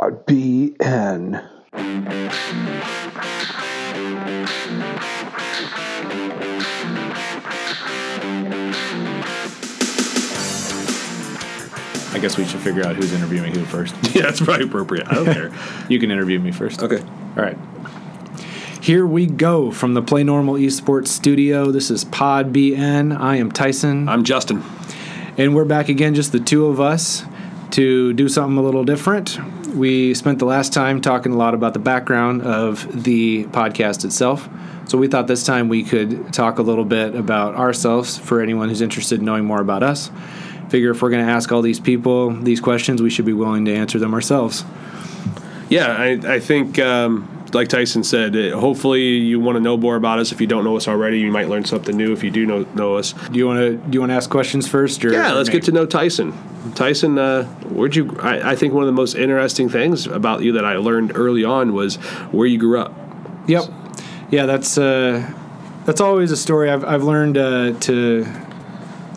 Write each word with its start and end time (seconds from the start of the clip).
Pod 0.00 0.26
BN. 0.26 1.42
I 12.12 12.18
guess 12.18 12.36
we 12.36 12.44
should 12.44 12.60
figure 12.60 12.84
out 12.84 12.96
who's 12.96 13.12
interviewing 13.12 13.54
who 13.54 13.64
first. 13.64 13.94
Yeah, 14.14 14.22
that's 14.22 14.40
probably 14.40 14.66
appropriate. 14.66 15.06
I 15.08 15.14
don't 15.14 15.26
care. 15.26 15.52
You 15.88 15.98
can 15.98 16.10
interview 16.10 16.40
me 16.40 16.52
first. 16.52 16.82
Okay. 16.82 17.00
All 17.00 17.42
right. 17.42 17.56
Here 18.82 19.06
we 19.06 19.26
go 19.26 19.70
from 19.70 19.94
the 19.94 20.02
Play 20.02 20.24
Normal 20.24 20.54
Esports 20.54 21.08
studio. 21.08 21.70
This 21.70 21.90
is 21.90 22.04
Pod 22.04 22.52
BN. 22.52 23.16
I 23.16 23.36
am 23.36 23.50
Tyson. 23.50 24.08
I'm 24.08 24.24
Justin. 24.24 24.62
And 25.38 25.54
we're 25.54 25.64
back 25.64 25.88
again, 25.88 26.14
just 26.14 26.32
the 26.32 26.40
two 26.40 26.66
of 26.66 26.80
us, 26.80 27.24
to 27.72 28.12
do 28.12 28.28
something 28.28 28.58
a 28.58 28.62
little 28.62 28.84
different. 28.84 29.38
We 29.76 30.14
spent 30.14 30.38
the 30.38 30.46
last 30.46 30.72
time 30.72 31.02
talking 31.02 31.32
a 31.32 31.36
lot 31.36 31.52
about 31.52 31.74
the 31.74 31.78
background 31.78 32.40
of 32.42 33.04
the 33.04 33.44
podcast 33.44 34.06
itself. 34.06 34.48
So 34.88 34.96
we 34.96 35.06
thought 35.06 35.26
this 35.26 35.44
time 35.44 35.68
we 35.68 35.82
could 35.82 36.32
talk 36.32 36.58
a 36.58 36.62
little 36.62 36.86
bit 36.86 37.14
about 37.14 37.56
ourselves 37.56 38.16
for 38.16 38.40
anyone 38.40 38.70
who's 38.70 38.80
interested 38.80 39.18
in 39.18 39.26
knowing 39.26 39.44
more 39.44 39.60
about 39.60 39.82
us. 39.82 40.10
Figure 40.70 40.92
if 40.92 41.02
we're 41.02 41.10
going 41.10 41.26
to 41.26 41.30
ask 41.30 41.52
all 41.52 41.60
these 41.60 41.78
people 41.78 42.30
these 42.30 42.60
questions, 42.60 43.02
we 43.02 43.10
should 43.10 43.26
be 43.26 43.34
willing 43.34 43.66
to 43.66 43.74
answer 43.74 43.98
them 43.98 44.14
ourselves. 44.14 44.64
Yeah, 45.68 45.88
I, 45.88 46.10
I 46.36 46.40
think, 46.40 46.78
um, 46.78 47.28
like 47.56 47.68
Tyson 47.68 48.04
said, 48.04 48.34
hopefully 48.52 49.02
you 49.02 49.40
want 49.40 49.56
to 49.56 49.60
know 49.60 49.76
more 49.76 49.96
about 49.96 50.20
us. 50.20 50.30
If 50.30 50.40
you 50.40 50.46
don't 50.46 50.62
know 50.62 50.76
us 50.76 50.86
already, 50.86 51.18
you 51.18 51.32
might 51.32 51.48
learn 51.48 51.64
something 51.64 51.96
new. 51.96 52.12
If 52.12 52.22
you 52.22 52.30
do 52.30 52.46
know, 52.46 52.66
know 52.74 52.94
us, 52.96 53.12
Do 53.12 53.38
you 53.38 53.46
want 53.46 53.58
to 53.58 53.76
do 53.76 53.94
you 53.94 54.00
want 54.00 54.10
to 54.10 54.14
ask 54.14 54.30
questions 54.30 54.68
first? 54.68 55.04
Or 55.04 55.10
yeah, 55.12 55.32
let's 55.32 55.48
me? 55.48 55.54
get 55.54 55.64
to 55.64 55.72
know 55.72 55.86
Tyson. 55.86 56.32
Tyson, 56.74 57.18
uh, 57.18 57.44
where'd 57.64 57.96
you? 57.96 58.16
I, 58.20 58.52
I 58.52 58.56
think 58.56 58.74
one 58.74 58.84
of 58.84 58.86
the 58.86 58.92
most 58.92 59.14
interesting 59.16 59.68
things 59.68 60.06
about 60.06 60.42
you 60.42 60.52
that 60.52 60.64
I 60.64 60.76
learned 60.76 61.12
early 61.16 61.42
on 61.44 61.72
was 61.72 61.96
where 62.30 62.46
you 62.46 62.58
grew 62.58 62.78
up. 62.78 62.94
Yep. 63.48 63.64
Yeah, 64.30 64.46
that's 64.46 64.76
uh, 64.78 65.32
that's 65.84 66.00
always 66.00 66.30
a 66.30 66.36
story. 66.36 66.70
I've 66.70 66.84
I've 66.84 67.02
learned 67.04 67.38
uh, 67.38 67.72
to 67.80 68.24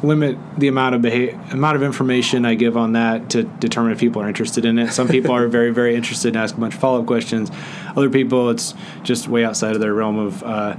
limit 0.01 0.37
the 0.57 0.67
amount 0.67 0.95
of 0.95 1.01
beha- 1.01 1.37
amount 1.51 1.75
of 1.75 1.83
information 1.83 2.45
I 2.45 2.55
give 2.55 2.77
on 2.77 2.93
that 2.93 3.29
to 3.31 3.43
determine 3.43 3.91
if 3.91 3.99
people 3.99 4.21
are 4.21 4.27
interested 4.27 4.65
in 4.65 4.79
it. 4.79 4.91
Some 4.91 5.07
people 5.07 5.31
are 5.31 5.47
very 5.47 5.71
very 5.71 5.95
interested 5.95 6.29
and 6.29 6.37
ask 6.37 6.55
a 6.55 6.59
bunch 6.59 6.75
of 6.75 6.79
follow 6.79 7.01
up 7.01 7.07
questions. 7.07 7.51
Other 7.95 8.09
people, 8.09 8.49
it's 8.49 8.73
just 9.03 9.27
way 9.27 9.43
outside 9.43 9.75
of 9.75 9.81
their 9.81 9.93
realm 9.93 10.17
of 10.17 10.43
uh, 10.43 10.75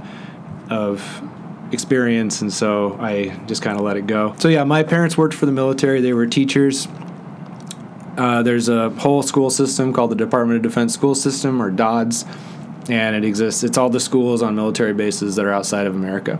of 0.69 1.21
experience, 1.71 2.41
and 2.41 2.51
so 2.51 2.97
I 2.99 3.37
just 3.47 3.61
kind 3.61 3.77
of 3.77 3.83
let 3.83 3.97
it 3.97 4.07
go. 4.07 4.35
So 4.39 4.47
yeah, 4.47 4.63
my 4.63 4.83
parents 4.83 5.17
worked 5.17 5.33
for 5.33 5.45
the 5.45 5.51
military. 5.51 6.01
They 6.01 6.13
were 6.13 6.27
teachers. 6.27 6.87
Uh, 8.17 8.43
there's 8.43 8.67
a 8.69 8.89
whole 8.91 9.23
school 9.23 9.49
system 9.49 9.93
called 9.93 10.11
the 10.11 10.15
Department 10.15 10.57
of 10.57 10.63
Defense 10.63 10.93
School 10.93 11.15
System, 11.15 11.61
or 11.61 11.71
DODS, 11.71 12.25
and 12.89 13.15
it 13.15 13.23
exists. 13.23 13.63
It's 13.63 13.77
all 13.77 13.89
the 13.89 13.99
schools 13.99 14.41
on 14.41 14.55
military 14.55 14.93
bases 14.93 15.35
that 15.35 15.45
are 15.45 15.53
outside 15.53 15.87
of 15.87 15.95
America. 15.95 16.39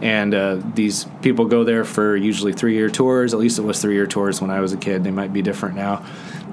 And 0.00 0.34
uh, 0.34 0.58
these 0.74 1.06
people 1.22 1.44
go 1.44 1.64
there 1.64 1.84
for 1.84 2.16
usually 2.16 2.52
three 2.52 2.74
year 2.74 2.90
tours. 2.90 3.32
At 3.32 3.40
least 3.40 3.58
it 3.58 3.62
was 3.62 3.80
three 3.80 3.94
year 3.94 4.06
tours 4.06 4.40
when 4.40 4.50
I 4.50 4.60
was 4.60 4.72
a 4.72 4.76
kid. 4.76 5.04
They 5.04 5.10
might 5.10 5.32
be 5.32 5.42
different 5.42 5.76
now. 5.76 6.04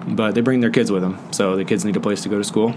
But 0.07 0.35
they 0.35 0.41
bring 0.41 0.61
their 0.61 0.69
kids 0.69 0.91
with 0.91 1.02
them. 1.02 1.19
So 1.31 1.55
the 1.55 1.66
kids 1.66 1.83
need 1.83 1.95
a 1.95 2.00
place 2.00 2.22
to 2.23 2.30
go 2.30 2.38
to 2.38 2.44
school. 2.44 2.75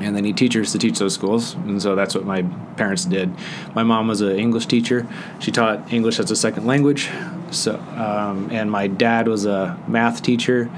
And 0.00 0.16
they 0.16 0.20
need 0.20 0.36
teachers 0.36 0.72
to 0.72 0.78
teach 0.78 0.98
those 0.98 1.14
schools. 1.14 1.54
And 1.54 1.80
so 1.80 1.94
that's 1.94 2.14
what 2.14 2.24
my 2.24 2.42
parents 2.76 3.04
did. 3.04 3.32
My 3.74 3.82
mom 3.82 4.08
was 4.08 4.20
an 4.20 4.36
English 4.36 4.66
teacher. 4.66 5.06
She 5.40 5.50
taught 5.50 5.92
English 5.92 6.18
as 6.18 6.30
a 6.30 6.36
second 6.36 6.66
language. 6.66 7.10
So, 7.50 7.76
um, 7.76 8.48
and 8.50 8.70
my 8.70 8.86
dad 8.86 9.28
was 9.28 9.46
a 9.46 9.78
math 9.86 10.22
teacher 10.22 10.70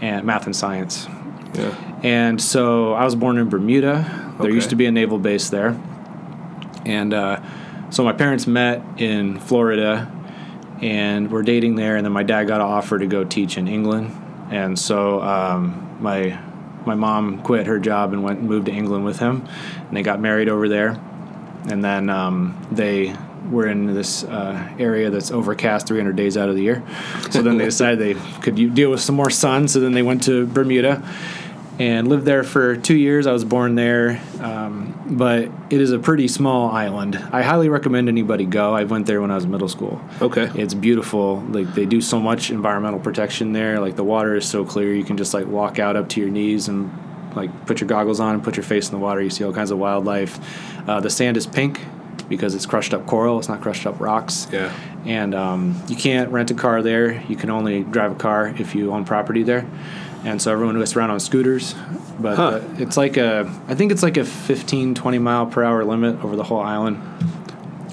and 0.00 0.26
math 0.26 0.46
and 0.46 0.54
science. 0.54 1.06
Yeah. 1.54 1.98
And 2.02 2.40
so 2.40 2.92
I 2.92 3.04
was 3.04 3.14
born 3.14 3.38
in 3.38 3.48
Bermuda. 3.48 4.27
There 4.38 4.46
Okay. 4.46 4.54
used 4.54 4.70
to 4.70 4.76
be 4.76 4.86
a 4.86 4.90
naval 4.92 5.18
base 5.18 5.50
there. 5.50 5.78
And 6.86 7.12
uh, 7.12 7.40
so 7.90 8.04
my 8.04 8.12
parents 8.12 8.46
met 8.46 8.82
in 8.98 9.38
Florida 9.40 10.10
and 10.80 11.30
were 11.30 11.42
dating 11.42 11.74
there. 11.74 11.96
And 11.96 12.04
then 12.04 12.12
my 12.12 12.22
dad 12.22 12.44
got 12.44 12.60
an 12.60 12.66
offer 12.66 12.98
to 12.98 13.06
go 13.06 13.24
teach 13.24 13.56
in 13.58 13.66
England. 13.68 14.12
And 14.50 14.78
so 14.78 15.20
um, 15.22 15.96
my 16.00 16.38
my 16.86 16.94
mom 16.94 17.42
quit 17.42 17.66
her 17.66 17.78
job 17.78 18.12
and 18.14 18.22
went 18.22 18.38
and 18.38 18.48
moved 18.48 18.66
to 18.66 18.72
England 18.72 19.04
with 19.04 19.18
him. 19.18 19.46
And 19.88 19.96
they 19.96 20.02
got 20.02 20.20
married 20.20 20.48
over 20.48 20.68
there. 20.68 20.98
And 21.68 21.84
then 21.84 22.08
um, 22.08 22.56
they 22.70 23.14
were 23.50 23.66
in 23.66 23.92
this 23.94 24.24
uh, 24.24 24.68
area 24.78 25.10
that's 25.10 25.30
overcast 25.30 25.86
300 25.88 26.16
days 26.16 26.36
out 26.36 26.48
of 26.48 26.54
the 26.54 26.62
year. 26.62 26.82
So 27.30 27.42
then 27.42 27.58
they 27.58 27.64
decided 27.72 27.98
they 27.98 28.14
could 28.40 28.54
deal 28.74 28.90
with 28.90 29.00
some 29.00 29.16
more 29.16 29.28
sun. 29.30 29.68
So 29.68 29.80
then 29.80 29.92
they 29.92 30.02
went 30.02 30.22
to 30.24 30.46
Bermuda 30.46 31.02
and 31.78 32.08
lived 32.08 32.24
there 32.24 32.42
for 32.42 32.76
two 32.76 32.96
years. 32.96 33.26
I 33.26 33.32
was 33.32 33.44
born 33.44 33.76
there, 33.76 34.20
um, 34.40 35.00
but 35.10 35.48
it 35.70 35.80
is 35.80 35.92
a 35.92 35.98
pretty 35.98 36.26
small 36.26 36.70
island. 36.70 37.16
I 37.32 37.42
highly 37.42 37.68
recommend 37.68 38.08
anybody 38.08 38.46
go. 38.46 38.74
I 38.74 38.84
went 38.84 39.06
there 39.06 39.20
when 39.20 39.30
I 39.30 39.36
was 39.36 39.44
in 39.44 39.50
middle 39.50 39.68
school. 39.68 40.00
Okay. 40.20 40.50
It's 40.54 40.74
beautiful. 40.74 41.40
Like 41.48 41.74
they 41.74 41.86
do 41.86 42.00
so 42.00 42.18
much 42.18 42.50
environmental 42.50 42.98
protection 42.98 43.52
there. 43.52 43.78
Like 43.80 43.96
the 43.96 44.04
water 44.04 44.34
is 44.34 44.48
so 44.48 44.64
clear, 44.64 44.92
you 44.92 45.04
can 45.04 45.16
just 45.16 45.32
like 45.34 45.46
walk 45.46 45.78
out 45.78 45.94
up 45.94 46.08
to 46.10 46.20
your 46.20 46.30
knees 46.30 46.68
and 46.68 46.90
like 47.36 47.66
put 47.66 47.80
your 47.80 47.88
goggles 47.88 48.18
on 48.18 48.34
and 48.34 48.42
put 48.42 48.56
your 48.56 48.64
face 48.64 48.88
in 48.88 48.92
the 48.92 48.98
water. 48.98 49.20
You 49.20 49.30
see 49.30 49.44
all 49.44 49.52
kinds 49.52 49.70
of 49.70 49.78
wildlife. 49.78 50.38
Uh, 50.88 51.00
the 51.00 51.10
sand 51.10 51.36
is 51.36 51.46
pink 51.46 51.80
because 52.28 52.54
it's 52.54 52.66
crushed 52.66 52.92
up 52.92 53.06
coral. 53.06 53.38
It's 53.38 53.48
not 53.48 53.60
crushed 53.60 53.86
up 53.86 54.00
rocks. 54.00 54.48
Yeah. 54.50 54.74
And 55.06 55.34
um, 55.34 55.80
you 55.88 55.96
can't 55.96 56.30
rent 56.30 56.50
a 56.50 56.54
car 56.54 56.82
there. 56.82 57.22
You 57.28 57.36
can 57.36 57.50
only 57.50 57.84
drive 57.84 58.12
a 58.12 58.16
car 58.16 58.48
if 58.58 58.74
you 58.74 58.92
own 58.92 59.04
property 59.04 59.44
there. 59.44 59.66
And 60.24 60.42
so 60.42 60.52
everyone 60.52 60.78
gets 60.78 60.96
around 60.96 61.10
on 61.10 61.20
scooters. 61.20 61.74
But 62.18 62.36
Huh. 62.36 62.42
uh, 62.46 62.62
it's 62.78 62.96
like 62.96 63.16
a, 63.16 63.50
I 63.68 63.74
think 63.74 63.92
it's 63.92 64.02
like 64.02 64.16
a 64.16 64.24
15, 64.24 64.94
20 64.94 65.18
mile 65.18 65.46
per 65.46 65.62
hour 65.62 65.84
limit 65.84 66.22
over 66.24 66.34
the 66.36 66.42
whole 66.42 66.60
island. 66.60 67.00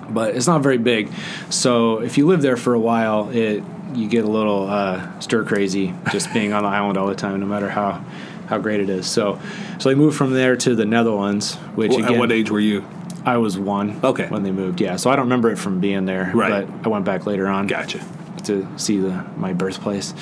But 0.09 0.35
it's 0.35 0.47
not 0.47 0.61
very 0.63 0.77
big. 0.77 1.11
So 1.49 1.99
if 1.99 2.17
you 2.17 2.25
live 2.25 2.41
there 2.41 2.57
for 2.57 2.73
a 2.73 2.79
while, 2.79 3.29
it 3.31 3.63
you 3.93 4.09
get 4.09 4.25
a 4.25 4.29
little 4.29 4.67
uh, 4.67 5.19
stir 5.21 5.43
crazy 5.45 5.93
just 6.11 6.33
being 6.33 6.51
on 6.51 6.63
the 6.63 6.69
island 6.77 6.97
all 6.97 7.07
the 7.07 7.15
time, 7.15 7.39
no 7.39 7.45
matter 7.45 7.69
how 7.69 8.03
how 8.47 8.57
great 8.57 8.79
it 8.79 8.89
is. 8.89 9.07
So 9.07 9.39
so 9.79 9.89
they 9.89 9.95
moved 9.95 10.17
from 10.17 10.31
there 10.33 10.55
to 10.57 10.75
the 10.75 10.85
Netherlands, 10.85 11.55
which 11.75 11.89
Well, 11.91 11.99
again, 11.99 12.13
at 12.13 12.19
what 12.19 12.31
age 12.31 12.49
were 12.51 12.59
you? 12.59 12.85
I 13.25 13.37
was 13.37 13.57
one. 13.57 13.99
Okay. 14.03 14.27
When 14.27 14.43
they 14.43 14.51
moved, 14.51 14.79
yeah. 14.81 14.95
So 14.97 15.09
I 15.09 15.15
don't 15.15 15.25
remember 15.25 15.49
it 15.51 15.57
from 15.57 15.79
being 15.79 16.05
there. 16.05 16.31
Right. 16.33 16.67
But 16.67 16.85
I 16.85 16.89
went 16.89 17.05
back 17.05 17.25
later 17.25 17.47
on. 17.47 17.67
Gotcha. 17.67 17.99
To 18.43 18.67
see 18.77 18.99
the 18.99 19.25
my 19.37 19.53
birthplace. 19.53 20.13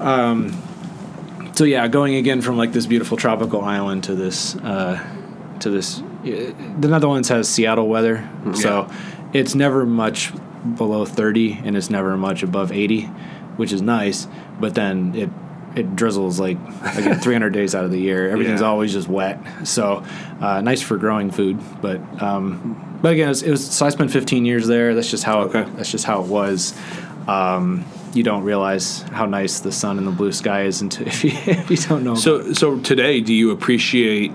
Um. 0.00 0.52
So 1.58 1.64
yeah, 1.64 1.88
going 1.88 2.14
again 2.14 2.40
from 2.40 2.56
like 2.56 2.70
this 2.70 2.86
beautiful 2.86 3.16
tropical 3.16 3.62
island 3.62 4.04
to 4.04 4.14
this 4.14 4.54
uh, 4.54 5.04
to 5.58 5.70
this. 5.70 5.98
uh, 6.00 6.04
The 6.78 6.86
Netherlands 6.86 7.28
has 7.30 7.48
Seattle 7.48 7.88
weather, 7.88 8.30
so 8.54 8.88
it's 9.32 9.56
never 9.56 9.84
much 9.84 10.32
below 10.76 11.04
thirty, 11.04 11.54
and 11.64 11.76
it's 11.76 11.90
never 11.90 12.16
much 12.16 12.44
above 12.44 12.70
eighty, 12.70 13.06
which 13.56 13.72
is 13.72 13.82
nice. 13.82 14.28
But 14.60 14.76
then 14.76 15.16
it 15.16 15.30
it 15.74 15.96
drizzles 15.96 16.38
like 16.38 16.58
again 16.96 17.18
300 17.22 17.50
days 17.52 17.74
out 17.74 17.84
of 17.84 17.90
the 17.90 17.98
year. 17.98 18.30
Everything's 18.30 18.60
Yeah. 18.60 18.68
always 18.68 18.92
just 18.92 19.08
wet. 19.08 19.40
So 19.66 20.04
uh, 20.40 20.60
nice 20.60 20.80
for 20.80 20.96
growing 20.96 21.32
food, 21.32 21.58
but 21.82 21.98
um, 22.22 23.00
but 23.02 23.14
again, 23.14 23.26
it 23.26 23.30
was, 23.30 23.42
it 23.42 23.50
was. 23.50 23.68
So 23.68 23.84
I 23.84 23.88
spent 23.88 24.12
15 24.12 24.44
years 24.46 24.68
there. 24.68 24.94
That's 24.94 25.10
just 25.10 25.24
how 25.24 25.40
Okay. 25.40 25.62
it, 25.62 25.76
that's 25.76 25.90
just 25.90 26.04
how 26.04 26.22
it 26.22 26.28
was. 26.28 26.72
Um, 27.26 27.84
you 28.14 28.22
don't 28.22 28.42
realize 28.44 29.02
how 29.02 29.26
nice 29.26 29.60
the 29.60 29.72
sun 29.72 29.98
and 29.98 30.06
the 30.06 30.10
blue 30.12 30.32
sky 30.32 30.62
is 30.64 30.80
until 30.80 31.06
if 31.08 31.24
you, 31.24 31.30
if 31.46 31.70
you 31.70 31.76
don't 31.76 32.04
know. 32.04 32.14
So 32.14 32.52
so 32.52 32.78
today, 32.80 33.20
do 33.20 33.32
you 33.34 33.50
appreciate? 33.50 34.32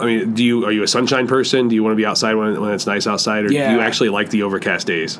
I 0.00 0.06
mean, 0.06 0.34
do 0.34 0.44
you 0.44 0.64
are 0.64 0.72
you 0.72 0.82
a 0.84 0.88
sunshine 0.88 1.26
person? 1.26 1.68
Do 1.68 1.74
you 1.74 1.82
want 1.82 1.92
to 1.92 1.96
be 1.96 2.06
outside 2.06 2.34
when, 2.34 2.60
when 2.60 2.72
it's 2.72 2.86
nice 2.86 3.06
outside, 3.06 3.44
or 3.46 3.52
Yeah. 3.52 3.70
do 3.70 3.76
you 3.76 3.80
actually 3.80 4.10
like 4.10 4.30
the 4.30 4.42
overcast 4.44 4.86
days? 4.86 5.18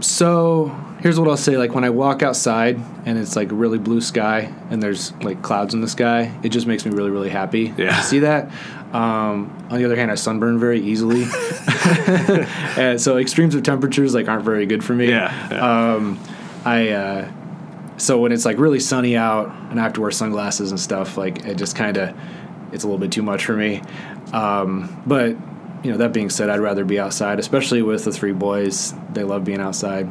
So 0.00 0.66
here's 1.00 1.18
what 1.18 1.28
I'll 1.28 1.36
say: 1.36 1.56
like 1.56 1.74
when 1.74 1.84
I 1.84 1.90
walk 1.90 2.22
outside 2.22 2.78
and 3.04 3.18
it's 3.18 3.34
like 3.36 3.48
really 3.50 3.78
blue 3.78 4.00
sky 4.00 4.52
and 4.70 4.82
there's 4.82 5.12
like 5.22 5.42
clouds 5.42 5.74
in 5.74 5.80
the 5.80 5.88
sky, 5.88 6.32
it 6.42 6.50
just 6.50 6.66
makes 6.66 6.84
me 6.84 6.92
really 6.92 7.10
really 7.10 7.30
happy. 7.30 7.72
Yeah. 7.76 7.96
to 7.96 8.02
see 8.02 8.18
that. 8.20 8.50
Um, 8.92 9.54
on 9.70 9.78
the 9.78 9.84
other 9.84 9.96
hand, 9.96 10.10
I 10.10 10.14
sunburn 10.14 10.58
very 10.58 10.80
easily, 10.80 11.24
and 12.78 13.00
so 13.00 13.18
extremes 13.18 13.54
of 13.54 13.62
temperatures 13.62 14.14
like 14.14 14.28
aren't 14.28 14.44
very 14.44 14.66
good 14.66 14.82
for 14.82 14.94
me. 14.94 15.08
Yeah, 15.10 15.94
Um, 15.96 16.18
I. 16.64 16.88
Uh, 16.90 17.32
so 17.98 18.20
when 18.20 18.30
it's 18.30 18.44
like 18.44 18.58
really 18.58 18.78
sunny 18.78 19.16
out 19.16 19.48
and 19.70 19.80
I 19.80 19.82
have 19.82 19.94
to 19.94 20.00
wear 20.00 20.12
sunglasses 20.12 20.70
and 20.70 20.78
stuff, 20.78 21.16
like 21.16 21.44
it 21.44 21.56
just 21.56 21.74
kind 21.74 21.96
of 21.96 22.16
it's 22.72 22.84
a 22.84 22.86
little 22.86 23.00
bit 23.00 23.10
too 23.10 23.22
much 23.22 23.44
for 23.44 23.56
me. 23.56 23.82
Um, 24.32 25.02
but 25.06 25.36
you 25.82 25.92
know, 25.92 25.98
that 25.98 26.12
being 26.12 26.30
said, 26.30 26.50
I'd 26.50 26.60
rather 26.60 26.84
be 26.84 26.98
outside, 26.98 27.38
especially 27.38 27.82
with 27.82 28.04
the 28.04 28.12
three 28.12 28.32
boys. 28.32 28.94
They 29.12 29.24
love 29.24 29.44
being 29.44 29.60
outside. 29.60 30.08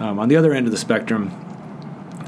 Um, 0.00 0.18
on 0.18 0.28
the 0.28 0.36
other 0.36 0.52
end 0.52 0.66
of 0.66 0.72
the 0.72 0.78
spectrum, 0.78 1.30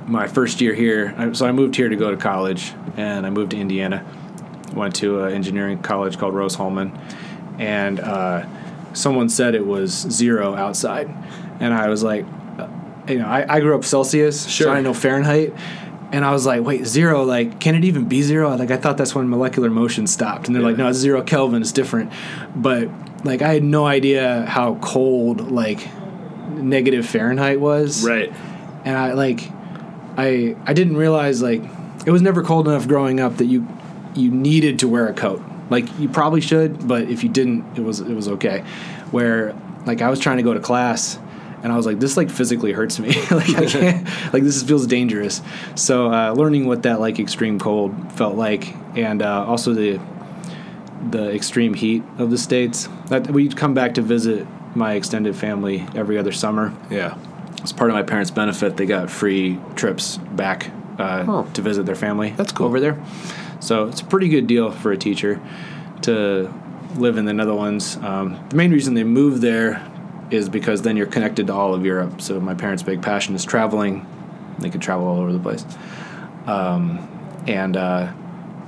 my 0.06 0.26
first 0.26 0.60
year 0.60 0.74
here, 0.74 1.14
I, 1.16 1.32
so 1.32 1.46
I 1.46 1.52
moved 1.52 1.76
here 1.76 1.88
to 1.88 1.96
go 1.96 2.10
to 2.10 2.16
college, 2.16 2.72
and 2.96 3.26
I 3.26 3.30
moved 3.30 3.50
to 3.52 3.58
Indiana. 3.58 4.04
Went 4.74 4.96
to 4.96 5.24
an 5.24 5.34
engineering 5.34 5.82
college 5.82 6.18
called 6.18 6.34
Rose-Hulman, 6.34 6.98
and 7.58 8.00
uh, 8.00 8.46
someone 8.94 9.28
said 9.28 9.54
it 9.54 9.66
was 9.66 9.92
zero 9.92 10.54
outside, 10.54 11.08
and 11.60 11.74
I 11.74 11.88
was 11.88 12.02
like, 12.02 12.24
you 13.08 13.18
know, 13.18 13.26
I, 13.26 13.56
I 13.56 13.60
grew 13.60 13.74
up 13.74 13.84
Celsius, 13.84 14.48
Sure. 14.48 14.66
so 14.66 14.72
I 14.72 14.80
know 14.80 14.94
Fahrenheit, 14.94 15.52
and 16.12 16.24
I 16.24 16.32
was 16.32 16.46
like, 16.46 16.62
wait, 16.62 16.86
zero, 16.86 17.22
like, 17.24 17.60
can 17.60 17.74
it 17.74 17.84
even 17.84 18.06
be 18.08 18.22
zero? 18.22 18.54
Like, 18.56 18.70
I 18.70 18.76
thought 18.76 18.96
that's 18.96 19.14
when 19.14 19.28
molecular 19.28 19.68
motion 19.70 20.06
stopped. 20.06 20.46
And 20.46 20.56
they're 20.56 20.62
like, 20.62 20.78
no, 20.78 20.88
it's 20.88 20.98
zero 20.98 21.22
Kelvin, 21.22 21.60
it's 21.60 21.72
different. 21.72 22.12
But, 22.56 22.88
like, 23.24 23.42
I 23.42 23.52
had 23.52 23.62
no 23.62 23.86
idea 23.86 24.46
how 24.46 24.76
cold, 24.76 25.50
like, 25.50 25.86
negative 26.50 27.06
Fahrenheit 27.06 27.60
was. 27.60 28.06
Right. 28.06 28.32
And 28.84 28.96
I, 28.96 29.12
like, 29.12 29.50
I, 30.16 30.56
I 30.64 30.72
didn't 30.72 30.96
realize, 30.96 31.42
like, 31.42 31.62
it 32.06 32.10
was 32.10 32.22
never 32.22 32.42
cold 32.42 32.68
enough 32.68 32.88
growing 32.88 33.20
up 33.20 33.36
that 33.36 33.46
you, 33.46 33.68
you 34.14 34.30
needed 34.30 34.78
to 34.78 34.88
wear 34.88 35.08
a 35.08 35.12
coat. 35.12 35.42
Like, 35.68 35.86
you 35.98 36.08
probably 36.08 36.40
should, 36.40 36.88
but 36.88 37.02
if 37.10 37.22
you 37.22 37.28
didn't, 37.28 37.76
it 37.76 37.82
was, 37.82 38.00
it 38.00 38.14
was 38.14 38.28
okay. 38.28 38.60
Where, 39.10 39.54
like, 39.84 40.00
I 40.00 40.08
was 40.08 40.20
trying 40.20 40.38
to 40.38 40.42
go 40.42 40.54
to 40.54 40.60
class 40.60 41.18
and 41.62 41.72
I 41.72 41.76
was 41.76 41.86
like, 41.86 41.98
this 42.00 42.16
like 42.16 42.30
physically 42.30 42.72
hurts 42.72 42.98
me. 42.98 43.08
like 43.30 43.54
I 43.56 43.66
can't, 43.66 44.32
like 44.32 44.42
this 44.42 44.62
feels 44.62 44.86
dangerous. 44.86 45.42
So 45.74 46.12
uh, 46.12 46.32
learning 46.32 46.66
what 46.66 46.82
that 46.84 47.00
like 47.00 47.18
extreme 47.18 47.58
cold 47.58 48.12
felt 48.12 48.36
like, 48.36 48.74
and 48.96 49.22
uh, 49.22 49.44
also 49.46 49.72
the 49.74 50.00
the 51.10 51.30
extreme 51.34 51.74
heat 51.74 52.02
of 52.18 52.30
the 52.30 52.38
states. 52.38 52.88
That 53.06 53.30
we'd 53.30 53.56
come 53.56 53.74
back 53.74 53.94
to 53.94 54.02
visit 54.02 54.46
my 54.74 54.94
extended 54.94 55.34
family 55.36 55.86
every 55.94 56.18
other 56.18 56.32
summer. 56.32 56.74
Yeah. 56.90 57.16
As 57.62 57.72
part 57.72 57.90
of 57.90 57.94
my 57.94 58.02
parents' 58.02 58.30
benefit, 58.30 58.76
they 58.76 58.86
got 58.86 59.10
free 59.10 59.58
trips 59.74 60.16
back 60.18 60.70
uh, 60.98 61.24
Oh. 61.26 61.50
to 61.54 61.62
visit 61.62 61.86
their 61.86 61.94
family. 61.96 62.34
That's 62.36 62.52
cool. 62.52 62.66
over 62.66 62.78
there. 62.80 63.02
So 63.60 63.88
it's 63.88 64.00
a 64.00 64.04
pretty 64.04 64.28
good 64.28 64.46
deal 64.46 64.70
for 64.70 64.92
a 64.92 64.96
teacher 64.96 65.40
to 66.02 66.52
live 66.96 67.16
in 67.18 67.24
the 67.24 67.32
Netherlands. 67.32 67.96
Um, 67.96 68.38
the 68.50 68.56
main 68.56 68.70
reason 68.70 68.94
they 68.94 69.04
moved 69.04 69.42
there 69.42 69.84
is 70.30 70.48
because 70.48 70.82
then 70.82 70.96
you're 70.96 71.06
connected 71.06 71.46
to 71.48 71.54
all 71.54 71.74
of 71.74 71.84
Europe. 71.84 72.20
So 72.20 72.38
my 72.40 72.54
parents' 72.54 72.82
big 72.82 73.02
passion 73.02 73.34
is 73.34 73.44
traveling. 73.44 74.06
They 74.58 74.70
could 74.70 74.82
travel 74.82 75.06
all 75.06 75.18
over 75.20 75.32
the 75.32 75.38
place. 75.38 75.64
Um, 76.46 77.06
and 77.46 77.76
uh, 77.76 78.12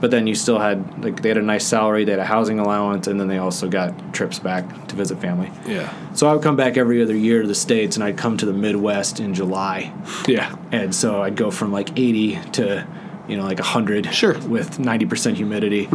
but 0.01 0.11
then 0.11 0.27
you 0.27 0.35
still 0.35 0.59
had 0.59 1.05
like 1.05 1.21
they 1.23 1.29
had 1.29 1.37
a 1.39 1.43
nice 1.43 1.67
salary, 1.67 2.05
they 2.05 2.13
had 2.13 2.21
a 2.21 2.25
housing 2.25 2.59
allowance, 2.59 3.07
and 3.07 3.21
then 3.21 3.29
they 3.29 3.39
also 3.39 3.69
got 3.69 4.15
trips 4.15 4.39
back 4.39 4.89
to 4.89 4.97
visit 4.97 5.21
family. 5.21 5.51
Yeah. 5.67 5.93
So 6.15 6.27
I 6.29 6.33
would 6.33 6.43
come 6.43 6.57
back 6.57 6.77
every 6.77 7.03
other 7.03 7.15
year 7.17 7.43
to 7.43 7.49
the 7.49 7.55
states, 7.55 7.97
and 7.97 8.05
I'd 8.05 8.17
come 8.17 8.37
to 8.39 8.47
the 8.47 8.53
Midwest 8.53 9.21
in 9.21 9.35
July, 9.35 9.93
Yeah. 10.27 10.55
and 10.73 10.95
so 10.95 11.23
I'd 11.23 11.37
go 11.37 11.51
from 11.51 11.73
like 11.73 11.99
80 11.99 12.39
to 12.53 12.87
you 13.29 13.37
know 13.37 13.45
like 13.45 13.59
100 13.59 14.13
Sure. 14.15 14.35
Mm-hmm. 14.35 14.51
with 14.51 14.79
90% 14.79 15.35
humidity. 15.35 15.89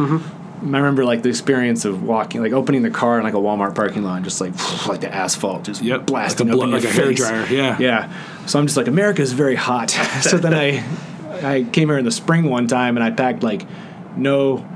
I 0.62 0.64
remember 0.78 1.04
like 1.04 1.22
the 1.22 1.28
experience 1.28 1.84
of 1.84 2.02
walking, 2.02 2.40
like 2.40 2.52
opening 2.52 2.82
the 2.82 2.90
car 2.90 3.18
in 3.18 3.24
like 3.24 3.34
a 3.34 3.38
Walmart 3.38 3.74
parking 3.74 4.02
lot, 4.02 4.16
and 4.16 4.24
just 4.24 4.40
like 4.40 4.52
like 4.88 5.00
the 5.00 5.14
asphalt 5.14 5.64
just 5.64 5.82
Yep. 5.82 6.06
blasting 6.06 6.48
Like 6.48 6.56
a 6.56 6.58
up 6.58 6.64
in 6.64 6.70
your 6.70 6.80
like 6.80 6.88
a 6.88 6.92
face. 6.92 7.20
hairdryer, 7.20 7.50
yeah. 7.50 7.76
yeah. 7.78 8.46
So 8.46 8.58
I'm 8.58 8.66
just 8.66 8.76
like 8.76 8.86
America 8.88 9.22
is 9.22 9.32
very 9.32 9.54
hot. 9.56 9.90
so 10.22 10.38
then 10.38 10.54
I 10.54 10.82
I 11.42 11.64
came 11.64 11.88
here 11.88 11.98
in 11.98 12.04
the 12.04 12.10
spring 12.10 12.44
one 12.44 12.66
time, 12.68 12.96
and 12.96 13.04
I 13.04 13.10
packed 13.10 13.42
like 13.42 13.66
no 14.16 14.66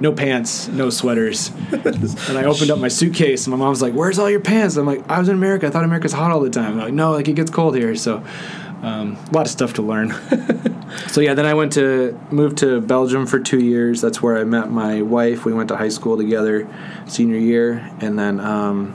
no 0.00 0.12
pants, 0.12 0.68
no 0.68 0.90
sweaters. 0.90 1.50
and 1.72 2.38
I 2.38 2.44
opened 2.44 2.70
up 2.70 2.78
my 2.78 2.86
suitcase, 2.88 3.46
and 3.46 3.50
my 3.50 3.58
mom's 3.58 3.82
like, 3.82 3.92
"Where's 3.94 4.18
all 4.18 4.30
your 4.30 4.40
pants?" 4.40 4.76
I'm 4.76 4.86
like, 4.86 5.08
"I 5.10 5.18
was 5.18 5.28
in 5.28 5.34
America. 5.34 5.66
I 5.66 5.70
thought 5.70 5.84
America's 5.84 6.12
hot 6.12 6.30
all 6.30 6.40
the 6.40 6.50
time." 6.50 6.72
I'm 6.74 6.78
like, 6.78 6.92
"No, 6.94 7.10
like 7.12 7.26
it 7.28 7.34
gets 7.34 7.50
cold 7.50 7.76
here." 7.76 7.94
So, 7.96 8.22
um, 8.82 9.16
a 9.30 9.34
lot 9.34 9.46
of 9.46 9.50
stuff 9.50 9.72
to 9.74 9.82
learn. 9.82 10.14
so 11.08 11.20
yeah, 11.20 11.34
then 11.34 11.46
I 11.46 11.54
went 11.54 11.72
to 11.74 12.18
moved 12.30 12.58
to 12.58 12.80
Belgium 12.80 13.26
for 13.26 13.38
two 13.38 13.60
years. 13.60 14.00
That's 14.00 14.22
where 14.22 14.38
I 14.38 14.44
met 14.44 14.70
my 14.70 15.02
wife. 15.02 15.44
We 15.44 15.52
went 15.52 15.68
to 15.68 15.76
high 15.76 15.88
school 15.88 16.16
together, 16.16 16.68
senior 17.06 17.38
year, 17.38 17.90
and 18.00 18.18
then 18.18 18.40
um, 18.40 18.94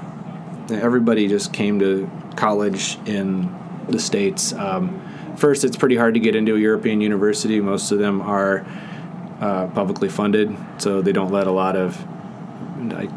everybody 0.72 1.28
just 1.28 1.54
came 1.54 1.80
to 1.80 2.10
college 2.36 2.98
in 3.06 3.54
the 3.88 4.00
states. 4.00 4.54
Um, 4.54 5.36
first, 5.38 5.64
it's 5.64 5.78
pretty 5.78 5.96
hard 5.96 6.14
to 6.14 6.20
get 6.20 6.36
into 6.36 6.56
a 6.56 6.60
European 6.60 7.02
university. 7.02 7.60
Most 7.60 7.92
of 7.92 8.00
them 8.00 8.22
are 8.22 8.66
uh, 9.40 9.68
publicly 9.68 10.10
funded, 10.10 10.56
so 10.78 11.02
they 11.02 11.12
don't 11.12 11.32
let 11.32 11.48
a 11.48 11.52
lot 11.52 11.76
of 11.76 11.98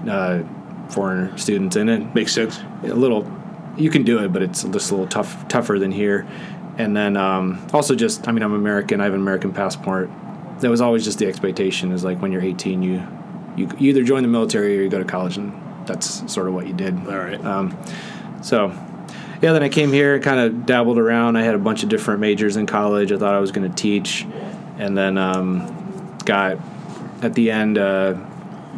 uh, 0.08 0.42
foreign 0.88 1.36
students 1.38 1.76
in 1.76 1.88
it. 1.88 2.14
Makes 2.14 2.32
sense. 2.32 2.60
A 2.82 2.88
little, 2.88 3.30
you 3.76 3.90
can 3.90 4.02
do 4.02 4.18
it, 4.18 4.32
but 4.32 4.42
it's 4.42 4.62
just 4.64 4.90
a 4.90 4.94
little 4.94 5.08
tough, 5.08 5.46
tougher 5.48 5.78
than 5.78 5.92
here. 5.92 6.26
And 6.78 6.96
then 6.96 7.16
um, 7.16 7.66
also 7.72 7.94
just, 7.94 8.28
I 8.28 8.32
mean, 8.32 8.42
I'm 8.42 8.52
American. 8.52 9.00
I 9.00 9.04
have 9.04 9.14
an 9.14 9.20
American 9.20 9.52
passport. 9.52 10.10
That 10.60 10.70
was 10.70 10.80
always 10.80 11.04
just 11.04 11.18
the 11.18 11.26
expectation 11.26 11.92
is 11.92 12.04
like 12.04 12.20
when 12.20 12.32
you're 12.32 12.42
18, 12.42 12.82
you 12.82 13.06
you, 13.56 13.68
you 13.78 13.90
either 13.90 14.04
join 14.04 14.22
the 14.22 14.28
military 14.28 14.78
or 14.78 14.82
you 14.82 14.88
go 14.88 14.98
to 14.98 15.04
college, 15.04 15.36
and 15.36 15.52
that's 15.86 16.30
sort 16.32 16.46
of 16.46 16.54
what 16.54 16.66
you 16.66 16.72
did. 16.72 16.94
All 17.08 17.18
right. 17.18 17.42
Um, 17.44 17.76
so, 18.42 18.68
yeah, 19.42 19.52
then 19.52 19.62
I 19.62 19.68
came 19.68 19.92
here 19.92 20.14
and 20.14 20.22
kind 20.22 20.38
of 20.38 20.66
dabbled 20.66 20.98
around. 20.98 21.36
I 21.36 21.42
had 21.42 21.54
a 21.54 21.58
bunch 21.58 21.82
of 21.82 21.88
different 21.88 22.20
majors 22.20 22.56
in 22.56 22.66
college. 22.66 23.12
I 23.12 23.18
thought 23.18 23.34
I 23.34 23.40
was 23.40 23.52
going 23.52 23.68
to 23.68 23.74
teach, 23.74 24.26
and 24.78 24.96
then 24.96 25.18
um, 25.18 26.18
got 26.24 26.58
at 27.22 27.34
the 27.34 27.50
end 27.50 27.78
uh, 27.78 28.14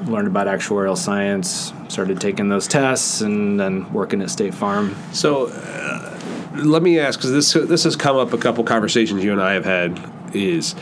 learned 0.06 0.29
about 0.29 0.47
actuarial 0.47 0.97
science. 0.97 1.73
Started 1.89 2.21
taking 2.21 2.49
those 2.49 2.69
tests, 2.69 3.21
and 3.21 3.59
then 3.59 3.93
working 3.93 4.23
at 4.23 4.31
State 4.31 4.55
Farm. 4.55 4.95
So, 5.12 5.49
uh, 5.49 6.18
let 6.65 6.83
me 6.83 6.99
ask 6.99 7.19
because 7.19 7.33
this 7.33 7.53
this 7.69 7.85
has 7.85 7.97
come 7.97 8.17
up 8.17 8.33
a 8.33 8.39
couple 8.39 8.65
conversations 8.65 9.23
you 9.25 9.33
and 9.33 9.41
I 9.43 9.55
have 9.55 9.65
had 9.65 10.01
is 10.35 10.75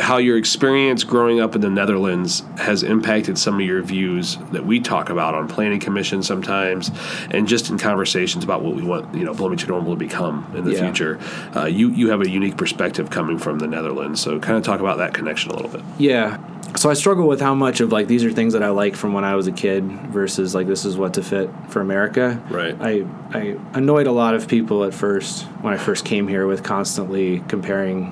how 0.00 0.16
your 0.16 0.36
experience 0.36 1.04
growing 1.04 1.38
up 1.40 1.54
in 1.54 1.60
the 1.60 1.70
Netherlands 1.70 2.42
has 2.58 2.82
impacted 2.82 3.38
some 3.38 3.54
of 3.54 3.60
your 3.60 3.80
views 3.80 4.38
that 4.50 4.66
we 4.66 4.80
talk 4.80 5.08
about 5.08 5.34
on 5.36 5.46
planning 5.46 5.78
commission 5.78 6.20
sometimes, 6.20 6.90
and 7.30 7.46
just 7.46 7.70
in 7.70 7.78
conversations 7.78 8.42
about 8.42 8.62
what 8.62 8.74
we 8.74 8.82
want 8.82 9.14
you 9.14 9.24
know 9.24 9.34
Bloomington 9.34 9.68
Normal 9.68 9.92
to 9.92 9.98
become 9.98 10.50
in 10.56 10.64
the 10.64 10.72
Yeah. 10.72 10.80
future. 10.80 11.20
Uh, 11.54 11.66
you 11.66 11.90
you 11.90 12.08
have 12.10 12.22
a 12.22 12.28
unique 12.28 12.56
perspective 12.56 13.08
coming 13.10 13.38
from 13.38 13.60
the 13.60 13.68
Netherlands, 13.68 14.20
so 14.20 14.40
kind 14.40 14.56
of 14.58 14.64
talk 14.64 14.80
about 14.80 14.98
that 14.98 15.14
connection 15.14 15.52
a 15.52 15.54
little 15.54 15.70
bit. 15.70 15.82
Yeah. 15.98 16.38
So 16.74 16.88
I 16.90 16.94
struggle 16.94 17.28
with 17.28 17.40
how 17.40 17.54
much 17.54 17.80
of 17.80 17.92
like 17.92 18.06
these 18.08 18.24
are 18.24 18.32
things 18.32 18.54
that 18.54 18.62
I 18.62 18.70
like 18.70 18.96
from 18.96 19.12
when 19.12 19.24
I 19.24 19.34
was 19.34 19.46
a 19.46 19.52
kid 19.52 19.84
versus 20.10 20.54
like 20.54 20.66
this 20.66 20.84
is 20.84 20.96
what 20.96 21.14
to 21.14 21.22
fit 21.22 21.50
for 21.68 21.80
America. 21.80 22.42
Right. 22.50 22.76
I 22.80 23.04
I 23.32 23.56
annoyed 23.74 24.06
a 24.06 24.12
lot 24.12 24.34
of 24.34 24.48
people 24.48 24.84
at 24.84 24.94
first 24.94 25.44
when 25.60 25.74
I 25.74 25.76
first 25.76 26.04
came 26.04 26.26
here 26.28 26.46
with 26.46 26.62
constantly 26.62 27.40
comparing 27.48 28.06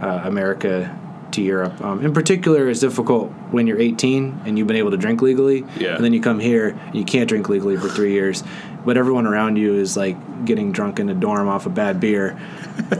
uh, 0.00 0.22
America 0.24 0.96
to 1.32 1.42
Europe. 1.42 1.78
Um, 1.82 2.02
in 2.04 2.14
particular, 2.14 2.70
it's 2.70 2.80
difficult 2.80 3.30
when 3.50 3.66
you're 3.66 3.78
18 3.78 4.40
and 4.46 4.56
you've 4.58 4.66
been 4.66 4.76
able 4.78 4.92
to 4.92 4.96
drink 4.96 5.20
legally, 5.20 5.64
Yeah. 5.76 5.94
and 5.96 6.02
then 6.02 6.14
you 6.14 6.22
come 6.22 6.40
here 6.40 6.68
and 6.68 6.94
you 6.94 7.04
can't 7.04 7.28
drink 7.28 7.50
legally 7.50 7.76
for 7.76 7.88
three 7.90 8.12
years, 8.12 8.42
but 8.86 8.96
everyone 8.96 9.26
around 9.26 9.56
you 9.56 9.74
is 9.74 9.94
like 9.96 10.16
getting 10.46 10.72
drunk 10.72 10.98
in 10.98 11.10
a 11.10 11.14
dorm 11.14 11.46
off 11.46 11.66
a 11.66 11.70
bad 11.70 12.00
beer, 12.00 12.38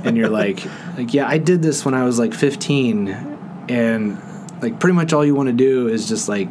and 0.04 0.18
you're 0.18 0.28
like, 0.28 0.62
like 0.98 1.14
yeah, 1.14 1.26
I 1.26 1.38
did 1.38 1.62
this 1.62 1.86
when 1.86 1.94
I 1.94 2.04
was 2.04 2.18
like 2.18 2.34
15, 2.34 3.08
and 3.70 4.18
like 4.62 4.78
pretty 4.80 4.94
much 4.94 5.12
all 5.12 5.24
you 5.24 5.34
want 5.34 5.48
to 5.48 5.52
do 5.52 5.88
is 5.88 6.08
just 6.08 6.28
like 6.28 6.48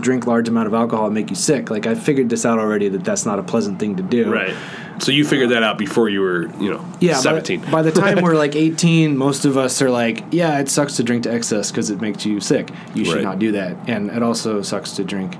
drink 0.00 0.26
large 0.26 0.48
amount 0.48 0.66
of 0.66 0.74
alcohol 0.74 1.06
and 1.06 1.14
make 1.14 1.30
you 1.30 1.36
sick. 1.36 1.70
Like 1.70 1.86
I 1.86 1.94
figured 1.94 2.28
this 2.30 2.44
out 2.46 2.58
already 2.58 2.88
that 2.88 3.04
that's 3.04 3.26
not 3.26 3.38
a 3.38 3.42
pleasant 3.42 3.78
thing 3.78 3.96
to 3.96 4.02
do. 4.02 4.32
Right. 4.32 4.54
So 5.00 5.10
you 5.10 5.24
figured 5.24 5.50
that 5.50 5.62
out 5.64 5.76
before 5.76 6.08
you 6.08 6.20
were 6.20 6.46
you 6.58 6.70
know 6.70 6.84
Yeah, 7.00 7.14
by 7.14 7.18
seventeen. 7.20 7.60
By, 7.70 7.82
the 7.82 7.90
time 7.90 8.22
we're 8.22 8.34
like 8.46 8.54
18, 8.54 9.16
most 9.16 9.44
of 9.44 9.56
us 9.56 9.82
are 9.82 9.90
like, 9.90 10.22
yeah, 10.30 10.60
it 10.60 10.68
sucks 10.68 10.96
to 10.96 11.02
drink 11.02 11.24
to 11.24 11.32
excess 11.32 11.70
because 11.70 11.90
it 11.90 12.00
makes 12.00 12.24
you 12.24 12.40
sick. 12.40 12.70
You 12.94 13.04
should 13.04 13.16
Right. 13.16 13.24
not 13.24 13.38
do 13.40 13.52
that. 13.52 13.76
And 13.88 14.10
it 14.10 14.22
also 14.22 14.62
sucks 14.62 14.92
to 14.92 15.04
drink 15.04 15.36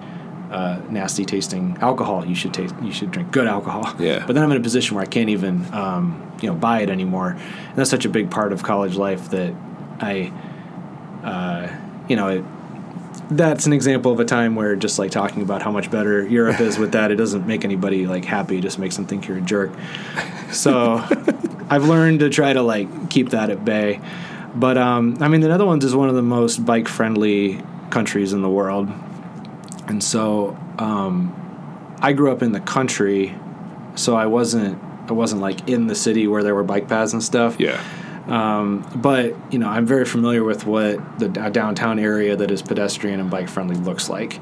uh, 0.50 0.80
nasty 0.90 1.24
tasting 1.24 1.76
alcohol. 1.80 2.24
You 2.26 2.34
should 2.34 2.52
taste. 2.52 2.74
You 2.82 2.92
should 2.92 3.10
drink 3.12 3.30
good 3.30 3.46
alcohol. 3.46 3.94
Yeah. 3.98 4.24
But 4.26 4.34
then 4.34 4.42
I'm 4.44 4.50
in 4.52 4.58
a 4.58 4.60
position 4.60 4.96
where 4.96 5.02
I 5.02 5.08
can't 5.08 5.30
even, 5.30 5.64
um, 5.72 6.32
you 6.42 6.48
know, 6.48 6.54
buy 6.56 6.82
it 6.82 6.90
anymore. 6.90 7.30
And 7.30 7.76
that's 7.76 7.90
such 7.90 8.04
a 8.04 8.08
big 8.08 8.30
part 8.30 8.52
of 8.52 8.62
college 8.62 8.96
life 8.96 9.30
that 9.30 9.54
I, 10.00 10.32
uh, 11.22 11.68
you 12.08 12.16
know, 12.16 12.28
it, 12.28 12.44
that's 13.30 13.66
an 13.66 13.72
example 13.72 14.12
of 14.12 14.20
a 14.20 14.24
time 14.24 14.54
where 14.54 14.76
just 14.76 14.98
like 14.98 15.10
talking 15.10 15.42
about 15.42 15.62
how 15.62 15.70
much 15.70 15.90
better 15.90 16.26
Europe 16.26 16.60
is 16.60 16.78
with 16.78 16.92
that, 16.92 17.10
it 17.10 17.16
doesn't 17.16 17.46
make 17.46 17.64
anybody 17.64 18.06
like 18.06 18.24
happy. 18.24 18.58
It 18.58 18.62
just 18.62 18.78
makes 18.78 18.96
them 18.96 19.06
think 19.06 19.26
you're 19.26 19.38
a 19.38 19.42
jerk. 19.42 19.72
So 20.50 20.94
I've 21.70 21.84
learned 21.84 22.20
to 22.20 22.30
try 22.30 22.52
to 22.52 22.62
like 22.62 23.10
keep 23.10 23.30
that 23.30 23.50
at 23.50 23.64
bay. 23.64 24.00
But 24.54 24.78
um, 24.78 25.16
I 25.20 25.28
mean, 25.28 25.40
the 25.40 25.48
Netherlands 25.48 25.84
is 25.84 25.96
one 25.96 26.08
of 26.08 26.14
the 26.14 26.22
most 26.22 26.64
bike 26.64 26.86
friendly 26.86 27.60
countries 27.90 28.32
in 28.32 28.42
the 28.42 28.50
world. 28.50 28.88
And 29.88 30.02
so 30.02 30.56
um, 30.78 31.34
I 32.00 32.12
grew 32.12 32.30
up 32.30 32.42
in 32.42 32.52
the 32.52 32.60
country, 32.60 33.34
so 33.96 34.16
I 34.16 34.26
wasn't 34.26 34.80
I 35.08 35.12
wasn't 35.12 35.42
like 35.42 35.68
in 35.68 35.86
the 35.86 35.94
city 35.94 36.26
where 36.26 36.42
there 36.42 36.54
were 36.54 36.64
bike 36.64 36.88
paths 36.88 37.12
and 37.12 37.22
stuff. 37.22 37.58
yeah. 37.58 37.82
Um, 38.26 38.88
but 38.96 39.34
you 39.52 39.58
know, 39.58 39.68
I'm 39.68 39.86
very 39.86 40.04
familiar 40.04 40.42
with 40.42 40.66
what 40.66 41.18
the 41.18 41.28
downtown 41.28 41.98
area 41.98 42.36
that 42.36 42.50
is 42.50 42.62
pedestrian 42.62 43.20
and 43.20 43.30
bike 43.30 43.48
friendly 43.48 43.76
looks 43.76 44.08
like, 44.08 44.40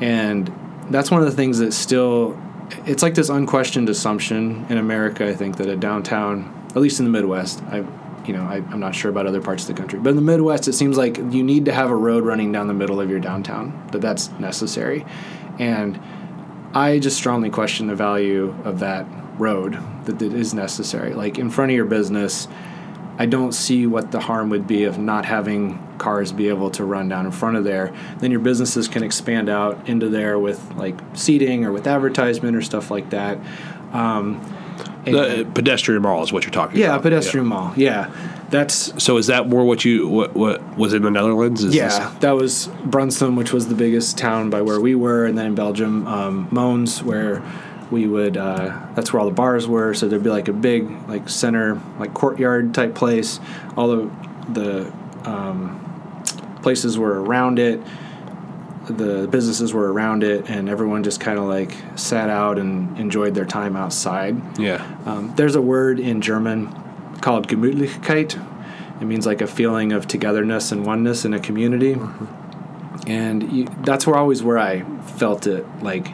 and 0.00 0.52
that's 0.90 1.10
one 1.10 1.22
of 1.22 1.30
the 1.30 1.36
things 1.36 1.58
that 1.58 1.72
still, 1.72 2.36
it's 2.84 3.02
like 3.02 3.14
this 3.14 3.28
unquestioned 3.28 3.88
assumption 3.88 4.66
in 4.68 4.78
America. 4.78 5.28
I 5.28 5.34
think 5.34 5.56
that 5.58 5.68
a 5.68 5.76
downtown, 5.76 6.66
at 6.70 6.76
least 6.76 6.98
in 6.98 7.04
the 7.04 7.12
Midwest, 7.12 7.62
I, 7.70 7.84
you 8.26 8.32
know, 8.32 8.42
I, 8.42 8.56
I'm 8.56 8.80
not 8.80 8.94
sure 8.94 9.10
about 9.10 9.26
other 9.26 9.40
parts 9.40 9.68
of 9.68 9.74
the 9.74 9.80
country, 9.80 10.00
but 10.00 10.10
in 10.10 10.16
the 10.16 10.22
Midwest, 10.22 10.66
it 10.66 10.72
seems 10.72 10.96
like 10.96 11.16
you 11.16 11.44
need 11.44 11.64
to 11.66 11.72
have 11.72 11.90
a 11.90 11.96
road 11.96 12.24
running 12.24 12.50
down 12.50 12.66
the 12.66 12.74
middle 12.74 13.00
of 13.00 13.08
your 13.08 13.20
downtown. 13.20 13.88
That 13.92 14.00
that's 14.00 14.30
necessary, 14.40 15.06
and 15.60 16.00
I 16.74 16.98
just 16.98 17.16
strongly 17.16 17.50
question 17.50 17.86
the 17.86 17.94
value 17.94 18.54
of 18.64 18.80
that 18.80 19.06
road 19.38 19.78
that 20.06 20.20
it 20.20 20.34
is 20.34 20.54
necessary. 20.54 21.14
Like 21.14 21.38
in 21.38 21.50
front 21.50 21.70
of 21.70 21.76
your 21.76 21.84
business, 21.84 22.48
I 23.18 23.26
don't 23.26 23.52
see 23.52 23.86
what 23.86 24.10
the 24.10 24.20
harm 24.20 24.50
would 24.50 24.66
be 24.66 24.84
of 24.84 24.98
not 24.98 25.24
having 25.24 25.78
cars 25.98 26.32
be 26.32 26.48
able 26.48 26.70
to 26.70 26.84
run 26.84 27.08
down 27.08 27.26
in 27.26 27.32
front 27.32 27.56
of 27.56 27.64
there. 27.64 27.92
Then 28.18 28.30
your 28.30 28.40
businesses 28.40 28.88
can 28.88 29.02
expand 29.02 29.48
out 29.48 29.88
into 29.88 30.08
there 30.08 30.38
with 30.38 30.60
like 30.76 30.98
seating 31.14 31.64
or 31.64 31.72
with 31.72 31.86
advertisement 31.86 32.56
or 32.56 32.62
stuff 32.62 32.90
like 32.90 33.10
that. 33.10 33.38
Um, 33.92 34.40
The 35.04 35.46
pedestrian 35.54 36.02
mall 36.02 36.22
is 36.22 36.32
what 36.32 36.44
you're 36.44 36.50
talking 36.52 36.76
about. 36.76 36.80
yeah, 36.80 36.90
about. 36.94 37.02
pedestrian 37.02 37.46
mall. 37.46 37.72
Yeah, 37.76 38.10
that's 38.50 39.02
So 39.02 39.16
is 39.18 39.26
that 39.26 39.48
more 39.48 39.64
what 39.64 39.84
you 39.84 40.08
what 40.08 40.34
what 40.34 40.76
was 40.78 40.94
in 40.94 41.02
the 41.02 41.10
Netherlands? 41.10 41.62
Is 41.62 41.74
yeah. 41.74 41.88
this- 41.88 42.18
That 42.20 42.32
was 42.36 42.68
Brunssum, 42.86 43.36
which 43.36 43.52
was 43.52 43.68
the 43.68 43.74
biggest 43.74 44.16
town 44.16 44.48
by 44.48 44.62
where 44.62 44.80
we 44.80 44.94
were, 44.94 45.26
and 45.26 45.36
then 45.36 45.46
in 45.46 45.54
Belgium, 45.54 46.06
um, 46.06 46.48
Mons, 46.50 47.02
where 47.02 47.42
we 47.92 48.06
would. 48.08 48.36
Uh, 48.36 48.88
that's 48.94 49.12
where 49.12 49.20
all 49.20 49.26
the 49.26 49.34
bars 49.34 49.68
were. 49.68 49.94
So 49.94 50.08
there'd 50.08 50.24
be 50.24 50.30
like 50.30 50.48
a 50.48 50.52
big 50.52 50.90
like 51.08 51.28
center 51.28 51.80
like 51.98 52.14
courtyard 52.14 52.74
type 52.74 52.94
place. 52.94 53.38
All 53.76 53.88
the 53.88 54.10
the 54.48 54.92
um, 55.24 56.24
places 56.62 56.98
were 56.98 57.22
around 57.22 57.58
it. 57.58 57.80
The 58.88 59.28
businesses 59.30 59.72
were 59.72 59.92
around 59.92 60.24
it, 60.24 60.50
and 60.50 60.68
everyone 60.68 61.04
just 61.04 61.20
kind 61.20 61.38
of 61.38 61.44
like 61.44 61.76
sat 61.94 62.28
out 62.28 62.58
and 62.58 62.98
enjoyed 62.98 63.34
their 63.34 63.44
time 63.44 63.76
outside. 63.76 64.58
yeah. 64.58 64.84
Um, 65.06 65.32
there's 65.36 65.54
a 65.54 65.62
word 65.62 66.00
in 66.00 66.20
German 66.20 66.68
called 67.20 67.46
Gemütlichkeit. 67.46 68.48
It 69.00 69.04
means 69.04 69.26
like 69.26 69.40
a 69.40 69.46
feeling 69.46 69.92
of 69.92 70.08
togetherness 70.08 70.72
and 70.72 70.84
oneness 70.84 71.24
in 71.24 71.34
a 71.34 71.38
community. 71.38 71.96
And 73.06 73.52
you, 73.52 73.68
that's 73.84 74.06
where 74.06 74.16
always 74.16 74.42
where 74.42 74.58
I 74.58 74.82
felt 75.02 75.46
it 75.46 75.64
like 75.82 76.08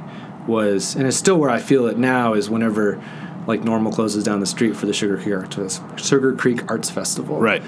was, 0.49 0.97
and 0.97 1.07
it's 1.07 1.17
still 1.17 1.39
where 1.39 1.51
I 1.51 1.61
feel 1.61 1.87
it 1.87 1.99
now 1.99 2.35
is 2.35 2.51
whenever 2.51 3.01
like 3.47 3.65
normal 3.65 3.93
closes 3.93 4.25
down 4.25 4.41
the 4.41 4.47
street 4.47 4.77
for 4.77 4.87
the 4.87 4.93
Sugar 4.93 5.17
Creek 5.17 5.35
Arts, 5.35 5.81
Sugar 5.97 6.35
Creek 6.35 6.71
Arts 6.71 6.91
Festival. 6.91 7.41
Right. 7.41 7.63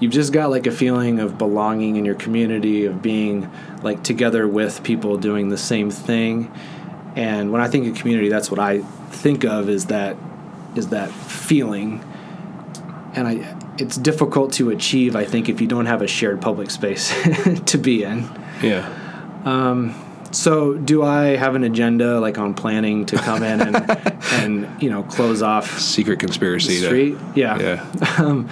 You've 0.00 0.12
just 0.12 0.32
got 0.32 0.50
like 0.50 0.66
a 0.66 0.70
feeling 0.70 1.20
of 1.20 1.38
belonging 1.38 1.96
in 1.96 2.04
your 2.04 2.14
community, 2.14 2.86
of 2.86 3.02
being 3.02 3.50
like 3.82 4.02
together 4.02 4.46
with 4.46 4.82
people 4.82 5.16
doing 5.18 5.48
the 5.48 5.58
same 5.58 5.90
thing. 5.90 6.52
And 7.16 7.50
when 7.50 7.60
I 7.60 7.68
think 7.68 7.86
of 7.86 7.96
community, 7.96 8.28
that's 8.28 8.50
what 8.50 8.60
I 8.60 8.78
think 9.10 9.44
of 9.44 9.68
is 9.68 9.86
that 9.86 10.16
is 10.74 10.88
that 10.88 11.10
feeling. 11.10 12.04
And 13.14 13.26
I 13.26 13.56
it's 13.78 13.96
difficult 13.96 14.52
to 14.54 14.70
achieve, 14.70 15.16
I 15.16 15.24
think, 15.24 15.48
if 15.48 15.60
you 15.60 15.66
don't 15.66 15.86
have 15.86 16.02
a 16.02 16.06
shared 16.06 16.40
public 16.40 16.70
space 16.70 17.12
to 17.66 17.78
be 17.78 18.04
in. 18.04 18.28
Yeah. 18.62 18.88
Um, 19.44 19.94
So, 20.36 20.74
do 20.74 21.02
I 21.02 21.36
have 21.36 21.54
an 21.54 21.64
agenda 21.64 22.20
like 22.20 22.36
on 22.38 22.52
planning 22.52 23.06
to 23.06 23.16
come 23.16 23.42
in 23.42 23.60
and 23.60 23.76
and 24.32 24.82
you 24.82 24.90
know 24.90 25.02
close 25.02 25.40
off 25.42 25.78
Secret 25.80 26.18
conspiracy. 26.20 26.80
to- 26.80 26.86
street? 26.86 27.16
Yeah. 27.34 27.58
Yeah. 27.58 28.44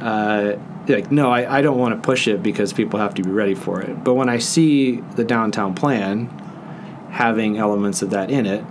uh, 0.00 0.58
like 0.88 1.10
no, 1.10 1.30
I, 1.30 1.58
I 1.58 1.62
don't 1.62 1.78
want 1.78 1.94
to 1.94 2.00
push 2.04 2.28
it 2.28 2.42
because 2.42 2.72
people 2.72 2.98
have 2.98 3.14
to 3.14 3.22
be 3.22 3.30
ready 3.30 3.54
for 3.54 3.80
it. 3.80 4.04
But 4.04 4.14
when 4.14 4.28
I 4.28 4.38
see 4.38 4.96
the 5.16 5.24
downtown 5.24 5.74
plan 5.74 6.26
having 7.10 7.56
elements 7.56 8.02
of 8.02 8.10
that 8.10 8.30
in 8.30 8.46
it, 8.46 8.62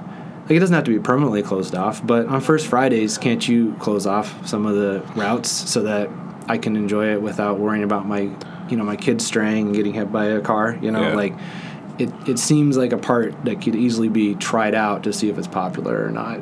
like 0.43 0.51
it 0.51 0.59
doesn't 0.59 0.75
have 0.75 0.83
to 0.83 0.91
be 0.91 0.99
permanently 0.99 1.41
closed 1.41 1.73
off. 1.73 2.05
But 2.05 2.27
on 2.27 2.41
first 2.41 2.67
Fridays, 2.67 3.17
can't 3.17 3.47
you 3.47 3.73
close 3.79 4.05
off 4.05 4.47
some 4.47 4.65
of 4.65 4.75
the 4.75 5.01
routes 5.15 5.49
so 5.49 5.81
that 5.83 6.09
I 6.47 6.57
can 6.57 6.75
enjoy 6.75 7.13
it 7.13 7.21
without 7.21 7.59
worrying 7.59 7.83
about 7.83 8.05
my 8.07 8.29
you 8.69 8.77
know 8.77 8.83
my 8.83 8.97
kids 8.97 9.25
straying 9.25 9.67
and 9.67 9.75
getting 9.75 9.93
hit 9.93 10.11
by 10.11 10.25
a 10.25 10.41
car? 10.41 10.77
You 10.81 10.91
know, 10.91 11.01
Yeah. 11.01 11.15
like 11.15 11.33
it 12.01 12.29
it 12.29 12.39
seems 12.39 12.77
like 12.77 12.91
a 12.91 12.97
part 12.97 13.45
that 13.45 13.61
could 13.61 13.75
easily 13.75 14.09
be 14.09 14.35
tried 14.35 14.75
out 14.75 15.03
to 15.03 15.13
see 15.13 15.29
if 15.29 15.37
it's 15.37 15.47
popular 15.47 16.05
or 16.05 16.09
not. 16.09 16.41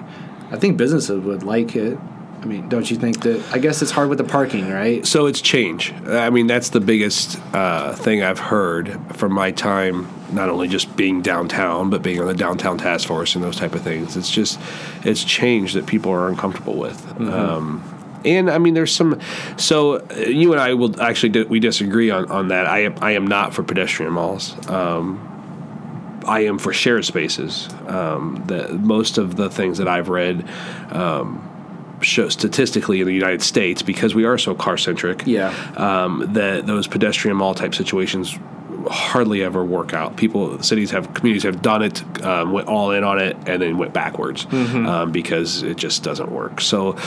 I 0.52 0.58
think 0.58 0.78
businesses 0.78 1.24
would 1.24 1.44
like 1.44 1.76
it. 1.76 1.98
I 2.42 2.46
mean, 2.46 2.70
don't 2.70 2.90
you 2.90 2.96
think 2.96 3.22
that? 3.24 3.44
I 3.52 3.58
guess 3.58 3.82
it's 3.82 3.92
hard 3.92 4.08
with 4.08 4.18
the 4.18 4.24
parking, 4.24 4.70
right? 4.70 5.06
So 5.06 5.26
it's 5.26 5.42
change. 5.42 5.94
I 6.08 6.30
mean, 6.30 6.48
that's 6.48 6.70
the 6.70 6.80
biggest 6.80 7.38
uh, 7.54 7.94
thing 7.96 8.24
I've 8.24 8.40
heard 8.40 8.98
from 9.18 9.34
my 9.34 9.52
time, 9.52 10.08
not 10.32 10.50
only 10.50 10.70
just 10.70 10.96
being 10.96 11.22
downtown, 11.22 11.90
but 11.90 12.02
being 12.02 12.22
on 12.22 12.28
the 12.28 12.34
downtown 12.34 12.78
task 12.78 13.08
force 13.08 13.36
and 13.36 13.44
those 13.44 13.58
type 13.58 13.76
of 13.76 13.82
things. 13.82 14.16
It's 14.16 14.32
just, 14.32 14.58
it's 15.04 15.24
change 15.24 15.74
that 15.74 15.86
people 15.86 16.14
are 16.14 16.30
uncomfortable 16.30 16.76
with. 16.78 17.06
Um, 17.20 17.84
and 18.24 18.50
I 18.50 18.58
mean, 18.58 18.74
there's 18.74 18.96
some. 18.96 19.20
So 19.58 19.98
uh, 19.98 20.16
you 20.16 20.54
and 20.54 20.62
I 20.62 20.74
will 20.74 21.00
actually 21.02 21.44
we 21.44 21.60
disagree 21.60 22.10
on, 22.10 22.30
on 22.32 22.50
that. 22.50 22.66
I 22.68 22.80
am 22.84 22.96
I 23.02 23.12
am 23.12 23.28
not 23.28 23.54
for 23.54 23.64
pedestrian 23.64 24.14
malls. 24.14 24.56
Um, 24.70 25.29
I 26.26 26.42
am 26.42 26.58
for 26.58 26.74
shared 26.74 27.06
spaces. 27.06 27.70
Um, 27.88 28.44
the 28.48 28.70
most 28.74 29.18
of 29.18 29.36
the 29.36 29.50
things 29.50 29.78
that 29.78 29.88
I've 29.88 30.10
read 30.10 30.48
um, 30.92 31.46
show 32.02 32.30
statistically 32.30 33.02
in 33.02 33.08
the 33.08 33.14
United 33.14 33.42
States 33.42 33.82
because 33.82 34.16
we 34.16 34.26
are 34.26 34.38
so 34.38 34.56
car 34.56 34.78
centric. 34.78 35.24
Yeah. 35.26 35.50
Um, 35.76 36.34
that 36.34 36.66
those 36.68 36.88
pedestrian 36.88 37.38
mall 37.38 37.54
type 37.54 37.76
situations 37.76 38.38
hardly 38.90 39.44
ever 39.44 39.64
work 39.64 39.94
out. 39.94 40.18
People, 40.18 40.62
cities 40.64 40.92
have 40.92 41.14
communities 41.14 41.44
have 41.44 41.62
done 41.62 41.84
it, 41.84 42.04
um, 42.26 42.52
went 42.52 42.68
all 42.68 42.92
in 42.92 43.04
on 43.04 43.20
it, 43.20 43.38
and 43.48 43.62
then 43.62 43.78
went 43.78 43.94
backwards 43.94 44.46
um, 44.52 45.12
because 45.12 45.64
it 45.64 45.78
just 45.78 46.04
doesn't 46.04 46.32
work. 46.32 46.62
So. 46.62 46.98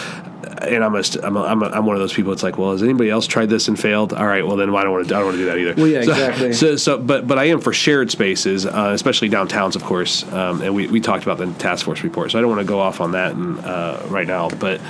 And 0.61 0.85
I'm, 0.85 0.95
a, 0.95 1.03
I'm, 1.25 1.37
a, 1.37 1.43
I'm, 1.43 1.63
a, 1.63 1.67
I'm 1.71 1.87
one 1.87 1.97
of 1.97 2.01
those 2.01 2.13
people. 2.13 2.33
It's 2.33 2.43
like, 2.45 2.57
well, 2.57 2.71
has 2.71 2.83
anybody 2.85 3.11
else 3.11 3.27
tried 3.27 3.49
this 3.49 3.67
and 3.67 3.79
failed? 3.79 4.13
All 4.13 4.27
right, 4.27 4.47
well 4.47 4.57
then, 4.57 4.73
I 4.75 4.83
don't 4.85 4.93
want 4.93 5.09
to. 5.09 5.15
I 5.15 5.19
don't 5.19 5.27
want 5.27 5.37
to 5.39 5.43
do 5.43 5.47
that 5.47 5.59
either. 5.59 5.75
Well, 5.75 5.89
yeah, 5.89 6.03
So- 6.05 6.11
exactly. 6.13 6.53
So, 6.53 6.77
so, 6.77 6.99
but 6.99 7.27
but 7.27 7.37
I 7.39 7.45
am 7.47 7.61
for 7.61 7.73
shared 7.73 8.13
spaces, 8.13 8.65
uh, 8.67 8.91
especially 8.95 9.29
downtowns, 9.29 9.75
of 9.75 9.83
course. 9.83 10.23
Um, 10.33 10.63
and 10.63 10.73
we, 10.75 10.87
we 10.87 11.01
talked 11.01 11.25
about 11.25 11.39
the 11.39 11.53
task 11.55 11.85
force 11.85 12.05
report, 12.05 12.31
so 12.31 12.39
I 12.39 12.43
don't 12.43 12.51
want 12.51 12.61
to 12.61 12.67
go 12.67 12.79
off 12.79 13.01
on 13.01 13.13
that 13.13 13.33
and, 13.35 13.59
uh, 13.61 14.03
right 14.09 14.27
now. 14.27 14.51
But 14.51 14.81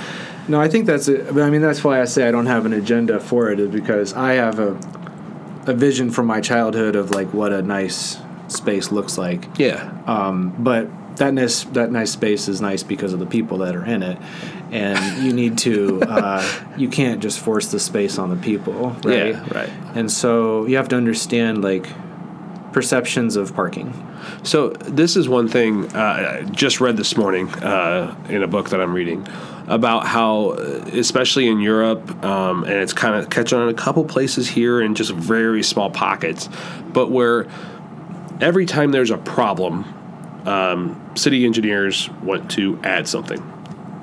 No, 0.47 0.59
I 0.61 0.67
think 0.67 0.85
that's 0.85 1.07
it. 1.07 1.35
I 1.35 1.49
mean, 1.49 1.61
that's 1.61 1.83
why 1.83 2.01
I 2.01 2.05
say 2.05 2.27
I 2.27 2.31
don't 2.31 2.47
have 2.47 2.65
an 2.67 2.73
agenda 2.73 3.19
for 3.19 3.49
it, 3.49 3.59
is 3.59 3.69
because 3.71 4.13
I 4.13 4.33
have 4.33 4.59
a 4.59 4.73
a 5.65 5.73
vision 5.73 6.11
from 6.11 6.25
my 6.25 6.41
childhood 6.41 6.95
of 6.95 7.11
like 7.11 7.33
what 7.33 7.51
a 7.53 7.61
nice 7.61 8.17
space 8.47 8.91
looks 8.91 9.17
like. 9.17 9.47
yeah, 9.57 9.91
Um, 10.05 10.53
but 10.59 10.87
that 11.17 11.33
nice 11.33 11.63
that 11.65 11.91
nice 11.91 12.11
space 12.11 12.47
is 12.47 12.59
nice 12.59 12.81
because 12.83 13.13
of 13.13 13.19
the 13.19 13.25
people 13.25 13.59
that 13.59 13.75
are 13.75 13.85
in 13.85 14.01
it, 14.03 14.17
and 14.71 15.23
you 15.23 15.31
need 15.31 15.57
to 15.59 16.01
uh, 16.07 16.43
you 16.77 16.89
can't 16.89 17.21
just 17.21 17.39
force 17.39 17.71
the 17.71 17.79
space 17.79 18.17
on 18.17 18.29
the 18.29 18.35
people, 18.35 18.89
right? 19.03 19.33
Yeah, 19.35 19.53
right. 19.53 19.69
And 19.95 20.11
so 20.11 20.65
you 20.65 20.77
have 20.77 20.89
to 20.89 20.95
understand 20.95 21.63
like 21.63 21.87
perceptions 22.71 23.35
of 23.35 23.53
parking. 23.53 23.93
So 24.41 24.69
this 24.69 25.15
is 25.15 25.29
one 25.29 25.47
thing 25.47 25.95
uh, 25.95 26.41
I 26.43 26.49
just 26.51 26.81
read 26.81 26.97
this 26.97 27.15
morning 27.15 27.49
uh, 27.55 28.15
in 28.29 28.41
a 28.41 28.47
book 28.47 28.69
that 28.69 28.81
I'm 28.81 28.93
reading 28.93 29.27
about 29.67 30.05
how, 30.05 30.51
especially 30.51 31.47
in 31.47 31.59
Europe, 31.59 32.23
um, 32.23 32.63
and 32.63 32.73
it's 32.73 32.93
kind 32.93 33.15
of 33.15 33.29
catching 33.29 33.57
on 33.57 33.69
a 33.69 33.73
couple 33.73 34.03
places 34.03 34.49
here 34.49 34.81
in 34.81 34.95
just 34.95 35.11
very 35.11 35.63
small 35.63 35.89
pockets, 35.89 36.49
but 36.91 37.09
where 37.09 37.47
every 38.41 38.65
time 38.65 38.91
there's 38.91 39.11
a 39.11 39.17
problem, 39.17 39.85
um, 40.45 40.99
city 41.15 41.45
engineers 41.45 42.09
want 42.21 42.51
to 42.51 42.79
add 42.83 43.07
something. 43.07 43.41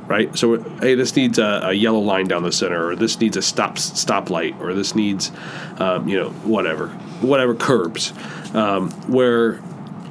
Right, 0.06 0.36
so 0.36 0.60
hey, 0.80 0.96
this 0.96 1.14
needs 1.14 1.38
a, 1.38 1.60
a 1.66 1.72
yellow 1.72 2.00
line 2.00 2.26
down 2.26 2.42
the 2.42 2.50
center, 2.50 2.88
or 2.88 2.96
this 2.96 3.20
needs 3.20 3.36
a 3.36 3.42
stop 3.42 3.76
stoplight, 3.76 4.60
or 4.60 4.74
this 4.74 4.96
needs, 4.96 5.30
um, 5.78 6.08
you 6.08 6.18
know, 6.18 6.30
whatever, 6.42 6.88
whatever 7.20 7.54
curbs. 7.54 8.12
Um, 8.52 8.90
where 9.06 9.60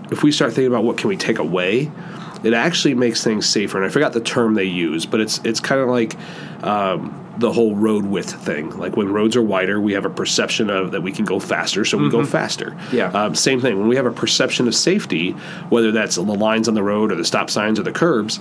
if 0.09 0.23
we 0.23 0.31
start 0.31 0.53
thinking 0.53 0.71
about 0.71 0.85
what 0.85 0.97
can 0.97 1.09
we 1.09 1.17
take 1.17 1.37
away, 1.37 1.91
it 2.43 2.53
actually 2.53 2.93
makes 2.93 3.24
things 3.24 3.48
safer. 3.48 3.77
And 3.77 3.86
I 3.86 3.89
forgot 3.89 4.13
the 4.13 4.22
term 4.22 4.53
they 4.53 4.63
use, 4.63 5.05
but 5.05 5.19
it's 5.19 5.39
it's 5.43 5.60
kind 5.60 5.81
of 5.81 5.89
like 5.89 6.15
um, 6.63 7.34
the 7.38 7.51
whole 7.51 7.75
road 7.75 8.05
width 8.05 8.34
thing. 8.34 8.69
Like 8.77 8.98
when 8.98 9.12
roads 9.12 9.36
are 9.36 9.41
wider, 9.41 9.79
we 9.79 9.93
have 9.93 10.05
a 10.05 10.10
perception 10.10 10.69
of 10.69 10.91
that 10.91 11.01
we 11.01 11.12
can 11.12 11.25
go 11.25 11.39
faster, 11.39 11.86
so 11.86 11.98
we 11.98 12.10
go 12.10 12.25
faster. 12.25 12.77
Yeah. 12.91 13.12
Um, 13.12 13.36
same 13.36 13.62
thing 13.62 13.77
when 13.77 13.88
we 13.88 13.96
have 13.96 14.05
a 14.05 14.12
perception 14.12 14.67
of 14.67 14.75
safety, 14.75 15.31
whether 15.69 15.91
that's 15.91 16.15
the 16.15 16.22
lines 16.22 16.67
on 16.67 16.74
the 16.74 16.84
road 16.84 17.12
or 17.12 17.15
the 17.15 17.25
stop 17.25 17.50
signs 17.50 17.79
or 17.79 17.84
the 17.84 17.91
curbs, 17.91 18.39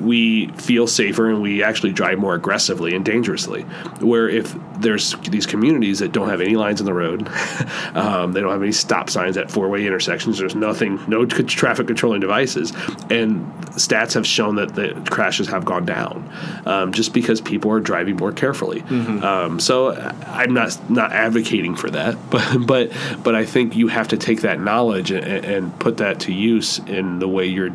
we 0.00 0.48
feel 0.52 0.86
safer 0.86 1.28
and 1.28 1.42
we 1.42 1.62
actually 1.62 1.92
drive 1.92 2.18
more 2.18 2.34
aggressively 2.34 2.94
and 2.94 3.04
dangerously. 3.04 3.62
Where 4.00 4.28
if 4.28 4.54
there's 4.78 5.14
these 5.28 5.46
communities 5.46 5.98
that 5.98 6.12
don't 6.12 6.28
have 6.28 6.40
any 6.40 6.56
lines 6.56 6.80
on 6.80 6.86
the 6.86 6.94
road, 6.94 7.28
um, 7.94 8.32
they 8.32 8.40
don't 8.40 8.50
have 8.50 8.62
any 8.62 8.72
stop 8.72 9.10
signs 9.10 9.36
at 9.36 9.50
four-way 9.50 9.86
intersections. 9.86 10.38
There's 10.38 10.54
nothing, 10.54 11.00
no 11.08 11.28
c- 11.28 11.42
traffic 11.44 11.86
controlling 11.86 12.20
devices, 12.20 12.70
and 13.10 13.46
stats 13.74 14.14
have 14.14 14.26
shown 14.26 14.56
that 14.56 14.74
the 14.74 15.00
crashes 15.10 15.48
have 15.48 15.64
gone 15.64 15.84
down 15.84 16.30
um, 16.66 16.92
just 16.92 17.12
because 17.12 17.40
people 17.40 17.70
are 17.70 17.80
driving 17.80 18.16
more 18.16 18.32
carefully. 18.32 18.80
Um, 19.22 19.60
so 19.60 19.92
I'm 20.26 20.54
not 20.54 20.90
not 20.90 21.12
advocating 21.12 21.74
for 21.76 21.90
that, 21.90 22.16
but 22.30 22.66
but 22.66 22.92
but 23.22 23.34
I 23.34 23.44
think 23.44 23.76
you 23.76 23.88
have 23.88 24.08
to 24.08 24.16
take 24.16 24.40
that 24.42 24.60
knowledge 24.60 25.10
and, 25.10 25.24
and 25.26 25.78
put 25.78 25.98
that 25.98 26.20
to 26.20 26.32
use 26.32 26.78
in 26.80 27.18
the 27.18 27.28
way 27.28 27.46
you're 27.46 27.70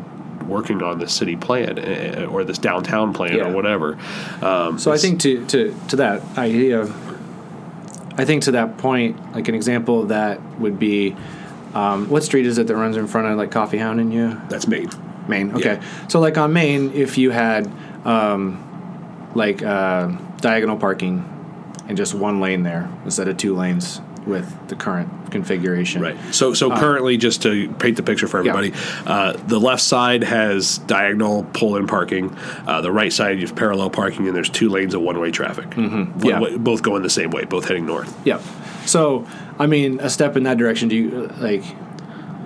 working 0.48 0.82
on 0.82 0.98
the 0.98 1.08
city 1.08 1.36
plan 1.36 1.78
eh, 1.78 2.24
or 2.24 2.44
this 2.44 2.58
downtown 2.58 3.12
plan 3.12 3.36
Yeah. 3.36 3.48
or 3.48 3.52
whatever. 3.54 3.98
Um, 4.42 4.78
So 4.78 4.92
I 4.92 4.98
think 4.98 5.20
to, 5.20 5.44
to, 5.46 5.74
to 5.88 5.96
that 5.96 6.22
idea, 6.38 6.82
I 8.18 8.24
think 8.24 8.44
to 8.44 8.52
that 8.52 8.78
point, 8.78 9.34
like 9.34 9.48
an 9.48 9.54
example 9.54 10.02
of 10.02 10.08
that 10.08 10.40
would 10.58 10.78
be, 10.78 11.14
um, 11.74 12.08
what 12.08 12.22
street 12.24 12.46
is 12.46 12.56
it 12.58 12.66
that 12.68 12.76
runs 12.76 12.96
in 12.96 13.06
front 13.06 13.26
of 13.26 13.36
like 13.36 13.50
Coffee 13.50 13.78
Hound 13.78 14.00
and 14.00 14.12
you? 14.12 14.40
that's 14.48 14.66
Main. 14.66 14.88
Main. 15.28 15.54
Okay. 15.54 15.80
So 16.08 16.20
like 16.20 16.38
on 16.38 16.52
Main, 16.52 16.92
if 16.92 17.18
you 17.18 17.30
had 17.30 17.70
um, 18.04 18.62
like 19.34 19.62
uh, 19.62 20.08
diagonal 20.40 20.76
parking 20.76 21.24
and 21.88 21.96
just 21.96 22.14
one 22.14 22.40
lane 22.40 22.62
there 22.62 22.90
instead 23.04 23.28
of 23.28 23.36
two 23.36 23.54
lanes 23.54 24.00
with 24.26 24.68
the 24.68 24.76
current 24.76 25.30
configuration. 25.30 26.02
Right. 26.02 26.16
So, 26.34 26.52
so 26.54 26.70
currently, 26.70 27.16
just 27.16 27.42
to 27.42 27.68
paint 27.74 27.96
the 27.96 28.02
picture 28.02 28.26
for 28.26 28.40
Uh, 28.40 28.42
Yeah. 28.42 28.56
everybody, 28.56 28.82
uh, 29.06 29.32
the 29.46 29.58
left 29.60 29.82
side 29.82 30.24
has 30.24 30.78
diagonal 30.78 31.46
pull-in 31.52 31.86
parking. 31.86 32.36
Uh, 32.66 32.80
the 32.80 32.92
right 32.92 33.12
side 33.12 33.38
you 33.38 33.46
have 33.46 33.56
parallel 33.56 33.90
parking, 33.90 34.26
and 34.26 34.36
there's 34.36 34.50
two 34.50 34.68
lanes 34.68 34.94
of 34.94 35.00
one-way 35.00 35.30
traffic. 35.30 35.70
Mm-hmm. 35.70 36.24
Yeah. 36.26 36.56
both 36.58 36.82
going 36.82 37.02
the 37.02 37.10
same 37.10 37.30
way, 37.30 37.44
both 37.44 37.68
heading 37.68 37.86
north. 37.86 38.12
Yep. 38.24 38.42
So, 38.84 39.26
I 39.58 39.66
mean, 39.66 40.00
a 40.00 40.10
step 40.10 40.36
in 40.36 40.42
that 40.44 40.58
direction. 40.58 40.88
Do 40.88 40.96
you 40.96 41.30
like 41.38 41.64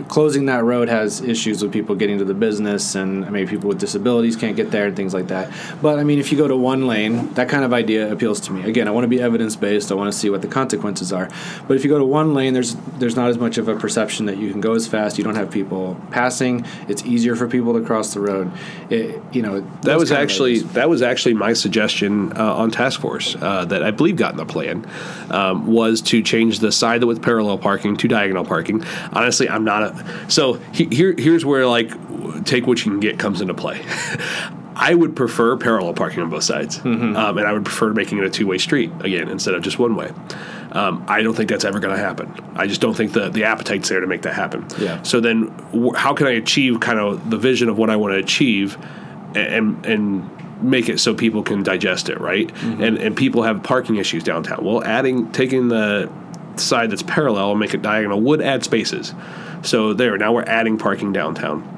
closing 0.08 0.46
that 0.46 0.64
road 0.64 0.88
has 0.88 1.20
issues 1.20 1.62
with 1.62 1.72
people 1.72 1.94
getting 1.94 2.18
to 2.18 2.24
the 2.24 2.34
business, 2.34 2.94
and 2.94 3.30
maybe 3.30 3.50
people 3.50 3.68
with 3.68 3.78
disabilities 3.78 4.36
can't 4.36 4.56
get 4.56 4.70
there 4.70 4.86
and 4.86 4.96
things 4.96 5.14
like 5.14 5.28
that. 5.28 5.52
But 5.82 5.98
I 5.98 6.04
mean, 6.04 6.18
if 6.18 6.32
you 6.32 6.38
go 6.38 6.48
to 6.48 6.56
one 6.56 6.86
lane, 6.86 7.32
that 7.34 7.48
kind 7.48 7.64
of 7.64 7.72
idea 7.72 8.10
appeals 8.12 8.40
to 8.40 8.52
me. 8.52 8.68
Again, 8.68 8.88
I 8.88 8.90
want 8.90 9.04
to 9.04 9.08
be 9.08 9.20
evidence 9.20 9.56
based. 9.56 9.90
I 9.90 9.94
want 9.94 10.12
to 10.12 10.18
see 10.18 10.30
what 10.30 10.42
the 10.42 10.48
consequences 10.48 11.12
are. 11.12 11.28
But 11.66 11.76
if 11.76 11.84
you 11.84 11.90
go 11.90 11.98
to 11.98 12.04
one 12.04 12.34
lane, 12.34 12.54
there's 12.54 12.74
there's 12.98 13.16
not 13.16 13.30
as 13.30 13.38
much 13.38 13.58
of 13.58 13.68
a 13.68 13.76
perception 13.76 14.26
that 14.26 14.38
you 14.38 14.50
can 14.50 14.60
go 14.60 14.74
as 14.74 14.86
fast. 14.86 15.18
You 15.18 15.24
don't 15.24 15.36
have 15.36 15.50
people 15.50 16.00
passing. 16.10 16.64
It's 16.88 17.04
easier 17.04 17.36
for 17.36 17.48
people 17.48 17.74
to 17.74 17.84
cross 17.84 18.14
the 18.14 18.20
road. 18.20 18.52
It, 18.88 19.20
you 19.32 19.42
know, 19.42 19.60
That 19.82 19.98
was 19.98 20.12
actually 20.12 20.60
that 20.60 20.88
was 20.88 21.02
actually 21.02 21.34
my 21.34 21.52
suggestion 21.52 22.36
uh, 22.36 22.54
on 22.54 22.70
task 22.70 23.00
force 23.00 23.36
uh, 23.40 23.64
that 23.66 23.82
I 23.82 23.90
believe 23.90 24.16
got 24.16 24.32
in 24.32 24.36
the 24.36 24.46
plan 24.46 24.88
um, 25.30 25.66
was 25.66 26.00
to 26.02 26.22
change 26.22 26.58
the 26.60 26.72
side 26.72 27.04
with 27.04 27.22
parallel 27.22 27.58
parking 27.58 27.96
to 27.96 28.08
diagonal 28.08 28.44
parking. 28.44 28.84
Honestly, 29.12 29.48
I'm 29.48 29.64
not 29.64 29.82
a 29.82 29.89
so 30.28 30.54
he, 30.72 30.86
here 30.86 31.14
here's 31.16 31.44
where 31.44 31.66
like 31.66 31.90
take 32.44 32.66
what 32.66 32.84
you 32.84 32.90
can 32.90 33.00
get 33.00 33.18
comes 33.18 33.40
into 33.40 33.54
play. 33.54 33.84
I 34.82 34.94
would 34.94 35.14
prefer 35.14 35.58
parallel 35.58 35.92
parking 35.92 36.22
on 36.22 36.30
both 36.30 36.44
sides, 36.44 36.78
Mm-hmm. 36.78 37.14
um, 37.14 37.36
and 37.36 37.46
I 37.46 37.52
would 37.52 37.64
prefer 37.66 37.92
making 37.92 38.16
it 38.18 38.24
a 38.24 38.30
two 38.30 38.46
way 38.46 38.56
street 38.56 38.90
again 39.00 39.28
instead 39.28 39.54
of 39.54 39.62
just 39.62 39.78
one 39.78 39.94
way. 39.94 40.10
Um, 40.72 41.04
I 41.06 41.20
don't 41.22 41.34
think 41.34 41.50
that's 41.50 41.64
ever 41.66 41.80
going 41.80 41.94
to 41.94 42.00
happen. 42.02 42.32
I 42.54 42.66
just 42.66 42.80
don't 42.80 42.94
think 42.94 43.12
the 43.12 43.28
the 43.28 43.44
appetite's 43.44 43.88
there 43.90 44.00
to 44.00 44.06
make 44.06 44.22
that 44.22 44.34
happen. 44.34 44.66
Yeah. 44.78 45.02
So 45.02 45.20
then, 45.20 45.48
how 45.96 46.14
can 46.14 46.28
I 46.28 46.30
achieve 46.30 46.80
kind 46.80 46.98
of 46.98 47.28
the 47.28 47.36
vision 47.36 47.68
of 47.68 47.76
what 47.76 47.90
I 47.90 47.96
want 47.96 48.12
to 48.14 48.18
achieve, 48.18 48.78
and 49.34 49.84
and 49.84 50.62
make 50.62 50.88
it 50.88 50.98
so 51.00 51.14
people 51.14 51.42
can 51.42 51.62
digest 51.62 52.08
it, 52.08 52.18
right? 52.20 52.48
Mm-hmm. 52.48 52.82
And 52.82 52.98
and 52.98 53.16
people 53.16 53.42
have 53.42 53.62
parking 53.62 53.96
issues 53.96 54.22
downtown. 54.24 54.64
Well, 54.64 54.82
adding 54.84 55.30
taking 55.32 55.68
the 55.68 56.10
side 56.56 56.90
that's 56.90 57.02
parallel 57.02 57.50
and 57.50 57.60
make 57.60 57.74
it 57.74 57.82
diagonal 57.82 58.20
would 58.20 58.40
add 58.40 58.64
spaces. 58.64 59.14
So 59.62 59.92
there, 59.92 60.16
now 60.16 60.32
we're 60.32 60.44
adding 60.44 60.78
parking 60.78 61.12
downtown. 61.12 61.76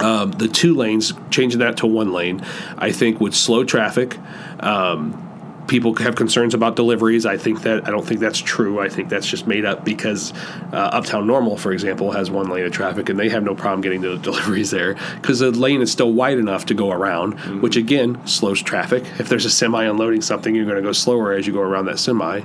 Um, 0.00 0.32
the 0.32 0.48
two 0.48 0.74
lanes, 0.74 1.12
changing 1.30 1.60
that 1.60 1.78
to 1.78 1.86
one 1.86 2.12
lane, 2.12 2.44
I 2.76 2.92
think 2.92 3.20
would 3.20 3.34
slow 3.34 3.64
traffic. 3.64 4.16
Um, 4.60 5.27
people 5.68 5.94
have 5.96 6.16
concerns 6.16 6.54
about 6.54 6.74
deliveries. 6.74 7.26
I 7.26 7.36
think 7.36 7.62
that 7.62 7.86
I 7.86 7.90
don't 7.90 8.04
think 8.04 8.20
that's 8.20 8.38
true. 8.38 8.80
I 8.80 8.88
think 8.88 9.08
that's 9.08 9.26
just 9.26 9.46
made 9.46 9.64
up 9.64 9.84
because 9.84 10.32
uh, 10.72 10.76
Uptown 10.76 11.26
Normal, 11.26 11.56
for 11.56 11.72
example, 11.72 12.10
has 12.12 12.30
one 12.30 12.48
lane 12.48 12.64
of 12.64 12.72
traffic 12.72 13.08
and 13.08 13.18
they 13.18 13.28
have 13.28 13.44
no 13.44 13.54
problem 13.54 13.82
getting 13.82 14.00
the 14.00 14.16
deliveries 14.28 14.70
there 14.70 14.94
because 15.20 15.38
the 15.38 15.50
lane 15.50 15.82
is 15.82 15.92
still 15.92 16.12
wide 16.12 16.38
enough 16.38 16.66
to 16.66 16.74
go 16.74 16.90
around, 16.90 17.62
which 17.62 17.76
again 17.76 18.26
slows 18.26 18.60
traffic. 18.62 19.04
If 19.18 19.28
there's 19.28 19.44
a 19.44 19.50
semi 19.50 19.84
unloading 19.84 20.22
something, 20.22 20.54
you're 20.54 20.64
going 20.64 20.76
to 20.76 20.82
go 20.82 20.92
slower 20.92 21.32
as 21.32 21.46
you 21.46 21.52
go 21.52 21.60
around 21.60 21.84
that 21.86 21.98
semi. 21.98 22.40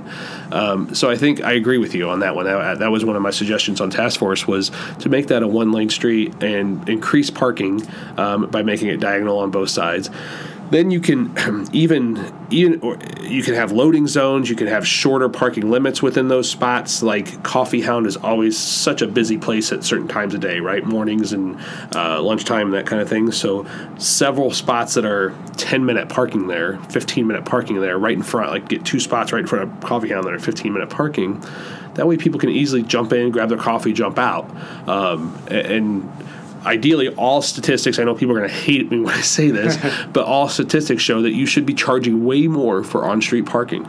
Um, 0.52 0.94
so 0.94 1.10
I 1.10 1.16
think 1.16 1.42
I 1.42 1.52
agree 1.52 1.78
with 1.78 1.94
you 1.94 2.10
on 2.10 2.20
that 2.20 2.36
one. 2.36 2.44
That, 2.44 2.78
that 2.78 2.90
was 2.90 3.04
one 3.04 3.16
of 3.16 3.22
my 3.22 3.30
suggestions 3.30 3.80
on 3.80 3.90
task 3.90 4.20
force 4.20 4.46
was 4.46 4.70
to 5.00 5.08
make 5.08 5.28
that 5.28 5.42
a 5.42 5.48
one 5.48 5.72
lane 5.72 5.90
street 5.90 6.42
and 6.42 6.86
increase 6.88 7.30
parking 7.30 7.82
um, 8.18 8.46
by 8.50 8.62
making 8.62 8.88
it 8.88 9.00
diagonal 9.00 9.38
on 9.38 9.50
both 9.50 9.70
sides 9.70 10.10
then 10.70 10.90
you 10.90 11.00
can 11.00 11.68
even 11.72 12.32
even 12.50 12.80
or 12.80 12.98
you 13.20 13.42
can 13.42 13.54
have 13.54 13.72
loading 13.72 14.06
zones. 14.06 14.48
You 14.50 14.56
can 14.56 14.66
have 14.66 14.86
shorter 14.86 15.28
parking 15.28 15.70
limits 15.70 16.02
within 16.02 16.28
those 16.28 16.48
spots. 16.48 17.02
Like 17.02 17.42
coffee 17.42 17.80
hound 17.80 18.06
is 18.06 18.16
always 18.16 18.56
such 18.58 19.02
a 19.02 19.06
busy 19.06 19.38
place 19.38 19.72
at 19.72 19.84
certain 19.84 20.08
times 20.08 20.34
of 20.34 20.40
day 20.40 20.60
right? 20.60 20.84
Mornings 20.84 21.32
and 21.32 21.58
uh, 21.94 22.22
lunchtime 22.22 22.70
that 22.72 22.86
kind 22.86 23.00
of 23.02 23.08
thing. 23.08 23.32
So 23.32 23.66
several 23.98 24.50
spots 24.50 24.94
that 24.94 25.04
are 25.04 25.34
10 25.56 25.84
minute 25.84 26.08
parking 26.08 26.46
there 26.46 26.78
15 26.90 27.26
minute 27.26 27.44
parking 27.44 27.80
there 27.80 27.96
right 27.98 28.16
in 28.16 28.22
front 28.22 28.50
like 28.50 28.68
get 28.68 28.84
two 28.84 29.00
spots 29.00 29.32
right 29.32 29.40
in 29.40 29.46
front 29.46 29.70
of 29.70 29.80
coffee 29.80 30.08
hound 30.08 30.24
that 30.24 30.34
are 30.34 30.38
15 30.38 30.72
minute 30.72 30.90
parking. 30.90 31.42
That 31.94 32.08
way 32.08 32.16
people 32.16 32.40
can 32.40 32.50
easily 32.50 32.82
jump 32.82 33.12
in 33.12 33.30
grab 33.30 33.48
their 33.48 33.58
coffee 33.58 33.92
jump 33.92 34.18
out. 34.18 34.50
Um, 34.88 35.38
a- 35.48 35.74
and 35.74 36.10
ideally 36.64 37.08
all 37.16 37.42
statistics 37.42 37.98
i 37.98 38.04
know 38.04 38.14
people 38.14 38.34
are 38.34 38.38
going 38.38 38.50
to 38.50 38.54
hate 38.54 38.90
me 38.90 39.00
when 39.04 39.14
i 39.14 39.20
say 39.20 39.50
this 39.50 39.76
but 40.12 40.24
all 40.24 40.48
statistics 40.48 41.02
show 41.02 41.22
that 41.22 41.32
you 41.32 41.46
should 41.46 41.66
be 41.66 41.74
charging 41.74 42.24
way 42.24 42.46
more 42.46 42.82
for 42.82 43.04
on-street 43.04 43.46
parking. 43.46 43.88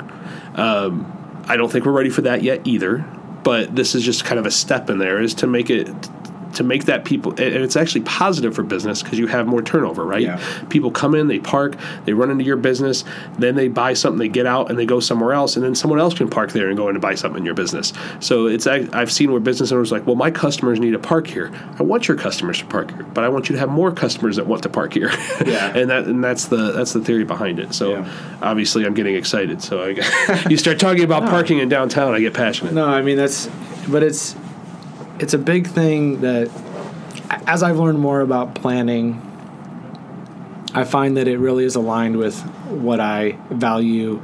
Um, 0.55 1.43
i 1.47 1.55
don't 1.57 1.71
think 1.71 1.85
we're 1.85 1.91
ready 1.91 2.09
for 2.09 2.21
that 2.21 2.43
yet 2.43 2.65
either 2.65 3.05
but 3.43 3.75
this 3.75 3.93
is 3.93 4.03
just 4.03 4.25
kind 4.25 4.39
of 4.39 4.47
a 4.47 4.51
step 4.51 4.89
in 4.89 4.97
there 4.97 5.21
is 5.21 5.35
to 5.35 5.47
make 5.47 5.69
it 5.69 5.87
to 6.55 6.63
make 6.63 6.85
that 6.85 7.05
people 7.05 7.31
and 7.31 7.39
it's 7.39 7.75
actually 7.75 8.01
positive 8.01 8.55
for 8.55 8.63
business 8.63 9.03
because 9.03 9.19
you 9.19 9.27
have 9.27 9.45
more 9.47 9.61
turnover 9.61 10.05
right? 10.05 10.21
Yeah. 10.23 10.63
people 10.69 10.91
come 10.91 11.13
in 11.15 11.27
they 11.27 11.39
park 11.39 11.75
they 12.05 12.13
run 12.13 12.31
into 12.31 12.43
your 12.43 12.57
business 12.57 13.03
then 13.37 13.55
they 13.55 13.67
buy 13.67 13.93
something 13.93 14.19
they 14.19 14.27
get 14.29 14.45
out 14.45 14.69
and 14.69 14.79
they 14.79 14.85
go 14.85 14.99
somewhere 14.99 15.33
else 15.33 15.55
and 15.55 15.63
then 15.65 15.75
someone 15.75 15.99
else 15.99 16.13
can 16.13 16.29
park 16.29 16.51
there 16.51 16.67
and 16.67 16.77
go 16.77 16.89
in 16.89 16.95
and 16.95 17.01
buy 17.01 17.15
something 17.15 17.39
in 17.39 17.45
your 17.45 17.53
business. 17.53 17.93
So 18.19 18.47
it's 18.47 18.65
i've 18.67 19.11
seen 19.11 19.31
where 19.31 19.41
business 19.41 19.71
owners 19.71 19.91
are 19.91 19.97
like 19.97 20.07
well 20.07 20.15
my 20.15 20.31
customers 20.31 20.79
need 20.79 20.91
to 20.91 20.99
park 20.99 21.27
here. 21.27 21.51
I 21.79 21.83
want 21.83 22.07
your 22.07 22.17
customers 22.17 22.59
to 22.59 22.65
park 22.65 22.91
here 22.91 23.03
but 23.03 23.23
i 23.23 23.29
want 23.29 23.49
you 23.49 23.53
to 23.53 23.59
have 23.59 23.69
more 23.69 23.91
customers 23.91 24.35
that 24.37 24.47
want 24.47 24.63
to 24.63 24.69
park 24.69 24.93
here. 24.93 25.09
Yeah. 25.45 25.67
and 25.77 25.89
that 25.89 26.05
and 26.05 26.23
that's 26.23 26.45
the 26.45 26.71
that's 26.71 26.93
the 26.93 27.01
theory 27.01 27.23
behind 27.25 27.59
it. 27.59 27.73
So 27.73 27.91
Yeah. 27.91 28.37
obviously 28.41 28.85
i'm 28.85 28.93
getting 28.93 29.15
excited. 29.15 29.61
So 29.61 29.83
I, 29.83 30.43
you 30.49 30.57
start 30.57 30.79
talking 30.79 31.03
about 31.03 31.23
parking 31.29 31.59
in 31.59 31.69
downtown 31.69 32.13
i 32.13 32.19
get 32.19 32.33
passionate. 32.33 32.73
No, 32.73 32.85
I 32.87 33.01
mean 33.01 33.17
that's, 33.17 33.49
but 33.89 34.01
it's 34.03 34.35
it's 35.19 35.33
a 35.33 35.37
big 35.37 35.67
thing 35.67 36.21
that 36.21 36.49
as 37.47 37.63
I've 37.63 37.77
learned 37.77 37.99
more 37.99 38.21
about 38.21 38.55
planning, 38.55 39.21
I 40.73 40.83
find 40.83 41.17
that 41.17 41.27
it 41.27 41.37
really 41.37 41.63
is 41.63 41.75
aligned 41.75 42.17
with 42.17 42.39
what 42.67 42.99
I 42.99 43.37
value 43.49 44.21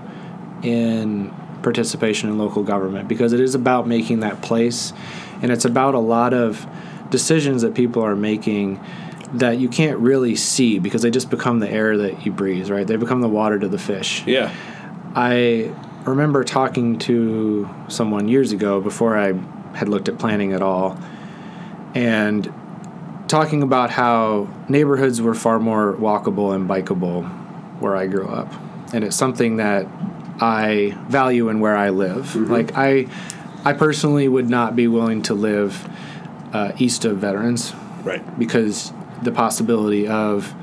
in 0.64 1.34
participation 1.64 2.30
in 2.30 2.38
local 2.38 2.64
government 2.64 3.08
because 3.08 3.34
it 3.34 3.40
is 3.40 3.56
about 3.56 3.88
making 3.88 4.22
that 4.22 4.42
place 4.42 4.94
and 5.42 5.52
it's 5.52 5.66
about 5.66 5.94
a 5.96 6.00
lot 6.00 6.34
of 6.34 6.68
decisions 7.10 7.62
that 7.62 7.74
people 7.74 8.04
are 8.04 8.16
making 8.16 8.80
that 9.34 9.60
you 9.60 9.70
can't 9.70 9.98
really 10.00 10.36
see 10.36 10.80
because 10.80 11.04
they 11.04 11.12
just 11.12 11.30
become 11.30 11.60
the 11.60 11.70
air 11.70 11.98
that 11.98 12.26
you 12.26 12.32
breathe, 12.32 12.70
right? 12.70 12.86
They 12.86 12.98
become 12.98 13.22
the 13.22 13.30
water 13.30 13.58
to 13.60 13.68
the 13.68 13.78
fish. 13.78 14.26
yeah 14.26 14.54
I 15.16 15.74
remember 16.06 16.44
talking 16.44 16.98
to 17.00 17.70
someone 17.88 18.28
years 18.28 18.52
ago 18.52 18.82
before 18.82 19.18
I 19.18 19.34
had 19.74 19.90
looked 19.90 20.10
at 20.10 20.20
planning 20.20 20.54
at 20.54 20.62
all 20.62 21.00
and 21.94 22.52
talking 23.28 23.64
about 23.64 23.90
how 23.90 24.50
neighborhoods 24.68 25.22
were 25.22 25.34
far 25.34 25.60
more 25.60 25.94
walkable 25.94 26.54
and 26.54 26.70
bikeable 26.70 27.28
where 27.80 27.96
I 27.96 28.08
grew 28.08 28.28
up. 28.28 28.54
And 28.94 29.04
it's 29.04 29.16
something 29.16 29.58
that 29.58 29.88
I 30.42 30.98
value 31.08 31.50
in 31.50 31.60
where 31.60 31.78
I 31.78 31.90
live. 31.90 32.36
Like 32.36 32.72
I 32.76 33.08
I 33.64 33.74
personally 33.74 34.28
would 34.28 34.50
not 34.50 34.76
be 34.76 34.88
willing 34.88 35.22
to 35.24 35.34
live 35.34 35.88
uh, 36.54 36.74
east 36.78 37.06
of 37.06 37.18
Veterans 37.18 37.74
right 38.04 38.40
because 38.40 38.92
the 39.22 39.32
possibility 39.32 40.08
of 40.08 40.54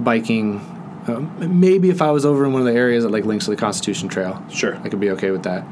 biking 0.00 0.70
um, 1.06 1.60
maybe 1.60 1.90
if 1.90 2.00
I 2.00 2.10
was 2.10 2.24
over 2.24 2.46
in 2.46 2.52
one 2.52 2.62
of 2.62 2.66
the 2.66 2.78
areas 2.78 3.04
that 3.04 3.10
like 3.10 3.24
links 3.24 3.44
to 3.44 3.50
the 3.50 3.56
Constitution 3.56 4.08
Trail, 4.08 4.42
Sure. 4.50 4.76
I 4.76 4.88
could 4.88 5.00
be 5.00 5.10
okay 5.10 5.30
with 5.30 5.42
that. 5.42 5.64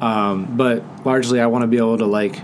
Um, 0.00 0.56
but 0.56 0.82
largely, 1.04 1.40
I 1.40 1.46
want 1.46 1.62
to 1.62 1.68
be 1.68 1.76
able 1.76 1.98
to 1.98 2.06
like 2.06 2.40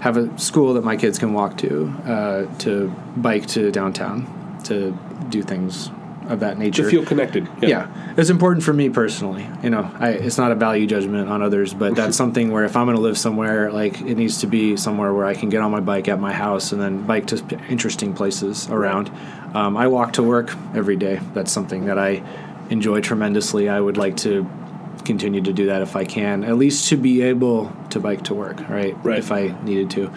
have 0.00 0.16
a 0.16 0.38
school 0.38 0.74
that 0.74 0.84
my 0.84 0.96
kids 0.96 1.18
can 1.18 1.32
walk 1.32 1.58
to, 1.58 1.88
uh, 2.04 2.58
to 2.58 2.88
bike 3.16 3.46
to 3.48 3.70
downtown, 3.70 4.60
to 4.64 4.98
do 5.28 5.42
things 5.42 5.90
of 6.30 6.40
that 6.40 6.58
nature. 6.58 6.84
to 6.84 6.90
feel 6.90 7.04
connected 7.04 7.48
yeah. 7.60 8.14
it's 8.16 8.30
important 8.30 8.64
for 8.64 8.72
me 8.72 8.88
personally. 8.88 9.46
You 9.62 9.70
know, 9.70 9.90
I, 9.98 10.10
it's 10.10 10.38
not 10.38 10.52
a 10.52 10.54
value 10.54 10.86
judgment 10.86 11.28
on 11.28 11.42
others, 11.42 11.74
but 11.74 11.96
that's 11.96 12.16
something 12.22 12.50
where 12.50 12.64
if 12.64 12.76
I'm 12.76 12.86
going 12.86 12.96
to 12.96 13.02
live 13.02 13.18
somewhere, 13.18 13.72
like 13.72 14.00
it 14.00 14.16
needs 14.16 14.40
to 14.40 14.46
be 14.46 14.76
somewhere 14.76 15.12
where 15.12 15.26
I 15.26 15.34
can 15.34 15.48
get 15.48 15.60
on 15.60 15.70
my 15.70 15.80
bike 15.80 16.08
at 16.08 16.20
my 16.20 16.32
house 16.32 16.72
and 16.72 16.80
then 16.80 17.04
bike 17.04 17.26
to 17.28 17.58
interesting 17.68 18.14
places 18.14 18.68
around. 18.68 19.10
Um, 19.54 19.76
I 19.76 19.88
walk 19.88 20.14
to 20.14 20.22
work 20.22 20.54
every 20.74 20.96
day. 20.96 21.20
That's 21.34 21.50
something 21.50 21.86
that 21.86 21.98
I 21.98 22.22
enjoy 22.70 23.00
tremendously. 23.00 23.68
I 23.68 23.80
would 23.80 23.96
like 23.96 24.16
to 24.18 24.48
continue 25.04 25.40
to 25.42 25.52
do 25.52 25.66
that 25.66 25.82
if 25.82 25.96
I 25.96 26.04
can, 26.04 26.44
at 26.44 26.56
least 26.56 26.88
to 26.88 26.96
be 26.96 27.22
able 27.22 27.72
to 27.90 28.00
bike 28.00 28.24
to 28.24 28.34
work, 28.34 28.68
right? 28.68 28.96
Right. 29.04 29.18
If 29.18 29.32
I 29.32 29.48
needed 29.62 29.90
to. 29.90 30.12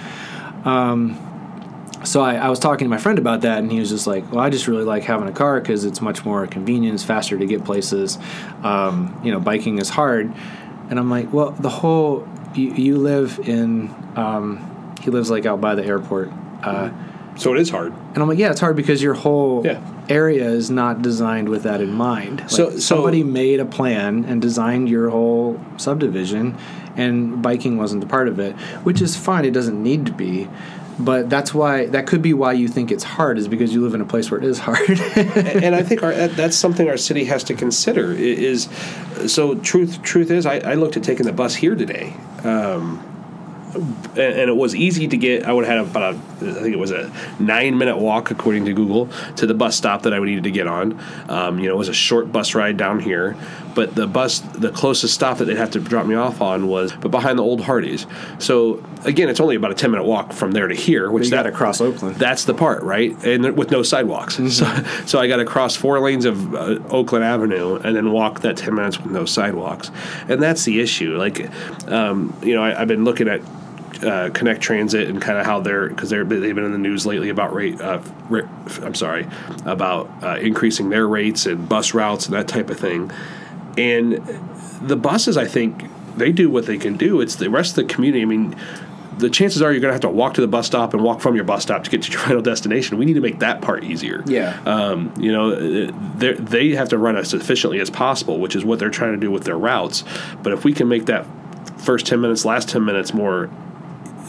Um, 0.66 1.30
so 2.04 2.22
I, 2.22 2.36
I 2.36 2.50
was 2.50 2.60
talking 2.60 2.86
to 2.86 2.90
my 2.90 2.98
friend 2.98 3.18
about 3.18 3.42
that, 3.42 3.60
and 3.60 3.72
he 3.72 3.80
was 3.80 3.90
just 3.90 4.08
like, 4.08 4.30
"Well, 4.32 4.42
I 4.42 4.50
just 4.50 4.68
really 4.68 4.84
like 4.84 5.04
having 5.04 5.28
a 5.28 5.32
car 5.32 5.60
because 5.62 5.86
it's 5.86 6.02
much 6.02 6.26
more 6.26 6.46
convenient, 6.48 6.96
it's 6.96 7.04
faster 7.04 7.38
to 7.38 7.46
get 7.46 7.64
places. 7.64 8.18
Um, 8.62 9.20
you 9.24 9.32
know, 9.32 9.40
biking 9.40 9.78
is 9.78 9.90
hard." 9.90 10.34
And 10.90 11.00
I'm 11.00 11.10
like, 11.10 11.32
"Well, 11.32 11.52
the 11.52 11.70
whole 11.70 12.28
you, 12.56 12.74
you 12.74 12.98
live 12.98 13.40
in 13.48 13.94
um, 14.16 14.96
he 15.02 15.12
lives 15.12 15.32
like 15.32 15.46
out 15.46 15.62
by 15.62 15.76
the 15.76 15.86
airport, 15.86 16.30
uh, 16.62 16.92
so 17.36 17.54
it 17.54 17.60
is 17.60 17.70
hard 17.70 17.94
and 18.14 18.18
I'm 18.18 18.28
like, 18.28 18.38
yeah, 18.38 18.52
it's 18.52 18.60
hard 18.60 18.76
because 18.76 19.02
your 19.02 19.14
whole 19.14 19.66
Yeah. 19.66 19.82
Area 20.10 20.48
is 20.50 20.70
not 20.70 21.02
designed 21.02 21.50
with 21.50 21.64
that 21.64 21.82
in 21.82 21.92
mind. 21.94 22.42
Like 22.42 22.50
So- 22.50 22.70
so- 22.72 22.78
somebody 22.80 23.24
made 23.24 23.60
a 23.60 23.66
plan 23.66 24.26
and 24.28 24.42
designed 24.42 24.90
your 24.90 25.10
whole 25.10 25.60
subdivision, 25.78 26.56
and 26.96 27.42
biking 27.42 27.78
wasn't 27.78 28.04
a 28.04 28.08
part 28.08 28.28
of 28.28 28.40
it, 28.40 28.54
which 28.84 29.02
is 29.02 29.16
fine. 29.16 29.46
It 29.46 29.52
doesn't 29.54 29.82
need 29.82 30.06
to 30.06 30.12
be. 30.12 30.48
But 31.00 31.28
that's 31.28 31.56
why 31.56 31.88
that 31.88 32.06
could 32.06 32.22
be 32.22 32.36
why 32.36 32.54
you 32.54 32.68
think 32.68 32.92
it's 32.92 33.04
hard 33.04 33.40
is 33.40 33.48
because 33.48 33.74
you 33.74 33.82
live 33.82 33.96
in 33.96 34.02
a 34.02 34.06
place 34.06 34.30
where 34.30 34.40
it 34.40 34.46
is 34.46 34.60
hard. 34.60 35.00
and 35.16 35.74
I 35.74 35.82
think 35.90 36.04
our, 36.04 36.14
that's 36.28 36.56
something 36.56 36.88
our 36.88 36.98
city 36.98 37.26
has 37.26 37.44
to 37.46 37.56
consider. 37.56 38.12
Is 38.14 38.70
so 39.26 39.56
truth. 39.56 40.04
Truth 40.04 40.30
is, 40.30 40.46
I, 40.46 40.60
I 40.60 40.74
looked 40.76 40.96
at 40.96 41.02
taking 41.04 41.26
the 41.26 41.34
bus 41.34 41.56
here 41.56 41.74
today, 41.74 42.14
um, 42.44 43.04
and, 43.76 44.18
and 44.18 44.50
it 44.50 44.56
was 44.56 44.76
easy 44.76 45.08
to 45.08 45.18
get. 45.18 45.46
I 45.46 45.54
would 45.54 45.66
have 45.66 45.88
had 45.88 45.96
about 45.96 46.16
a, 46.16 46.18
I 46.50 46.62
think 46.62 46.74
it 46.74 46.80
was 46.80 46.92
a 46.92 47.12
nine 47.40 47.78
minute 47.78 47.98
walk 47.98 48.32
according 48.32 48.66
to 48.66 48.74
Google 48.74 49.10
to 49.38 49.46
the 49.46 49.54
bus 49.54 49.76
stop 49.76 50.04
that 50.04 50.14
I 50.14 50.20
would 50.20 50.30
needed 50.34 50.44
to 50.46 50.52
get 50.52 50.68
on. 50.68 51.00
Um, 51.30 51.60
you 51.60 51.68
know, 51.68 51.76
it 51.76 51.78
was 51.78 51.90
a 51.90 51.94
short 51.94 52.32
bus 52.32 52.56
ride 52.56 52.78
down 52.78 53.00
here, 53.00 53.36
but 53.76 53.96
the 53.96 54.08
bus, 54.08 54.40
the 54.40 54.72
closest 54.72 55.14
stop 55.14 55.38
that 55.38 55.46
they'd 55.46 55.58
have 55.58 55.72
to 55.72 55.80
drop 55.80 56.06
me 56.06 56.16
off 56.16 56.42
on 56.42 56.68
was, 56.68 56.92
but 56.94 57.12
behind 57.12 57.40
the 57.40 57.44
old 57.44 57.62
Hardee's. 57.62 58.06
So 58.40 58.84
again, 59.06 59.30
it's 59.30 59.40
only 59.40 59.56
about 59.56 59.72
a 59.72 59.76
ten 59.76 59.92
minute 59.92 60.06
walk 60.06 60.34
from 60.34 60.52
there 60.52 60.68
to 60.68 60.76
here, 60.76 61.12
which 61.12 61.30
that 61.30 61.46
across 61.46 61.82
Oakland. 61.82 62.16
that's 62.18 62.46
the 62.46 62.54
part, 62.54 62.84
right? 62.84 63.12
And 63.24 63.58
with 63.58 63.72
no 63.72 63.84
sidewalks. 63.84 64.40
So, 64.54 64.66
so 65.06 65.20
I 65.20 65.28
got 65.28 65.38
to 65.38 65.46
cross 65.46 65.76
four 65.76 66.00
lanes 66.00 66.26
of 66.26 66.54
uh, 66.54 66.78
Oakland 66.90 67.26
Avenue 67.26 67.76
and 67.78 67.96
then 67.96 68.12
walk 68.12 68.42
that 68.42 68.56
10 68.56 68.76
minutes 68.76 69.00
with 69.00 69.12
no 69.12 69.26
sidewalks. 69.26 69.90
And 70.28 70.42
that's 70.42 70.64
the 70.64 70.80
issue. 70.80 71.18
Like, 71.18 71.50
um, 71.88 72.38
you 72.44 72.54
know, 72.54 72.62
I, 72.62 72.80
I've 72.80 72.88
been 72.88 73.04
looking 73.04 73.28
at 73.28 73.42
uh, 74.04 74.30
Connect 74.32 74.62
Transit 74.62 75.10
and 75.10 75.22
kind 75.22 75.38
of 75.38 75.46
how 75.46 75.60
they're, 75.60 75.90
because 75.90 76.10
they're, 76.10 76.24
they've 76.24 76.56
been 76.56 76.66
in 76.66 76.72
the 76.72 76.78
news 76.78 77.06
lately 77.06 77.30
about 77.30 77.54
rate, 77.54 77.80
uh, 77.82 78.02
I'm 78.82 78.96
sorry, 78.96 79.28
about 79.66 80.10
uh, 80.24 80.38
increasing 80.40 80.90
their 80.90 81.08
rates 81.08 81.46
and 81.46 81.68
bus 81.68 81.94
routes 81.94 82.26
and 82.26 82.36
that 82.36 82.48
type 82.48 82.70
of 82.70 82.80
thing. 82.80 83.12
And 83.78 84.14
the 84.82 84.96
buses, 84.96 85.38
I 85.38 85.46
think, 85.46 85.90
they 86.16 86.32
do 86.32 86.50
what 86.50 86.66
they 86.66 86.78
can 86.78 86.96
do. 86.96 87.22
It's 87.22 87.36
the 87.36 87.50
rest 87.50 87.78
of 87.78 87.88
the 87.88 87.94
community. 87.94 88.22
I 88.22 88.26
mean, 88.26 88.56
the 89.18 89.30
chances 89.30 89.62
are 89.62 89.72
you're 89.72 89.82
going 89.82 89.90
to 89.90 89.94
have 89.94 90.02
to 90.02 90.10
walk 90.10 90.36
to 90.36 90.42
the 90.42 90.48
bus 90.48 90.68
stop 90.68 90.94
and 90.94 91.04
walk 91.04 91.22
from 91.22 91.36
your 91.36 91.44
bus 91.44 91.64
stop 91.64 91.84
to 91.84 91.90
get 91.90 92.04
to 92.04 92.12
your 92.12 92.22
final 92.26 92.42
destination. 92.42 92.98
We 92.98 93.06
need 93.06 93.14
to 93.14 93.22
make 93.22 93.40
that 93.40 93.62
part 93.62 93.84
easier. 93.84 94.24
Yeah. 94.26 94.60
Um, 94.66 95.14
you 95.18 95.32
know, 95.32 95.56
they 96.16 96.34
they 96.34 96.70
have 96.72 96.90
to 96.90 96.98
run 96.98 97.16
as 97.16 97.34
efficiently 97.34 97.80
as 97.80 97.90
possible, 97.90 98.40
which 98.40 98.56
is 98.56 98.66
what 98.66 98.80
they're 98.80 98.90
trying 98.90 99.14
to 99.14 99.20
do 99.20 99.32
with 99.32 99.44
their 99.44 99.58
routes. 99.58 100.04
But 100.42 100.54
if 100.54 100.64
we 100.64 100.74
can 100.74 100.88
make 100.88 101.06
that 101.06 101.26
first 101.78 102.06
10 102.06 102.22
minutes, 102.22 102.46
last 102.46 102.70
10 102.70 102.84
minutes 102.86 103.14
more 103.14 103.50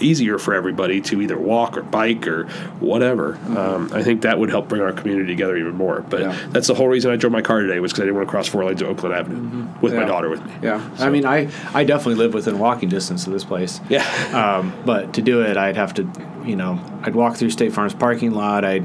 easier 0.01 0.39
for 0.39 0.55
everybody 0.55 1.01
to 1.01 1.21
either 1.23 1.39
walk 1.39 1.77
or 1.77 1.83
bike 1.83 2.27
or 2.27 2.47
whatever, 2.81 3.37
um, 3.57 3.91
I 3.93 4.03
think 4.03 4.23
that 4.23 4.39
would 4.39 4.51
help 4.51 4.69
bring 4.69 4.83
our 4.83 4.93
community 4.93 5.27
together 5.29 5.57
even 5.57 5.77
more. 5.77 6.05
But 6.09 6.21
Yeah. 6.21 6.37
that's 6.51 6.67
the 6.67 6.75
whole 6.75 6.89
reason 6.89 7.11
I 7.11 7.17
drove 7.17 7.33
my 7.33 7.43
car 7.43 7.61
today 7.61 7.79
was 7.81 7.93
because 7.93 8.03
I 8.03 8.05
didn't 8.07 8.17
want 8.17 8.29
to 8.29 8.31
cross 8.31 8.49
four 8.49 8.65
lanes 8.65 8.83
of 8.83 8.89
Oakland 8.89 9.15
Avenue 9.15 9.67
with 9.81 9.95
my 9.95 10.05
daughter 10.05 10.29
with 10.29 10.45
me. 10.45 10.53
Yeah, 10.63 10.81
I 10.99 11.11
mean, 11.11 11.25
I 11.25 11.49
I 11.75 11.85
definitely 11.85 12.17
live 12.17 12.35
within 12.35 12.59
walking 12.59 12.89
distance 12.89 13.27
of 13.27 13.33
this 13.33 13.45
place. 13.45 13.81
Yeah. 13.89 14.05
Um, 14.35 14.73
but 14.85 15.15
to 15.15 15.23
do 15.23 15.43
it, 15.43 15.57
I'd 15.57 15.77
have 15.77 15.95
to, 15.95 16.09
you 16.45 16.57
know, 16.57 16.79
I'd 17.03 17.15
walk 17.15 17.37
through 17.37 17.51
State 17.51 17.73
Farm's 17.73 17.95
parking 17.95 18.33
lot. 18.33 18.65
I'd 18.65 18.85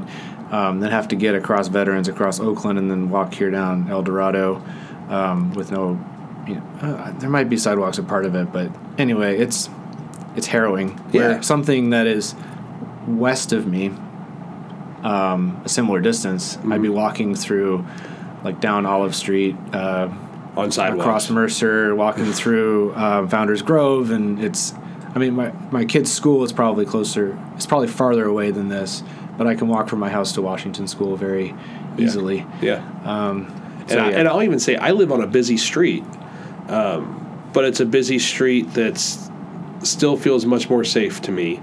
um, 0.52 0.80
then 0.80 0.90
have 0.90 1.08
to 1.08 1.16
get 1.16 1.34
across 1.34 1.68
Veterans, 1.68 2.08
across 2.08 2.38
Oakland, 2.40 2.78
and 2.78 2.90
then 2.90 3.10
walk 3.10 3.34
here 3.34 3.50
down 3.50 3.88
El 3.90 4.02
Dorado 4.02 4.62
um, 5.08 5.52
with 5.54 5.70
no. 5.72 5.98
You 6.48 6.54
know, 6.56 6.62
uh, 6.82 7.12
there 7.18 7.28
might 7.30 7.48
be 7.48 7.56
sidewalks 7.56 7.98
a 7.98 8.02
part 8.02 8.24
of 8.24 8.34
it, 8.34 8.50
but 8.52 8.70
anyway, 8.96 9.36
it's 9.38 9.68
it's 10.40 10.46
harrowing. 10.48 10.88
Where 11.12 11.32
Yeah. 11.32 11.40
something 11.42 11.90
that 11.90 12.06
is 12.06 12.34
west 13.06 13.52
of 13.52 13.66
me, 13.66 13.92
um, 15.02 15.60
a 15.64 15.68
similar 15.68 16.00
distance, 16.00 16.58
I'd 16.70 16.82
be 16.82 16.88
walking 16.88 17.34
through, 17.34 17.84
like 18.44 18.60
down 18.60 18.86
Olive 18.86 19.14
Street. 19.14 19.56
Uh, 19.72 20.08
On 20.56 20.70
sidewalks. 20.70 21.00
across 21.04 21.30
Mercer, 21.30 21.94
walking 21.94 22.32
through 22.40 22.94
um, 22.96 23.28
Founders 23.28 23.62
Grove, 23.62 24.10
and 24.10 24.42
it's. 24.42 24.74
I 25.14 25.18
mean, 25.18 25.34
my 25.34 25.52
my 25.70 25.84
kid's 25.84 26.12
school 26.12 26.42
is 26.44 26.52
probably 26.52 26.84
closer. 26.86 27.36
It's 27.56 27.66
probably 27.66 27.88
farther 27.88 28.24
away 28.26 28.50
than 28.50 28.68
this, 28.68 29.02
but 29.38 29.46
I 29.46 29.54
can 29.54 29.68
walk 29.68 29.88
from 29.88 29.98
my 30.00 30.08
house 30.08 30.32
to 30.32 30.42
Washington 30.42 30.86
School 30.86 31.16
very 31.16 31.54
easily. 31.98 32.46
Yeah. 32.62 32.82
Um, 33.04 33.46
And, 33.90 34.00
I, 34.00 34.10
yeah. 34.10 34.18
and 34.18 34.28
I'll 34.28 34.42
even 34.42 34.60
say 34.60 34.76
I 34.76 34.92
live 34.92 35.10
on 35.12 35.20
a 35.20 35.26
busy 35.26 35.56
street, 35.56 36.04
um, 36.68 37.02
but 37.52 37.64
it's 37.64 37.80
a 37.80 37.86
busy 37.86 38.18
street 38.20 38.72
that's 38.72 39.29
still 39.82 40.16
feels 40.16 40.44
much 40.46 40.68
more 40.70 40.84
safe 40.84 41.20
to 41.22 41.32
me 41.32 41.60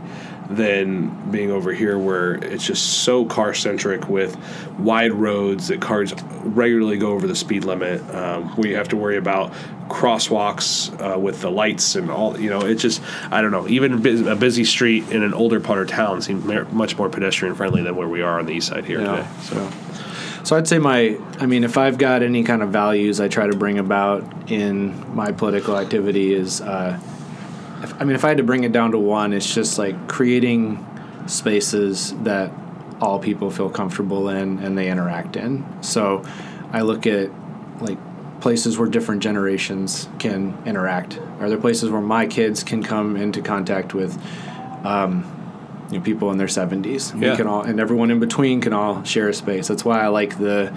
than 0.49 1.29
being 1.29 1.51
over 1.51 1.73
here 1.73 1.99
where 1.99 2.35
it's 2.35 2.65
just 2.65 3.03
so 3.03 3.25
car 3.25 3.53
centric 3.53 4.07
with 4.07 4.37
wide 4.79 5.11
roads 5.11 5.67
that 5.67 5.81
cars 5.81 6.13
regularly 6.43 6.97
go 6.97 7.11
over 7.11 7.27
the 7.27 7.35
speed 7.35 7.65
limit. 7.65 8.01
Um, 8.15 8.49
where 8.55 8.69
you 8.69 8.75
have 8.77 8.87
to 8.89 8.97
worry 8.97 9.17
about 9.17 9.51
crosswalks 9.89 10.91
uh, 11.01 11.19
with 11.19 11.41
the 11.41 11.51
lights 11.51 11.95
and 11.95 12.09
all. 12.09 12.39
You 12.39 12.49
know, 12.49 12.61
it 12.61 12.75
just 12.75 13.01
I 13.31 13.41
don't 13.41 13.51
know. 13.51 13.67
Even 13.67 14.27
a 14.27 14.35
busy 14.35 14.63
street 14.63 15.09
in 15.09 15.21
an 15.23 15.33
older 15.33 15.59
part 15.59 15.79
of 15.79 15.87
town 15.89 16.21
seems 16.21 16.45
much 16.71 16.97
more 16.97 17.09
pedestrian 17.09 17.55
friendly 17.55 17.83
than 17.83 17.95
where 17.95 18.07
we 18.07 18.21
are 18.21 18.39
on 18.39 18.45
the 18.45 18.53
east 18.53 18.67
side 18.69 18.85
here 18.85 19.01
Yeah. 19.01 19.15
today. 19.17 19.27
So. 19.41 19.55
So, 19.55 20.43
so 20.43 20.55
I'd 20.55 20.67
say 20.67 20.79
my, 20.79 21.17
I 21.39 21.45
mean, 21.45 21.65
if 21.65 21.77
I've 21.77 21.97
got 21.97 22.23
any 22.23 22.43
kind 22.43 22.61
of 22.63 22.69
values 22.69 23.19
I 23.19 23.27
try 23.27 23.47
to 23.47 23.55
bring 23.57 23.79
about 23.79 24.23
in 24.49 25.13
my 25.13 25.33
political 25.33 25.77
activity 25.77 26.33
is, 26.33 26.61
uh, 26.61 26.97
if, 27.83 28.01
I 28.01 28.05
mean, 28.05 28.15
if 28.15 28.25
I 28.25 28.29
had 28.29 28.37
to 28.37 28.43
bring 28.43 28.63
it 28.63 28.71
down 28.71 28.91
to 28.91 28.99
one, 28.99 29.33
it's 29.33 29.53
just 29.53 29.77
like 29.77 30.07
creating 30.07 30.85
spaces 31.27 32.13
that 32.23 32.51
all 33.01 33.19
people 33.19 33.51
feel 33.51 33.69
comfortable 33.69 34.29
in 34.29 34.59
and 34.59 34.77
they 34.77 34.89
interact 34.89 35.35
in. 35.35 35.65
So 35.83 36.23
I 36.71 36.81
look 36.81 37.05
at 37.05 37.29
like 37.81 37.97
places 38.41 38.77
where 38.77 38.87
different 38.87 39.21
generations 39.21 40.07
can 40.19 40.57
interact. 40.65 41.19
Are 41.39 41.49
there 41.49 41.57
places 41.57 41.89
where 41.89 42.01
my 42.01 42.25
kids 42.25 42.63
can 42.63 42.81
come 42.83 43.15
into 43.15 43.41
contact 43.41 43.93
with 43.93 44.19
you 45.91 45.97
know, 45.97 46.03
people 46.03 46.31
in 46.31 46.37
their 46.37 46.47
70s. 46.47 47.19
Yeah. 47.19 47.31
We 47.31 47.37
can 47.37 47.47
all, 47.47 47.61
and 47.61 47.79
everyone 47.79 48.11
in 48.11 48.19
between 48.19 48.61
can 48.61 48.73
all 48.73 49.03
share 49.03 49.29
a 49.29 49.33
space. 49.33 49.67
That's 49.67 49.85
why 49.85 50.01
I 50.01 50.07
like 50.07 50.37
the 50.37 50.73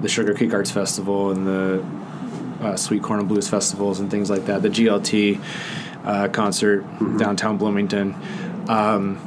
the 0.00 0.08
Sugar 0.08 0.34
Creek 0.34 0.52
Arts 0.52 0.70
Festival 0.70 1.30
and 1.30 1.46
the 1.46 1.84
uh, 2.60 2.76
Sweet 2.76 3.02
Corn 3.02 3.20
and 3.20 3.28
Blues 3.28 3.48
festivals 3.48 4.00
and 4.00 4.10
things 4.10 4.30
like 4.30 4.46
that. 4.46 4.62
The 4.62 4.68
GLT 4.68 5.40
uh, 6.04 6.28
concert 6.28 6.84
downtown 7.18 7.56
Bloomington. 7.58 8.14
Um, 8.68 9.18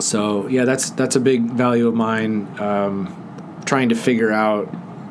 so 0.00 0.46
yeah, 0.48 0.64
that's 0.64 0.90
that's 0.90 1.16
a 1.16 1.20
big 1.20 1.42
value 1.42 1.88
of 1.88 1.94
mine. 1.94 2.48
Um, 2.60 3.20
trying 3.64 3.88
to 3.90 3.94
figure 3.94 4.32
out 4.32 4.64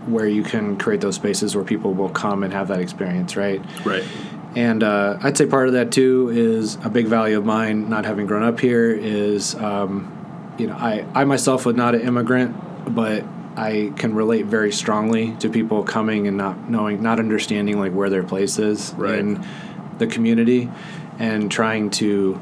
where 0.08 0.28
you 0.28 0.43
can 0.43 0.78
create 0.78 1.02
those 1.02 1.15
spaces 1.15 1.56
where 1.56 1.63
people 1.63 1.93
will 1.93 2.10
come 2.10 2.43
and 2.43 2.54
have 2.54 2.67
that 2.67 2.80
experience, 2.80 3.36
right? 3.36 3.62
Right. 3.86 4.04
And 4.56 4.84
uh, 4.84 5.17
I'd 5.21 5.38
say 5.38 5.47
part 5.47 5.67
of 5.67 5.73
that 5.73 5.91
too 5.91 6.30
is 6.30 6.76
a 6.84 6.89
big 6.89 7.08
value 7.08 7.38
of 7.38 7.45
mine, 7.45 7.89
not 7.89 8.06
having 8.06 8.28
grown 8.28 8.43
up 8.43 8.60
here, 8.60 8.91
is 8.91 9.56
um, 9.56 10.56
you 10.60 10.67
know 10.67 10.76
I 10.76 11.06
I 11.15 11.23
myself 11.23 11.65
was 11.65 11.76
not 11.76 11.95
an 11.95 12.02
immigrant, 12.02 12.56
but 12.93 13.23
I 13.56 13.93
can 13.97 14.13
relate 14.13 14.45
very 14.47 14.71
strongly 14.71 15.36
to 15.39 15.49
people 15.49 15.84
coming 15.84 16.28
and 16.28 16.38
not 16.38 16.69
knowing, 16.69 17.02
not 17.02 17.19
understanding 17.19 17.80
like 17.80 17.93
where 17.93 18.10
their 18.10 18.23
place 18.23 18.60
is 18.60 18.93
Right. 18.97 19.19
in 19.19 19.45
the 19.97 20.08
community, 20.08 20.69
and 21.19 21.51
trying 21.51 21.89
to 21.91 22.39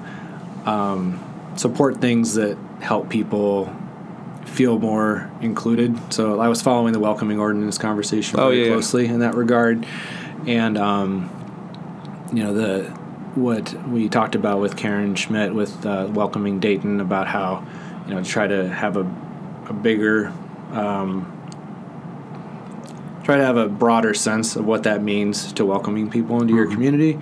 um, 0.65 1.23
support 1.55 1.99
things 2.01 2.35
that 2.35 2.57
help 2.81 3.09
people 3.09 3.73
feel 4.45 4.79
more 4.79 5.29
included. 5.41 5.97
So 6.13 6.39
I 6.39 6.47
was 6.49 6.61
following 6.61 6.93
the 6.93 6.99
welcoming 6.99 7.39
ordinance 7.39 7.77
conversation 7.77 8.39
Oh, 8.39 8.47
very 8.47 8.59
yeah, 8.59 8.65
yeah. 8.65 8.71
closely 8.73 9.05
in 9.05 9.19
that 9.19 9.35
regard, 9.35 9.85
and 10.45 10.77
um, 10.77 11.29
you 12.33 12.43
know 12.43 12.53
the 12.53 12.89
what 13.35 13.73
we 13.87 14.09
talked 14.09 14.35
about 14.35 14.59
with 14.59 14.75
Karen 14.75 15.15
Schmidt 15.15 15.53
with 15.55 15.85
uh, 15.85 16.07
welcoming 16.11 16.59
Dayton 16.59 16.99
about 16.99 17.27
how 17.27 17.65
you 18.07 18.13
know 18.13 18.23
try 18.23 18.45
to 18.47 18.67
have 18.67 18.97
a, 18.97 19.09
a 19.69 19.73
bigger 19.73 20.33
um, 20.71 21.30
try 23.23 23.37
to 23.37 23.43
have 23.43 23.57
a 23.57 23.67
broader 23.67 24.13
sense 24.13 24.55
of 24.55 24.65
what 24.65 24.83
that 24.83 25.03
means 25.03 25.53
to 25.53 25.65
welcoming 25.65 26.09
people 26.09 26.41
into 26.41 26.55
your 26.55 26.67
community. 26.67 27.19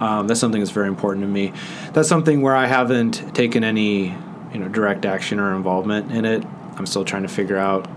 Um, 0.00 0.26
that's 0.26 0.40
something 0.40 0.60
that's 0.60 0.72
very 0.72 0.88
important 0.88 1.24
to 1.24 1.28
me. 1.28 1.52
That's 1.92 2.08
something 2.08 2.42
where 2.42 2.54
I 2.54 2.66
haven't 2.66 3.34
taken 3.34 3.64
any 3.64 4.14
you 4.52 4.58
know 4.58 4.68
direct 4.68 5.04
action 5.04 5.40
or 5.40 5.54
involvement 5.54 6.12
in 6.12 6.24
it. 6.24 6.44
I'm 6.76 6.86
still 6.86 7.04
trying 7.04 7.22
to 7.22 7.28
figure 7.28 7.56
out 7.56 7.88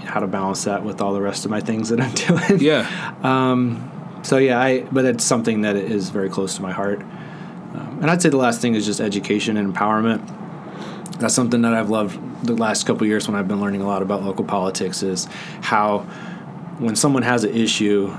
how 0.00 0.20
to 0.20 0.26
balance 0.26 0.64
that 0.64 0.84
with 0.84 1.00
all 1.00 1.14
the 1.14 1.22
rest 1.22 1.44
of 1.44 1.50
my 1.50 1.60
things 1.60 1.88
that 1.88 2.00
I'm 2.00 2.12
doing. 2.48 2.60
Yeah. 2.60 3.22
So 4.22 4.38
yeah, 4.38 4.60
I 4.60 4.82
but 4.82 5.04
it's 5.04 5.24
something 5.24 5.62
that 5.62 5.76
is 5.76 6.10
very 6.10 6.28
close 6.28 6.56
to 6.56 6.62
my 6.62 6.72
heart. 6.72 7.00
Um, 7.00 7.98
and 8.02 8.10
I'd 8.10 8.22
say 8.22 8.28
the 8.28 8.36
last 8.36 8.60
thing 8.60 8.74
is 8.74 8.86
just 8.86 9.00
education 9.00 9.56
and 9.56 9.74
empowerment. 9.74 10.20
That's 11.18 11.34
something 11.34 11.62
that 11.62 11.74
I've 11.74 11.90
loved 11.90 12.46
the 12.46 12.54
last 12.54 12.86
couple 12.86 13.02
of 13.02 13.08
years 13.08 13.28
when 13.28 13.36
I've 13.36 13.48
been 13.48 13.60
learning 13.60 13.82
a 13.82 13.86
lot 13.86 14.02
about 14.02 14.22
local 14.22 14.44
politics 14.44 15.02
is 15.02 15.26
how 15.60 16.06
when 16.82 16.96
someone 16.96 17.22
has 17.22 17.44
an 17.44 17.54
issue, 17.54 18.12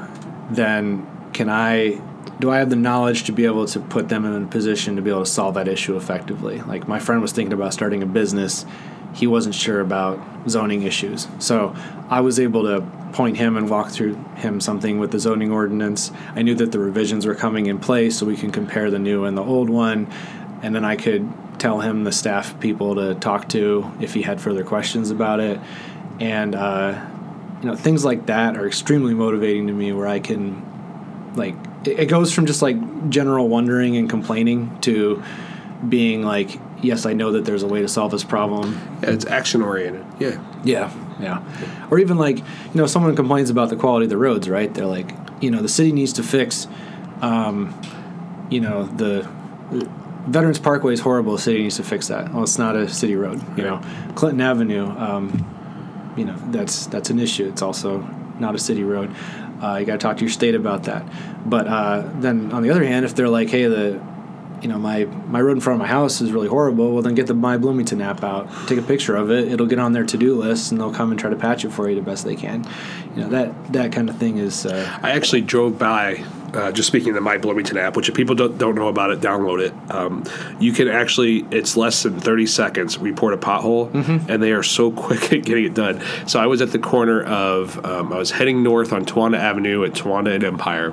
then 0.50 1.06
can 1.34 1.50
I 1.50 2.02
do 2.40 2.50
I 2.50 2.58
have 2.58 2.70
the 2.70 2.76
knowledge 2.76 3.24
to 3.26 3.32
be 3.32 3.46
able 3.46 3.68
to 3.68 3.80
put 3.80 4.10
them 4.10 4.26
in 4.26 4.44
a 4.44 4.48
position 4.48 4.96
to 4.96 5.02
be 5.02 5.10
able 5.10 5.24
to 5.24 5.30
solve 5.30 5.54
that 5.56 5.68
issue 5.68 5.96
effectively? 5.96 6.62
Like 6.62 6.88
my 6.88 7.00
friend 7.00 7.22
was 7.22 7.32
thinking 7.32 7.54
about 7.54 7.74
starting 7.74 8.02
a 8.02 8.08
business. 8.08 8.66
he 9.14 9.28
wasn't 9.28 9.56
sure 9.56 9.80
about 9.80 10.20
zoning 10.50 10.82
issues. 10.84 11.28
So 11.40 11.76
I 12.10 12.22
was 12.22 12.40
able 12.40 12.64
to 12.64 12.82
point 13.14 13.38
him 13.38 13.56
and 13.56 13.70
walk 13.70 13.92
through 13.92 14.16
him 14.36 14.60
something 14.60 14.98
with 14.98 15.12
the 15.12 15.20
zoning 15.20 15.52
ordinance. 15.52 16.12
I 16.36 16.42
knew 16.42 16.56
that 16.56 16.72
the 16.72 16.80
revisions 16.80 17.26
were 17.26 17.36
coming 17.36 17.68
in 17.68 17.80
place, 17.80 18.18
so 18.18 18.26
we 18.26 18.36
can 18.36 18.52
compare 18.52 18.90
the 18.90 19.00
new 19.00 19.26
and 19.26 19.38
the 19.38 19.44
old 19.44 19.70
one, 19.70 20.12
and 20.64 20.74
then 20.74 20.84
I 20.84 20.96
could 20.96 21.32
tell 21.60 21.82
him 21.82 22.04
the 22.04 22.12
staff 22.12 22.60
people 22.60 22.96
to 22.96 23.16
talk 23.16 23.48
to 23.50 23.92
if 24.02 24.14
he 24.14 24.24
had 24.24 24.42
further 24.42 24.64
questions 24.64 25.12
about 25.12 25.40
it, 25.40 25.60
and 26.20 26.56
uh, 26.56 27.06
you 27.64 27.70
know 27.70 27.76
things 27.76 28.04
like 28.04 28.26
that 28.26 28.58
are 28.58 28.68
extremely 28.68 29.14
motivating 29.14 29.68
to 29.68 29.74
me, 29.74 29.94
where 29.94 30.08
I 30.08 30.20
can 30.20 31.32
like 31.36 31.56
it 31.86 32.06
goes 32.06 32.34
from 32.34 32.46
just 32.46 32.62
like 32.62 33.10
general 33.10 33.48
wondering 33.50 33.98
and 33.98 34.10
complaining 34.10 34.80
to 34.82 35.24
being 35.88 36.24
like 36.24 36.60
yes 36.82 37.06
i 37.06 37.12
know 37.12 37.34
that 37.34 37.44
there's 37.44 37.64
a 37.64 37.68
way 37.68 37.82
to 37.82 37.90
solve 37.90 38.12
this 38.12 38.24
problem 38.24 38.80
Yeah, 39.02 39.10
it's 39.10 39.26
action 39.26 39.62
oriented. 39.62 40.06
Yeah. 40.20 40.42
yeah, 40.64 40.94
yeah. 41.20 41.88
Or 41.90 42.00
even 42.00 42.18
like, 42.18 42.38
you 42.38 42.46
know, 42.76 42.86
someone 42.86 43.16
complains 43.16 43.50
about 43.50 43.70
the 43.70 43.76
quality 43.76 44.06
of 44.06 44.10
the 44.10 44.18
roads, 44.18 44.48
right? 44.48 44.74
They're 44.74 44.86
like, 44.86 45.12
you 45.42 45.50
know, 45.52 45.62
the 45.62 45.70
city 45.70 45.92
needs 45.92 46.14
to 46.14 46.24
fix, 46.24 46.68
um, 47.22 47.80
you 48.50 48.62
know, 48.62 48.84
the 48.86 49.28
Veterans 50.28 50.60
Parkway 50.60 50.94
is 50.94 51.02
horrible. 51.02 51.34
The 51.34 51.42
city 51.42 51.64
needs 51.64 51.78
to 51.78 51.84
fix 51.84 52.08
that. 52.08 52.34
Well, 52.34 52.44
it's 52.44 52.58
not 52.58 52.76
a 52.76 52.88
city 52.88 53.16
road, 53.16 53.42
you 53.58 53.64
know. 53.64 53.82
Clinton 54.16 54.40
Avenue, 54.42 54.88
um, 54.98 55.53
you 56.16 56.26
know, 56.26 56.36
that's 56.48 56.88
that's 56.88 57.10
an 57.10 57.20
issue. 57.20 57.48
It's 57.48 57.62
also 57.62 58.00
not 58.40 58.56
a 58.56 58.60
city 58.60 58.84
road. 58.84 59.14
Uh, 59.62 59.78
you 59.78 59.86
got 59.86 59.94
to 59.94 59.98
talk 60.00 60.18
to 60.18 60.24
your 60.24 60.32
state 60.32 60.56
about 60.56 60.84
that. 60.84 61.06
But 61.46 61.68
uh, 61.68 62.10
then 62.16 62.52
on 62.52 62.64
the 62.64 62.70
other 62.70 62.84
hand, 62.84 63.06
if 63.06 63.16
they're 63.16 63.30
like, 63.30 63.50
hey, 63.50 63.66
the 63.66 64.02
you 64.64 64.70
know 64.70 64.80
my 64.80 65.06
my 65.06 65.42
road 65.42 65.52
in 65.52 65.62
front 65.62 65.80
of 65.80 65.86
my 65.86 65.92
house 65.92 66.22
is 66.22 66.32
really 66.32 66.48
horrible 66.48 66.94
well 66.94 67.04
then 67.04 67.14
get 67.14 67.28
the 67.28 67.34
my 67.34 67.58
bloomington 67.58 68.02
app 68.02 68.24
out 68.24 68.50
take 68.68 68.80
a 68.80 68.82
picture 68.82 69.16
of 69.16 69.30
it 69.30 69.52
it'll 69.52 69.68
get 69.68 69.80
on 69.80 69.94
their 69.94 70.06
to-do 70.06 70.36
list 70.36 70.72
and 70.72 70.80
they'll 70.80 70.94
come 70.94 71.12
and 71.12 71.20
try 71.20 71.30
to 71.30 71.36
patch 71.36 71.66
it 71.66 71.70
for 71.70 71.90
you 71.90 71.96
the 71.96 72.02
best 72.02 72.24
they 72.24 72.36
can 72.36 72.66
you 73.16 73.22
know 73.22 73.30
that 73.30 73.74
that 73.74 73.92
kind 73.92 74.10
of 74.10 74.18
thing 74.18 74.38
is 74.38 74.66
uh, 74.66 75.00
I 75.02 75.12
actually 75.12 75.42
drove 75.42 75.78
by. 75.78 76.24
Uh, 76.54 76.72
just 76.72 76.88
speaking 76.88 77.10
of 77.10 77.16
the 77.16 77.22
My 77.22 77.40
Bloomington 77.40 77.78
app, 77.78 77.96
which 77.96 78.10
if 78.10 78.14
people 78.14 78.36
don't, 78.36 78.60
don't 78.60 78.76
know 78.76 78.88
about 78.88 79.10
it, 79.10 79.20
download 79.20 79.60
it. 79.60 79.74
Um, 79.92 80.24
you 80.60 80.72
can 80.72 80.88
actually, 80.88 81.48
it's 81.50 81.76
less 81.76 82.04
than 82.04 82.20
30 82.20 82.46
seconds, 82.46 83.00
report 83.00 83.34
a 83.34 83.38
pothole, 83.38 83.92
and 84.30 84.44
they 84.44 84.52
are 84.52 84.62
so 84.62 84.92
quick 85.06 85.34
at 85.34 85.46
getting 85.46 85.66
it 85.66 85.74
done. 85.74 86.00
So 86.28 86.40
I 86.40 86.46
was 86.46 86.62
at 86.62 86.72
the 86.72 86.78
corner 86.78 87.24
of, 87.24 87.84
um, 87.84 88.14
I 88.14 88.20
was 88.20 88.30
heading 88.30 88.62
north 88.62 88.94
on 88.94 89.04
Towanda 89.04 89.40
Avenue 89.40 89.84
at 89.84 89.94
Towanda 89.94 90.32
and 90.36 90.44
Empire. 90.44 90.92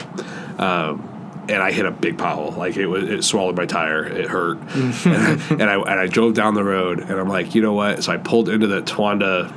Um, 0.58 1.19
and 1.48 1.62
I 1.62 1.72
hit 1.72 1.86
a 1.86 1.90
big 1.90 2.16
pothole. 2.16 2.56
Like 2.56 2.76
it 2.76 2.86
was, 2.86 3.04
it 3.04 3.22
swallowed 3.22 3.56
my 3.56 3.66
tire. 3.66 4.04
It 4.04 4.28
hurt, 4.28 4.58
and, 4.58 4.94
I, 5.04 5.46
and 5.50 5.62
I 5.62 5.74
and 5.74 6.00
I 6.00 6.06
drove 6.06 6.34
down 6.34 6.54
the 6.54 6.64
road, 6.64 7.00
and 7.00 7.12
I'm 7.12 7.28
like, 7.28 7.54
you 7.54 7.62
know 7.62 7.72
what? 7.72 8.04
So 8.04 8.12
I 8.12 8.16
pulled 8.16 8.48
into 8.48 8.66
the 8.66 8.82
Towanda 8.82 9.52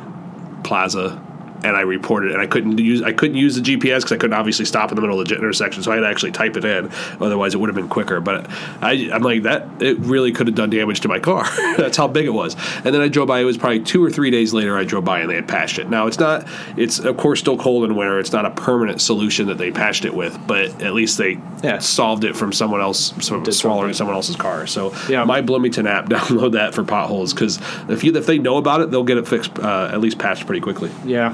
Plaza, 0.63 1.21
and 1.63 1.75
I 1.77 1.81
reported. 1.81 2.31
it. 2.31 2.33
And 2.33 2.41
I 2.41 2.47
couldn't 2.47 2.77
use 2.77 3.01
I 3.01 3.11
couldn't 3.13 3.37
use 3.37 3.55
the 3.55 3.61
GPS 3.61 3.97
because 3.99 4.11
I 4.11 4.17
couldn't 4.17 4.33
obviously 4.33 4.65
stop 4.65 4.91
in 4.91 4.95
the 4.95 5.01
middle 5.01 5.19
of 5.19 5.27
the 5.27 5.35
intersection. 5.35 5.83
So 5.83 5.91
I 5.91 5.95
had 5.95 6.01
to 6.01 6.07
actually 6.07 6.31
type 6.31 6.55
it 6.57 6.65
in. 6.65 6.89
Otherwise, 7.21 7.53
it 7.53 7.57
would 7.59 7.69
have 7.69 7.75
been 7.75 7.89
quicker. 7.89 8.19
But 8.21 8.49
I, 8.81 9.09
I'm 9.11 9.21
like 9.23 9.43
that. 9.43 9.67
It 9.81 9.97
really 9.99 10.31
could 10.31 10.47
have 10.47 10.55
done 10.55 10.69
damage 10.69 11.01
to 11.01 11.07
my 11.07 11.19
car. 11.19 11.43
That's 11.77 11.97
how 11.97 12.07
big 12.07 12.25
it 12.25 12.33
was. 12.33 12.55
And 12.83 12.93
then 12.93 13.01
I 13.01 13.07
drove 13.07 13.27
by. 13.27 13.39
It 13.39 13.45
was 13.45 13.57
probably 13.57 13.79
two 13.81 14.03
or 14.03 14.09
three 14.09 14.29
days 14.31 14.53
later. 14.53 14.77
I 14.77 14.83
drove 14.83 15.05
by 15.05 15.19
and 15.19 15.29
they 15.29 15.35
had 15.35 15.47
patched 15.47 15.79
it. 15.79 15.89
Now 15.89 16.07
it's 16.07 16.19
not. 16.19 16.47
It's 16.77 16.99
of 16.99 17.17
course 17.17 17.39
still 17.39 17.57
cold 17.57 17.85
in 17.85 17.95
winter. 17.95 18.19
It's 18.19 18.31
not 18.33 18.45
a 18.45 18.51
permanent 18.51 19.01
solution 19.01 19.47
that 19.47 19.57
they 19.57 19.71
patched 19.71 20.05
it 20.05 20.13
with, 20.13 20.39
but 20.47 20.81
at 20.81 20.93
least 20.93 21.17
they 21.17 21.39
Yeah. 21.63 21.79
solved 21.79 22.23
it 22.23 22.35
from 22.35 22.51
someone 22.51 22.81
else 22.81 23.11
from 23.27 23.45
swallowing 23.51 23.93
someone 23.93 24.15
else's 24.15 24.35
car. 24.35 24.67
So 24.67 24.93
Yeah. 25.09 25.23
my 25.23 25.41
Bloomington 25.41 25.87
app, 25.87 26.05
download 26.09 26.53
that 26.53 26.73
for 26.73 26.83
potholes 26.83 27.33
because 27.33 27.59
if 27.89 28.03
you 28.03 28.13
if 28.15 28.25
they 28.25 28.37
know 28.39 28.57
about 28.57 28.81
it, 28.81 28.91
they'll 28.91 29.03
get 29.03 29.17
it 29.17 29.27
fixed 29.27 29.57
uh, 29.59 29.89
at 29.91 29.99
least 30.01 30.17
patched 30.17 30.45
pretty 30.45 30.61
quickly. 30.61 30.91
yeah 31.05 31.33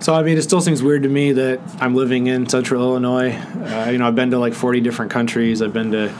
so 0.00 0.14
i 0.14 0.22
mean 0.22 0.36
it 0.38 0.42
still 0.42 0.60
seems 0.60 0.82
weird 0.82 1.02
to 1.02 1.08
me 1.08 1.32
that 1.32 1.60
i'm 1.80 1.94
living 1.94 2.26
in 2.26 2.48
central 2.48 2.82
illinois 2.82 3.32
uh, 3.32 3.88
you 3.90 3.98
know 3.98 4.06
i've 4.06 4.14
been 4.14 4.30
to 4.30 4.38
like 4.38 4.54
40 4.54 4.80
different 4.80 5.10
countries 5.10 5.62
i've 5.62 5.72
been 5.72 5.90
to 5.92 6.12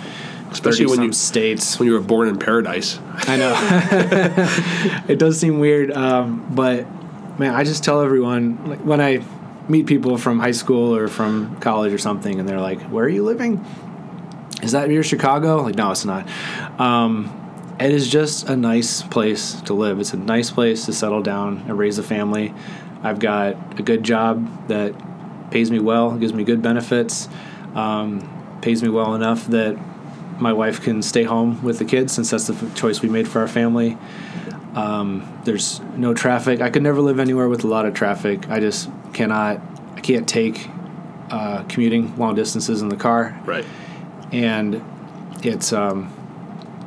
Especially 0.53 0.87
when 0.87 0.95
some 0.97 1.05
you- 1.07 1.13
states 1.13 1.79
When 1.79 1.87
you 1.89 1.93
were 1.95 2.01
born 2.01 2.29
in 2.29 2.39
paradise, 2.39 2.99
I 3.27 3.37
know. 3.37 5.05
it 5.09 5.19
does 5.19 5.39
seem 5.39 5.59
weird, 5.59 5.91
um, 5.91 6.47
but 6.55 6.87
man, 7.39 7.53
I 7.53 7.65
just 7.65 7.83
tell 7.85 8.01
everyone 8.01 8.65
like, 8.67 8.79
when 8.79 9.01
I 9.01 9.23
meet 9.69 9.87
people 9.87 10.17
from 10.17 10.39
high 10.39 10.53
school 10.53 10.95
or 10.95 11.09
from 11.09 11.57
college 11.61 11.93
or 11.93 11.99
something, 11.99 12.39
and 12.39 12.49
they're 12.49 12.61
like, 12.61 12.81
"Where 12.83 13.05
are 13.05 13.09
you 13.09 13.25
living? 13.25 13.63
Is 14.63 14.73
that 14.73 14.89
near 14.89 15.03
Chicago?" 15.03 15.63
Like, 15.63 15.75
no, 15.75 15.91
it's 15.91 16.05
not. 16.05 16.27
Um, 16.81 17.75
it 17.81 17.91
is 17.91 18.09
just 18.09 18.49
a 18.49 18.57
nice 18.57 19.03
place 19.03 19.61
to 19.63 19.75
live. 19.75 19.99
It's 20.01 20.15
a 20.15 20.17
nice 20.17 20.51
place 20.51 20.87
to 20.87 20.93
settle 20.93 21.23
down 21.23 21.65
and 21.67 21.77
raise 21.77 21.99
a 21.99 22.03
family. 22.05 22.55
I've 23.03 23.19
got 23.19 23.79
a 23.79 23.83
good 23.83 24.03
job 24.03 24.69
that 24.69 24.95
pays 25.51 25.71
me 25.71 25.79
well, 25.79 26.17
gives 26.17 26.33
me 26.33 26.45
good 26.45 26.63
benefits, 26.63 27.29
um, 27.75 28.59
pays 28.63 28.83
me 28.83 28.89
well 28.89 29.15
enough 29.15 29.47
that 29.49 29.77
my 30.41 30.53
wife 30.53 30.83
can 30.83 31.03
stay 31.03 31.23
home 31.23 31.63
with 31.63 31.79
the 31.79 31.85
kids 31.85 32.13
since 32.13 32.31
that's 32.31 32.47
the 32.47 32.71
choice 32.75 33.01
we 33.01 33.09
made 33.09 33.29
for 33.29 33.41
our 33.41 33.49
family. 33.49 33.97
Um, 34.75 35.41
there's 35.45 35.81
no 35.97 36.13
traffic. 36.13 36.61
I 36.61 36.69
could 36.71 36.83
never 36.83 37.01
live 37.01 37.19
anywhere 37.19 37.49
with 37.49 37.65
a 37.65 37.67
lot 37.67 37.87
of 37.87 37.95
traffic. 37.95 38.49
I 38.51 38.61
just 38.61 38.91
cannot. 39.15 39.61
I 39.95 40.01
can't 40.01 40.29
take 40.29 40.69
uh, 41.31 41.65
commuting 41.65 42.17
long 42.19 42.35
distances 42.35 42.83
in 42.83 42.91
the 42.91 42.97
car, 42.97 43.39
right? 43.45 43.65
and 44.33 44.83
it's. 45.43 45.73
Um, 45.73 46.13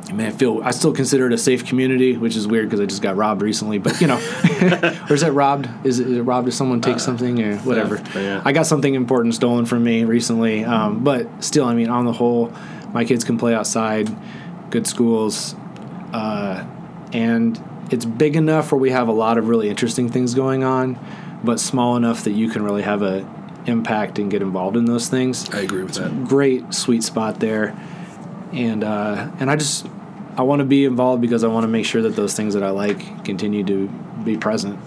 I 0.10 0.12
mean, 0.12 0.26
I 0.26 0.32
feel 0.32 0.62
I 0.64 0.72
still 0.72 0.92
consider 0.92 1.28
it 1.28 1.34
a 1.34 1.38
safe 1.38 1.66
community, 1.66 2.18
which 2.18 2.36
is 2.36 2.48
weird 2.48 2.68
because 2.68 2.80
I 2.80 2.88
just 2.88 3.04
got 3.04 3.16
robbed 3.16 3.44
recently. 3.44 3.78
But 3.78 4.02
you 4.02 4.08
know, 4.08 4.16
or 5.10 5.14
is 5.14 5.22
that 5.22 5.34
robbed? 5.34 5.70
Is 5.86 6.00
it, 6.00 6.08
is 6.08 6.18
it 6.18 6.22
robbed 6.24 6.48
if 6.48 6.56
someone 6.56 6.82
takes 6.82 7.04
something 7.04 7.42
or 7.42 7.58
whatever? 7.60 7.98
theft, 7.98 8.16
yeah. 8.16 8.42
I 8.44 8.52
got 8.52 8.66
something 8.66 8.96
important 8.96 9.36
stolen 9.36 9.66
from 9.66 9.84
me 9.84 10.04
recently, 10.06 10.66
um, 10.66 11.04
but 11.04 11.44
still, 11.44 11.66
I 11.66 11.76
mean, 11.76 11.90
on 11.90 12.06
the 12.06 12.12
whole, 12.12 12.52
my 12.92 13.06
kids 13.06 13.24
can 13.24 13.38
play 13.38 13.54
outside, 13.54 14.10
good 14.72 14.88
schools, 14.88 15.54
uh, 16.12 16.66
and 17.14 17.64
it's 17.92 18.06
big 18.06 18.36
enough 18.36 18.72
where 18.72 18.80
we 18.80 18.90
have 18.90 19.10
a 19.10 19.14
lot 19.14 19.38
of 19.38 19.48
really 19.48 19.70
interesting 19.70 20.10
things 20.10 20.34
going 20.34 20.64
on, 20.64 21.00
but 21.44 21.60
small 21.60 21.96
enough 21.96 22.24
that 22.24 22.32
you 22.32 22.50
can 22.50 22.64
really 22.64 22.84
have 22.84 23.04
a 23.04 23.30
impact 23.68 24.18
and 24.18 24.32
get 24.32 24.42
involved 24.42 24.78
in 24.78 24.86
those 24.86 25.10
things 25.10 25.48
I 25.50 25.60
agree 25.60 25.84
with 25.84 25.94
that. 25.96 26.28
great 26.28 26.74
sweet 26.74 27.04
spot 27.04 27.40
there 27.40 27.78
and 28.52 28.84
uh, 28.84 29.30
and 29.40 29.52
I 29.52 29.56
just 29.56 29.86
I 30.40 30.44
want 30.44 30.60
to 30.62 30.66
be 30.66 30.86
involved 30.86 31.22
because 31.22 31.44
I 31.44 31.48
want 31.48 31.66
to 31.66 31.68
make 31.68 31.86
sure 31.86 32.02
that 32.02 32.16
those 32.16 32.34
things 32.34 32.54
that 32.54 32.64
I 32.64 32.70
like 32.70 33.26
continue 33.26 33.62
to 33.66 33.90
be 34.24 34.38
present. 34.38 34.80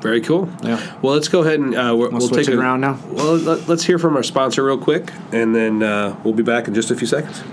Very 0.00 0.20
cool. 0.20 0.48
Yeah. 0.64 0.98
Well, 1.02 1.14
let's 1.14 1.28
go 1.28 1.42
ahead 1.42 1.60
and 1.60 1.72
uh, 1.72 1.94
we'll 1.96 2.20
switch 2.20 2.46
take 2.46 2.52
it 2.52 2.58
a- 2.58 2.60
around 2.60 2.80
now? 2.80 2.98
Well, 3.12 3.36
let, 3.36 3.68
let's 3.68 3.84
hear 3.84 3.96
from 3.96 4.16
our 4.16 4.24
sponsor 4.24 4.64
real 4.64 4.76
quick, 4.76 5.12
and 5.30 5.54
then 5.54 5.84
uh, 5.84 6.20
we'll 6.24 6.34
be 6.34 6.42
back 6.42 6.66
in 6.66 6.74
just 6.74 6.90
a 6.90 6.96
few 6.96 7.06
seconds. 7.06 7.44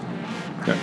Okay. 0.61 0.75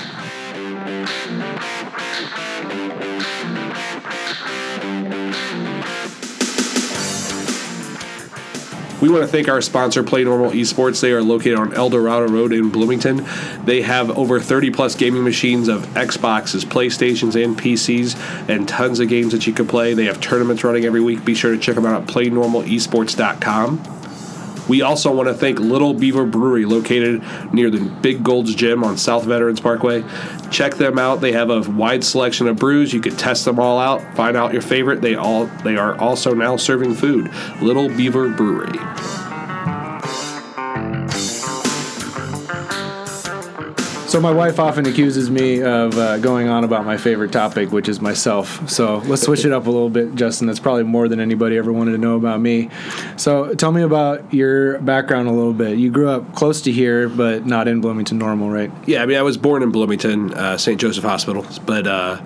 We 9.00 9.08
want 9.08 9.22
to 9.22 9.28
thank 9.28 9.48
our 9.48 9.60
sponsor, 9.62 10.02
Play 10.02 10.24
Normal 10.24 10.50
Esports. 10.50 11.00
They 11.00 11.12
are 11.12 11.22
located 11.22 11.54
on 11.54 11.72
El 11.74 11.88
Dorado 11.88 12.28
Road 12.28 12.52
in 12.52 12.68
Bloomington. 12.70 13.26
They 13.64 13.82
have 13.82 14.10
over 14.10 14.38
30 14.40 14.70
plus 14.70 14.94
gaming 14.94 15.24
machines 15.24 15.68
of 15.68 15.86
Xboxes, 15.88 16.64
PlayStations, 16.64 17.42
and 17.42 17.56
PCs, 17.58 18.48
and 18.48 18.68
tons 18.68 19.00
of 19.00 19.08
games 19.08 19.32
that 19.32 19.46
you 19.46 19.52
can 19.54 19.66
play. 19.66 19.94
They 19.94 20.04
have 20.04 20.20
tournaments 20.20 20.64
running 20.64 20.84
every 20.84 21.00
week. 21.00 21.24
Be 21.24 21.34
sure 21.34 21.52
to 21.52 21.58
check 21.58 21.76
them 21.76 21.86
out 21.86 22.02
at 22.02 22.08
playnormalesports.com. 22.08 23.99
We 24.70 24.82
also 24.82 25.12
want 25.12 25.28
to 25.28 25.34
thank 25.34 25.58
Little 25.58 25.94
Beaver 25.94 26.24
Brewery, 26.26 26.64
located 26.64 27.24
near 27.52 27.70
the 27.70 27.80
Big 27.80 28.22
Gold's 28.22 28.54
Gym 28.54 28.84
on 28.84 28.96
South 28.96 29.24
Veterans 29.24 29.58
Parkway. 29.58 30.04
Check 30.52 30.76
them 30.76 30.96
out. 30.96 31.20
They 31.20 31.32
have 31.32 31.50
a 31.50 31.68
wide 31.68 32.04
selection 32.04 32.46
of 32.46 32.54
brews. 32.54 32.92
You 32.92 33.00
could 33.00 33.18
test 33.18 33.44
them 33.44 33.58
all 33.58 33.80
out, 33.80 34.00
find 34.14 34.36
out 34.36 34.52
your 34.52 34.62
favorite. 34.62 35.02
They 35.02 35.16
all 35.16 35.46
they 35.64 35.76
are 35.76 35.98
also 35.98 36.34
now 36.34 36.56
serving 36.56 36.94
food. 36.94 37.32
Little 37.60 37.88
Beaver 37.88 38.28
Brewery. 38.28 38.78
So 44.10 44.20
my 44.20 44.32
wife 44.32 44.58
often 44.58 44.86
accuses 44.86 45.30
me 45.30 45.62
of 45.62 45.96
uh, 45.96 46.18
going 46.18 46.48
on 46.48 46.64
about 46.64 46.84
my 46.84 46.96
favorite 46.96 47.30
topic, 47.30 47.70
which 47.70 47.88
is 47.88 48.00
myself. 48.00 48.68
So 48.68 48.96
let's 49.06 49.22
switch 49.22 49.44
it 49.44 49.52
up 49.52 49.68
a 49.68 49.70
little 49.70 49.88
bit, 49.88 50.16
Justin. 50.16 50.48
That's 50.48 50.58
probably 50.58 50.82
more 50.82 51.06
than 51.06 51.20
anybody 51.20 51.56
ever 51.56 51.72
wanted 51.72 51.92
to 51.92 51.98
know 51.98 52.16
about 52.16 52.40
me. 52.40 52.70
So 53.16 53.54
tell 53.54 53.70
me 53.70 53.82
about 53.82 54.34
your 54.34 54.80
background 54.80 55.28
a 55.28 55.30
little 55.30 55.52
bit. 55.52 55.78
You 55.78 55.92
grew 55.92 56.08
up 56.08 56.34
close 56.34 56.60
to 56.62 56.72
here, 56.72 57.08
but 57.08 57.46
not 57.46 57.68
in 57.68 57.80
Bloomington 57.80 58.18
Normal, 58.18 58.50
right? 58.50 58.72
Yeah, 58.84 59.04
I 59.04 59.06
mean, 59.06 59.16
I 59.16 59.22
was 59.22 59.36
born 59.36 59.62
in 59.62 59.70
Bloomington, 59.70 60.34
uh, 60.34 60.58
St. 60.58 60.80
Joseph 60.80 61.04
Hospital, 61.04 61.46
but 61.64 61.86
uh, 61.86 62.20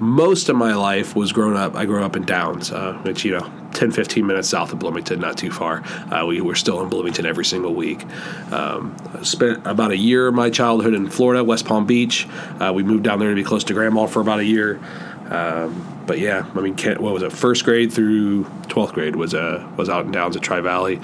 most 0.00 0.48
of 0.48 0.56
my 0.56 0.74
life 0.74 1.16
was 1.16 1.32
grown 1.32 1.56
up. 1.56 1.74
I 1.74 1.86
grew 1.86 2.02
up 2.04 2.16
in 2.16 2.24
Downs, 2.24 2.70
uh, 2.70 2.94
which, 3.02 3.24
you 3.24 3.32
know, 3.32 3.50
10, 3.72 3.92
15 3.92 4.26
minutes 4.26 4.48
south 4.48 4.72
of 4.72 4.78
Bloomington, 4.78 5.20
not 5.20 5.36
too 5.36 5.50
far. 5.50 5.82
Uh, 6.12 6.24
we 6.26 6.40
were 6.40 6.54
still 6.54 6.82
in 6.82 6.88
Bloomington 6.88 7.26
every 7.26 7.44
single 7.44 7.74
week. 7.74 8.04
Um, 8.52 8.96
spent 9.22 9.66
about 9.66 9.90
a 9.90 9.96
year 9.96 10.28
of 10.28 10.34
my 10.34 10.50
childhood 10.50 10.94
in 10.94 11.08
Florida, 11.08 11.42
West 11.44 11.66
Palm 11.66 11.86
Beach. 11.86 12.26
Uh, 12.60 12.72
we 12.74 12.82
moved 12.82 13.04
down 13.04 13.18
there 13.18 13.30
to 13.30 13.34
be 13.34 13.44
close 13.44 13.64
to 13.64 13.74
grandma 13.74 14.06
for 14.06 14.20
about 14.20 14.40
a 14.40 14.44
year. 14.44 14.80
Um, 15.28 16.04
but 16.06 16.20
yeah, 16.20 16.48
I 16.54 16.60
mean, 16.60 16.76
Kent, 16.76 17.00
what 17.00 17.12
was 17.12 17.22
it? 17.22 17.32
First 17.32 17.64
grade 17.64 17.92
through 17.92 18.44
twelfth 18.68 18.92
grade 18.92 19.16
was 19.16 19.34
uh, 19.34 19.68
was 19.76 19.88
out 19.88 20.04
and 20.04 20.14
downs 20.14 20.36
at 20.36 20.42
Tri 20.42 20.60
Valley. 20.60 21.00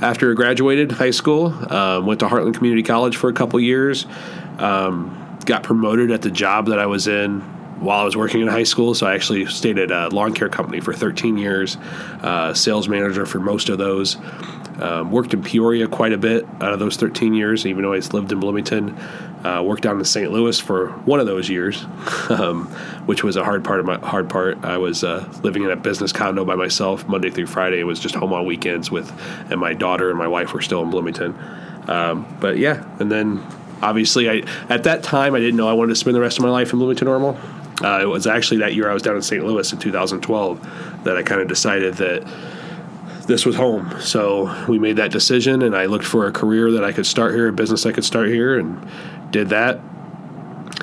After 0.00 0.30
I 0.30 0.34
graduated 0.34 0.92
high 0.92 1.10
school, 1.10 1.46
um, 1.72 2.06
went 2.06 2.20
to 2.20 2.26
Heartland 2.26 2.54
Community 2.54 2.84
College 2.84 3.16
for 3.16 3.28
a 3.28 3.32
couple 3.32 3.58
years. 3.58 4.06
Um, 4.58 5.38
got 5.44 5.64
promoted 5.64 6.12
at 6.12 6.22
the 6.22 6.30
job 6.30 6.66
that 6.66 6.78
I 6.78 6.86
was 6.86 7.08
in 7.08 7.42
while 7.80 8.00
I 8.00 8.04
was 8.04 8.16
working 8.16 8.40
in 8.40 8.48
high 8.48 8.62
school. 8.64 8.94
So 8.94 9.06
I 9.06 9.14
actually 9.14 9.46
stayed 9.46 9.78
at 9.78 9.90
a 9.90 10.08
lawn 10.08 10.34
care 10.34 10.48
company 10.48 10.80
for 10.80 10.92
13 10.92 11.36
years, 11.36 11.76
uh, 12.22 12.54
sales 12.54 12.88
manager 12.88 13.26
for 13.26 13.40
most 13.40 13.68
of 13.68 13.78
those. 13.78 14.16
Um, 14.80 15.12
worked 15.12 15.32
in 15.32 15.42
Peoria 15.42 15.86
quite 15.86 16.12
a 16.12 16.18
bit 16.18 16.44
out 16.60 16.72
of 16.72 16.80
those 16.80 16.96
13 16.96 17.34
years, 17.34 17.64
even 17.64 17.82
though 17.82 17.92
I 17.92 17.98
lived 17.98 18.32
in 18.32 18.40
Bloomington. 18.40 18.98
Uh, 19.44 19.62
worked 19.62 19.82
down 19.82 19.98
in 19.98 20.04
St. 20.04 20.32
Louis 20.32 20.58
for 20.58 20.88
one 21.04 21.20
of 21.20 21.26
those 21.26 21.50
years, 21.50 21.84
um, 22.30 22.66
which 23.04 23.22
was 23.22 23.36
a 23.36 23.44
hard 23.44 23.62
part 23.62 23.78
of 23.78 23.86
my 23.86 23.98
hard 23.98 24.28
part. 24.30 24.64
I 24.64 24.78
was 24.78 25.04
uh, 25.04 25.30
living 25.42 25.64
in 25.64 25.70
a 25.70 25.76
business 25.76 26.12
condo 26.12 26.44
by 26.44 26.54
myself 26.54 27.06
Monday 27.06 27.30
through 27.30 27.46
Friday. 27.46 27.78
It 27.78 27.84
was 27.84 28.00
just 28.00 28.14
home 28.14 28.32
on 28.32 28.46
weekends 28.46 28.90
with, 28.90 29.12
and 29.50 29.60
my 29.60 29.74
daughter 29.74 30.08
and 30.08 30.18
my 30.18 30.28
wife 30.28 30.54
were 30.54 30.62
still 30.62 30.82
in 30.82 30.90
Bloomington. 30.90 31.38
Um, 31.86 32.26
but 32.40 32.56
yeah, 32.56 32.88
and 32.98 33.12
then 33.12 33.46
obviously 33.82 34.30
I 34.30 34.48
at 34.70 34.84
that 34.84 35.02
time 35.02 35.34
I 35.34 35.40
didn't 35.40 35.56
know 35.56 35.68
I 35.68 35.74
wanted 35.74 35.90
to 35.90 35.96
spend 35.96 36.16
the 36.16 36.20
rest 36.20 36.38
of 36.38 36.44
my 36.44 36.50
life 36.50 36.72
in 36.72 36.78
Bloomington 36.78 37.06
Normal. 37.06 37.38
Uh, 37.82 38.00
it 38.02 38.06
was 38.06 38.26
actually 38.26 38.58
that 38.58 38.74
year 38.74 38.88
I 38.90 38.94
was 38.94 39.02
down 39.02 39.16
in 39.16 39.22
St. 39.22 39.44
Louis 39.44 39.72
in 39.72 39.78
2012 39.78 41.04
that 41.04 41.16
I 41.16 41.22
kind 41.22 41.40
of 41.40 41.48
decided 41.48 41.94
that 41.94 42.24
this 43.26 43.44
was 43.44 43.56
home. 43.56 44.00
So 44.00 44.54
we 44.68 44.78
made 44.78 44.96
that 44.96 45.10
decision, 45.10 45.62
and 45.62 45.74
I 45.74 45.86
looked 45.86 46.04
for 46.04 46.26
a 46.26 46.32
career 46.32 46.70
that 46.72 46.84
I 46.84 46.92
could 46.92 47.06
start 47.06 47.34
here, 47.34 47.48
a 47.48 47.52
business 47.52 47.86
I 47.86 47.92
could 47.92 48.04
start 48.04 48.28
here, 48.28 48.58
and 48.58 48.86
did 49.30 49.48
that. 49.48 49.80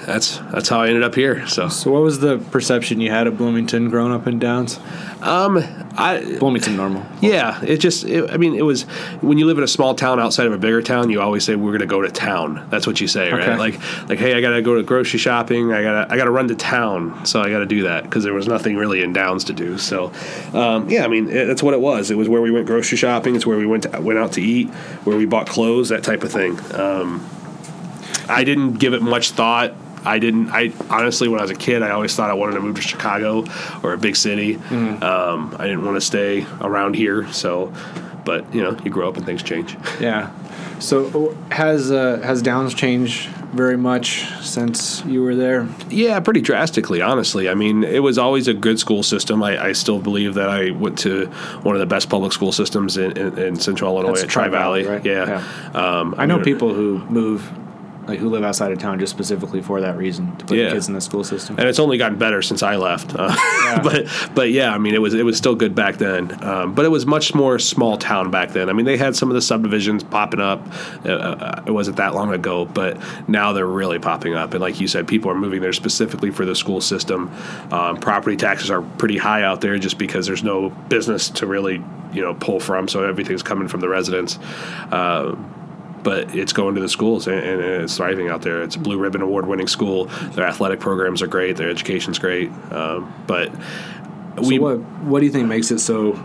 That's 0.05 0.37
that's 0.51 0.67
how 0.69 0.81
I 0.81 0.87
ended 0.87 1.03
up 1.03 1.13
here. 1.15 1.47
So, 1.47 1.69
So, 1.69 1.91
what 1.91 2.01
was 2.01 2.19
the 2.19 2.39
perception 2.39 2.99
you 3.01 3.11
had 3.11 3.27
of 3.27 3.37
Bloomington 3.37 3.89
growing 3.89 4.11
up 4.11 4.25
in 4.25 4.39
Downs? 4.39 4.79
um, 5.21 5.57
I 5.97 6.37
Bloomington 6.39 6.77
normal. 6.77 7.05
Yeah, 7.21 7.61
it 7.63 7.77
just. 7.77 8.05
It, 8.05 8.31
I 8.31 8.37
mean, 8.37 8.55
it 8.55 8.61
was 8.61 8.83
when 9.21 9.37
you 9.37 9.45
live 9.45 9.57
in 9.57 9.63
a 9.63 9.67
small 9.67 9.93
town 9.93 10.19
outside 10.19 10.47
of 10.47 10.53
a 10.53 10.57
bigger 10.57 10.81
town. 10.81 11.09
You 11.09 11.21
always 11.21 11.43
say 11.43 11.55
we're 11.55 11.71
going 11.71 11.81
to 11.81 11.85
go 11.85 12.01
to 12.01 12.09
town. 12.09 12.65
That's 12.69 12.87
what 12.87 13.01
you 13.01 13.07
say, 13.07 13.31
Okay. 13.31 13.49
right? 13.49 13.59
Like, 13.59 14.09
like, 14.09 14.17
hey, 14.19 14.33
I 14.33 14.41
got 14.41 14.51
to 14.51 14.61
go 14.61 14.75
to 14.75 14.83
grocery 14.83 15.19
shopping. 15.19 15.73
I 15.73 15.83
got 15.83 16.05
to, 16.05 16.13
I 16.13 16.17
got 16.17 16.25
to 16.25 16.31
run 16.31 16.47
to 16.47 16.55
town. 16.55 17.25
So 17.25 17.41
I 17.41 17.49
got 17.49 17.59
to 17.59 17.65
do 17.65 17.83
that 17.83 18.03
because 18.03 18.23
there 18.23 18.33
was 18.33 18.47
nothing 18.47 18.77
really 18.77 19.03
in 19.03 19.11
Downs 19.13 19.43
to 19.45 19.53
do. 19.53 19.77
So, 19.77 20.11
um, 20.53 20.89
yeah, 20.89 21.03
I 21.03 21.07
mean, 21.09 21.29
it, 21.29 21.45
that's 21.45 21.61
what 21.61 21.73
it 21.73 21.81
was. 21.81 22.09
It 22.09 22.15
was 22.15 22.29
where 22.29 22.41
we 22.41 22.51
went 22.51 22.67
grocery 22.67 22.97
shopping. 22.97 23.35
It's 23.35 23.45
where 23.45 23.57
we 23.57 23.65
went 23.65 23.83
to, 23.83 23.99
went 24.01 24.17
out 24.17 24.31
to 24.33 24.41
eat. 24.41 24.69
Where 25.03 25.17
we 25.17 25.25
bought 25.25 25.47
clothes, 25.47 25.89
that 25.89 26.03
type 26.03 26.23
of 26.23 26.31
thing. 26.31 26.57
Um, 26.73 27.27
I 28.29 28.43
didn't 28.45 28.75
give 28.75 28.93
it 28.93 29.01
much 29.01 29.31
thought. 29.31 29.73
I 30.05 30.19
didn't. 30.19 30.49
I 30.49 30.71
honestly, 30.89 31.27
when 31.27 31.39
I 31.39 31.43
was 31.43 31.51
a 31.51 31.55
kid, 31.55 31.83
I 31.83 31.91
always 31.91 32.15
thought 32.15 32.29
I 32.29 32.33
wanted 32.33 32.55
to 32.55 32.61
move 32.61 32.75
to 32.75 32.81
Chicago 32.81 33.45
or 33.83 33.93
a 33.93 33.97
big 33.97 34.15
city. 34.15 34.55
Um, 34.55 35.55
I 35.59 35.65
didn't 35.67 35.85
want 35.85 35.97
to 35.97 36.01
stay 36.01 36.45
around 36.59 36.95
here. 36.95 37.31
So, 37.31 37.73
but 38.25 38.53
you 38.53 38.61
know, 38.63 38.77
you 38.83 38.91
grow 38.91 39.07
up 39.09 39.17
and 39.17 39.25
things 39.25 39.43
change. 39.43 39.77
Yeah. 39.99 40.31
So, 40.79 41.37
has 41.51 41.91
uh, 41.91 42.21
has 42.23 42.41
Downs 42.41 42.73
changed 42.73 43.29
very 43.51 43.77
much 43.77 44.25
since 44.41 45.03
you 45.05 45.21
were 45.21 45.35
there? 45.35 45.67
Yeah, 45.89 46.19
pretty 46.21 46.41
drastically, 46.41 47.01
honestly. 47.01 47.49
I 47.49 47.53
mean, 47.53 47.83
it 47.83 47.99
was 48.01 48.17
always 48.17 48.47
a 48.47 48.53
good 48.53 48.79
school 48.79 49.03
system. 49.03 49.43
I, 49.43 49.63
I 49.63 49.71
still 49.73 49.99
believe 49.99 50.33
that 50.35 50.49
I 50.49 50.71
went 50.71 50.97
to 50.99 51.27
one 51.61 51.75
of 51.75 51.79
the 51.79 51.85
best 51.85 52.09
public 52.09 52.31
school 52.31 52.51
systems 52.51 52.97
in, 52.97 53.15
in, 53.15 53.37
in 53.37 53.55
Central 53.57 53.93
Illinois 53.93 54.13
That's 54.13 54.23
at 54.23 54.29
Tri 54.29 54.47
Valley. 54.47 54.85
right? 54.85 55.05
Yeah. 55.05 55.43
Um, 55.73 56.15
I 56.17 56.25
know 56.25 56.37
mean, 56.37 56.45
people 56.45 56.73
who 56.73 56.99
move, 57.09 57.51
like 58.07 58.19
who 58.19 58.29
live 58.29 58.43
outside 58.43 58.71
of 58.71 58.79
town, 58.79 58.99
just 58.99 59.11
specifically 59.11 59.61
for 59.61 59.81
that 59.81 59.95
reason 59.97 60.35
to 60.37 60.45
put 60.45 60.57
Yeah. 60.57 60.71
kids 60.71 60.87
in 60.87 60.93
the 60.93 61.01
school 61.01 61.23
system. 61.23 61.55
and 61.59 61.67
it's 61.67 61.79
only 61.79 61.97
gotten 61.97 62.17
better 62.17 62.41
since 62.41 62.63
I 62.63 62.75
left. 62.75 63.13
Uh, 63.15 63.35
but 63.83 64.07
but 64.33 64.51
yeah, 64.51 64.73
I 64.73 64.77
mean 64.77 64.93
it 64.93 65.01
was 65.01 65.13
it 65.13 65.23
was 65.23 65.37
still 65.37 65.55
good 65.55 65.75
back 65.75 65.97
then. 65.97 66.43
Um, 66.43 66.73
but 66.73 66.85
it 66.85 66.89
was 66.89 67.05
much 67.05 67.33
more 67.35 67.59
small 67.59 67.97
town 67.97 68.31
back 68.31 68.51
then. 68.51 68.69
I 68.69 68.73
mean 68.73 68.85
they 68.85 68.97
had 68.97 69.15
some 69.15 69.29
of 69.29 69.35
the 69.35 69.41
subdivisions 69.41 70.03
popping 70.03 70.39
up. 70.41 70.61
Uh, 71.05 71.09
Uh, 71.11 71.63
it 71.65 71.71
wasn't 71.71 71.97
that 71.97 72.13
long 72.15 72.33
ago, 72.33 72.65
but 72.65 72.97
now 73.27 73.53
they're 73.53 73.65
really 73.67 73.99
popping 73.99 74.33
up. 74.33 74.53
And 74.53 74.61
like 74.61 74.79
you 74.81 74.87
said, 74.87 75.07
people 75.07 75.29
are 75.31 75.35
moving 75.35 75.61
there 75.61 75.73
specifically 75.73 76.31
for 76.31 76.45
the 76.45 76.55
school 76.55 76.81
system. 76.81 77.29
Um, 77.71 77.97
property 77.97 78.35
taxes 78.37 78.69
are 78.71 78.81
pretty 78.81 79.17
high 79.17 79.43
out 79.43 79.61
there 79.61 79.77
just 79.77 79.97
because 79.97 80.25
there's 80.27 80.43
no 80.43 80.69
business 80.89 81.29
to 81.29 81.45
really 81.45 81.83
you 82.13 82.21
know 82.21 82.33
pull 82.33 82.59
from, 82.59 82.87
so 82.87 83.03
everything's 83.03 83.43
coming 83.43 83.67
from 83.67 83.79
the 83.81 83.87
residents. 83.87 84.37
Uh, 84.91 85.35
but 86.03 86.33
it's 86.35 86.53
going 86.53 86.75
to 86.75 86.81
the 86.81 86.89
schools 86.89 87.27
and, 87.27 87.39
and 87.39 87.61
it's 87.61 87.97
thriving 87.97 88.27
out 88.29 88.41
there. 88.41 88.61
It's 88.63 88.75
a 88.75 88.79
blue 88.79 88.97
ribbon 88.97 89.21
award 89.21 89.45
winning 89.45 89.67
school. 89.67 90.05
Their 90.05 90.45
athletic 90.45 90.79
programs 90.79 91.21
are 91.21 91.27
great. 91.27 91.57
Their 91.57 91.69
education's 91.69 92.19
great. 92.19 92.51
Um, 92.71 93.13
but 93.27 93.51
So 94.35 94.47
we 94.47 94.59
what 94.59 94.79
what 95.03 95.19
do 95.19 95.25
you 95.25 95.31
think 95.31 95.47
makes 95.47 95.71
it 95.71 95.79
so 95.79 96.19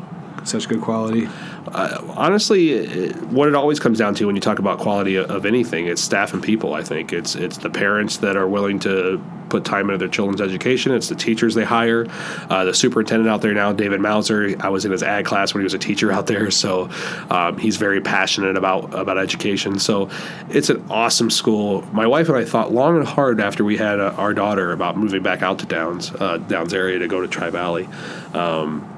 such 0.44 0.68
good 0.68 0.80
quality? 0.80 1.28
Honestly, 1.72 2.72
it, 2.72 3.16
what 3.26 3.48
it 3.48 3.54
always 3.54 3.80
comes 3.80 3.98
down 3.98 4.14
to 4.16 4.26
when 4.26 4.34
you 4.34 4.40
talk 4.40 4.58
about 4.58 4.78
quality 4.78 5.16
of, 5.16 5.30
of 5.30 5.46
anything, 5.46 5.86
it's 5.86 6.02
staff 6.02 6.32
and 6.32 6.42
people. 6.42 6.74
I 6.74 6.82
think 6.82 7.12
it's 7.12 7.34
it's 7.34 7.58
the 7.58 7.70
parents 7.70 8.18
that 8.18 8.36
are 8.36 8.48
willing 8.48 8.78
to 8.80 9.22
put 9.48 9.64
time 9.64 9.88
into 9.88 9.98
their 9.98 10.08
children's 10.08 10.40
education. 10.40 10.92
It's 10.92 11.08
the 11.08 11.14
teachers 11.14 11.54
they 11.54 11.64
hire. 11.64 12.06
Uh, 12.50 12.64
the 12.64 12.74
superintendent 12.74 13.28
out 13.28 13.42
there 13.42 13.54
now, 13.54 13.72
David 13.72 14.00
Mauser. 14.00 14.56
I 14.60 14.68
was 14.68 14.84
in 14.84 14.92
his 14.92 15.02
ag 15.02 15.24
class 15.24 15.54
when 15.54 15.60
he 15.60 15.64
was 15.64 15.74
a 15.74 15.78
teacher 15.78 16.10
out 16.12 16.26
there, 16.26 16.50
so 16.50 16.90
um, 17.30 17.58
he's 17.58 17.76
very 17.76 18.00
passionate 18.00 18.56
about 18.56 18.94
about 18.94 19.18
education. 19.18 19.78
So 19.78 20.10
it's 20.48 20.70
an 20.70 20.84
awesome 20.90 21.30
school. 21.30 21.82
My 21.92 22.06
wife 22.06 22.28
and 22.28 22.38
I 22.38 22.44
thought 22.44 22.72
long 22.72 22.96
and 22.96 23.06
hard 23.06 23.40
after 23.40 23.64
we 23.64 23.76
had 23.76 24.00
uh, 24.00 24.14
our 24.16 24.34
daughter 24.34 24.72
about 24.72 24.96
moving 24.96 25.22
back 25.22 25.42
out 25.42 25.58
to 25.60 25.66
Downs 25.66 26.12
uh, 26.12 26.38
Downs 26.38 26.74
area 26.74 26.98
to 26.98 27.08
go 27.08 27.20
to 27.20 27.28
Tri 27.28 27.50
Valley. 27.50 27.88
Um, 28.34 28.92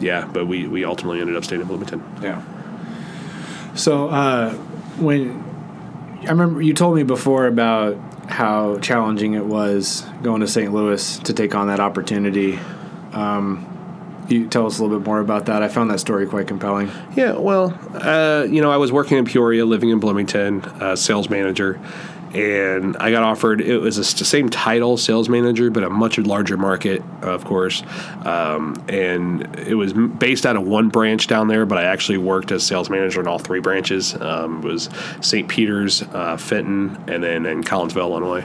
yeah, 0.00 0.28
but 0.32 0.46
we, 0.46 0.66
we 0.66 0.84
ultimately 0.84 1.20
ended 1.20 1.36
up 1.36 1.44
staying 1.44 1.62
in 1.62 1.66
Bloomington. 1.66 2.02
Yeah. 2.22 2.42
So 3.74 4.08
uh, 4.08 4.52
when 4.98 5.42
I 6.22 6.30
remember 6.30 6.62
you 6.62 6.74
told 6.74 6.96
me 6.96 7.02
before 7.02 7.46
about 7.46 7.96
how 8.28 8.78
challenging 8.78 9.34
it 9.34 9.44
was 9.44 10.02
going 10.22 10.40
to 10.40 10.48
St. 10.48 10.72
Louis 10.72 11.18
to 11.20 11.32
take 11.32 11.54
on 11.54 11.68
that 11.68 11.80
opportunity. 11.80 12.58
Um, 13.12 13.70
you 14.28 14.48
tell 14.48 14.66
us 14.66 14.78
a 14.78 14.82
little 14.82 14.98
bit 14.98 15.06
more 15.06 15.20
about 15.20 15.46
that. 15.46 15.62
I 15.62 15.68
found 15.68 15.90
that 15.90 16.00
story 16.00 16.26
quite 16.26 16.48
compelling. 16.48 16.90
Yeah, 17.14 17.32
well, 17.32 17.78
uh, 17.94 18.46
you 18.48 18.62
know, 18.62 18.70
I 18.70 18.78
was 18.78 18.90
working 18.90 19.18
in 19.18 19.26
Peoria, 19.26 19.66
living 19.66 19.90
in 19.90 20.00
Bloomington, 20.00 20.62
uh, 20.62 20.96
sales 20.96 21.28
manager, 21.28 21.78
and 22.34 22.96
I 22.96 23.10
got 23.10 23.22
offered. 23.22 23.60
It 23.60 23.78
was 23.78 23.96
the 23.96 24.24
same 24.24 24.48
title, 24.48 24.96
sales 24.96 25.28
manager, 25.28 25.70
but 25.70 25.84
a 25.84 25.90
much 25.90 26.18
larger 26.18 26.56
market, 26.56 27.02
of 27.22 27.44
course. 27.44 27.82
Um, 28.24 28.82
and 28.88 29.56
it 29.58 29.74
was 29.74 29.92
based 29.92 30.44
out 30.44 30.56
of 30.56 30.66
one 30.66 30.88
branch 30.88 31.28
down 31.28 31.48
there, 31.48 31.64
but 31.64 31.78
I 31.78 31.84
actually 31.84 32.18
worked 32.18 32.50
as 32.50 32.64
sales 32.64 32.90
manager 32.90 33.20
in 33.20 33.28
all 33.28 33.38
three 33.38 33.60
branches. 33.60 34.14
Um, 34.20 34.62
was 34.62 34.88
St. 35.20 35.48
Peter's, 35.48 36.02
uh, 36.02 36.36
Fenton, 36.36 37.02
and 37.06 37.22
then 37.22 37.46
in 37.46 37.62
Collinsville, 37.62 38.10
Illinois. 38.10 38.44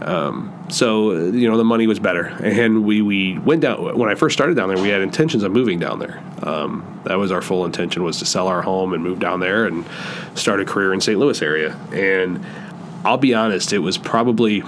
Um, 0.00 0.54
so 0.68 1.12
you 1.12 1.50
know 1.50 1.56
the 1.56 1.64
money 1.64 1.88
was 1.88 1.98
better, 1.98 2.26
and 2.42 2.84
we 2.84 3.02
we 3.02 3.36
went 3.38 3.62
down 3.62 3.98
when 3.98 4.08
I 4.08 4.14
first 4.14 4.34
started 4.34 4.56
down 4.56 4.68
there. 4.68 4.80
We 4.80 4.90
had 4.90 5.00
intentions 5.00 5.42
of 5.42 5.50
moving 5.50 5.80
down 5.80 5.98
there. 5.98 6.22
Um, 6.42 7.00
that 7.04 7.18
was 7.18 7.32
our 7.32 7.42
full 7.42 7.64
intention 7.64 8.04
was 8.04 8.18
to 8.18 8.24
sell 8.24 8.46
our 8.46 8.62
home 8.62 8.92
and 8.92 9.02
move 9.02 9.18
down 9.18 9.40
there 9.40 9.66
and 9.66 9.84
start 10.34 10.60
a 10.60 10.64
career 10.64 10.94
in 10.94 11.00
St. 11.00 11.18
Louis 11.18 11.42
area. 11.42 11.76
And 11.92 12.44
I'll 13.04 13.18
be 13.18 13.34
honest, 13.34 13.72
it 13.72 13.78
was 13.78 13.98
probably 13.98 14.62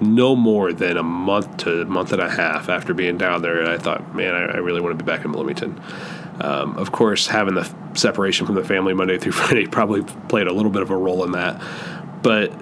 no 0.00 0.36
more 0.36 0.72
than 0.72 0.96
a 0.96 1.02
month 1.02 1.56
to 1.58 1.82
a 1.82 1.84
month 1.86 2.12
and 2.12 2.20
a 2.20 2.30
half 2.30 2.68
after 2.68 2.92
being 2.92 3.16
down 3.16 3.42
there, 3.42 3.60
and 3.60 3.68
I 3.68 3.78
thought, 3.78 4.14
man, 4.14 4.34
I, 4.34 4.54
I 4.54 4.56
really 4.56 4.80
want 4.80 4.96
to 4.96 5.02
be 5.02 5.10
back 5.10 5.24
in 5.24 5.32
Bloomington. 5.32 5.80
Um, 6.40 6.76
of 6.76 6.92
course, 6.92 7.26
having 7.26 7.54
the 7.54 7.72
separation 7.94 8.44
from 8.44 8.56
the 8.56 8.64
family 8.64 8.92
Monday 8.92 9.18
through 9.18 9.32
Friday 9.40 9.66
probably 9.66 10.02
played 10.28 10.46
a 10.46 10.52
little 10.52 10.70
bit 10.70 10.82
of 10.82 10.90
a 10.90 10.96
role 10.96 11.24
in 11.24 11.32
that, 11.32 11.62
but 12.22 12.52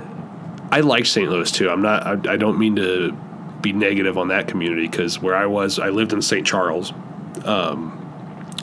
I 0.71 0.81
like 0.81 1.07
St. 1.07 1.29
Louis 1.29 1.51
too. 1.51 1.71
I'm 1.71 1.83
not. 1.83 2.27
I, 2.27 2.33
I 2.33 2.37
don't 2.37 2.59
mean 2.59 2.77
to 2.77 3.13
be 3.61 3.73
negative 3.73 4.19
on 4.19 4.29
that 4.29 4.47
community 4.47 4.87
because 4.87 5.21
where 5.21 5.35
I 5.35 5.47
was, 5.47 5.79
I 5.79 5.89
lived 5.89 6.13
in 6.13 6.21
St. 6.21 6.47
Charles, 6.47 6.93
um, 7.45 8.01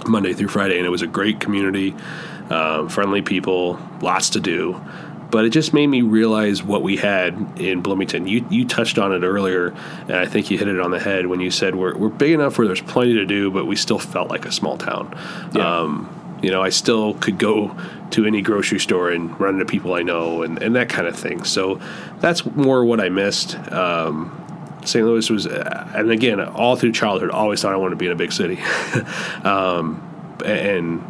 Monday 0.08 0.34
through 0.34 0.50
Friday, 0.50 0.78
and 0.78 0.86
it 0.86 0.90
was 0.90 1.02
a 1.02 1.08
great 1.08 1.40
community, 1.40 1.96
um, 2.50 2.88
friendly 2.88 3.22
people, 3.22 3.80
lots 4.02 4.30
to 4.32 4.40
do. 4.40 4.80
But 5.32 5.46
it 5.46 5.50
just 5.50 5.74
made 5.74 5.88
me 5.88 6.02
realize 6.02 6.62
what 6.62 6.84
we 6.84 6.98
had 6.98 7.60
in 7.60 7.82
Bloomington. 7.82 8.28
You 8.28 8.46
you 8.50 8.66
touched 8.66 8.98
on 8.98 9.14
it 9.14 9.26
earlier, 9.26 9.68
and 10.02 10.14
I 10.14 10.26
think 10.26 10.52
you 10.52 10.58
hit 10.58 10.68
it 10.68 10.80
on 10.80 10.92
the 10.92 11.00
head 11.00 11.28
when 11.28 11.40
you 11.40 11.50
said 11.50 11.76
we're 11.76 11.98
we're 11.98 12.10
big 12.10 12.34
enough 12.34 12.58
where 12.58 12.68
there's 12.68 12.82
plenty 12.82 13.14
to 13.14 13.26
do, 13.26 13.50
but 13.50 13.66
we 13.66 13.76
still 13.76 14.00
felt 14.00 14.30
like 14.30 14.46
a 14.46 14.52
small 14.52 14.78
town. 14.78 15.18
Yeah. 15.54 15.80
Um, 15.80 16.18
you 16.42 16.50
know, 16.50 16.62
I 16.62 16.70
still 16.70 17.14
could 17.16 17.38
go 17.38 17.76
to 18.12 18.26
any 18.26 18.42
grocery 18.42 18.80
store 18.80 19.12
and 19.12 19.40
run 19.40 19.56
into 19.56 19.66
people 19.66 19.94
I 19.94 20.02
know 20.02 20.42
and, 20.42 20.62
and 20.62 20.76
that 20.76 20.90
kind 20.90 21.08
of 21.08 21.16
thing. 21.16 21.44
So 21.44 21.80
that's 22.20 22.46
more 22.46 22.84
what 22.84 23.00
I 23.00 23.10
missed. 23.10 23.56
Um, 23.72 24.38
St. 24.84 25.06
Louis 25.06 25.30
was, 25.30 25.46
uh, 25.46 25.92
and 25.96 26.12
again, 26.12 26.40
all 26.42 26.76
through 26.76 26.94
childhood, 26.94 27.30
always 27.30 27.62
thought 27.62 27.74
I 27.74 27.78
wanted 27.78 27.92
to 27.92 27.96
be 27.98 28.08
in 28.08 28.12
a 28.12 28.16
big 28.16 28.34
city. 28.34 28.60
um, 29.44 30.08
and 30.44 31.04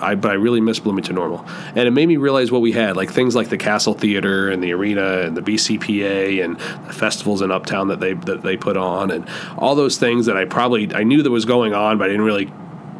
I 0.00 0.14
but 0.14 0.30
I 0.30 0.34
really 0.34 0.60
miss 0.60 0.78
Bloomington 0.78 1.14
Normal, 1.14 1.44
and 1.74 1.88
it 1.88 1.90
made 1.90 2.06
me 2.06 2.16
realize 2.16 2.50
what 2.50 2.62
we 2.62 2.72
had, 2.72 2.96
like 2.96 3.10
things 3.10 3.34
like 3.34 3.48
the 3.48 3.58
Castle 3.58 3.94
Theater 3.94 4.50
and 4.50 4.62
the 4.62 4.72
Arena 4.72 5.20
and 5.20 5.36
the 5.36 5.42
BCPA 5.42 6.44
and 6.44 6.56
the 6.86 6.92
festivals 6.92 7.42
in 7.42 7.50
Uptown 7.50 7.88
that 7.88 8.00
they 8.00 8.14
that 8.14 8.42
they 8.42 8.56
put 8.56 8.76
on, 8.76 9.10
and 9.10 9.28
all 9.56 9.74
those 9.74 9.98
things 9.98 10.26
that 10.26 10.36
I 10.36 10.44
probably 10.44 10.94
I 10.94 11.04
knew 11.04 11.22
that 11.22 11.30
was 11.30 11.44
going 11.44 11.74
on, 11.74 11.98
but 11.98 12.04
I 12.04 12.08
didn't 12.08 12.24
really 12.24 12.50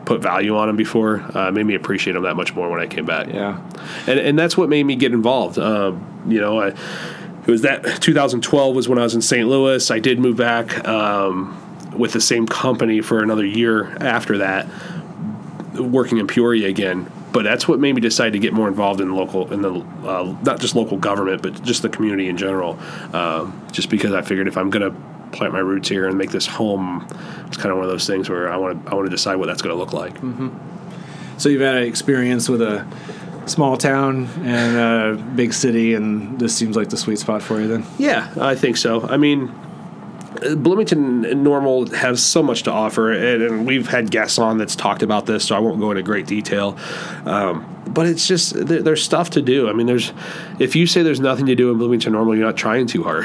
put 0.04 0.22
value 0.22 0.56
on 0.56 0.68
them 0.68 0.76
before. 0.76 1.22
Uh, 1.34 1.50
made 1.52 1.66
me 1.66 1.74
appreciate 1.74 2.14
them 2.14 2.22
that 2.22 2.34
much 2.34 2.54
more 2.54 2.70
when 2.70 2.80
I 2.80 2.86
came 2.86 3.04
back. 3.04 3.28
Yeah. 3.28 3.60
and 4.06 4.18
and 4.18 4.38
that's 4.38 4.56
what 4.56 4.68
made 4.68 4.84
me 4.84 4.96
get 4.96 5.12
involved. 5.12 5.58
Um, 5.58 6.04
you 6.26 6.40
know, 6.40 6.60
I, 6.60 6.68
it 6.68 7.50
was 7.50 7.62
that 7.62 8.02
2012 8.02 8.74
was 8.74 8.88
when 8.88 8.98
I 8.98 9.02
was 9.02 9.14
in 9.14 9.22
St. 9.22 9.48
Louis. 9.48 9.90
I 9.90 9.98
did 9.98 10.18
move 10.18 10.36
back 10.36 10.86
um, 10.86 11.56
with 11.96 12.12
the 12.12 12.20
same 12.20 12.46
company 12.46 13.00
for 13.00 13.22
another 13.22 13.44
year 13.44 13.96
after 14.02 14.38
that, 14.38 14.66
working 15.78 16.18
in 16.18 16.26
Peoria 16.26 16.68
again. 16.68 17.10
But 17.32 17.42
that's 17.42 17.68
what 17.68 17.78
made 17.78 17.94
me 17.94 18.00
decide 18.00 18.32
to 18.32 18.38
get 18.38 18.52
more 18.52 18.68
involved 18.68 19.00
in 19.00 19.14
local, 19.14 19.52
in 19.52 19.62
the 19.62 19.74
uh, 19.74 20.36
not 20.42 20.60
just 20.60 20.74
local 20.74 20.96
government, 20.96 21.42
but 21.42 21.62
just 21.62 21.82
the 21.82 21.88
community 21.88 22.28
in 22.28 22.36
general. 22.36 22.78
Um, 23.12 23.66
just 23.70 23.90
because 23.90 24.12
I 24.12 24.22
figured 24.22 24.48
if 24.48 24.56
I'm 24.56 24.70
going 24.70 24.90
to 24.90 24.98
plant 25.36 25.52
my 25.52 25.58
roots 25.58 25.88
here 25.88 26.08
and 26.08 26.16
make 26.16 26.30
this 26.30 26.46
home, 26.46 27.06
it's 27.46 27.56
kind 27.56 27.70
of 27.70 27.76
one 27.76 27.84
of 27.84 27.90
those 27.90 28.06
things 28.06 28.30
where 28.30 28.50
I 28.50 28.56
want 28.56 28.84
to 28.84 28.90
I 28.90 28.94
want 28.94 29.06
to 29.06 29.10
decide 29.10 29.36
what 29.36 29.46
that's 29.46 29.62
going 29.62 29.74
to 29.74 29.78
look 29.78 29.92
like. 29.92 30.16
So 31.38 31.48
you've 31.48 31.60
had 31.60 31.76
an 31.76 31.84
experience 31.84 32.48
with 32.48 32.62
a 32.62 32.86
small 33.46 33.76
town 33.76 34.26
and 34.42 34.76
a 34.76 35.22
big 35.34 35.52
city, 35.52 35.94
and 35.94 36.38
this 36.38 36.54
seems 36.56 36.76
like 36.76 36.88
the 36.88 36.96
sweet 36.96 37.18
spot 37.18 37.42
for 37.42 37.60
you 37.60 37.68
then. 37.68 37.84
Yeah, 37.98 38.32
I 38.40 38.54
think 38.54 38.76
so. 38.76 39.02
I 39.02 39.16
mean, 39.16 39.52
Bloomington 40.56 41.42
Normal 41.42 41.86
has 41.94 42.22
so 42.22 42.42
much 42.42 42.62
to 42.64 42.70
offer, 42.72 43.12
and, 43.12 43.42
and 43.42 43.66
we've 43.66 43.88
had 43.88 44.10
guests 44.10 44.38
on 44.38 44.58
that's 44.58 44.76
talked 44.76 45.02
about 45.02 45.26
this, 45.26 45.44
so 45.44 45.56
I 45.56 45.58
won't 45.58 45.80
go 45.80 45.90
into 45.90 46.02
great 46.02 46.26
detail. 46.26 46.76
Um, 47.26 47.74
but 47.88 48.06
it's 48.06 48.26
just 48.28 48.54
there, 48.54 48.82
there's 48.82 49.02
stuff 49.02 49.30
to 49.30 49.42
do. 49.42 49.68
I 49.68 49.72
mean, 49.72 49.86
there's 49.86 50.12
if 50.58 50.76
you 50.76 50.86
say 50.86 51.02
there's 51.02 51.20
nothing 51.20 51.46
to 51.46 51.54
do 51.54 51.70
in 51.70 51.78
Bloomington 51.78 52.12
Normal, 52.12 52.36
you're 52.36 52.44
not 52.44 52.56
trying 52.56 52.86
too 52.86 53.02
hard 53.02 53.24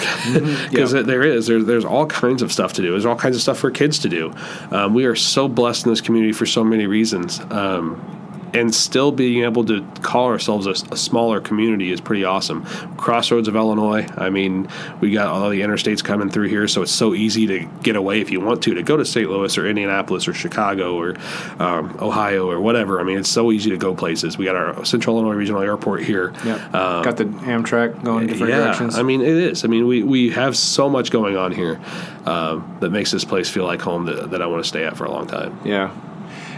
because 0.70 0.94
Yeah. 0.94 1.02
there 1.02 1.24
is. 1.24 1.48
There's 1.48 1.66
there's 1.66 1.86
all 1.86 2.06
kinds 2.06 2.42
of 2.42 2.52
stuff 2.52 2.74
to 2.74 2.82
do. 2.82 2.92
There's 2.92 3.06
all 3.06 3.16
kinds 3.18 3.36
of 3.36 3.42
stuff 3.42 3.58
for 3.60 3.72
kids 3.72 4.00
to 4.00 4.10
do. 4.10 4.34
Um, 4.72 4.94
we 4.94 5.06
are 5.06 5.16
so 5.16 5.48
blessed 5.48 5.86
in 5.86 5.92
this 5.92 6.02
community 6.02 6.34
for 6.34 6.46
so 6.46 6.64
many 6.64 6.86
reasons. 6.88 7.40
Um, 7.52 8.23
and 8.54 8.74
still 8.74 9.12
being 9.12 9.44
able 9.44 9.66
to 9.66 9.84
call 10.02 10.28
ourselves 10.28 10.68
a, 10.68 10.94
a 10.94 10.98
smaller 10.98 11.42
community 11.42 11.92
is 11.92 12.00
pretty 12.00 12.24
awesome. 12.24 12.66
Crossroads 12.98 13.48
of 13.48 13.56
Illinois. 13.56 14.08
I 14.16 14.30
mean, 14.30 14.68
we 15.02 15.12
got 15.12 15.28
all 15.28 15.50
the 15.50 15.62
interstates 15.62 16.04
coming 16.04 16.30
through 16.30 16.50
here, 16.50 16.68
so 16.68 16.84
it's 16.84 16.92
so 16.92 17.14
easy 17.14 17.48
to 17.48 17.66
get 17.82 17.96
away 17.96 18.22
if 18.22 18.30
you 18.30 18.40
want 18.40 18.62
to 18.64 18.74
to 18.76 18.84
go 18.84 18.98
to 18.98 19.06
St. 19.06 19.30
Louis 19.30 19.58
or 19.58 19.68
Indianapolis 19.68 20.28
or 20.28 20.34
Chicago 20.34 20.96
or 20.98 21.16
um, 21.60 21.98
Ohio 22.00 22.50
or 22.50 22.60
whatever. 22.60 23.00
I 23.00 23.04
mean, 23.04 23.18
it's 23.18 23.30
so 23.30 23.52
easy 23.52 23.72
to 23.72 23.78
go 23.78 23.96
places. 23.96 24.38
We 24.38 24.46
got 24.46 24.56
our 24.56 24.86
Central 24.86 25.18
Illinois 25.18 25.36
Regional 25.36 25.62
Airport 25.62 26.04
here. 26.04 26.34
Yeah. 26.46 26.70
Got 27.04 27.18
the 27.18 27.26
Amtrak 27.26 28.04
going 28.04 28.28
different 28.28 28.52
yeah, 28.52 28.66
directions. 28.66 28.98
I 28.98 29.04
mean, 29.04 29.22
it 29.22 29.28
is. 29.28 29.64
I 29.66 29.68
mean, 29.68 29.88
we, 29.88 30.04
we 30.04 30.30
have 30.32 30.56
so 30.56 30.90
much 30.90 31.12
going 31.12 31.38
on 31.38 31.52
here 31.52 31.82
um, 32.26 32.78
that 32.80 32.92
makes 32.92 33.12
this 33.12 33.26
place 33.26 33.50
feel 33.50 33.66
like 33.66 33.82
home 33.82 34.06
that, 34.06 34.32
that 34.32 34.42
I 34.42 34.46
want 34.46 34.64
to 34.64 34.68
stay 34.68 34.86
at 34.86 34.96
for 34.96 35.06
a 35.06 35.12
long 35.12 35.28
time. 35.28 35.60
Yeah. 35.66 35.92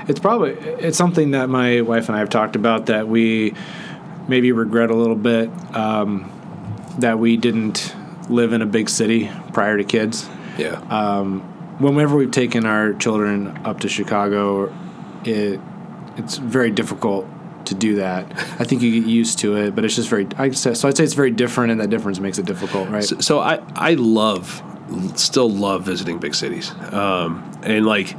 It's 0.07 0.19
probably 0.19 0.51
it's 0.51 0.97
something 0.97 1.31
that 1.31 1.49
my 1.49 1.81
wife 1.81 2.09
and 2.09 2.15
I 2.15 2.19
have 2.19 2.29
talked 2.29 2.55
about 2.55 2.87
that 2.87 3.07
we 3.07 3.53
maybe 4.27 4.51
regret 4.51 4.89
a 4.89 4.95
little 4.95 5.15
bit 5.15 5.49
um, 5.75 6.31
that 6.99 7.19
we 7.19 7.37
didn't 7.37 7.95
live 8.29 8.53
in 8.53 8.61
a 8.61 8.65
big 8.65 8.89
city 8.89 9.29
prior 9.53 9.77
to 9.77 9.83
kids. 9.83 10.27
Yeah. 10.57 10.79
Whenever 11.79 12.15
we've 12.15 12.31
taken 12.31 12.65
our 12.65 12.93
children 12.93 13.47
up 13.65 13.81
to 13.81 13.89
Chicago, 13.89 14.73
it 15.25 15.59
it's 16.17 16.37
very 16.37 16.71
difficult 16.71 17.27
to 17.65 17.75
do 17.75 17.95
that. 17.95 18.31
I 18.59 18.63
think 18.63 18.81
you 18.81 19.01
get 19.01 19.09
used 19.09 19.39
to 19.39 19.57
it, 19.57 19.75
but 19.75 19.85
it's 19.85 19.95
just 19.95 20.09
very. 20.09 20.27
I 20.37 20.51
so 20.51 20.71
I'd 20.71 20.95
say 20.97 21.03
it's 21.03 21.13
very 21.13 21.31
different, 21.31 21.71
and 21.71 21.81
that 21.81 21.89
difference 21.89 22.19
makes 22.19 22.37
it 22.37 22.45
difficult, 22.45 22.89
right? 22.89 23.03
So, 23.03 23.19
so 23.19 23.39
I 23.39 23.61
I 23.75 23.95
love 23.95 24.63
still 25.15 25.49
love 25.49 25.83
visiting 25.83 26.19
big 26.19 26.35
cities, 26.35 26.71
um, 26.91 27.59
and 27.63 27.85
like 27.85 28.15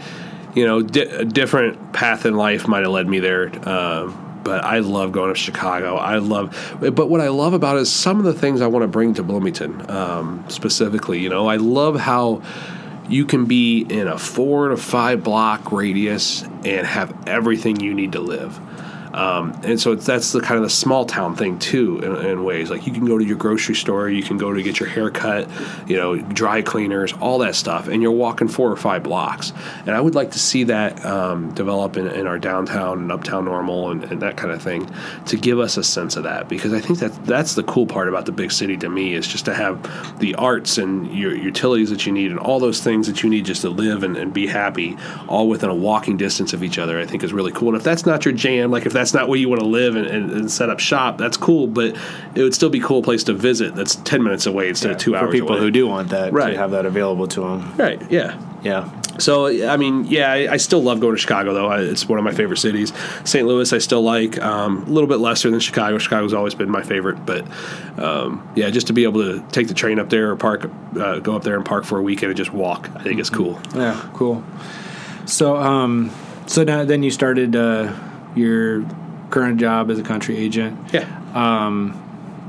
you 0.57 0.65
know, 0.65 0.83
di- 0.83 1.03
a 1.03 1.25
different 1.25 1.93
path 1.93 2.27
in 2.27 2.35
life 2.35 2.67
might 2.67 2.81
have 2.81 2.91
led 2.91 3.07
me 3.07 3.21
there. 3.21 3.47
Um, 3.69 4.23
but 4.43 4.65
I 4.65 4.79
love 4.79 5.13
going 5.13 5.35
to 5.35 5.39
Chicago. 5.39 5.97
I 5.97 6.19
love, 6.19 6.77
but 6.81 7.07
what 7.09 7.21
I 7.21 7.29
love 7.29 7.53
about 7.53 7.77
it 7.77 7.81
is 7.81 7.93
some 7.93 8.19
of 8.19 8.25
the 8.25 8.33
things 8.33 8.61
I 8.61 8.69
want 8.69 8.85
to 8.85 8.89
bring 8.89 9.15
to 9.15 9.23
Bloomington 9.23 9.91
um, 9.91 10.45
specifically. 10.49 11.19
You 11.19 11.29
know, 11.29 11.49
I 11.49 11.57
love 11.57 11.99
how 11.99 12.43
you 13.09 13.27
can 13.27 13.47
be 13.47 13.81
in 13.83 14.07
a 14.07 14.17
four 14.17 14.69
to 14.69 14.77
five 14.77 15.23
block 15.23 15.73
radius 15.73 16.43
and 16.43 16.87
have 16.87 17.29
everything 17.29 17.81
you 17.81 17.93
need 17.93 18.13
to 18.13 18.21
live. 18.21 18.59
Um, 19.17 19.59
and 19.65 19.81
so 19.81 19.95
that's 19.95 20.33
the 20.33 20.41
kind 20.41 20.59
of 20.59 20.63
the 20.63 20.71
small 20.71 21.07
town 21.07 21.37
thing 21.37 21.59
too, 21.59 22.01
in, 22.01 22.17
in 22.27 22.45
ways 22.45 22.71
like 22.71 22.87
you 22.87 22.93
can 22.93 23.07
go 23.07 23.17
to 23.17 23.25
your 23.25 23.39
grocery 23.39 23.75
store, 23.75 24.11
you 24.11 24.23
can 24.23 24.37
go 24.37 24.53
to 24.53 24.63
get 24.63 24.79
your 24.79 24.91
hair 24.91 25.11
cut, 25.11 25.49
you 25.89 25.97
know, 25.97 26.17
dry 26.17 26.61
cleaners, 26.61 27.15
all 27.15 27.39
that 27.39 27.55
stuff, 27.55 27.89
and 27.89 28.03
you're 28.03 28.13
walking 28.13 28.47
four 28.47 28.71
or 28.71 28.77
five 28.77 29.03
blocks. 29.03 29.55
And 29.87 29.91
I 29.91 30.01
would 30.03 30.15
like 30.15 30.33
to 30.33 30.39
see 30.39 30.65
that 30.65 31.03
um, 31.07 31.55
develop 31.55 31.97
in, 31.97 32.09
in 32.09 32.27
our 32.27 32.39
downtown 32.39 32.99
and 32.99 33.11
uptown 33.11 33.47
normal 33.47 33.91
and, 33.91 34.05
and 34.05 34.21
that 34.21 34.37
kind 34.37 34.53
of 34.53 34.63
thing 34.63 34.91
to 35.27 35.37
give 35.39 35.59
us 35.59 35.79
a 35.79 35.83
sense 35.83 36.17
of 36.17 36.25
that 36.25 36.47
because 36.49 36.75
I 36.75 36.81
think 36.81 36.99
that 36.99 37.25
that's 37.25 37.55
the 37.55 37.63
cool 37.63 37.87
part 37.87 38.09
about 38.09 38.27
the 38.27 38.33
big 38.33 38.53
city 38.53 38.77
to 38.79 38.91
me 38.91 39.15
is 39.15 39.27
just 39.27 39.47
to 39.47 39.55
have 39.55 40.19
the 40.19 40.35
arts 40.35 40.77
and 40.77 41.11
your 41.17 41.35
utilities 41.35 41.89
that 41.89 42.05
you 42.05 42.13
need 42.13 42.31
and 42.31 42.39
all 42.39 42.61
those 42.61 42.83
things 42.83 43.07
that 43.07 43.23
you 43.23 43.31
need 43.31 43.47
just 43.47 43.63
to 43.63 43.71
live 43.71 44.03
and, 44.03 44.19
and 44.19 44.35
be 44.35 44.47
happy 44.47 44.95
all 45.27 45.49
within 45.49 45.71
a 45.71 45.75
walking 45.75 46.19
distance 46.19 46.53
of 46.53 46.63
each 46.63 46.79
other. 46.79 47.01
I 47.01 47.07
think 47.07 47.25
is 47.25 47.33
really 47.33 47.53
cool. 47.53 47.69
And 47.69 47.77
if 47.79 47.83
that's 47.83 48.05
not 48.05 48.27
your 48.27 48.35
jam, 48.35 48.71
like 48.71 48.85
if 48.85 48.93
that's 48.93 49.06
not 49.15 49.29
where 49.29 49.39
you 49.39 49.49
want 49.49 49.61
to 49.61 49.67
live 49.67 49.97
and, 49.97 50.07
and, 50.07 50.31
and 50.31 50.51
set 50.51 50.71
up 50.71 50.81
shop, 50.81 51.19
that's 51.19 51.37
cool. 51.37 51.67
But 51.67 51.97
it 52.35 52.43
would 52.43 52.55
still 52.55 52.71
be 52.71 52.81
a 52.81 52.83
cool 52.85 53.03
place 53.03 53.25
to 53.25 53.33
visit. 53.33 53.75
That's 53.75 53.97
ten 53.97 54.23
minutes 54.23 54.47
away 54.47 54.69
instead 54.69 54.91
of 54.93 54.99
two 54.99 55.15
hours. 55.17 55.27
for 55.27 55.33
people 55.33 55.51
away. 55.51 55.61
who 55.61 55.71
do 55.71 55.87
want 55.87 56.11
that 56.11 56.33
Right. 56.33 56.53
to 56.53 56.59
have 56.59 56.71
that 56.73 56.87
available 56.87 57.27
to 57.29 57.41
them. 57.41 57.77
Right. 57.77 58.01
Yeah. 58.11 58.41
Yeah. 58.63 58.91
So 59.19 59.47
I 59.67 59.77
mean, 59.79 60.05
yeah, 60.05 60.31
I, 60.31 60.53
I 60.53 60.57
still 60.59 60.83
love 60.83 61.01
going 61.01 61.15
to 61.15 61.19
Chicago 61.21 61.55
though. 61.55 61.69
I, 61.69 61.81
it's 61.81 62.07
one 62.07 62.19
of 62.19 62.25
my 62.25 62.33
favorite 62.33 62.59
cities. 62.59 62.93
St. 63.25 63.47
Louis, 63.47 63.73
I 63.73 63.79
still 63.79 64.03
like 64.03 64.39
um, 64.43 64.83
a 64.83 64.91
little 64.91 65.09
bit 65.09 65.17
lesser 65.21 65.51
than 65.51 65.61
Chicago. 65.61 65.97
Chicago's 65.99 66.35
always 66.35 66.55
been 66.55 66.71
my 66.71 66.83
favorite, 66.83 67.25
but 67.25 67.47
um, 67.99 68.47
yeah, 68.57 68.69
just 68.69 68.89
to 68.89 68.93
be 68.93 69.05
able 69.05 69.23
to 69.23 69.43
take 69.53 69.69
the 69.69 69.75
train 69.75 69.99
up 69.99 70.11
there 70.11 70.33
or 70.33 70.37
park, 70.37 70.71
uh, 71.01 71.19
go 71.21 71.35
up 71.35 71.45
there 71.45 71.57
and 71.57 71.65
park 71.65 71.85
for 71.85 71.99
a 71.99 72.03
weekend 72.03 72.31
and 72.31 72.37
just 72.37 72.53
walk, 72.53 72.91
I 72.95 73.03
think 73.05 73.19
it's 73.19 73.31
cool. 73.31 73.59
Yeah, 73.75 74.07
cool. 74.13 74.45
So, 75.25 75.57
um, 75.57 76.11
so 76.47 76.63
now 76.65 76.85
then 76.85 77.03
you 77.03 77.11
started 77.11 77.57
uh, 77.57 77.93
your 78.37 78.85
current 79.31 79.59
job 79.59 79.91
as 79.91 79.99
a 79.99 80.03
country 80.03 80.37
agent. 80.37 80.79
Yeah. 80.93 81.05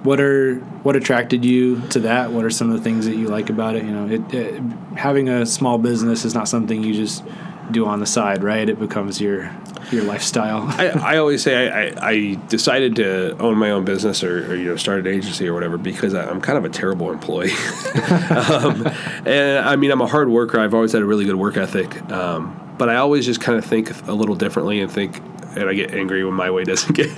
What 0.03 0.21
are 0.21 0.55
what 0.83 0.95
attracted 0.95 1.43
you 1.43 1.81
to 1.89 1.99
that? 2.01 2.31
What 2.31 2.45
are 2.45 2.49
some 2.49 2.69
of 2.69 2.77
the 2.77 2.83
things 2.83 3.05
that 3.07 3.15
you 3.15 3.27
like 3.27 3.49
about 3.49 3.75
it? 3.75 3.83
You 3.83 3.91
know, 3.91 4.07
it, 4.07 4.33
it 4.33 4.61
having 4.95 5.27
a 5.27 5.45
small 5.45 5.77
business 5.77 6.23
is 6.23 6.33
not 6.33 6.47
something 6.47 6.81
you 6.81 6.93
just 6.93 7.25
do 7.71 7.85
on 7.85 7.99
the 7.99 8.05
side, 8.05 8.43
right? 8.43 8.69
It 8.69 8.79
becomes 8.79 9.19
your 9.19 9.51
your 9.91 10.03
lifestyle. 10.03 10.63
I, 10.67 10.87
I 10.87 11.17
always 11.17 11.41
say 11.43 11.69
I, 11.69 11.87
I, 11.87 12.09
I 12.09 12.33
decided 12.47 12.95
to 12.97 13.37
own 13.37 13.57
my 13.57 13.71
own 13.71 13.85
business 13.85 14.23
or, 14.23 14.51
or 14.51 14.55
you 14.55 14.65
know 14.65 14.75
start 14.75 14.99
an 14.99 15.07
agency 15.07 15.47
or 15.47 15.53
whatever 15.53 15.77
because 15.77 16.13
I, 16.13 16.29
I'm 16.29 16.41
kind 16.41 16.57
of 16.57 16.65
a 16.65 16.69
terrible 16.69 17.11
employee. 17.11 17.51
um, 18.29 18.87
and 19.25 19.59
I 19.65 19.75
mean 19.75 19.91
I'm 19.91 20.01
a 20.01 20.07
hard 20.07 20.29
worker. 20.29 20.59
I've 20.59 20.73
always 20.73 20.91
had 20.91 21.01
a 21.01 21.05
really 21.05 21.25
good 21.25 21.35
work 21.35 21.57
ethic, 21.57 22.01
um, 22.11 22.75
but 22.77 22.89
I 22.89 22.97
always 22.97 23.25
just 23.25 23.41
kind 23.41 23.57
of 23.57 23.65
think 23.65 23.89
a 24.07 24.13
little 24.13 24.35
differently 24.35 24.79
and 24.79 24.91
think. 24.91 25.21
And 25.57 25.69
I 25.69 25.73
get 25.73 25.93
angry 25.93 26.23
when 26.23 26.33
my 26.33 26.49
way 26.51 26.63
doesn't 26.63 26.93
get 26.95 27.09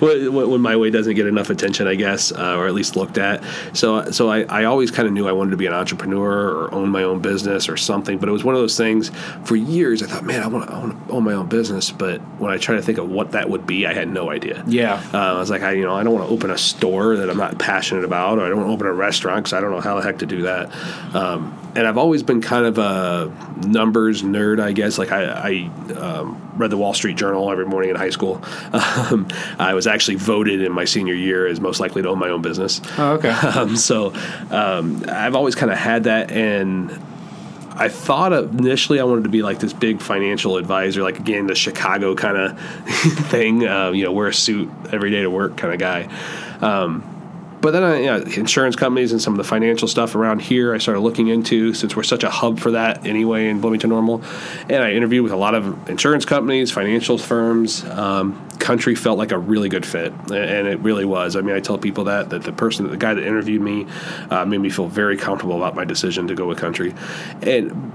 when, 0.00 0.32
when 0.32 0.60
my 0.60 0.76
way 0.76 0.90
doesn't 0.90 1.14
get 1.14 1.26
enough 1.26 1.50
attention, 1.50 1.86
I 1.86 1.94
guess, 1.94 2.32
uh, 2.32 2.56
or 2.56 2.66
at 2.66 2.74
least 2.74 2.96
looked 2.96 3.18
at. 3.18 3.42
So, 3.72 4.10
so 4.10 4.28
I, 4.28 4.42
I 4.42 4.64
always 4.64 4.90
kind 4.90 5.06
of 5.06 5.14
knew 5.14 5.28
I 5.28 5.32
wanted 5.32 5.52
to 5.52 5.56
be 5.56 5.66
an 5.66 5.74
entrepreneur 5.74 6.48
or 6.50 6.74
own 6.74 6.90
my 6.90 7.02
own 7.02 7.20
business 7.20 7.68
or 7.68 7.76
something. 7.76 8.18
But 8.18 8.28
it 8.28 8.32
was 8.32 8.44
one 8.44 8.54
of 8.54 8.60
those 8.60 8.76
things. 8.76 9.10
For 9.44 9.56
years, 9.56 10.02
I 10.02 10.06
thought, 10.06 10.24
man, 10.24 10.42
I 10.42 10.46
want 10.46 10.68
to 10.68 10.74
own, 10.74 11.06
own 11.08 11.24
my 11.24 11.34
own 11.34 11.48
business. 11.48 11.90
But 11.90 12.20
when 12.38 12.50
I 12.50 12.58
tried 12.58 12.76
to 12.76 12.82
think 12.82 12.98
of 12.98 13.08
what 13.08 13.32
that 13.32 13.48
would 13.48 13.66
be, 13.66 13.86
I 13.86 13.94
had 13.94 14.08
no 14.08 14.30
idea. 14.30 14.64
Yeah. 14.66 15.02
Uh, 15.12 15.18
I 15.18 15.38
was 15.38 15.50
like, 15.50 15.62
I, 15.62 15.72
you 15.72 15.84
know, 15.84 15.94
I 15.94 16.02
don't 16.02 16.14
want 16.14 16.26
to 16.26 16.34
open 16.34 16.50
a 16.50 16.58
store 16.58 17.16
that 17.16 17.30
I'm 17.30 17.36
not 17.36 17.58
passionate 17.58 18.04
about, 18.04 18.38
or 18.38 18.44
I 18.44 18.48
don't 18.48 18.58
want 18.58 18.68
to 18.68 18.74
open 18.74 18.86
a 18.86 18.92
restaurant 18.92 19.44
because 19.44 19.52
I 19.52 19.60
don't 19.60 19.70
know 19.70 19.80
how 19.80 19.96
the 19.96 20.02
heck 20.02 20.18
to 20.18 20.26
do 20.26 20.42
that. 20.42 20.74
Um, 21.14 21.58
and 21.74 21.86
I've 21.86 21.98
always 21.98 22.22
been 22.22 22.40
kind 22.40 22.66
of 22.66 22.78
a 22.78 23.32
numbers 23.66 24.22
nerd, 24.22 24.60
I 24.60 24.72
guess. 24.72 24.98
Like 24.98 25.12
I, 25.12 25.24
I 25.24 25.92
um, 25.94 26.47
read 26.58 26.70
the 26.70 26.76
Wall 26.76 26.94
Street 26.94 27.16
Journal 27.16 27.50
every 27.50 27.66
morning 27.66 27.90
in 27.90 27.96
high 27.96 28.10
school. 28.10 28.42
Um, 28.72 29.28
I 29.58 29.74
was 29.74 29.86
actually 29.86 30.16
voted 30.16 30.60
in 30.60 30.72
my 30.72 30.84
senior 30.84 31.14
year 31.14 31.46
as 31.46 31.60
most 31.60 31.80
likely 31.80 32.02
to 32.02 32.08
own 32.08 32.18
my 32.18 32.28
own 32.28 32.42
business. 32.42 32.80
Oh, 32.98 33.12
okay. 33.14 33.28
Um, 33.58 33.76
so 33.76 34.12
um, 34.50 35.04
I've 35.08 35.34
always 35.34 35.54
kind 35.54 35.72
of 35.72 35.78
had 35.78 36.04
that, 36.04 36.30
and 36.30 36.90
I 37.74 37.88
thought 37.88 38.32
initially 38.32 39.00
I 39.00 39.04
wanted 39.04 39.24
to 39.24 39.30
be 39.30 39.42
like 39.42 39.58
this 39.58 39.72
big 39.72 40.00
financial 40.00 40.58
advisor, 40.58 41.02
like 41.02 41.18
again 41.18 41.46
the 41.46 41.54
Chicago 41.54 42.14
kind 42.14 42.36
of 42.36 42.60
thing. 43.30 43.66
Um, 43.66 43.94
you 43.94 44.04
know, 44.04 44.12
wear 44.12 44.28
a 44.28 44.34
suit 44.34 44.68
every 44.92 45.10
day 45.10 45.22
to 45.22 45.30
work 45.30 45.56
kind 45.56 45.72
of 45.72 45.80
guy. 45.80 46.04
But 47.60 47.72
then 47.72 47.82
I, 47.82 48.00
yeah, 48.00 48.16
insurance 48.18 48.76
companies 48.76 49.12
and 49.12 49.20
some 49.20 49.32
of 49.32 49.38
the 49.38 49.44
financial 49.44 49.88
stuff 49.88 50.14
around 50.14 50.40
here, 50.40 50.74
I 50.74 50.78
started 50.78 51.00
looking 51.00 51.28
into 51.28 51.74
since 51.74 51.96
we're 51.96 52.04
such 52.04 52.22
a 52.22 52.30
hub 52.30 52.60
for 52.60 52.72
that 52.72 53.04
anyway 53.04 53.48
in 53.48 53.60
Bloomington 53.60 53.90
Normal. 53.90 54.22
And 54.68 54.82
I 54.82 54.92
interviewed 54.92 55.24
with 55.24 55.32
a 55.32 55.36
lot 55.36 55.54
of 55.54 55.88
insurance 55.88 56.24
companies, 56.24 56.70
financial 56.70 57.18
firms. 57.18 57.84
Um, 57.84 58.48
country 58.58 58.94
felt 58.94 59.18
like 59.18 59.32
a 59.32 59.38
really 59.38 59.68
good 59.68 59.86
fit, 59.86 60.12
and 60.30 60.68
it 60.68 60.78
really 60.80 61.04
was. 61.04 61.36
I 61.36 61.40
mean, 61.40 61.54
I 61.54 61.60
tell 61.60 61.78
people 61.78 62.04
that 62.04 62.30
that 62.30 62.42
the 62.42 62.52
person, 62.52 62.88
the 62.88 62.96
guy 62.96 63.14
that 63.14 63.24
interviewed 63.24 63.62
me, 63.62 63.86
uh, 64.30 64.44
made 64.44 64.58
me 64.58 64.70
feel 64.70 64.88
very 64.88 65.16
comfortable 65.16 65.56
about 65.56 65.74
my 65.74 65.84
decision 65.84 66.28
to 66.28 66.34
go 66.34 66.46
with 66.46 66.58
country, 66.58 66.94
and. 67.42 67.92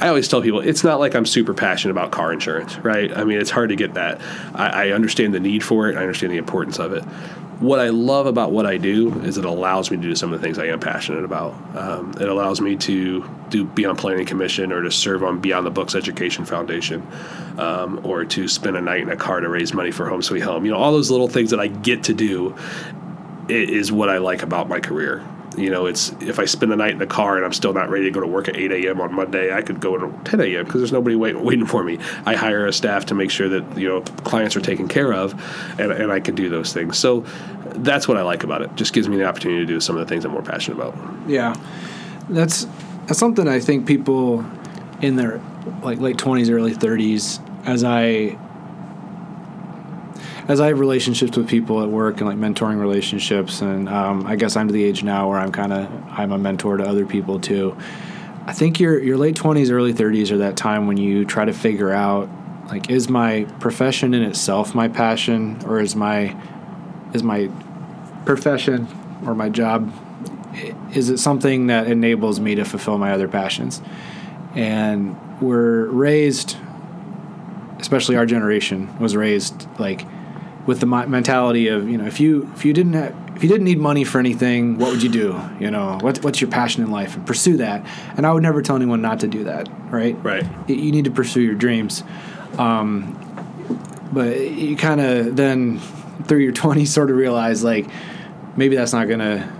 I 0.00 0.08
always 0.08 0.26
tell 0.26 0.42
people 0.42 0.58
it's 0.58 0.82
not 0.82 0.98
like 0.98 1.14
I'm 1.14 1.26
super 1.26 1.54
passionate 1.54 1.92
about 1.92 2.10
car 2.10 2.32
insurance, 2.32 2.76
right? 2.78 3.16
I 3.16 3.22
mean, 3.22 3.38
it's 3.40 3.50
hard 3.50 3.68
to 3.68 3.76
get 3.76 3.94
that. 3.94 4.20
I, 4.52 4.88
I 4.88 4.90
understand 4.90 5.32
the 5.32 5.38
need 5.38 5.62
for 5.62 5.88
it. 5.88 5.96
I 5.96 6.00
understand 6.00 6.32
the 6.32 6.38
importance 6.38 6.80
of 6.80 6.92
it 6.92 7.04
what 7.62 7.78
I 7.78 7.90
love 7.90 8.26
about 8.26 8.50
what 8.50 8.66
I 8.66 8.76
do 8.76 9.12
is 9.20 9.38
it 9.38 9.44
allows 9.44 9.90
me 9.90 9.96
to 9.96 10.02
do 10.02 10.16
some 10.16 10.32
of 10.32 10.40
the 10.40 10.44
things 10.44 10.58
I 10.58 10.66
am 10.66 10.80
passionate 10.80 11.24
about. 11.24 11.54
Um, 11.76 12.12
it 12.20 12.28
allows 12.28 12.60
me 12.60 12.76
to 12.76 13.28
do 13.50 13.64
be 13.64 13.86
on 13.86 13.96
planning 13.96 14.26
commission 14.26 14.72
or 14.72 14.82
to 14.82 14.90
serve 14.90 15.22
on 15.22 15.38
Beyond 15.38 15.64
the 15.64 15.70
Books 15.70 15.94
Education 15.94 16.44
Foundation, 16.44 17.06
um, 17.58 18.04
or 18.04 18.24
to 18.24 18.48
spend 18.48 18.76
a 18.76 18.80
night 18.80 19.02
in 19.02 19.10
a 19.10 19.16
car 19.16 19.40
to 19.40 19.48
raise 19.48 19.72
money 19.72 19.92
for 19.92 20.08
Home 20.08 20.22
Sweet 20.22 20.40
Home. 20.40 20.64
You 20.64 20.72
know, 20.72 20.78
all 20.78 20.90
those 20.90 21.10
little 21.10 21.28
things 21.28 21.50
that 21.50 21.60
I 21.60 21.68
get 21.68 22.04
to 22.04 22.14
do 22.14 22.56
is 23.48 23.92
what 23.92 24.08
I 24.08 24.18
like 24.18 24.42
about 24.42 24.68
my 24.68 24.80
career. 24.80 25.24
You 25.56 25.70
know, 25.70 25.86
it's 25.86 26.12
if 26.20 26.38
I 26.38 26.44
spend 26.44 26.72
the 26.72 26.76
night 26.76 26.92
in 26.92 26.98
the 26.98 27.06
car 27.06 27.36
and 27.36 27.44
I'm 27.44 27.52
still 27.52 27.72
not 27.72 27.90
ready 27.90 28.04
to 28.04 28.10
go 28.10 28.20
to 28.20 28.26
work 28.26 28.48
at 28.48 28.56
8 28.56 28.72
a.m. 28.72 29.00
on 29.00 29.14
Monday, 29.14 29.54
I 29.54 29.62
could 29.62 29.80
go 29.80 29.94
at 29.96 30.24
10 30.24 30.40
a.m. 30.40 30.64
because 30.64 30.80
there's 30.80 30.92
nobody 30.92 31.16
wait, 31.16 31.38
waiting 31.38 31.66
for 31.66 31.82
me. 31.84 31.98
I 32.26 32.34
hire 32.34 32.66
a 32.66 32.72
staff 32.72 33.06
to 33.06 33.14
make 33.14 33.30
sure 33.30 33.48
that 33.48 33.78
you 33.78 33.88
know 33.88 34.00
clients 34.24 34.56
are 34.56 34.60
taken 34.60 34.88
care 34.88 35.12
of, 35.12 35.32
and, 35.78 35.92
and 35.92 36.12
I 36.12 36.20
can 36.20 36.34
do 36.34 36.48
those 36.48 36.72
things. 36.72 36.98
So 36.98 37.24
that's 37.74 38.08
what 38.08 38.16
I 38.16 38.22
like 38.22 38.44
about 38.44 38.62
it. 38.62 38.74
Just 38.74 38.92
gives 38.92 39.08
me 39.08 39.16
the 39.16 39.24
opportunity 39.24 39.60
to 39.60 39.66
do 39.66 39.80
some 39.80 39.96
of 39.96 40.06
the 40.06 40.12
things 40.12 40.24
I'm 40.24 40.32
more 40.32 40.42
passionate 40.42 40.76
about. 40.80 40.96
Yeah, 41.28 41.56
that's 42.28 42.66
that's 43.06 43.18
something 43.18 43.48
I 43.48 43.60
think 43.60 43.86
people 43.86 44.44
in 45.00 45.16
their 45.16 45.40
like 45.82 45.98
late 45.98 46.16
20s, 46.16 46.50
early 46.50 46.74
30s, 46.74 47.40
as 47.66 47.84
I 47.84 48.38
as 50.48 50.60
I 50.60 50.68
have 50.68 50.80
relationships 50.80 51.36
with 51.36 51.48
people 51.48 51.82
at 51.82 51.88
work 51.88 52.20
and 52.20 52.28
like 52.28 52.38
mentoring 52.38 52.80
relationships, 52.80 53.60
and 53.60 53.88
um, 53.88 54.26
I 54.26 54.36
guess 54.36 54.56
I'm 54.56 54.66
to 54.68 54.72
the 54.72 54.84
age 54.84 55.02
now 55.02 55.28
where 55.28 55.38
I'm 55.38 55.52
kind 55.52 55.72
of 55.72 55.88
I'm 56.08 56.32
a 56.32 56.38
mentor 56.38 56.76
to 56.76 56.84
other 56.84 57.06
people 57.06 57.38
too. 57.38 57.76
I 58.46 58.52
think 58.52 58.80
your 58.80 59.00
your 59.00 59.16
late 59.16 59.36
twenties, 59.36 59.70
early 59.70 59.92
thirties 59.92 60.32
are 60.32 60.38
that 60.38 60.56
time 60.56 60.86
when 60.86 60.96
you 60.96 61.24
try 61.24 61.44
to 61.44 61.52
figure 61.52 61.92
out 61.92 62.28
like 62.66 62.90
is 62.90 63.08
my 63.08 63.44
profession 63.60 64.14
in 64.14 64.22
itself 64.22 64.74
my 64.74 64.88
passion, 64.88 65.60
or 65.64 65.80
is 65.80 65.94
my 65.94 66.36
is 67.14 67.22
my 67.22 67.50
profession 68.24 68.88
or 69.26 69.34
my 69.34 69.48
job 69.48 69.92
is 70.92 71.08
it 71.08 71.18
something 71.18 71.68
that 71.68 71.86
enables 71.86 72.40
me 72.40 72.54
to 72.54 72.64
fulfill 72.64 72.98
my 72.98 73.12
other 73.12 73.28
passions? 73.28 73.80
And 74.54 75.16
we're 75.40 75.86
raised, 75.86 76.56
especially 77.78 78.16
our 78.16 78.26
generation 78.26 78.98
was 78.98 79.16
raised 79.16 79.66
like 79.78 80.06
with 80.66 80.80
the 80.80 80.86
mentality 80.86 81.68
of 81.68 81.88
you 81.88 81.98
know 81.98 82.06
if 82.06 82.20
you 82.20 82.50
if 82.54 82.64
you 82.64 82.72
didn't 82.72 82.92
have, 82.92 83.14
if 83.36 83.42
you 83.42 83.48
didn't 83.48 83.64
need 83.64 83.78
money 83.78 84.04
for 84.04 84.18
anything 84.18 84.78
what 84.78 84.90
would 84.90 85.02
you 85.02 85.08
do? 85.08 85.40
You 85.58 85.70
know 85.70 85.98
what, 86.00 86.22
what's 86.22 86.40
your 86.40 86.50
passion 86.50 86.82
in 86.82 86.90
life? 86.90 87.16
And 87.16 87.26
pursue 87.26 87.56
that. 87.58 87.84
And 88.16 88.26
i 88.26 88.32
would 88.32 88.42
never 88.42 88.62
tell 88.62 88.76
anyone 88.76 89.02
not 89.02 89.20
to 89.20 89.28
do 89.28 89.44
that 89.44 89.68
right? 89.92 90.16
Right. 90.24 90.44
You 90.68 90.90
need 90.90 91.04
to 91.04 91.10
pursue 91.10 91.42
your 91.42 91.54
dreams. 91.54 92.02
Um, 92.58 93.18
but 94.10 94.40
you 94.40 94.76
kind 94.76 95.00
of 95.00 95.36
then 95.36 95.78
through 96.24 96.40
your 96.40 96.52
20s 96.52 96.86
sort 96.88 97.10
of 97.10 97.16
realize 97.16 97.62
like 97.62 97.86
maybe 98.56 98.74
that's 98.74 98.92
not 98.92 99.08
gonna 99.08 99.50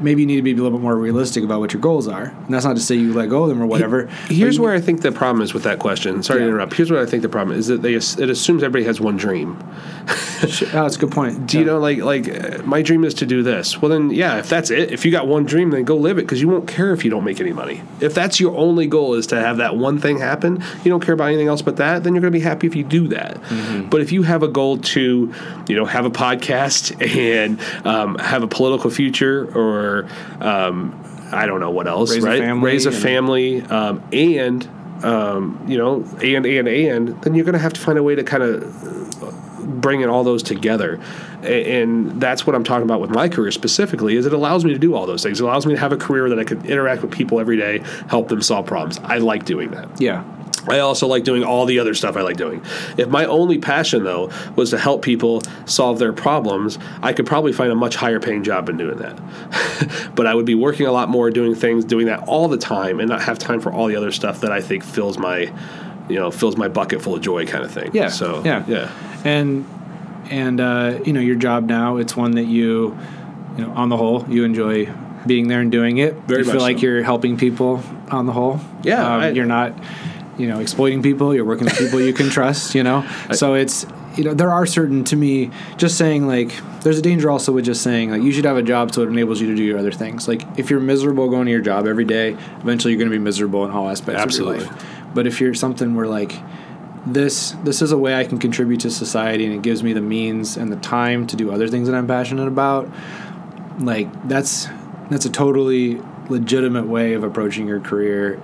maybe 0.00 0.22
you 0.22 0.26
need 0.26 0.36
to 0.36 0.42
be 0.42 0.52
a 0.52 0.56
little 0.56 0.70
bit 0.70 0.82
more 0.82 0.96
realistic 0.96 1.44
about 1.44 1.60
what 1.60 1.72
your 1.72 1.80
goals 1.80 2.08
are. 2.08 2.24
And 2.24 2.54
that's 2.54 2.64
not 2.64 2.76
to 2.76 2.82
say 2.82 2.94
you 2.94 3.12
let 3.12 3.28
go 3.28 3.44
of 3.44 3.48
them 3.48 3.62
or 3.62 3.66
whatever. 3.66 4.06
Here's 4.28 4.58
where 4.58 4.74
I 4.74 4.80
think 4.80 5.02
the 5.02 5.12
problem 5.12 5.42
is 5.42 5.54
with 5.54 5.62
that 5.64 5.78
question. 5.78 6.22
Sorry 6.22 6.40
yeah. 6.40 6.46
to 6.46 6.50
interrupt. 6.50 6.74
Here's 6.74 6.90
what 6.90 7.00
I 7.00 7.06
think 7.06 7.22
the 7.22 7.28
problem 7.28 7.56
is 7.56 7.68
that 7.68 7.82
they 7.82 7.94
it 7.94 8.30
assumes 8.30 8.62
everybody 8.62 8.84
has 8.84 9.00
one 9.00 9.16
dream. 9.16 9.56
oh, 10.08 10.46
that's 10.72 10.96
a 10.96 10.98
good 10.98 11.12
point. 11.12 11.46
Do 11.46 11.56
yeah. 11.56 11.60
you 11.60 11.66
know 11.66 11.78
like 11.78 11.98
like 11.98 12.28
uh, 12.28 12.62
my 12.64 12.82
dream 12.82 13.04
is 13.04 13.14
to 13.14 13.26
do 13.26 13.42
this? 13.42 13.80
Well 13.80 13.90
then 13.90 14.10
yeah, 14.10 14.38
if 14.38 14.48
that's 14.48 14.70
it, 14.70 14.92
if 14.92 15.04
you 15.04 15.10
got 15.12 15.26
one 15.26 15.44
dream, 15.44 15.70
then 15.70 15.84
go 15.84 15.96
live 15.96 16.18
it 16.18 16.22
because 16.22 16.40
you 16.40 16.48
won't 16.48 16.68
care 16.68 16.92
if 16.92 17.04
you 17.04 17.10
don't 17.10 17.24
make 17.24 17.40
any 17.40 17.52
money. 17.52 17.82
If 18.00 18.14
that's 18.14 18.40
your 18.40 18.56
only 18.56 18.86
goal 18.86 19.14
is 19.14 19.26
to 19.28 19.40
have 19.40 19.58
that 19.58 19.76
one 19.76 19.98
thing 19.98 20.18
happen, 20.18 20.62
you 20.84 20.90
don't 20.90 21.04
care 21.04 21.14
about 21.14 21.28
anything 21.28 21.48
else 21.48 21.62
but 21.62 21.76
that, 21.76 22.04
then 22.04 22.14
you're 22.14 22.22
going 22.22 22.32
to 22.32 22.38
be 22.38 22.42
happy 22.44 22.66
if 22.66 22.74
you 22.74 22.84
do 22.84 23.08
that. 23.08 23.36
Mm-hmm. 23.42 23.88
But 23.88 24.00
if 24.00 24.12
you 24.12 24.22
have 24.22 24.42
a 24.42 24.48
goal 24.48 24.78
to, 24.78 25.32
you 25.68 25.76
know, 25.76 25.84
have 25.84 26.04
a 26.04 26.10
podcast 26.10 26.94
and 27.16 27.60
um, 27.86 28.16
have 28.18 28.42
a 28.42 28.48
political 28.48 28.90
future 28.90 29.50
or 29.56 29.69
um, 30.40 31.04
I 31.32 31.46
don't 31.46 31.60
know 31.60 31.70
what 31.70 31.86
else, 31.86 32.12
Raise 32.12 32.22
right? 32.22 32.42
A 32.42 32.54
Raise 32.54 32.86
a 32.86 32.92
family 32.92 33.62
um, 33.62 34.02
and 34.12 34.68
um, 35.04 35.64
you 35.66 35.78
know, 35.78 36.04
and 36.22 36.46
and 36.46 36.68
and 36.68 37.22
then 37.22 37.34
you're 37.34 37.44
going 37.44 37.54
to 37.54 37.58
have 37.58 37.72
to 37.74 37.80
find 37.80 37.98
a 37.98 38.02
way 38.02 38.14
to 38.14 38.24
kind 38.24 38.42
of 38.42 39.80
bring 39.80 40.00
in 40.00 40.08
all 40.08 40.24
those 40.24 40.42
together, 40.42 41.00
and 41.42 42.20
that's 42.20 42.46
what 42.46 42.54
I'm 42.54 42.64
talking 42.64 42.84
about 42.84 43.00
with 43.00 43.10
my 43.10 43.28
career 43.28 43.50
specifically. 43.50 44.16
Is 44.16 44.26
it 44.26 44.32
allows 44.32 44.64
me 44.64 44.72
to 44.72 44.78
do 44.78 44.94
all 44.94 45.06
those 45.06 45.22
things. 45.22 45.40
It 45.40 45.44
allows 45.44 45.66
me 45.66 45.74
to 45.74 45.80
have 45.80 45.92
a 45.92 45.96
career 45.96 46.28
that 46.28 46.38
I 46.38 46.44
can 46.44 46.64
interact 46.66 47.02
with 47.02 47.10
people 47.10 47.40
every 47.40 47.56
day, 47.56 47.78
help 48.08 48.28
them 48.28 48.42
solve 48.42 48.66
problems. 48.66 48.98
I 49.04 49.18
like 49.18 49.44
doing 49.44 49.70
that. 49.70 50.00
Yeah. 50.00 50.24
I 50.70 50.80
also 50.80 51.06
like 51.06 51.24
doing 51.24 51.44
all 51.44 51.66
the 51.66 51.78
other 51.78 51.94
stuff 51.94 52.16
I 52.16 52.22
like 52.22 52.36
doing. 52.36 52.62
If 52.96 53.08
my 53.08 53.24
only 53.24 53.58
passion, 53.58 54.04
though, 54.04 54.30
was 54.56 54.70
to 54.70 54.78
help 54.78 55.02
people 55.02 55.42
solve 55.66 55.98
their 55.98 56.12
problems, 56.12 56.78
I 57.02 57.12
could 57.12 57.26
probably 57.26 57.52
find 57.52 57.70
a 57.70 57.74
much 57.74 57.96
higher 57.96 58.20
paying 58.20 58.44
job 58.44 58.68
in 58.68 58.76
doing 58.76 58.98
that. 58.98 60.12
but 60.14 60.26
I 60.26 60.34
would 60.34 60.46
be 60.46 60.54
working 60.54 60.86
a 60.86 60.92
lot 60.92 61.08
more, 61.08 61.30
doing 61.30 61.54
things, 61.54 61.84
doing 61.84 62.06
that 62.06 62.28
all 62.28 62.48
the 62.48 62.58
time, 62.58 63.00
and 63.00 63.08
not 63.08 63.22
have 63.22 63.38
time 63.38 63.60
for 63.60 63.72
all 63.72 63.86
the 63.86 63.96
other 63.96 64.12
stuff 64.12 64.40
that 64.40 64.52
I 64.52 64.60
think 64.60 64.84
fills 64.84 65.18
my, 65.18 65.52
you 66.08 66.16
know, 66.16 66.30
fills 66.30 66.56
my 66.56 66.68
bucket 66.68 67.02
full 67.02 67.14
of 67.14 67.22
joy, 67.22 67.46
kind 67.46 67.64
of 67.64 67.70
thing. 67.70 67.90
Yeah. 67.92 68.08
So 68.08 68.42
yeah, 68.44 68.64
yeah, 68.66 68.92
and 69.24 69.66
and 70.30 70.60
uh, 70.60 71.00
you 71.04 71.12
know, 71.12 71.20
your 71.20 71.36
job 71.36 71.66
now, 71.66 71.96
it's 71.96 72.16
one 72.16 72.32
that 72.32 72.46
you, 72.46 72.96
you 73.56 73.66
know, 73.66 73.72
on 73.72 73.88
the 73.88 73.96
whole, 73.96 74.24
you 74.28 74.44
enjoy 74.44 74.92
being 75.26 75.48
there 75.48 75.60
and 75.60 75.70
doing 75.70 75.98
it. 75.98 76.14
Very 76.14 76.44
you 76.44 76.50
feel 76.50 76.60
like 76.60 76.78
so. 76.78 76.82
you're 76.82 77.02
helping 77.02 77.36
people 77.36 77.82
on 78.10 78.26
the 78.26 78.32
whole. 78.32 78.60
Yeah, 78.82 79.04
um, 79.04 79.20
I, 79.20 79.30
you're 79.30 79.46
not 79.46 79.74
you 80.40 80.48
know 80.48 80.58
exploiting 80.60 81.02
people 81.02 81.34
you're 81.34 81.44
working 81.44 81.66
with 81.66 81.78
people 81.78 82.00
you 82.00 82.12
can 82.12 82.30
trust 82.38 82.74
you 82.74 82.82
know? 82.82 83.06
So 83.32 83.54
it's 83.54 83.86
you 84.16 84.24
know 84.24 84.34
there 84.34 84.50
are 84.50 84.66
certain 84.66 85.04
to 85.04 85.16
me 85.16 85.50
just 85.76 85.96
saying 85.96 86.26
like 86.26 86.52
there's 86.82 86.98
a 86.98 87.02
danger 87.02 87.30
also 87.30 87.52
with 87.52 87.64
just 87.64 87.82
saying 87.82 88.10
like 88.10 88.22
you 88.22 88.32
should 88.32 88.44
have 88.44 88.56
a 88.56 88.62
job 88.62 88.92
so 88.92 89.02
it 89.02 89.08
enables 89.08 89.40
you 89.40 89.46
to 89.48 89.54
do 89.54 89.62
your 89.62 89.78
other 89.78 89.92
things. 89.92 90.26
Like 90.26 90.42
if 90.58 90.70
you're 90.70 90.80
miserable 90.80 91.28
going 91.28 91.46
to 91.46 91.52
your 91.52 91.60
job 91.60 91.86
every 91.86 92.04
day 92.04 92.30
eventually 92.60 92.92
you're 92.92 92.98
going 92.98 93.10
to 93.10 93.16
be 93.16 93.22
miserable 93.22 93.64
in 93.64 93.70
all 93.70 93.88
aspects 93.88 94.20
Absolutely. 94.20 94.58
of 94.58 94.62
your 94.64 94.72
life. 94.72 94.86
But 95.14 95.26
if 95.26 95.40
you're 95.40 95.54
something 95.54 95.94
where 95.94 96.06
like 96.06 96.32
this 97.06 97.52
this 97.64 97.82
is 97.82 97.92
a 97.92 97.98
way 97.98 98.14
I 98.14 98.24
can 98.24 98.38
contribute 98.38 98.80
to 98.80 98.90
society 98.90 99.44
and 99.46 99.54
it 99.54 99.62
gives 99.62 99.82
me 99.82 99.92
the 99.92 100.02
means 100.02 100.56
and 100.56 100.70
the 100.70 100.76
time 100.76 101.26
to 101.28 101.36
do 101.36 101.50
other 101.50 101.68
things 101.68 101.88
that 101.88 101.96
I'm 101.96 102.06
passionate 102.06 102.48
about 102.48 102.90
like 103.78 104.28
that's 104.28 104.68
that's 105.10 105.24
a 105.24 105.30
totally 105.30 106.00
legitimate 106.28 106.86
way 106.86 107.14
of 107.14 107.24
approaching 107.24 107.66
your 107.66 107.80
career 107.80 108.40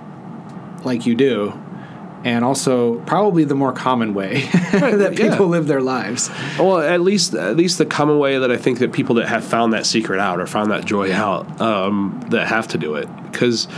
like 0.83 1.05
you 1.05 1.15
do 1.15 1.59
and 2.27 2.43
also 2.43 2.99
probably 3.05 3.45
the 3.45 3.55
more 3.55 3.71
common 3.71 4.13
way 4.13 4.41
that 4.71 5.11
people 5.11 5.45
yeah. 5.45 5.51
live 5.51 5.67
their 5.67 5.79
lives. 5.79 6.29
Well, 6.59 6.79
at 6.79 6.99
least 6.99 7.33
at 7.33 7.55
least 7.55 7.77
the 7.77 7.85
common 7.85 8.19
way 8.19 8.37
that 8.37 8.51
I 8.51 8.57
think 8.57 8.79
that 8.79 8.91
people 8.91 9.15
that 9.15 9.29
have 9.29 9.45
found 9.45 9.71
that 9.71 9.85
secret 9.85 10.19
out 10.19 10.41
or 10.41 10.45
found 10.45 10.69
that 10.71 10.83
joy 10.83 11.13
out 11.13 11.61
um, 11.61 12.21
that 12.29 12.47
have 12.47 12.67
to 12.69 12.77
do 12.77 12.95
it 12.95 13.07
because 13.31 13.69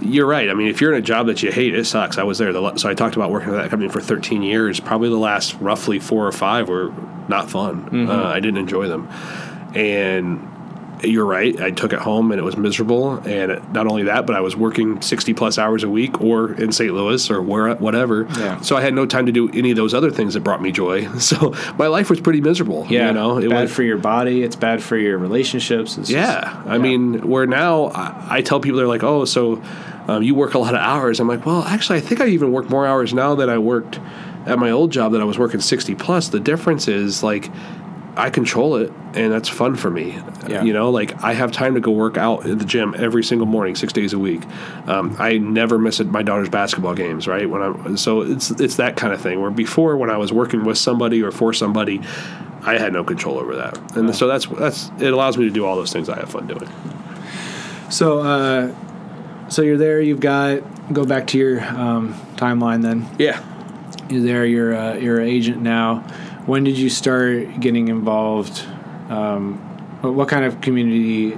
you're 0.00 0.26
right. 0.26 0.50
I 0.50 0.54
mean, 0.54 0.66
if 0.66 0.80
you're 0.80 0.92
in 0.92 0.98
a 0.98 1.06
job 1.06 1.28
that 1.28 1.44
you 1.44 1.52
hate, 1.52 1.76
it 1.76 1.84
sucks. 1.84 2.18
I 2.18 2.24
was 2.24 2.38
there. 2.38 2.52
The, 2.52 2.76
so 2.76 2.88
I 2.88 2.94
talked 2.94 3.14
about 3.14 3.30
working 3.30 3.50
at 3.50 3.62
that 3.62 3.70
company 3.70 3.88
for 3.88 4.00
13 4.00 4.42
years. 4.42 4.80
Probably 4.80 5.08
the 5.08 5.16
last 5.16 5.54
roughly 5.60 6.00
four 6.00 6.26
or 6.26 6.32
five 6.32 6.68
were 6.68 6.92
not 7.28 7.50
fun. 7.50 7.84
Mm-hmm. 7.84 8.10
Uh, 8.10 8.24
I 8.24 8.40
didn't 8.40 8.58
enjoy 8.58 8.88
them, 8.88 9.08
and 9.76 10.40
you're 11.02 11.24
right. 11.24 11.60
I 11.60 11.70
took 11.70 11.92
it 11.92 11.98
home 11.98 12.32
and 12.32 12.38
it 12.40 12.44
was 12.44 12.56
miserable. 12.56 13.14
And 13.26 13.72
not 13.72 13.86
only 13.86 14.04
that, 14.04 14.26
but 14.26 14.36
I 14.36 14.40
was 14.40 14.56
working 14.56 15.00
60 15.00 15.34
plus 15.34 15.58
hours 15.58 15.84
a 15.84 15.88
week 15.88 16.20
or 16.20 16.52
in 16.54 16.72
St. 16.72 16.92
Louis 16.92 17.30
or 17.30 17.42
where, 17.42 17.74
whatever. 17.76 18.26
Yeah. 18.38 18.60
So 18.60 18.76
I 18.76 18.82
had 18.82 18.94
no 18.94 19.06
time 19.06 19.26
to 19.26 19.32
do 19.32 19.50
any 19.50 19.70
of 19.70 19.76
those 19.76 19.94
other 19.94 20.10
things 20.10 20.34
that 20.34 20.40
brought 20.40 20.62
me 20.62 20.72
joy. 20.72 21.08
So 21.22 21.54
my 21.78 21.86
life 21.86 22.10
was 22.10 22.20
pretty 22.20 22.40
miserable. 22.40 22.86
Yeah. 22.90 23.06
You 23.06 23.12
know, 23.12 23.38
it 23.38 23.48
bad 23.48 23.62
was, 23.62 23.72
for 23.72 23.84
your 23.84 23.96
body. 23.96 24.42
It's 24.42 24.56
bad 24.56 24.82
for 24.82 24.96
your 24.96 25.16
relationships. 25.18 25.96
It's 25.96 26.10
yeah. 26.10 26.40
Just, 26.40 26.66
I 26.66 26.78
mean, 26.78 27.26
where 27.26 27.46
now 27.46 27.86
I, 27.86 28.26
I, 28.28 28.42
tell 28.42 28.58
people, 28.58 28.78
they're 28.78 28.88
like, 28.88 29.04
oh, 29.04 29.24
so 29.24 29.62
um, 30.08 30.22
you 30.22 30.34
work 30.34 30.54
a 30.54 30.58
lot 30.58 30.74
of 30.74 30.80
hours. 30.80 31.20
I'm 31.20 31.28
like, 31.28 31.46
well, 31.46 31.62
actually, 31.62 31.98
I 31.98 32.00
think 32.00 32.20
I 32.20 32.26
even 32.26 32.50
work 32.50 32.68
more 32.68 32.86
hours 32.86 33.14
now 33.14 33.36
than 33.36 33.48
I 33.48 33.58
worked 33.58 34.00
at 34.46 34.58
my 34.58 34.70
old 34.70 34.90
job 34.90 35.12
that 35.12 35.20
I 35.20 35.24
was 35.24 35.38
working 35.38 35.60
60 35.60 35.94
plus. 35.94 36.28
The 36.28 36.40
difference 36.40 36.88
is 36.88 37.22
like, 37.22 37.48
I 38.14 38.28
control 38.30 38.76
it, 38.76 38.92
and 39.14 39.32
that's 39.32 39.48
fun 39.48 39.74
for 39.74 39.90
me. 39.90 40.18
Yeah. 40.46 40.62
You 40.62 40.72
know, 40.74 40.90
like 40.90 41.22
I 41.24 41.32
have 41.32 41.50
time 41.50 41.74
to 41.74 41.80
go 41.80 41.90
work 41.92 42.16
out 42.18 42.44
at 42.46 42.58
the 42.58 42.64
gym 42.64 42.94
every 42.98 43.24
single 43.24 43.46
morning, 43.46 43.74
six 43.74 43.92
days 43.92 44.12
a 44.12 44.18
week. 44.18 44.42
Um, 44.86 45.16
I 45.18 45.38
never 45.38 45.78
miss 45.78 45.98
it, 46.00 46.08
my 46.08 46.22
daughter's 46.22 46.50
basketball 46.50 46.94
games, 46.94 47.26
right? 47.26 47.48
When 47.48 47.62
I'm 47.62 47.96
so 47.96 48.20
it's 48.20 48.50
it's 48.50 48.76
that 48.76 48.96
kind 48.96 49.14
of 49.14 49.20
thing. 49.22 49.40
Where 49.40 49.50
before, 49.50 49.96
when 49.96 50.10
I 50.10 50.18
was 50.18 50.30
working 50.32 50.64
with 50.64 50.76
somebody 50.76 51.22
or 51.22 51.30
for 51.30 51.54
somebody, 51.54 52.02
I 52.62 52.76
had 52.78 52.92
no 52.92 53.02
control 53.02 53.38
over 53.38 53.56
that, 53.56 53.96
and 53.96 54.14
so 54.14 54.26
that's 54.26 54.46
that's 54.46 54.90
it 55.00 55.12
allows 55.12 55.38
me 55.38 55.44
to 55.44 55.50
do 55.50 55.64
all 55.64 55.76
those 55.76 55.92
things 55.92 56.08
I 56.10 56.16
have 56.18 56.28
fun 56.30 56.46
doing. 56.46 56.68
So, 57.90 58.20
uh, 58.20 58.74
so 59.48 59.62
you're 59.62 59.76
there. 59.78 60.00
You've 60.00 60.20
got 60.20 60.62
go 60.92 61.04
back 61.06 61.26
to 61.28 61.38
your 61.38 61.62
um, 61.62 62.14
timeline. 62.36 62.82
Then 62.82 63.06
Yeah. 63.18 63.42
you're 64.10 64.22
there. 64.22 64.44
You're 64.46 64.74
uh, 64.76 64.94
you're 64.96 65.18
an 65.20 65.28
agent 65.28 65.62
now. 65.62 66.04
When 66.46 66.64
did 66.64 66.76
you 66.76 66.90
start 66.90 67.60
getting 67.60 67.88
involved? 67.88 68.64
Um, 69.08 69.58
what, 70.00 70.14
what 70.14 70.28
kind 70.28 70.44
of 70.44 70.60
community 70.60 71.36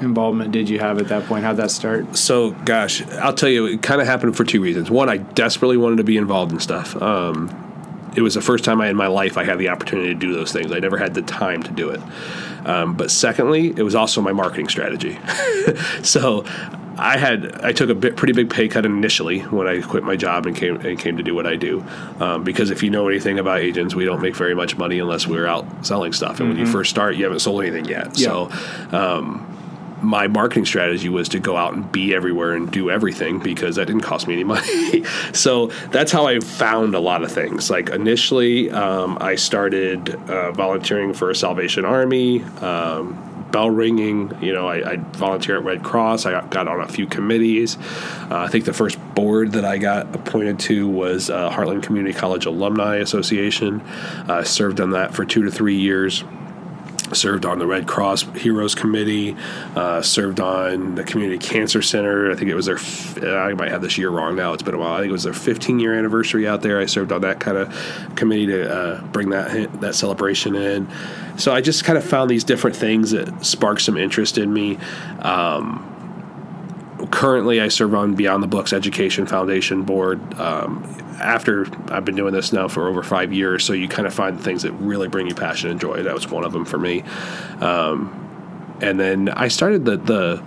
involvement 0.00 0.52
did 0.52 0.68
you 0.68 0.78
have 0.78 0.98
at 0.98 1.08
that 1.08 1.24
point? 1.26 1.44
How'd 1.44 1.56
that 1.56 1.70
start? 1.70 2.16
So, 2.16 2.50
gosh, 2.50 3.06
I'll 3.14 3.34
tell 3.34 3.48
you, 3.48 3.66
it 3.66 3.82
kind 3.82 4.00
of 4.00 4.06
happened 4.06 4.36
for 4.36 4.44
two 4.44 4.60
reasons. 4.60 4.90
One, 4.90 5.08
I 5.08 5.18
desperately 5.18 5.76
wanted 5.76 5.96
to 5.96 6.04
be 6.04 6.16
involved 6.16 6.52
in 6.52 6.60
stuff. 6.60 7.00
Um, 7.00 7.60
it 8.16 8.22
was 8.22 8.34
the 8.34 8.40
first 8.40 8.64
time 8.64 8.80
I 8.80 8.88
in 8.88 8.96
my 8.96 9.08
life 9.08 9.36
I 9.36 9.44
had 9.44 9.58
the 9.58 9.68
opportunity 9.68 10.08
to 10.08 10.14
do 10.14 10.32
those 10.32 10.52
things. 10.52 10.70
I 10.70 10.78
never 10.78 10.98
had 10.98 11.14
the 11.14 11.22
time 11.22 11.62
to 11.64 11.70
do 11.72 11.90
it. 11.90 12.00
Um, 12.64 12.96
but 12.96 13.10
secondly, 13.10 13.74
it 13.76 13.82
was 13.82 13.94
also 13.94 14.20
my 14.20 14.32
marketing 14.32 14.68
strategy. 14.68 15.18
so, 16.02 16.44
I 16.98 17.16
had 17.18 17.60
I 17.62 17.72
took 17.72 17.90
a 17.90 17.94
bit, 17.94 18.16
pretty 18.16 18.32
big 18.32 18.50
pay 18.50 18.68
cut 18.68 18.86
initially 18.86 19.40
when 19.40 19.66
I 19.66 19.80
quit 19.80 20.04
my 20.04 20.16
job 20.16 20.46
and 20.46 20.56
came 20.56 20.76
and 20.76 20.98
came 20.98 21.16
to 21.16 21.22
do 21.22 21.34
what 21.34 21.46
I 21.46 21.56
do, 21.56 21.84
um, 22.20 22.44
because 22.44 22.70
if 22.70 22.82
you 22.82 22.90
know 22.90 23.08
anything 23.08 23.38
about 23.38 23.60
agents, 23.60 23.94
we 23.94 24.04
don't 24.04 24.22
make 24.22 24.36
very 24.36 24.54
much 24.54 24.76
money 24.76 24.98
unless 24.98 25.26
we're 25.26 25.46
out 25.46 25.86
selling 25.86 26.12
stuff. 26.12 26.40
And 26.40 26.48
when 26.50 26.58
you 26.58 26.66
first 26.66 26.90
start, 26.90 27.16
you 27.16 27.24
haven't 27.24 27.40
sold 27.40 27.62
anything 27.62 27.86
yet. 27.86 28.16
So, 28.16 28.50
um, 28.92 29.50
my 30.04 30.28
marketing 30.28 30.66
strategy 30.66 31.08
was 31.08 31.30
to 31.30 31.40
go 31.40 31.56
out 31.56 31.72
and 31.72 31.90
be 31.90 32.14
everywhere 32.14 32.52
and 32.52 32.70
do 32.70 32.90
everything 32.90 33.38
because 33.38 33.76
that 33.76 33.86
didn't 33.86 34.02
cost 34.02 34.28
me 34.28 34.34
any 34.34 34.44
money. 34.56 35.04
so 35.32 35.68
that's 35.90 36.12
how 36.12 36.26
I 36.26 36.40
found 36.40 36.94
a 36.94 37.00
lot 37.00 37.22
of 37.22 37.32
things. 37.32 37.70
Like 37.70 37.88
initially, 37.88 38.70
um, 38.70 39.18
I 39.20 39.34
started 39.36 40.14
uh, 40.30 40.52
volunteering 40.52 41.14
for 41.14 41.30
a 41.30 41.34
Salvation 41.34 41.84
Army. 41.84 42.42
Um, 42.60 43.33
Bell 43.54 43.70
ringing, 43.70 44.36
you 44.42 44.52
know, 44.52 44.66
I, 44.66 44.94
I 44.94 44.96
volunteer 44.96 45.56
at 45.56 45.62
Red 45.62 45.84
Cross. 45.84 46.26
I 46.26 46.32
got, 46.32 46.50
got 46.50 46.66
on 46.66 46.80
a 46.80 46.88
few 46.88 47.06
committees. 47.06 47.78
Uh, 47.78 48.38
I 48.38 48.48
think 48.48 48.64
the 48.64 48.72
first 48.72 48.98
board 49.14 49.52
that 49.52 49.64
I 49.64 49.78
got 49.78 50.12
appointed 50.12 50.58
to 50.58 50.88
was 50.88 51.30
uh, 51.30 51.50
Heartland 51.50 51.84
Community 51.84 52.18
College 52.18 52.46
Alumni 52.46 52.96
Association. 52.96 53.80
Uh, 54.28 54.42
served 54.42 54.80
on 54.80 54.90
that 54.90 55.14
for 55.14 55.24
two 55.24 55.44
to 55.44 55.52
three 55.52 55.76
years 55.76 56.24
served 57.12 57.44
on 57.44 57.58
the 57.58 57.66
Red 57.66 57.86
Cross 57.86 58.22
Heroes 58.36 58.74
Committee, 58.74 59.36
uh, 59.76 60.00
served 60.02 60.40
on 60.40 60.94
the 60.94 61.04
Community 61.04 61.38
Cancer 61.38 61.82
Center. 61.82 62.30
I 62.30 62.34
think 62.34 62.50
it 62.50 62.54
was 62.54 62.66
their, 62.66 62.76
f- 62.76 63.22
I 63.22 63.52
might 63.52 63.70
have 63.70 63.82
this 63.82 63.98
year 63.98 64.10
wrong 64.10 64.36
now, 64.36 64.52
it's 64.52 64.62
been 64.62 64.74
a 64.74 64.78
while. 64.78 64.94
I 64.94 64.98
think 65.00 65.10
it 65.10 65.12
was 65.12 65.24
their 65.24 65.34
15 65.34 65.78
year 65.78 65.94
anniversary 65.94 66.48
out 66.48 66.62
there. 66.62 66.80
I 66.80 66.86
served 66.86 67.12
on 67.12 67.20
that 67.22 67.40
kind 67.40 67.58
of 67.58 68.14
committee 68.16 68.46
to 68.46 68.74
uh, 68.74 69.02
bring 69.08 69.30
that, 69.30 69.80
that 69.80 69.94
celebration 69.94 70.54
in. 70.54 70.88
So 71.36 71.52
I 71.52 71.60
just 71.60 71.84
kind 71.84 71.98
of 71.98 72.04
found 72.04 72.30
these 72.30 72.44
different 72.44 72.76
things 72.76 73.10
that 73.10 73.44
sparked 73.44 73.82
some 73.82 73.96
interest 73.96 74.38
in 74.38 74.52
me. 74.52 74.78
Um, 75.20 75.90
currently 77.10 77.60
I 77.60 77.68
serve 77.68 77.94
on 77.94 78.14
Beyond 78.14 78.42
the 78.42 78.46
Books 78.46 78.72
Education 78.72 79.26
Foundation 79.26 79.82
board. 79.82 80.20
Um, 80.38 81.03
after 81.20 81.66
I've 81.92 82.04
been 82.04 82.16
doing 82.16 82.32
this 82.32 82.52
now 82.52 82.68
for 82.68 82.88
over 82.88 83.02
five 83.02 83.32
years, 83.32 83.64
so 83.64 83.72
you 83.72 83.88
kind 83.88 84.06
of 84.06 84.14
find 84.14 84.40
things 84.40 84.62
that 84.62 84.72
really 84.72 85.08
bring 85.08 85.26
you 85.26 85.34
passion 85.34 85.70
and 85.70 85.80
joy. 85.80 86.02
That 86.02 86.14
was 86.14 86.28
one 86.28 86.44
of 86.44 86.52
them 86.52 86.64
for 86.64 86.78
me. 86.78 87.02
Um, 87.60 88.20
and 88.80 88.98
then 88.98 89.28
I 89.28 89.48
started 89.48 89.84
the 89.84 89.96
the 89.96 90.42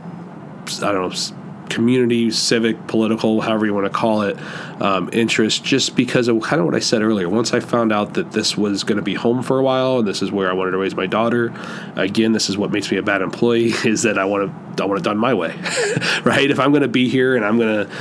I 0.85 0.91
don't 0.91 1.09
know 1.09 1.37
community, 1.69 2.31
civic, 2.31 2.87
political, 2.87 3.41
however 3.41 3.65
you 3.65 3.73
want 3.73 3.85
to 3.85 3.91
call 3.91 4.21
it, 4.21 4.37
um, 4.81 5.09
interest, 5.13 5.63
just 5.63 5.95
because 5.95 6.27
of 6.27 6.41
kind 6.41 6.59
of 6.59 6.65
what 6.65 6.75
I 6.75 6.79
said 6.79 7.01
earlier. 7.01 7.29
Once 7.29 7.53
I 7.53 7.59
found 7.59 7.91
out 7.91 8.13
that 8.15 8.31
this 8.31 8.57
was 8.57 8.83
going 8.83 8.97
to 8.97 9.03
be 9.03 9.13
home 9.13 9.43
for 9.43 9.59
a 9.59 9.63
while, 9.63 9.99
and 9.99 10.07
this 10.07 10.21
is 10.21 10.31
where 10.31 10.49
I 10.49 10.53
wanted 10.53 10.71
to 10.71 10.77
raise 10.77 10.95
my 10.95 11.05
daughter. 11.05 11.53
Again, 11.95 12.31
this 12.31 12.49
is 12.49 12.57
what 12.57 12.71
makes 12.71 12.91
me 12.91 12.97
a 12.97 13.03
bad 13.03 13.21
employee: 13.21 13.73
is 13.85 14.03
that 14.03 14.17
I 14.17 14.25
want 14.25 14.51
to 14.51 14.83
I 14.83 14.85
want 14.85 14.99
it 14.99 15.03
done 15.03 15.17
my 15.17 15.33
way, 15.33 15.55
right? 16.23 16.49
If 16.49 16.59
I'm 16.59 16.71
going 16.71 16.83
to 16.83 16.87
be 16.87 17.09
here 17.09 17.35
and 17.35 17.43
I'm 17.43 17.57
going 17.57 17.87
to, 17.87 17.93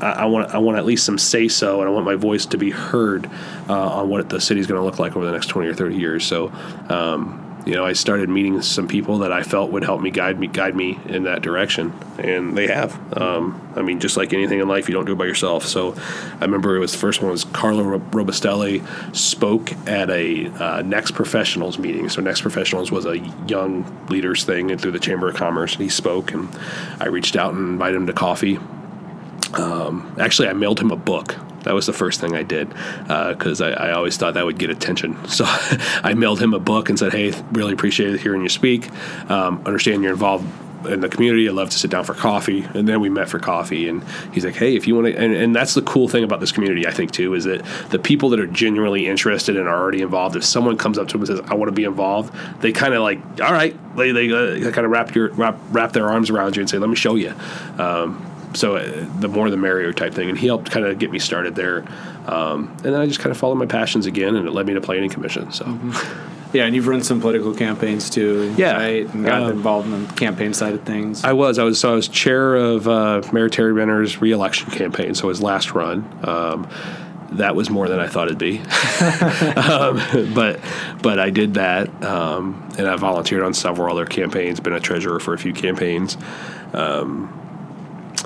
I, 0.00 0.26
want 0.26 0.54
I 0.54 0.58
want 0.58 0.78
at 0.78 0.86
least 0.86 1.04
some 1.04 1.18
say 1.18 1.48
so, 1.48 1.80
and 1.80 1.88
I 1.88 1.92
want 1.92 2.04
my 2.04 2.14
voice 2.14 2.46
to 2.46 2.56
be 2.56 2.70
heard 2.70 3.28
uh, 3.68 3.96
on 3.96 4.08
what 4.08 4.28
the 4.28 4.40
city's 4.40 4.66
going 4.66 4.80
to 4.80 4.84
look 4.84 4.98
like 4.98 5.16
over 5.16 5.26
the 5.26 5.32
next 5.32 5.46
twenty 5.48 5.68
or 5.68 5.74
thirty 5.74 5.96
years. 5.96 6.24
So. 6.24 6.52
Um, 6.88 7.46
you 7.66 7.74
know, 7.74 7.84
I 7.84 7.92
started 7.92 8.28
meeting 8.28 8.62
some 8.62 8.88
people 8.88 9.18
that 9.18 9.32
I 9.32 9.42
felt 9.42 9.70
would 9.72 9.84
help 9.84 10.00
me 10.00 10.10
guide 10.10 10.38
me 10.38 10.46
guide 10.46 10.74
me 10.74 10.98
in 11.06 11.24
that 11.24 11.42
direction, 11.42 11.92
and 12.18 12.56
they 12.56 12.66
have. 12.66 12.98
Um, 13.16 13.60
I 13.76 13.82
mean, 13.82 14.00
just 14.00 14.16
like 14.16 14.32
anything 14.32 14.60
in 14.60 14.68
life, 14.68 14.88
you 14.88 14.94
don't 14.94 15.04
do 15.04 15.12
it 15.12 15.18
by 15.18 15.26
yourself. 15.26 15.64
So, 15.64 15.94
I 16.40 16.44
remember 16.44 16.76
it 16.76 16.80
was 16.80 16.92
the 16.92 16.98
first 16.98 17.22
one 17.22 17.30
was 17.30 17.44
Carlo 17.44 17.98
Robustelli 17.98 18.84
spoke 19.14 19.72
at 19.86 20.10
a 20.10 20.46
uh, 20.46 20.82
Next 20.82 21.12
Professionals 21.12 21.78
meeting. 21.78 22.08
So, 22.08 22.22
Next 22.22 22.40
Professionals 22.40 22.90
was 22.90 23.06
a 23.06 23.18
young 23.46 24.06
leaders 24.08 24.44
thing 24.44 24.70
and 24.70 24.80
through 24.80 24.92
the 24.92 24.98
Chamber 24.98 25.28
of 25.28 25.36
Commerce, 25.36 25.74
and 25.74 25.82
he 25.82 25.90
spoke, 25.90 26.32
and 26.32 26.48
I 26.98 27.08
reached 27.08 27.36
out 27.36 27.52
and 27.54 27.68
invited 27.68 27.96
him 27.96 28.06
to 28.06 28.12
coffee. 28.12 28.58
Um, 29.54 30.14
actually, 30.18 30.48
I 30.48 30.52
mailed 30.52 30.80
him 30.80 30.90
a 30.90 30.96
book. 30.96 31.36
That 31.64 31.74
was 31.74 31.86
the 31.86 31.92
first 31.92 32.20
thing 32.20 32.34
I 32.34 32.42
did 32.42 32.68
because 33.02 33.60
I, 33.60 33.70
I 33.70 33.92
always 33.92 34.16
thought 34.16 34.34
that 34.34 34.44
would 34.44 34.58
get 34.58 34.70
attention. 34.70 35.16
So 35.30 35.46
I 35.46 36.12
mailed 36.14 36.42
him 36.42 36.52
a 36.52 36.58
book 36.58 36.90
and 36.90 36.98
said, 36.98 37.12
"Hey, 37.12 37.32
really 37.52 37.72
appreciate 37.72 38.20
hearing 38.20 38.42
you 38.42 38.48
speak. 38.50 38.90
Um, 39.30 39.62
understand 39.64 40.02
you're 40.02 40.12
involved 40.12 40.46
in 40.86 41.00
the 41.00 41.08
community. 41.08 41.48
I'd 41.48 41.54
love 41.54 41.70
to 41.70 41.78
sit 41.78 41.90
down 41.90 42.04
for 42.04 42.12
coffee." 42.14 42.66
And 42.74 42.86
then 42.86 43.00
we 43.00 43.08
met 43.08 43.28
for 43.28 43.38
coffee, 43.38 43.88
and 43.88 44.04
he's 44.32 44.44
like, 44.44 44.56
"Hey, 44.56 44.76
if 44.76 44.86
you 44.86 44.94
want 44.96 45.06
to," 45.06 45.16
and, 45.16 45.32
and 45.32 45.56
that's 45.56 45.72
the 45.72 45.82
cool 45.82 46.08
thing 46.08 46.24
about 46.24 46.40
this 46.40 46.52
community, 46.52 46.86
I 46.86 46.90
think 46.90 47.12
too, 47.12 47.32
is 47.34 47.44
that 47.44 47.64
the 47.88 47.98
people 47.98 48.28
that 48.30 48.40
are 48.40 48.46
genuinely 48.46 49.06
interested 49.06 49.56
and 49.56 49.66
are 49.66 49.80
already 49.80 50.02
involved. 50.02 50.36
If 50.36 50.44
someone 50.44 50.76
comes 50.76 50.98
up 50.98 51.08
to 51.08 51.12
them 51.12 51.22
and 51.22 51.38
says, 51.38 51.40
"I 51.48 51.54
want 51.54 51.68
to 51.68 51.74
be 51.74 51.84
involved," 51.84 52.34
they 52.60 52.72
kind 52.72 52.92
of 52.92 53.02
like, 53.02 53.18
"All 53.40 53.52
right," 53.52 53.74
they 53.96 54.12
they 54.12 54.30
uh, 54.30 54.70
kind 54.72 54.84
of 54.84 54.90
wrap 54.90 55.14
wrap 55.14 55.58
wrap 55.70 55.92
their 55.92 56.08
arms 56.08 56.28
around 56.28 56.56
you 56.56 56.60
and 56.60 56.68
say, 56.68 56.76
"Let 56.78 56.90
me 56.90 56.96
show 56.96 57.14
you." 57.14 57.32
Um, 57.78 58.26
so 58.54 58.76
uh, 58.76 59.06
the 59.20 59.28
more 59.28 59.48
the 59.50 59.56
merrier 59.56 59.92
type 59.92 60.12
thing 60.14 60.28
and 60.28 60.38
he 60.38 60.46
helped 60.46 60.70
kind 60.70 60.84
of 60.86 60.98
get 60.98 61.10
me 61.10 61.18
started 61.18 61.54
there 61.54 61.84
um, 62.26 62.68
and 62.84 62.92
then 62.92 62.94
i 62.96 63.06
just 63.06 63.20
kind 63.20 63.30
of 63.30 63.36
followed 63.36 63.54
my 63.56 63.66
passions 63.66 64.06
again 64.06 64.34
and 64.36 64.46
it 64.48 64.52
led 64.52 64.66
me 64.66 64.74
to 64.74 64.80
planning 64.80 65.08
commission 65.10 65.50
so 65.52 65.64
Yeah, 66.52 66.64
and 66.64 66.74
you've 66.74 66.88
run 66.88 67.00
some 67.04 67.20
political 67.20 67.54
campaigns 67.54 68.10
too. 68.10 68.52
Yeah. 68.58 68.72
right? 68.72 69.14
And 69.14 69.24
got 69.24 69.42
Um, 69.44 69.52
involved 69.52 69.86
in 69.86 70.04
the 70.04 70.12
campaign 70.14 70.52
side 70.52 70.74
of 70.74 70.82
things. 70.82 71.22
i 71.22 71.32
was 71.32 71.58
i 71.60 71.62
was 71.62 71.78
so 71.78 71.92
i 71.92 71.94
was 71.94 72.08
chair 72.08 72.56
of 72.56 72.88
uh, 72.88 73.22
mayor 73.32 73.48
tari 73.48 73.72
renner's 73.72 74.20
reelection 74.20 74.68
campaign 74.72 75.14
so 75.14 75.28
his 75.28 75.40
last 75.40 75.74
run 75.74 76.04
um, 76.24 76.66
that 77.34 77.54
was 77.54 77.70
more 77.70 77.86
than 77.88 78.00
I 78.00 78.08
thought 78.08 78.26
it'd 78.26 78.38
be, 78.38 78.58
um, 79.56 80.34
but 80.34 80.58
but 81.00 81.20
I 81.20 81.30
did 81.30 81.54
that, 81.54 81.88
um, 82.04 82.68
and 82.76 82.88
I 82.88 82.96
volunteered 82.96 83.44
on 83.44 83.54
several 83.54 83.92
other 83.94 84.04
campaigns. 84.04 84.58
Been 84.58 84.72
a 84.72 84.80
treasurer 84.80 85.20
for 85.20 85.32
a 85.32 85.38
few 85.38 85.52
campaigns. 85.52 86.16
Um, 86.72 87.32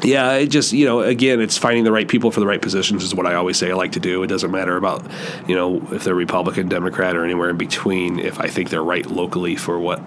yeah, 0.03 0.32
it 0.32 0.47
just 0.49 0.72
you 0.72 0.86
know 0.86 1.01
again, 1.01 1.40
it's 1.40 1.59
finding 1.59 1.84
the 1.84 1.92
right 1.92 2.09
people 2.09 2.30
for 2.30 2.40
the 2.40 2.47
right 2.47 2.61
positions 2.61 3.05
is 3.05 3.14
what 3.14 3.26
I 3.26 3.34
always 3.34 3.59
say 3.59 3.70
I 3.70 3.74
like 3.74 3.92
to 3.92 4.01
do. 4.01 4.22
It 4.22 4.28
doesn't 4.28 4.51
matter 4.51 4.76
about 4.76 5.05
you 5.47 5.55
know 5.55 5.86
if 5.92 6.05
they're 6.05 6.14
Republican, 6.14 6.68
Democrat, 6.68 7.16
or 7.16 7.24
anywhere 7.24 7.51
in 7.51 7.57
between. 7.57 8.18
If 8.18 8.40
I 8.40 8.49
think 8.49 8.70
they're 8.70 8.82
right 8.82 9.07
locally 9.07 9.57
for 9.57 9.78
what 9.78 10.03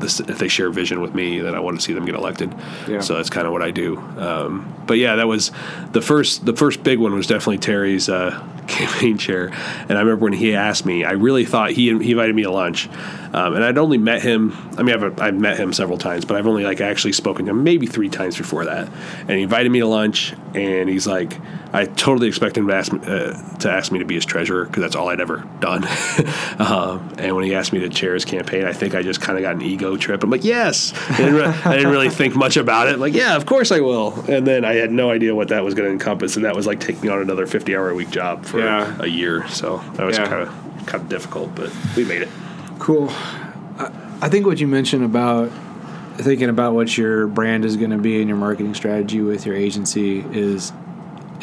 this, 0.00 0.20
if 0.20 0.38
they 0.38 0.48
share 0.48 0.70
vision 0.70 1.00
with 1.00 1.14
me, 1.14 1.40
then 1.40 1.54
I 1.54 1.60
want 1.60 1.78
to 1.78 1.82
see 1.84 1.92
them 1.92 2.04
get 2.04 2.14
elected. 2.14 2.52
Yeah. 2.88 3.00
So 3.00 3.16
that's 3.16 3.30
kind 3.30 3.46
of 3.46 3.52
what 3.52 3.62
I 3.62 3.70
do. 3.70 3.98
Um, 3.98 4.74
but 4.86 4.98
yeah, 4.98 5.16
that 5.16 5.28
was 5.28 5.52
the 5.92 6.02
first. 6.02 6.44
The 6.44 6.56
first 6.56 6.82
big 6.82 6.98
one 6.98 7.14
was 7.14 7.26
definitely 7.26 7.58
Tari's 7.58 8.08
uh, 8.08 8.30
campaign 8.66 9.18
chair. 9.18 9.48
And 9.88 9.92
I 9.92 10.00
remember 10.00 10.24
when 10.24 10.32
he 10.32 10.54
asked 10.54 10.84
me, 10.84 11.04
I 11.04 11.12
really 11.12 11.44
thought 11.44 11.70
he 11.70 11.96
he 11.98 12.12
invited 12.12 12.34
me 12.34 12.42
to 12.42 12.50
lunch, 12.50 12.88
um, 13.32 13.54
and 13.54 13.64
I'd 13.64 13.78
only 13.78 13.98
met 13.98 14.22
him. 14.22 14.52
I 14.76 14.82
mean, 14.82 14.94
I've 14.94 15.20
I've 15.20 15.34
met 15.34 15.56
him 15.58 15.72
several 15.72 15.98
times, 15.98 16.24
but 16.24 16.36
I've 16.36 16.46
only 16.46 16.64
like 16.64 16.80
actually 16.80 17.12
spoken 17.12 17.44
to 17.46 17.50
him 17.52 17.62
maybe 17.64 17.86
three 17.86 18.08
times 18.08 18.36
before 18.36 18.64
that. 18.64 18.88
And 19.20 19.30
he 19.30 19.42
invited 19.42 19.70
me 19.70 19.80
to 19.80 19.86
lunch, 19.86 20.34
and 20.54 20.88
he's 20.88 21.06
like, 21.06 21.38
I 21.72 21.84
totally 21.84 22.26
expected 22.28 22.60
him 22.60 22.68
to 22.68 22.74
ask 22.74 22.92
me, 22.92 22.98
uh, 23.02 23.58
to 23.58 23.70
ask 23.70 23.92
me 23.92 24.00
to 24.00 24.04
be 24.04 24.14
his 24.16 24.24
treasurer 24.24 24.64
because 24.64 24.80
that's 24.82 24.96
all 24.96 25.08
I'd 25.08 25.20
ever 25.20 25.46
done. 25.60 25.84
um, 26.58 27.14
and 27.18 27.34
when 27.36 27.44
he 27.44 27.54
asked 27.54 27.72
me 27.72 27.80
to 27.80 27.88
chair 27.88 28.14
his 28.14 28.24
campaign, 28.24 28.64
I 28.64 28.72
think 28.72 28.94
I 28.94 29.02
just 29.02 29.20
kind 29.20 29.38
of 29.38 29.42
got 29.42 29.54
an 29.54 29.62
ego 29.62 29.96
trip. 29.96 30.22
I'm 30.22 30.30
like, 30.30 30.44
yes. 30.44 30.92
I 31.10 31.16
didn't, 31.18 31.34
re- 31.34 31.44
I 31.44 31.76
didn't 31.76 31.92
really 31.92 32.10
think 32.10 32.34
much 32.34 32.56
about 32.56 32.88
it. 32.88 32.94
I'm 32.94 33.00
like, 33.00 33.14
yeah, 33.14 33.36
of 33.36 33.46
course 33.46 33.70
I 33.70 33.80
will. 33.80 34.14
And 34.28 34.46
then 34.46 34.64
I 34.64 34.74
had 34.74 34.90
no 34.90 35.10
idea 35.10 35.34
what 35.34 35.48
that 35.48 35.62
was 35.64 35.74
going 35.74 35.86
to 35.88 35.92
encompass, 35.92 36.36
and 36.36 36.44
that 36.44 36.56
was 36.56 36.66
like 36.66 36.80
taking 36.80 37.08
on 37.10 37.20
another 37.20 37.46
50 37.46 37.76
hour 37.76 37.90
a 37.90 37.94
week 37.94 38.10
job 38.10 38.44
for 38.44 38.58
Yeah. 38.60 38.96
a 39.00 39.06
year. 39.06 39.46
So 39.48 39.78
that 39.94 40.04
was 40.04 40.18
kind 40.18 40.32
of 40.32 40.48
kind 40.86 41.02
of 41.04 41.08
difficult, 41.08 41.54
but 41.54 41.70
we 41.96 42.04
made 42.04 42.22
it. 42.22 42.28
Cool. 42.80 43.10
I, 43.10 44.18
I 44.22 44.28
think 44.30 44.46
what 44.46 44.58
you 44.58 44.66
mentioned 44.66 45.04
about 45.04 45.52
thinking 46.16 46.48
about 46.48 46.74
what 46.74 46.96
your 46.96 47.26
brand 47.26 47.64
is 47.64 47.76
going 47.76 47.90
to 47.90 47.98
be 47.98 48.20
and 48.20 48.28
your 48.28 48.38
marketing 48.38 48.74
strategy 48.74 49.20
with 49.20 49.46
your 49.46 49.54
agency 49.54 50.20
is 50.32 50.72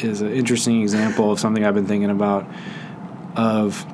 is 0.00 0.20
an 0.20 0.32
interesting 0.32 0.82
example 0.82 1.32
of 1.32 1.40
something 1.40 1.64
I've 1.64 1.74
been 1.74 1.86
thinking 1.86 2.10
about 2.10 2.46
of 3.36 3.84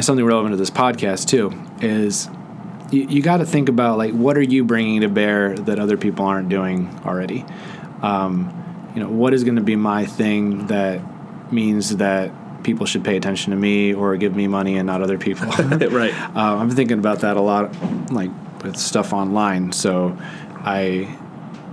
something 0.00 0.24
relevant 0.24 0.52
to 0.52 0.56
this 0.56 0.70
podcast 0.70 1.26
too 1.26 1.52
is 1.80 2.28
you, 2.90 3.06
you 3.08 3.22
got 3.22 3.38
to 3.38 3.46
think 3.46 3.68
about 3.68 3.98
like 3.98 4.12
what 4.12 4.36
are 4.36 4.42
you 4.42 4.62
bringing 4.62 5.00
to 5.00 5.08
bear 5.08 5.54
that 5.54 5.78
other 5.78 5.96
people 5.96 6.26
aren't 6.26 6.48
doing 6.50 7.00
already. 7.04 7.44
Um, 8.02 8.90
you 8.94 9.00
know, 9.02 9.08
what 9.08 9.32
is 9.32 9.44
going 9.44 9.56
to 9.56 9.62
be 9.62 9.76
my 9.76 10.04
thing 10.04 10.66
that 10.66 11.00
means 11.52 11.96
that 11.96 12.30
people 12.62 12.86
should 12.86 13.04
pay 13.04 13.16
attention 13.16 13.50
to 13.50 13.56
me 13.56 13.94
or 13.94 14.16
give 14.16 14.34
me 14.34 14.46
money 14.46 14.76
and 14.76 14.86
not 14.86 15.02
other 15.02 15.18
people. 15.18 15.46
right. 15.90 16.14
Uh, 16.36 16.56
I'm 16.56 16.70
thinking 16.70 16.98
about 16.98 17.20
that 17.20 17.36
a 17.36 17.40
lot, 17.40 17.74
like 18.12 18.30
with 18.62 18.76
stuff 18.76 19.12
online. 19.12 19.72
So 19.72 20.16
I 20.58 21.16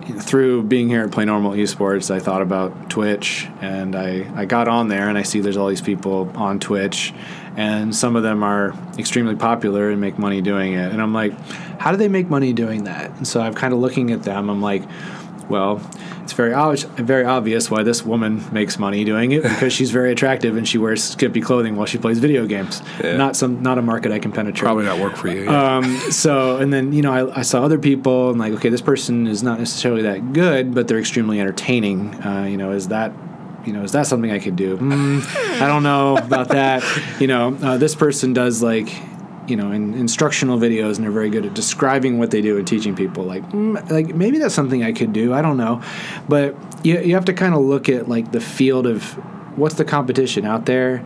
through 0.07 0.63
being 0.63 0.87
here 0.87 1.03
at 1.03 1.11
Play 1.11 1.25
Normal 1.25 1.51
Esports, 1.51 2.09
I 2.09 2.19
thought 2.19 2.41
about 2.41 2.89
Twitch, 2.89 3.47
and 3.61 3.95
I, 3.95 4.25
I 4.35 4.45
got 4.45 4.67
on 4.67 4.87
there, 4.87 5.09
and 5.09 5.17
I 5.17 5.23
see 5.23 5.41
there's 5.41 5.57
all 5.57 5.67
these 5.67 5.81
people 5.81 6.31
on 6.35 6.59
Twitch, 6.59 7.13
and 7.57 7.93
some 7.93 8.15
of 8.15 8.23
them 8.23 8.43
are 8.43 8.73
extremely 8.97 9.35
popular 9.35 9.89
and 9.89 9.99
make 9.99 10.17
money 10.17 10.41
doing 10.41 10.73
it. 10.73 10.91
And 10.91 11.01
I'm 11.01 11.13
like, 11.13 11.37
how 11.79 11.91
do 11.91 11.97
they 11.97 12.07
make 12.07 12.29
money 12.29 12.53
doing 12.53 12.85
that? 12.85 13.11
And 13.11 13.27
so 13.27 13.41
I'm 13.41 13.53
kind 13.53 13.73
of 13.73 13.79
looking 13.79 14.11
at 14.11 14.23
them. 14.23 14.49
I'm 14.49 14.61
like, 14.61 14.83
well, 15.49 15.81
it's 16.23 16.33
very 16.33 16.53
obvious, 16.53 16.83
very 16.83 17.23
obvious 17.23 17.71
why 17.71 17.83
this 17.83 18.05
woman 18.05 18.43
makes 18.51 18.77
money 18.77 19.05
doing 19.05 19.31
it 19.31 19.43
because 19.43 19.71
she's 19.71 19.91
very 19.91 20.11
attractive 20.11 20.57
and 20.57 20.67
she 20.67 20.77
wears 20.77 21.03
skimpy 21.03 21.41
clothing 21.41 21.75
while 21.75 21.85
she 21.85 21.97
plays 21.97 22.19
video 22.19 22.45
games. 22.45 22.81
Yeah. 23.03 23.15
Not 23.17 23.35
some, 23.35 23.61
not 23.61 23.77
a 23.77 23.81
market 23.81 24.11
I 24.11 24.19
can 24.19 24.31
penetrate. 24.31 24.63
Probably 24.63 24.85
not 24.85 24.99
work 24.99 25.15
for 25.15 25.29
you. 25.29 25.45
yeah. 25.45 25.77
Um, 25.77 25.97
so, 26.11 26.57
and 26.57 26.73
then, 26.73 26.91
you 26.91 27.01
know, 27.01 27.13
I, 27.13 27.39
I 27.39 27.41
saw 27.43 27.63
other 27.63 27.79
people 27.79 28.29
and 28.29 28.39
like, 28.39 28.53
okay, 28.53 28.69
this 28.69 28.81
person 28.81 29.27
is 29.27 29.41
not 29.41 29.59
necessarily 29.59 30.01
that 30.03 30.33
good, 30.33 30.73
but 30.73 30.87
they're 30.87 30.99
extremely 30.99 31.39
entertaining. 31.39 32.13
Uh, 32.15 32.43
you 32.43 32.57
know, 32.57 32.71
is 32.71 32.89
that, 32.89 33.13
you 33.65 33.73
know, 33.73 33.83
is 33.83 33.91
that 33.93 34.07
something 34.07 34.31
I 34.31 34.39
could 34.39 34.55
do? 34.55 34.77
Mm, 34.77 35.61
I 35.61 35.67
don't 35.67 35.83
know 35.83 36.17
about 36.17 36.49
that. 36.49 36.83
You 37.19 37.27
know, 37.27 37.57
uh, 37.61 37.77
this 37.77 37.95
person 37.95 38.33
does 38.33 38.61
like, 38.61 38.89
you 39.47 39.55
know, 39.55 39.71
in 39.71 39.93
instructional 39.93 40.59
videos 40.59 40.95
and 40.95 41.03
they're 41.03 41.11
very 41.11 41.29
good 41.29 41.45
at 41.45 41.53
describing 41.53 42.19
what 42.19 42.31
they 42.31 42.41
do 42.41 42.57
and 42.57 42.67
teaching 42.67 42.95
people. 42.95 43.23
Like, 43.23 43.43
mm, 43.49 43.89
like 43.89 44.13
maybe 44.13 44.37
that's 44.37 44.53
something 44.53 44.83
I 44.83 44.91
could 44.91 45.13
do. 45.13 45.33
I 45.33 45.41
don't 45.41 45.57
know, 45.57 45.81
but 46.27 46.55
you 46.85 46.99
you 46.99 47.15
have 47.15 47.25
to 47.25 47.33
kind 47.33 47.53
of 47.53 47.61
look 47.61 47.89
at 47.89 48.07
like 48.07 48.31
the 48.31 48.41
field 48.41 48.87
of 48.87 49.03
what's 49.57 49.75
the 49.75 49.85
competition 49.85 50.45
out 50.45 50.65
there, 50.65 51.05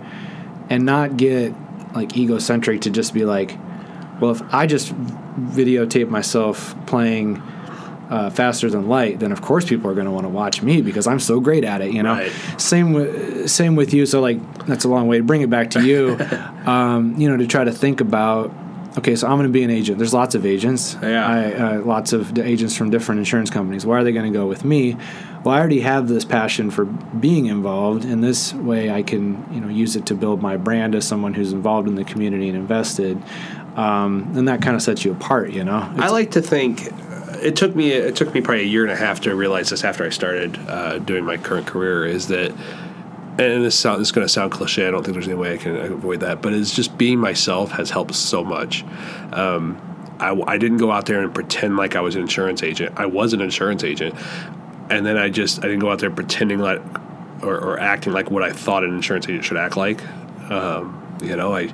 and 0.69 0.85
not 0.85 1.17
get 1.17 1.53
like 1.93 2.17
egocentric 2.17 2.81
to 2.81 2.89
just 2.89 3.13
be 3.13 3.25
like, 3.25 3.57
well, 4.19 4.31
if 4.31 4.41
I 4.53 4.65
just 4.65 4.93
videotape 5.37 6.09
myself 6.09 6.75
playing 6.85 7.41
uh, 8.11 8.29
faster 8.29 8.69
than 8.69 8.87
light, 8.89 9.19
then 9.19 9.31
of 9.31 9.41
course 9.41 9.65
people 9.65 9.89
are 9.89 9.93
going 9.93 10.05
to 10.05 10.11
want 10.11 10.25
to 10.25 10.29
watch 10.29 10.61
me 10.61 10.81
because 10.81 11.07
I'm 11.07 11.19
so 11.19 11.39
great 11.39 11.63
at 11.63 11.81
it. 11.81 11.91
You 11.93 12.03
know, 12.03 12.13
Right. 12.13 12.31
same 12.57 12.91
with 12.93 13.49
same 13.49 13.75
with 13.75 13.93
you. 13.93 14.05
So 14.05 14.19
like 14.21 14.37
that's 14.67 14.83
a 14.83 14.89
long 14.89 15.07
way 15.07 15.17
to 15.17 15.23
bring 15.23 15.41
it 15.41 15.49
back 15.49 15.71
to 15.71 15.81
you. 15.85 16.17
um, 16.65 17.15
you 17.17 17.29
know, 17.29 17.37
to 17.37 17.47
try 17.47 17.63
to 17.63 17.71
think 17.71 18.01
about. 18.01 18.53
Okay, 18.97 19.15
so 19.15 19.25
I'm 19.25 19.37
going 19.37 19.47
to 19.47 19.53
be 19.53 19.63
an 19.63 19.69
agent. 19.69 19.99
There's 19.99 20.13
lots 20.13 20.35
of 20.35 20.45
agents. 20.45 20.97
Yeah. 21.01 21.25
I, 21.25 21.53
uh, 21.53 21.81
lots 21.81 22.11
of 22.11 22.37
agents 22.37 22.75
from 22.75 22.89
different 22.89 23.19
insurance 23.19 23.49
companies. 23.49 23.85
Why 23.85 23.97
are 23.99 24.03
they 24.03 24.11
going 24.11 24.29
to 24.29 24.37
go 24.37 24.47
with 24.47 24.65
me? 24.65 24.97
Well, 25.45 25.55
I 25.55 25.59
already 25.59 25.79
have 25.79 26.09
this 26.09 26.25
passion 26.25 26.69
for 26.71 26.83
being 26.83 27.45
involved, 27.45 28.03
and 28.03 28.21
this 28.21 28.53
way 28.53 28.91
I 28.91 29.01
can, 29.01 29.47
you 29.49 29.61
know, 29.61 29.69
use 29.69 29.95
it 29.95 30.05
to 30.07 30.13
build 30.13 30.41
my 30.41 30.57
brand 30.57 30.93
as 30.93 31.07
someone 31.07 31.33
who's 31.33 31.53
involved 31.53 31.87
in 31.87 31.95
the 31.95 32.03
community 32.03 32.49
and 32.49 32.57
invested. 32.57 33.23
Um, 33.77 34.33
and 34.35 34.45
that 34.49 34.61
kind 34.61 34.75
of 34.75 34.81
sets 34.81 35.05
you 35.05 35.13
apart, 35.13 35.51
you 35.51 35.63
know. 35.63 35.89
I 35.95 36.09
like 36.09 36.31
to 36.31 36.41
think 36.41 36.91
it 37.41 37.55
took 37.55 37.75
me 37.75 37.91
it 37.91 38.15
took 38.15 38.33
me 38.33 38.41
probably 38.41 38.63
a 38.63 38.67
year 38.67 38.83
and 38.83 38.91
a 38.91 38.95
half 38.95 39.21
to 39.21 39.35
realize 39.35 39.69
this 39.69 39.83
after 39.83 40.03
I 40.03 40.09
started 40.09 40.57
uh, 40.67 40.99
doing 40.99 41.25
my 41.25 41.37
current 41.37 41.67
career 41.67 42.05
is 42.05 42.27
that 42.27 42.51
and 43.39 43.63
this 43.63 43.77
sound 43.77 44.01
this 44.01 44.09
is 44.09 44.11
going 44.11 44.25
to 44.25 44.31
sound 44.31 44.51
cliche. 44.51 44.87
I 44.87 44.91
don't 44.91 45.03
think 45.03 45.13
there's 45.13 45.27
any 45.27 45.37
way 45.37 45.53
I 45.53 45.57
can 45.57 45.75
avoid 45.75 46.19
that, 46.19 46.41
but 46.41 46.53
it's 46.53 46.75
just 46.75 46.97
being 46.97 47.19
myself 47.19 47.71
has 47.71 47.89
helped 47.89 48.13
so 48.13 48.43
much. 48.43 48.83
Um, 49.31 49.81
I, 50.19 50.39
I 50.45 50.57
didn't 50.57 50.77
go 50.77 50.91
out 50.91 51.07
there 51.07 51.21
and 51.21 51.33
pretend 51.33 51.77
like 51.77 51.95
I 51.95 52.01
was 52.01 52.15
an 52.15 52.21
insurance 52.21 52.61
agent. 52.61 52.93
I 52.97 53.07
was 53.07 53.33
an 53.33 53.41
insurance 53.41 53.83
agent, 53.83 54.15
and 54.89 55.05
then 55.05 55.17
I 55.17 55.29
just 55.29 55.59
I 55.59 55.63
didn't 55.63 55.79
go 55.79 55.91
out 55.91 55.99
there 55.99 56.11
pretending 56.11 56.59
like 56.59 56.81
or, 57.41 57.57
or 57.57 57.79
acting 57.79 58.13
like 58.13 58.29
what 58.29 58.43
I 58.43 58.51
thought 58.51 58.83
an 58.83 58.93
insurance 58.93 59.25
agent 59.25 59.45
should 59.45 59.57
act 59.57 59.77
like. 59.77 60.03
Um, 60.51 61.17
you 61.23 61.35
know, 61.35 61.55
I 61.55 61.73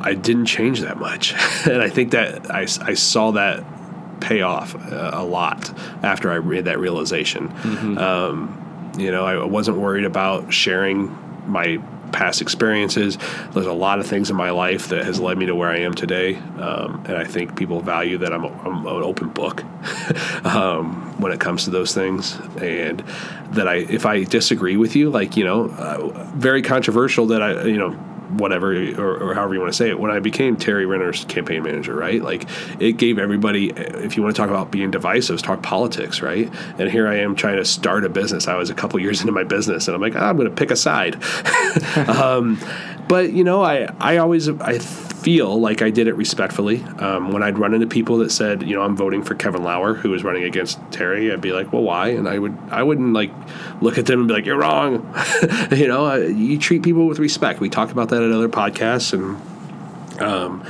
I 0.00 0.14
didn't 0.14 0.46
change 0.46 0.80
that 0.82 0.98
much, 0.98 1.32
and 1.66 1.82
I 1.82 1.88
think 1.88 2.12
that 2.12 2.50
I, 2.50 2.60
I 2.60 2.94
saw 2.94 3.32
that 3.32 3.64
pay 4.20 4.42
off 4.42 4.74
uh, 4.74 5.10
a 5.12 5.24
lot 5.24 5.72
after 6.02 6.30
I 6.30 6.40
made 6.40 6.64
that 6.66 6.78
realization. 6.78 7.48
Um, 7.98 8.94
you 8.98 9.10
know, 9.12 9.24
I 9.24 9.44
wasn't 9.44 9.78
worried 9.78 10.04
about 10.04 10.52
sharing 10.52 11.16
my 11.46 11.78
past 12.12 12.40
experiences. 12.40 13.18
There's 13.52 13.66
a 13.66 13.72
lot 13.72 13.98
of 13.98 14.06
things 14.06 14.30
in 14.30 14.36
my 14.36 14.50
life 14.50 14.88
that 14.88 15.04
has 15.04 15.20
led 15.20 15.38
me 15.38 15.46
to 15.46 15.54
where 15.54 15.68
I 15.68 15.78
am 15.78 15.94
today, 15.94 16.36
um, 16.36 17.04
and 17.06 17.16
I 17.16 17.24
think 17.24 17.56
people 17.56 17.80
value 17.80 18.18
that 18.18 18.32
I'm, 18.32 18.44
a, 18.44 18.48
I'm 18.48 18.86
an 18.86 19.02
open 19.02 19.28
book 19.28 19.62
um, 20.44 21.20
when 21.20 21.32
it 21.32 21.40
comes 21.40 21.64
to 21.64 21.70
those 21.70 21.94
things, 21.94 22.36
and 22.60 23.00
that 23.52 23.68
I 23.68 23.76
if 23.76 24.06
I 24.06 24.24
disagree 24.24 24.76
with 24.76 24.96
you, 24.96 25.10
like 25.10 25.36
you 25.36 25.44
know, 25.44 25.68
uh, 25.70 26.08
very 26.34 26.62
controversial 26.62 27.26
that 27.26 27.42
I 27.42 27.64
you 27.64 27.78
know 27.78 27.98
whatever 28.30 28.72
or, 28.94 29.30
or 29.30 29.34
however 29.34 29.54
you 29.54 29.60
want 29.60 29.72
to 29.72 29.76
say 29.76 29.88
it 29.88 29.98
when 29.98 30.10
i 30.10 30.18
became 30.18 30.56
tari 30.56 30.86
renner's 30.86 31.24
campaign 31.24 31.62
manager 31.62 31.94
right? 31.94 32.22
Like 32.22 32.46
it 32.80 32.92
gave 32.92 33.18
everybody 33.18 33.70
if 33.70 34.16
you 34.16 34.22
want 34.22 34.34
to 34.34 34.40
talk 34.40 34.50
about 34.50 34.70
being 34.70 34.90
divisive 34.90 35.42
talk 35.42 35.62
politics 35.62 36.22
right? 36.22 36.50
And 36.78 36.90
here 36.90 37.08
i 37.08 37.16
am 37.16 37.34
trying 37.34 37.56
to 37.56 37.64
start 37.64 38.04
a 38.04 38.08
business. 38.08 38.48
I 38.48 38.56
was 38.56 38.70
a 38.70 38.74
couple 38.74 39.00
years 39.00 39.20
into 39.22 39.32
my 39.32 39.44
business 39.44 39.88
and 39.88 39.94
i'm 39.94 40.00
like 40.00 40.16
"Ah, 40.16 40.28
i'm 40.28 40.36
going 40.36 40.48
to 40.48 40.54
pick 40.54 40.70
a 40.70 40.76
side. 40.76 41.16
Um, 42.08 42.58
but 43.08 43.32
you 43.32 43.44
know 43.44 43.62
i 43.62 43.88
i 44.00 44.18
always 44.18 44.48
i 44.48 44.78
feel 45.22 45.60
like 45.60 45.82
i 45.82 45.90
did 45.90 46.06
it 46.06 46.14
respectfully 46.14 46.82
um, 46.98 47.32
when 47.32 47.42
i'd 47.42 47.58
run 47.58 47.74
into 47.74 47.86
people 47.86 48.18
that 48.18 48.30
said 48.30 48.62
you 48.62 48.74
know 48.74 48.82
i'm 48.82 48.96
voting 48.96 49.22
for 49.22 49.34
kevin 49.34 49.62
lauer 49.62 49.94
who 49.94 50.10
was 50.10 50.24
running 50.24 50.44
against 50.44 50.78
tari 50.90 51.32
i'd 51.32 51.40
be 51.40 51.52
like 51.52 51.72
well 51.72 51.82
why 51.82 52.08
and 52.08 52.28
i 52.28 52.38
would 52.38 52.56
i 52.70 52.82
wouldn't 52.82 53.12
like 53.12 53.32
look 53.80 53.98
at 53.98 54.06
them 54.06 54.20
and 54.20 54.28
be 54.28 54.34
like 54.34 54.46
you're 54.46 54.58
wrong 54.58 55.14
you 55.72 55.88
know 55.88 56.06
uh, 56.06 56.16
you 56.16 56.58
treat 56.58 56.82
people 56.82 57.06
with 57.06 57.18
respect 57.18 57.60
we 57.60 57.68
talk 57.68 57.90
about 57.90 58.08
that 58.08 58.22
at 58.22 58.30
other 58.30 58.48
podcasts 58.48 59.12
and 59.12 59.40
um, 60.20 60.62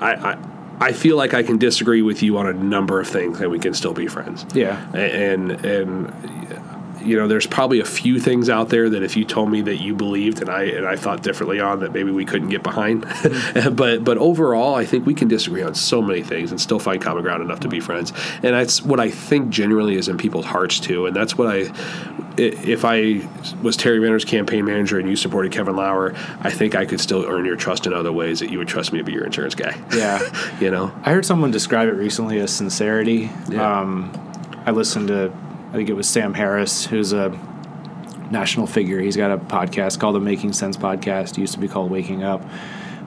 I, 0.00 0.32
I 0.32 0.38
I 0.80 0.92
feel 0.92 1.16
like 1.16 1.34
I 1.34 1.42
can 1.42 1.58
disagree 1.58 2.00
with 2.00 2.22
you 2.22 2.38
on 2.38 2.46
a 2.46 2.54
number 2.54 3.00
of 3.00 3.06
things, 3.06 3.38
and 3.40 3.50
we 3.50 3.58
can 3.58 3.74
still 3.74 3.92
be 3.92 4.06
friends. 4.06 4.46
Yeah. 4.54 4.82
And 4.94 5.52
and 5.64 6.49
you 7.02 7.16
know, 7.16 7.26
there's 7.28 7.46
probably 7.46 7.80
a 7.80 7.84
few 7.84 8.18
things 8.20 8.48
out 8.48 8.68
there 8.68 8.88
that 8.90 9.02
if 9.02 9.16
you 9.16 9.24
told 9.24 9.50
me 9.50 9.60
that 9.62 9.76
you 9.76 9.94
believed 9.94 10.40
and 10.40 10.48
I 10.50 10.64
and 10.64 10.86
I 10.86 10.96
thought 10.96 11.22
differently 11.22 11.60
on, 11.60 11.80
that 11.80 11.92
maybe 11.92 12.10
we 12.10 12.24
couldn't 12.24 12.48
get 12.48 12.62
behind. 12.62 13.02
but 13.72 14.04
but 14.04 14.18
overall, 14.18 14.74
I 14.74 14.84
think 14.84 15.06
we 15.06 15.14
can 15.14 15.28
disagree 15.28 15.62
on 15.62 15.74
so 15.74 16.00
many 16.02 16.22
things 16.22 16.50
and 16.50 16.60
still 16.60 16.78
find 16.78 17.00
common 17.00 17.22
ground 17.22 17.42
enough 17.42 17.60
to 17.60 17.68
be 17.68 17.80
friends. 17.80 18.12
And 18.42 18.54
that's 18.54 18.82
what 18.82 19.00
I 19.00 19.10
think 19.10 19.50
genuinely 19.50 19.96
is 19.96 20.08
in 20.08 20.16
people's 20.18 20.46
hearts 20.46 20.80
too. 20.80 21.06
And 21.06 21.14
that's 21.16 21.36
what 21.36 21.48
I 21.48 21.60
i- 22.38 22.56
if 22.64 22.84
I 22.84 23.20
was 23.62 23.76
Tari 23.76 23.98
Renner's 23.98 24.24
campaign 24.24 24.64
manager 24.64 24.98
and 24.98 25.08
you 25.08 25.16
supported 25.16 25.52
Kevin 25.52 25.76
Lauer, 25.76 26.14
I 26.40 26.50
think 26.50 26.74
I 26.74 26.84
could 26.86 27.00
still 27.00 27.24
earn 27.26 27.44
your 27.44 27.56
trust 27.56 27.86
in 27.86 27.92
other 27.92 28.12
ways 28.12 28.40
that 28.40 28.50
you 28.50 28.58
would 28.58 28.68
trust 28.68 28.92
me 28.92 28.98
to 28.98 29.04
be 29.04 29.12
your 29.12 29.24
insurance 29.24 29.54
guy. 29.54 29.76
Yeah. 29.94 30.20
you 30.60 30.70
know. 30.70 30.92
I 31.04 31.12
heard 31.12 31.24
someone 31.26 31.50
describe 31.50 31.88
it 31.88 31.92
recently 31.94 32.38
as 32.38 32.50
sincerity. 32.52 33.30
Yeah. 33.48 33.80
Um, 33.80 34.12
I 34.66 34.70
listened 34.72 35.08
to, 35.08 35.32
I 35.70 35.74
think 35.74 35.88
it 35.88 35.94
was 35.94 36.08
Sam 36.08 36.34
Harris, 36.34 36.84
who's 36.86 37.12
a 37.12 37.28
national 38.30 38.66
figure. 38.66 39.00
He's 39.00 39.16
got 39.16 39.30
a 39.30 39.38
podcast 39.38 40.00
called 40.00 40.16
the 40.16 40.20
Making 40.20 40.52
Sense 40.52 40.76
Podcast. 40.76 41.32
It 41.32 41.38
used 41.38 41.54
to 41.54 41.60
be 41.60 41.68
called 41.68 41.90
Waking 41.90 42.24
Up. 42.24 42.44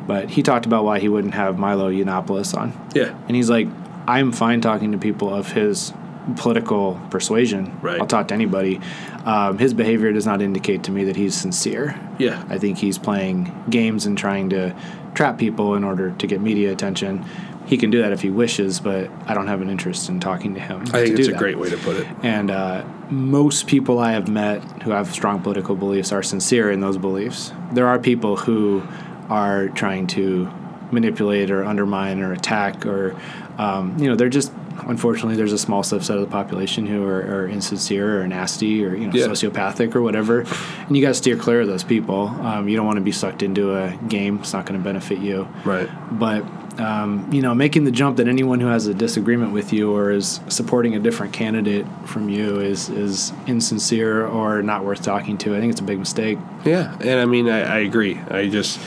But 0.07 0.29
he 0.29 0.43
talked 0.43 0.65
about 0.65 0.83
why 0.83 0.99
he 0.99 1.09
wouldn't 1.09 1.33
have 1.33 1.57
Milo 1.57 1.91
Yiannopoulos 1.91 2.57
on. 2.57 2.73
Yeah. 2.93 3.17
And 3.27 3.35
he's 3.35 3.49
like, 3.49 3.67
I'm 4.07 4.31
fine 4.31 4.61
talking 4.61 4.91
to 4.93 4.97
people 4.97 5.33
of 5.33 5.51
his 5.51 5.93
political 6.37 6.99
persuasion. 7.09 7.77
Right. 7.81 7.99
I'll 7.99 8.07
talk 8.07 8.29
to 8.29 8.33
anybody. 8.33 8.79
Um, 9.25 9.57
his 9.57 9.73
behavior 9.73 10.11
does 10.11 10.25
not 10.25 10.41
indicate 10.41 10.83
to 10.83 10.91
me 10.91 11.05
that 11.05 11.15
he's 11.15 11.35
sincere. 11.35 11.99
Yeah. 12.17 12.43
I 12.49 12.57
think 12.57 12.77
he's 12.77 12.97
playing 12.97 13.53
games 13.69 14.05
and 14.05 14.17
trying 14.17 14.49
to 14.51 14.75
trap 15.15 15.37
people 15.37 15.75
in 15.75 15.83
order 15.83 16.11
to 16.11 16.27
get 16.27 16.41
media 16.41 16.71
attention. 16.71 17.25
He 17.65 17.77
can 17.77 17.91
do 17.91 18.01
that 18.01 18.11
if 18.11 18.21
he 18.21 18.29
wishes, 18.29 18.79
but 18.79 19.09
I 19.25 19.33
don't 19.33 19.47
have 19.47 19.61
an 19.61 19.69
interest 19.69 20.09
in 20.09 20.19
talking 20.19 20.53
to 20.55 20.59
him. 20.59 20.81
I 20.93 21.05
think 21.05 21.17
it's 21.19 21.27
a 21.29 21.31
that. 21.31 21.39
great 21.39 21.57
way 21.57 21.69
to 21.69 21.77
put 21.77 21.95
it. 21.95 22.07
And 22.21 22.51
uh, 22.51 22.85
most 23.09 23.67
people 23.67 23.99
I 23.99 24.11
have 24.11 24.27
met 24.27 24.61
who 24.83 24.91
have 24.91 25.11
strong 25.13 25.41
political 25.41 25.75
beliefs 25.75 26.11
are 26.11 26.21
sincere 26.23 26.71
in 26.71 26.81
those 26.81 26.97
beliefs. 26.97 27.53
There 27.71 27.87
are 27.87 27.97
people 27.99 28.35
who 28.35 28.83
are 29.29 29.69
trying 29.69 30.07
to 30.07 30.51
manipulate 30.91 31.49
or 31.49 31.63
undermine 31.63 32.19
or 32.21 32.33
attack, 32.33 32.85
or, 32.85 33.15
um, 33.57 33.97
you 33.97 34.07
know, 34.09 34.15
they're 34.15 34.29
just, 34.29 34.51
unfortunately, 34.85 35.35
there's 35.35 35.53
a 35.53 35.57
small 35.57 35.81
subset 35.83 36.15
of 36.15 36.21
the 36.21 36.27
population 36.27 36.85
who 36.85 37.03
are, 37.07 37.21
are 37.21 37.47
insincere 37.47 38.21
or 38.21 38.27
nasty 38.27 38.83
or, 38.85 38.93
you 38.95 39.07
know, 39.07 39.13
Yeah. 39.13 39.27
sociopathic 39.27 39.95
or 39.95 40.01
whatever. 40.01 40.41
And 40.87 40.95
you 40.95 41.01
got 41.01 41.07
to 41.09 41.13
steer 41.15 41.37
clear 41.37 41.61
of 41.61 41.67
those 41.67 41.83
people. 41.83 42.27
Um, 42.27 42.67
you 42.67 42.75
don't 42.75 42.85
want 42.85 42.97
to 42.97 43.01
be 43.03 43.11
sucked 43.13 43.41
into 43.41 43.73
a 43.75 43.97
game, 44.09 44.39
it's 44.39 44.53
not 44.53 44.65
going 44.65 44.77
to 44.79 44.83
benefit 44.83 45.19
you 45.19 45.47
Right. 45.63 45.89
but 46.11 46.43
um, 46.79 47.31
you 47.31 47.41
know, 47.41 47.53
making 47.53 47.83
the 47.83 47.91
jump 47.91 48.17
that 48.17 48.27
anyone 48.27 48.59
who 48.59 48.67
has 48.67 48.87
a 48.87 48.93
disagreement 48.93 49.53
with 49.53 49.71
you 49.71 49.95
or 49.95 50.11
is 50.11 50.39
supporting 50.47 50.95
a 50.95 50.99
different 50.99 51.33
candidate 51.33 51.85
from 52.05 52.29
you 52.29 52.59
is 52.59 52.89
is 52.89 53.31
insincere 53.47 54.25
or 54.25 54.61
not 54.61 54.83
worth 54.83 55.03
talking 55.03 55.37
to. 55.39 55.55
I 55.55 55.59
think 55.59 55.71
it's 55.71 55.81
a 55.81 55.85
big 55.85 55.99
mistake. 55.99 56.37
Yeah, 56.65 56.97
and 56.99 57.19
I 57.19 57.25
mean, 57.25 57.49
I, 57.49 57.61
I 57.61 57.77
agree. 57.79 58.17
I 58.29 58.49
just, 58.49 58.79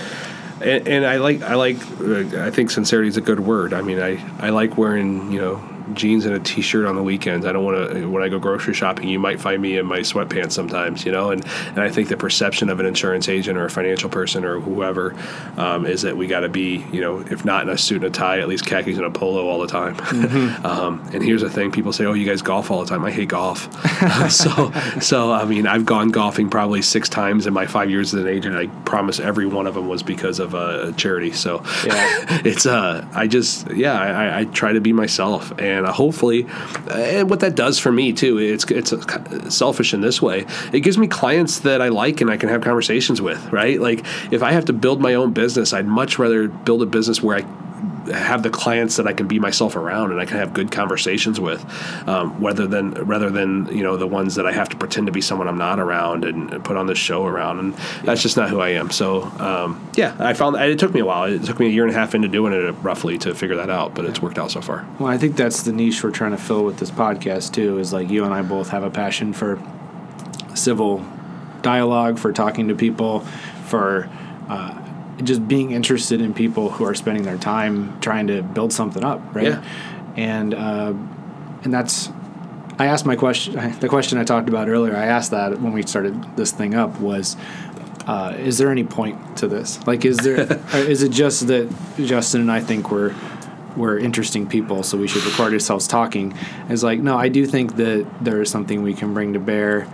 and, 0.60 0.86
and 0.88 1.06
I 1.06 1.16
like 1.16 1.42
I 1.42 1.54
like 1.54 1.76
uh, 2.00 2.44
I 2.44 2.50
think 2.50 2.70
sincerity 2.70 3.08
is 3.08 3.16
a 3.16 3.22
good 3.22 3.40
word. 3.40 3.72
I 3.72 3.82
mean, 3.82 4.00
I 4.00 4.24
I 4.38 4.50
like 4.50 4.76
wearing 4.76 5.30
you 5.30 5.40
know 5.40 5.75
jeans 5.94 6.24
and 6.24 6.34
a 6.34 6.38
t-shirt 6.38 6.86
on 6.86 6.96
the 6.96 7.02
weekends. 7.02 7.46
I 7.46 7.52
don't 7.52 7.64
want 7.64 7.92
to 7.92 8.10
when 8.10 8.22
I 8.22 8.28
go 8.28 8.38
grocery 8.38 8.74
shopping. 8.74 9.08
You 9.08 9.18
might 9.18 9.40
find 9.40 9.60
me 9.60 9.78
in 9.78 9.86
my 9.86 10.00
sweatpants 10.00 10.52
sometimes, 10.52 11.04
you 11.04 11.12
know. 11.12 11.30
And 11.30 11.44
and 11.68 11.80
I 11.80 11.90
think 11.90 12.08
the 12.08 12.16
perception 12.16 12.68
of 12.68 12.80
an 12.80 12.86
insurance 12.86 13.28
agent 13.28 13.58
or 13.58 13.66
a 13.66 13.70
financial 13.70 14.08
person 14.08 14.44
or 14.44 14.60
whoever 14.60 15.14
um, 15.56 15.86
is 15.86 16.02
that 16.02 16.16
we 16.16 16.26
got 16.26 16.40
to 16.40 16.48
be, 16.48 16.84
you 16.92 17.00
know, 17.00 17.20
if 17.30 17.44
not 17.44 17.62
in 17.64 17.68
a 17.68 17.78
suit 17.78 17.96
and 17.96 18.04
a 18.04 18.10
tie, 18.10 18.40
at 18.40 18.48
least 18.48 18.66
khakis 18.66 18.96
and 18.96 19.06
a 19.06 19.10
polo 19.10 19.46
all 19.46 19.60
the 19.60 19.66
time. 19.66 19.96
Mm-hmm. 19.96 20.66
um, 20.66 21.08
and 21.12 21.22
here's 21.22 21.42
the 21.42 21.50
thing: 21.50 21.70
people 21.70 21.92
say, 21.92 22.04
"Oh, 22.04 22.12
you 22.12 22.26
guys 22.26 22.42
golf 22.42 22.70
all 22.70 22.80
the 22.80 22.88
time." 22.88 23.04
I 23.04 23.10
hate 23.10 23.28
golf. 23.28 23.68
so 24.30 24.72
so 25.00 25.32
I 25.32 25.44
mean, 25.44 25.66
I've 25.66 25.84
gone 25.84 26.10
golfing 26.10 26.50
probably 26.50 26.82
six 26.82 27.08
times 27.08 27.46
in 27.46 27.52
my 27.52 27.66
five 27.66 27.90
years 27.90 28.14
as 28.14 28.22
an 28.22 28.28
agent. 28.28 28.56
I 28.56 28.66
promise 28.84 29.20
every 29.20 29.46
one 29.46 29.66
of 29.66 29.74
them 29.74 29.88
was 29.88 30.02
because 30.02 30.38
of 30.38 30.54
a 30.54 30.92
charity. 30.96 31.32
So 31.32 31.62
yeah. 31.84 32.40
it's 32.44 32.66
uh, 32.66 33.06
I 33.14 33.26
just 33.26 33.70
yeah, 33.72 34.00
I, 34.00 34.40
I 34.40 34.44
try 34.44 34.72
to 34.72 34.80
be 34.80 34.92
myself 34.92 35.52
and 35.58 35.75
and 35.76 35.86
uh, 35.86 35.92
hopefully, 35.92 36.46
and 36.90 37.30
what 37.30 37.40
that 37.40 37.54
does 37.54 37.78
for 37.78 37.92
me 37.92 38.12
too, 38.12 38.38
it's 38.38 38.64
it's 38.70 38.92
selfish 39.54 39.94
in 39.94 40.00
this 40.00 40.20
way. 40.20 40.46
It 40.72 40.80
gives 40.80 40.98
me 40.98 41.06
clients 41.06 41.60
that 41.60 41.80
I 41.80 41.88
like 41.88 42.20
and 42.20 42.30
I 42.30 42.36
can 42.36 42.48
have 42.48 42.62
conversations 42.62 43.20
with. 43.20 43.52
Right, 43.52 43.80
like 43.80 44.04
if 44.32 44.42
I 44.42 44.52
have 44.52 44.64
to 44.66 44.72
build 44.72 45.00
my 45.00 45.14
own 45.14 45.32
business, 45.32 45.72
I'd 45.72 45.86
much 45.86 46.18
rather 46.18 46.48
build 46.48 46.82
a 46.82 46.86
business 46.86 47.22
where 47.22 47.38
I 47.38 47.65
have 48.12 48.42
the 48.42 48.50
clients 48.50 48.96
that 48.96 49.06
I 49.06 49.12
can 49.12 49.26
be 49.26 49.38
myself 49.38 49.76
around 49.76 50.12
and 50.12 50.20
I 50.20 50.26
can 50.26 50.36
have 50.36 50.52
good 50.52 50.70
conversations 50.70 51.40
with, 51.40 51.64
um, 52.08 52.36
rather 52.38 52.66
than 52.66 52.92
rather 52.92 53.30
than 53.30 53.66
you 53.66 53.82
know 53.82 53.96
the 53.96 54.06
ones 54.06 54.36
that 54.36 54.46
I 54.46 54.52
have 54.52 54.68
to 54.70 54.76
pretend 54.76 55.06
to 55.06 55.12
be 55.12 55.20
someone 55.20 55.48
I'm 55.48 55.58
not 55.58 55.78
around 55.78 56.24
and, 56.24 56.46
put 56.64 56.76
on 56.76 56.86
this 56.86 56.98
show 56.98 57.26
around, 57.26 57.58
and 57.58 57.74
that's 58.04 58.22
just 58.22 58.36
not 58.36 58.48
who 58.48 58.60
I 58.60 58.70
am. 58.70 58.90
So 58.90 59.22
um, 59.22 59.88
yeah, 59.94 60.16
I 60.18 60.32
found 60.32 60.56
it 60.56 60.78
took 60.78 60.94
me 60.94 61.00
a 61.00 61.04
while. 61.04 61.24
It 61.24 61.44
took 61.44 61.58
me 61.58 61.66
a 61.66 61.70
year 61.70 61.84
and 61.84 61.92
a 61.92 61.98
half 61.98 62.14
into 62.14 62.28
doing 62.28 62.52
it 62.52 62.72
roughly 62.82 63.18
to 63.18 63.34
figure 63.34 63.56
that 63.56 63.70
out, 63.70 63.94
but 63.94 64.04
it's 64.04 64.20
worked 64.22 64.38
out 64.38 64.50
so 64.50 64.60
far. 64.60 64.86
Well, 64.98 65.08
I 65.08 65.18
think 65.18 65.36
that's 65.36 65.62
the 65.62 65.72
niche 65.72 66.02
we're 66.02 66.10
trying 66.10 66.32
to 66.32 66.38
fill 66.38 66.64
with 66.64 66.78
this 66.78 66.90
podcast 66.90 67.52
too. 67.52 67.78
Is 67.78 67.92
like 67.92 68.08
you 68.08 68.24
and 68.24 68.32
I 68.32 68.42
both 68.42 68.70
have 68.70 68.82
a 68.82 68.90
passion 68.90 69.32
for 69.32 69.60
civil 70.54 71.04
dialogue, 71.62 72.18
for 72.18 72.32
talking 72.32 72.68
to 72.68 72.74
people, 72.74 73.20
for 73.66 74.08
uh, 74.48 74.75
just 75.22 75.46
being 75.48 75.72
interested 75.72 76.20
in 76.20 76.34
people 76.34 76.70
who 76.70 76.84
are 76.84 76.94
spending 76.94 77.22
their 77.22 77.38
time 77.38 77.98
trying 78.00 78.26
to 78.26 78.42
build 78.42 78.72
something 78.72 79.04
up, 79.04 79.34
right? 79.34 79.48
Yeah. 79.48 79.64
And 80.16 80.54
uh, 80.54 80.94
and 81.64 81.72
that's 81.72 82.10
I 82.78 82.86
asked 82.86 83.06
my 83.06 83.16
question. 83.16 83.54
The 83.80 83.88
question 83.88 84.18
I 84.18 84.24
talked 84.24 84.48
about 84.48 84.68
earlier. 84.68 84.96
I 84.96 85.06
asked 85.06 85.30
that 85.30 85.60
when 85.60 85.72
we 85.72 85.82
started 85.82 86.36
this 86.36 86.52
thing 86.52 86.74
up 86.74 86.98
was, 87.00 87.36
uh, 88.06 88.34
is 88.38 88.58
there 88.58 88.70
any 88.70 88.84
point 88.84 89.38
to 89.38 89.48
this? 89.48 89.84
Like, 89.86 90.04
is 90.04 90.18
there? 90.18 90.40
is 90.74 91.02
it 91.02 91.10
just 91.10 91.46
that 91.48 91.72
Justin 91.96 92.42
and 92.42 92.52
I 92.52 92.60
think 92.60 92.90
we're 92.90 93.14
we're 93.76 93.98
interesting 93.98 94.46
people, 94.46 94.82
so 94.82 94.96
we 94.96 95.08
should 95.08 95.24
record 95.24 95.52
ourselves 95.52 95.86
talking? 95.86 96.34
It's 96.68 96.82
like, 96.82 97.00
no, 97.00 97.16
I 97.16 97.28
do 97.28 97.46
think 97.46 97.76
that 97.76 98.06
there 98.20 98.40
is 98.40 98.50
something 98.50 98.82
we 98.82 98.94
can 98.94 99.12
bring 99.12 99.34
to 99.34 99.40
bear 99.40 99.86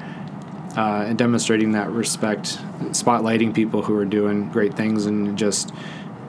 uh, 0.76 1.04
and 1.06 1.18
demonstrating 1.18 1.72
that 1.72 1.90
respect, 1.90 2.58
spotlighting 2.90 3.54
people 3.54 3.82
who 3.82 3.96
are 3.96 4.04
doing 4.04 4.48
great 4.50 4.74
things, 4.74 5.06
and 5.06 5.36
just 5.36 5.72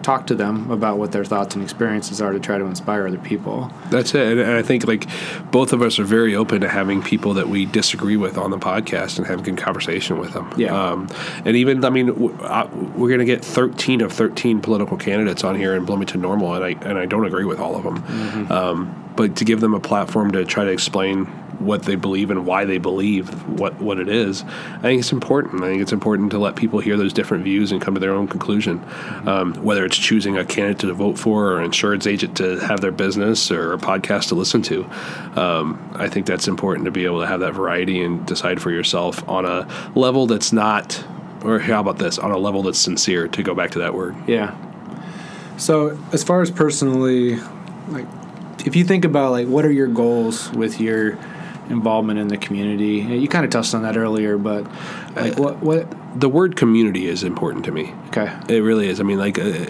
talk 0.03 0.27
to 0.27 0.35
them 0.35 0.69
about 0.69 0.97
what 0.97 1.11
their 1.11 1.25
thoughts 1.25 1.55
and 1.55 1.63
experiences 1.63 2.21
are 2.21 2.33
to 2.33 2.39
try 2.39 2.57
to 2.57 2.65
inspire 2.65 3.07
other 3.07 3.17
people. 3.17 3.71
That's 3.89 4.13
it. 4.13 4.37
And 4.37 4.51
I 4.51 4.61
think 4.61 4.85
like 4.85 5.07
both 5.51 5.73
of 5.73 5.81
us 5.81 5.97
are 5.97 6.03
very 6.03 6.35
open 6.35 6.61
to 6.61 6.69
having 6.69 7.01
people 7.01 7.33
that 7.35 7.47
we 7.47 7.65
disagree 7.65 8.17
with 8.17 8.37
on 8.37 8.51
the 8.51 8.57
podcast 8.57 9.17
and 9.17 9.25
having 9.25 9.43
good 9.43 9.57
conversation 9.57 10.19
with 10.19 10.33
them. 10.33 10.53
Yeah. 10.57 10.75
Um, 10.75 11.09
and 11.45 11.55
even, 11.55 11.83
I 11.83 11.89
mean, 11.89 12.13
we're 12.19 13.07
going 13.07 13.19
to 13.19 13.25
get 13.25 13.43
13 13.43 14.01
of 14.01 14.11
13 14.11 14.61
political 14.61 14.97
candidates 14.97 15.43
on 15.43 15.55
here 15.55 15.75
in 15.75 15.85
Bloomington 15.85 16.21
Normal, 16.21 16.53
and 16.53 16.63
I, 16.63 16.69
and 16.87 16.99
I 16.99 17.05
don't 17.05 17.25
agree 17.25 17.45
with 17.45 17.59
all 17.59 17.75
of 17.75 17.83
them. 17.83 18.03
Mm-hmm. 18.03 18.51
Um, 18.51 18.99
but 19.15 19.35
to 19.37 19.45
give 19.45 19.61
them 19.61 19.73
a 19.73 19.79
platform 19.79 20.31
to 20.31 20.43
try 20.43 20.65
to 20.65 20.71
explain 20.71 21.31
what 21.65 21.83
they 21.83 21.95
believe 21.95 22.31
and 22.31 22.45
why 22.45 22.65
they 22.65 22.77
believe 22.77 23.29
what, 23.47 23.79
what 23.81 23.99
it 23.99 24.09
is, 24.09 24.43
I 24.43 24.81
think 24.81 24.99
it's 24.99 25.11
important. 25.11 25.63
I 25.63 25.67
think 25.67 25.81
it's 25.81 25.91
important 25.91 26.31
to 26.31 26.39
let 26.39 26.55
people 26.55 26.79
hear 26.79 26.97
those 26.97 27.13
different 27.13 27.43
views 27.43 27.71
and 27.71 27.81
come 27.81 27.93
to 27.93 27.99
their 27.99 28.13
own 28.13 28.27
conclusion. 28.27 28.83
Um, 29.25 29.53
whether 29.63 29.85
it's 29.85 29.97
choosing 29.97 30.37
a 30.37 30.45
candidate 30.45 30.79
to 30.79 30.93
vote 30.93 31.17
for 31.17 31.53
or 31.53 31.59
an 31.59 31.65
insurance 31.65 32.07
agent 32.07 32.37
to 32.37 32.57
have 32.59 32.81
their 32.81 32.91
business 32.91 33.51
or 33.51 33.73
a 33.73 33.77
podcast 33.77 34.29
to 34.29 34.35
listen 34.35 34.61
to, 34.63 34.83
um, 35.35 35.91
I 35.95 36.09
think 36.09 36.25
that's 36.25 36.47
important 36.47 36.85
to 36.85 36.91
be 36.91 37.05
able 37.05 37.21
to 37.21 37.27
have 37.27 37.39
that 37.41 37.53
variety 37.53 38.03
and 38.03 38.25
decide 38.25 38.61
for 38.61 38.71
yourself 38.71 39.27
on 39.27 39.45
a 39.45 39.67
level 39.95 40.27
that's 40.27 40.53
not, 40.53 41.03
or 41.43 41.59
how 41.59 41.81
about 41.81 41.97
this, 41.97 42.17
on 42.19 42.31
a 42.31 42.37
level 42.37 42.63
that's 42.63 42.79
sincere, 42.79 43.27
to 43.29 43.43
go 43.43 43.55
back 43.55 43.71
to 43.71 43.79
that 43.79 43.93
word. 43.93 44.15
Yeah. 44.27 44.55
So, 45.57 45.97
as 46.11 46.23
far 46.23 46.41
as 46.41 46.49
personally, 46.49 47.37
like, 47.89 48.07
if 48.65 48.75
you 48.75 48.83
think 48.83 49.05
about 49.05 49.31
like 49.31 49.47
what 49.47 49.65
are 49.65 49.71
your 49.71 49.87
goals 49.87 50.51
with 50.51 50.79
your 50.79 51.17
involvement 51.69 52.19
in 52.19 52.27
the 52.27 52.37
community. 52.37 52.97
You 53.17 53.27
kind 53.27 53.45
of 53.45 53.51
touched 53.51 53.73
on 53.73 53.83
that 53.83 53.97
earlier, 53.97 54.37
but 54.37 54.65
like 55.15 55.37
what 55.37 55.57
what 55.59 55.87
the 56.19 56.29
word 56.29 56.55
community 56.55 57.07
is 57.07 57.23
important 57.23 57.65
to 57.65 57.71
me. 57.71 57.93
Okay, 58.07 58.31
it 58.49 58.59
really 58.59 58.87
is. 58.87 58.99
I 58.99 59.03
mean, 59.03 59.19
like 59.19 59.39
uh, 59.39 59.65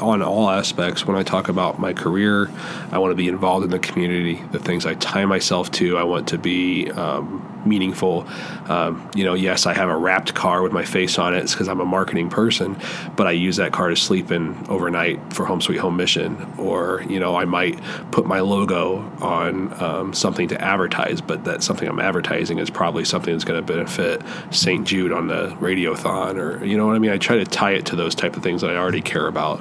on 0.00 0.22
all 0.22 0.50
aspects. 0.50 1.06
When 1.06 1.16
I 1.16 1.22
talk 1.22 1.48
about 1.48 1.78
my 1.78 1.92
career, 1.92 2.50
I 2.92 2.98
want 2.98 3.12
to 3.12 3.16
be 3.16 3.28
involved 3.28 3.64
in 3.64 3.70
the 3.70 3.78
community. 3.78 4.42
The 4.52 4.58
things 4.58 4.86
I 4.86 4.94
tie 4.94 5.24
myself 5.24 5.70
to, 5.72 5.96
I 5.96 6.04
want 6.04 6.28
to 6.28 6.38
be 6.38 6.90
um, 6.92 7.49
meaningful. 7.66 8.26
Um, 8.68 9.10
you 9.14 9.24
know, 9.24 9.34
yes, 9.34 9.66
I 9.66 9.74
have 9.74 9.88
a 9.88 9.96
wrapped 9.96 10.34
car 10.34 10.62
with 10.62 10.72
my 10.72 10.84
face 10.84 11.18
on 11.18 11.34
it. 11.34 11.42
It's 11.42 11.52
because 11.52 11.68
I'm 11.68 11.80
a 11.80 11.84
marketing 11.84 12.30
person, 12.30 12.76
but 13.16 13.26
I 13.26 13.32
use 13.32 13.56
that 13.56 13.72
car 13.72 13.88
to 13.88 13.96
sleep 13.96 14.30
in 14.30 14.56
overnight 14.68 15.32
for 15.32 15.44
Home 15.44 15.60
Sweet 15.60 15.78
Home 15.78 15.96
Mission. 15.96 16.52
Or, 16.58 17.02
you 17.08 17.20
know, 17.20 17.36
I 17.36 17.44
might 17.44 17.80
put 18.10 18.26
my 18.26 18.40
logo 18.40 18.98
on 19.20 19.82
um, 19.82 20.12
something 20.12 20.48
to 20.48 20.60
advertise, 20.60 21.20
but 21.20 21.44
that 21.44 21.62
something 21.62 21.88
I'm 21.88 22.00
advertising 22.00 22.58
is 22.58 22.70
probably 22.70 23.04
something 23.04 23.32
that's 23.32 23.44
going 23.44 23.64
to 23.64 23.72
benefit 23.72 24.22
St. 24.50 24.86
Jude 24.86 25.12
on 25.12 25.28
the 25.28 25.48
radiothon. 25.60 26.36
Or, 26.36 26.64
you 26.64 26.76
know 26.76 26.86
what 26.86 26.96
I 26.96 26.98
mean? 26.98 27.10
I 27.10 27.18
try 27.18 27.36
to 27.36 27.44
tie 27.44 27.72
it 27.72 27.86
to 27.86 27.96
those 27.96 28.14
type 28.14 28.36
of 28.36 28.42
things 28.42 28.60
that 28.62 28.70
I 28.70 28.76
already 28.76 29.02
care 29.02 29.26
about. 29.26 29.60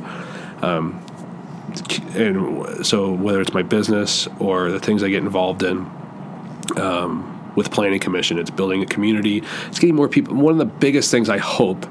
Um, 0.63 1.03
and 2.15 2.85
so 2.85 3.11
whether 3.11 3.41
it's 3.41 3.53
my 3.53 3.61
business 3.61 4.27
or 4.39 4.71
the 4.71 4.79
things 4.79 5.03
I 5.03 5.09
get 5.09 5.23
involved 5.23 5.63
in, 5.63 5.89
um, 6.77 7.28
with 7.55 7.71
planning 7.71 7.99
commission. 7.99 8.37
It's 8.37 8.49
building 8.49 8.81
a 8.81 8.85
community. 8.85 9.43
It's 9.67 9.79
getting 9.79 9.95
more 9.95 10.07
people. 10.07 10.35
One 10.35 10.53
of 10.53 10.59
the 10.59 10.65
biggest 10.65 11.11
things 11.11 11.29
I 11.29 11.37
hope 11.37 11.85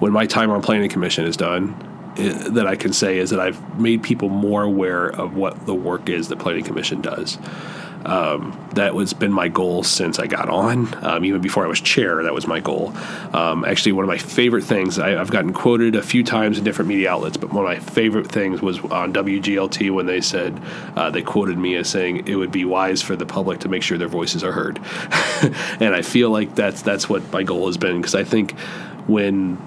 when 0.00 0.12
my 0.12 0.26
time 0.26 0.50
on 0.50 0.62
planning 0.62 0.88
commission 0.88 1.24
is 1.24 1.36
done 1.36 1.74
eh, 2.18 2.48
that 2.50 2.66
I 2.66 2.76
can 2.76 2.92
say 2.92 3.18
is 3.18 3.30
that 3.30 3.40
I've 3.40 3.78
made 3.78 4.02
people 4.02 4.28
more 4.28 4.62
aware 4.62 5.08
of 5.08 5.34
what 5.36 5.66
the 5.66 5.74
work 5.74 6.08
is 6.08 6.28
that 6.28 6.38
planning 6.38 6.64
commission 6.64 7.00
does. 7.00 7.38
Um, 8.06 8.58
that 8.74 8.94
was 8.94 9.12
been 9.12 9.32
my 9.32 9.48
goal 9.48 9.82
since 9.82 10.18
I 10.18 10.26
got 10.26 10.48
on. 10.48 10.94
Um, 11.04 11.24
even 11.24 11.40
before 11.40 11.64
I 11.64 11.68
was 11.68 11.80
chair, 11.80 12.22
that 12.22 12.32
was 12.32 12.46
my 12.46 12.60
goal. 12.60 12.94
Um, 13.32 13.64
actually, 13.64 13.92
one 13.92 14.04
of 14.04 14.08
my 14.08 14.18
favorite 14.18 14.62
things 14.62 14.98
I, 14.98 15.10
have 15.10 15.30
gotten 15.30 15.52
quoted 15.52 15.96
a 15.96 16.02
few 16.02 16.22
times 16.22 16.56
in 16.56 16.64
different 16.64 16.88
media 16.88 17.10
outlets, 17.10 17.36
but 17.36 17.52
one 17.52 17.64
of 17.64 17.70
my 17.70 17.78
favorite 17.78 18.28
things 18.28 18.62
was 18.62 18.78
on 18.78 19.12
WGLT 19.12 19.90
when 19.92 20.06
they 20.06 20.20
said 20.20 20.60
uh, 20.94 21.10
they 21.10 21.22
quoted 21.22 21.58
me 21.58 21.74
as 21.74 21.88
saying 21.88 22.28
it 22.28 22.36
would 22.36 22.52
be 22.52 22.64
wise 22.64 23.02
for 23.02 23.16
the 23.16 23.26
public 23.26 23.60
to 23.60 23.68
make 23.68 23.82
sure 23.82 23.98
their 23.98 24.08
voices 24.08 24.44
are 24.44 24.52
heard, 24.52 24.78
and 25.80 25.94
I 25.94 26.02
feel 26.02 26.30
like 26.30 26.54
that's 26.54 26.82
that's 26.82 27.08
what 27.08 27.32
my 27.32 27.42
goal 27.42 27.66
has 27.66 27.76
been 27.76 27.96
because 27.96 28.14
I 28.14 28.22
think 28.22 28.58
when 29.08 29.58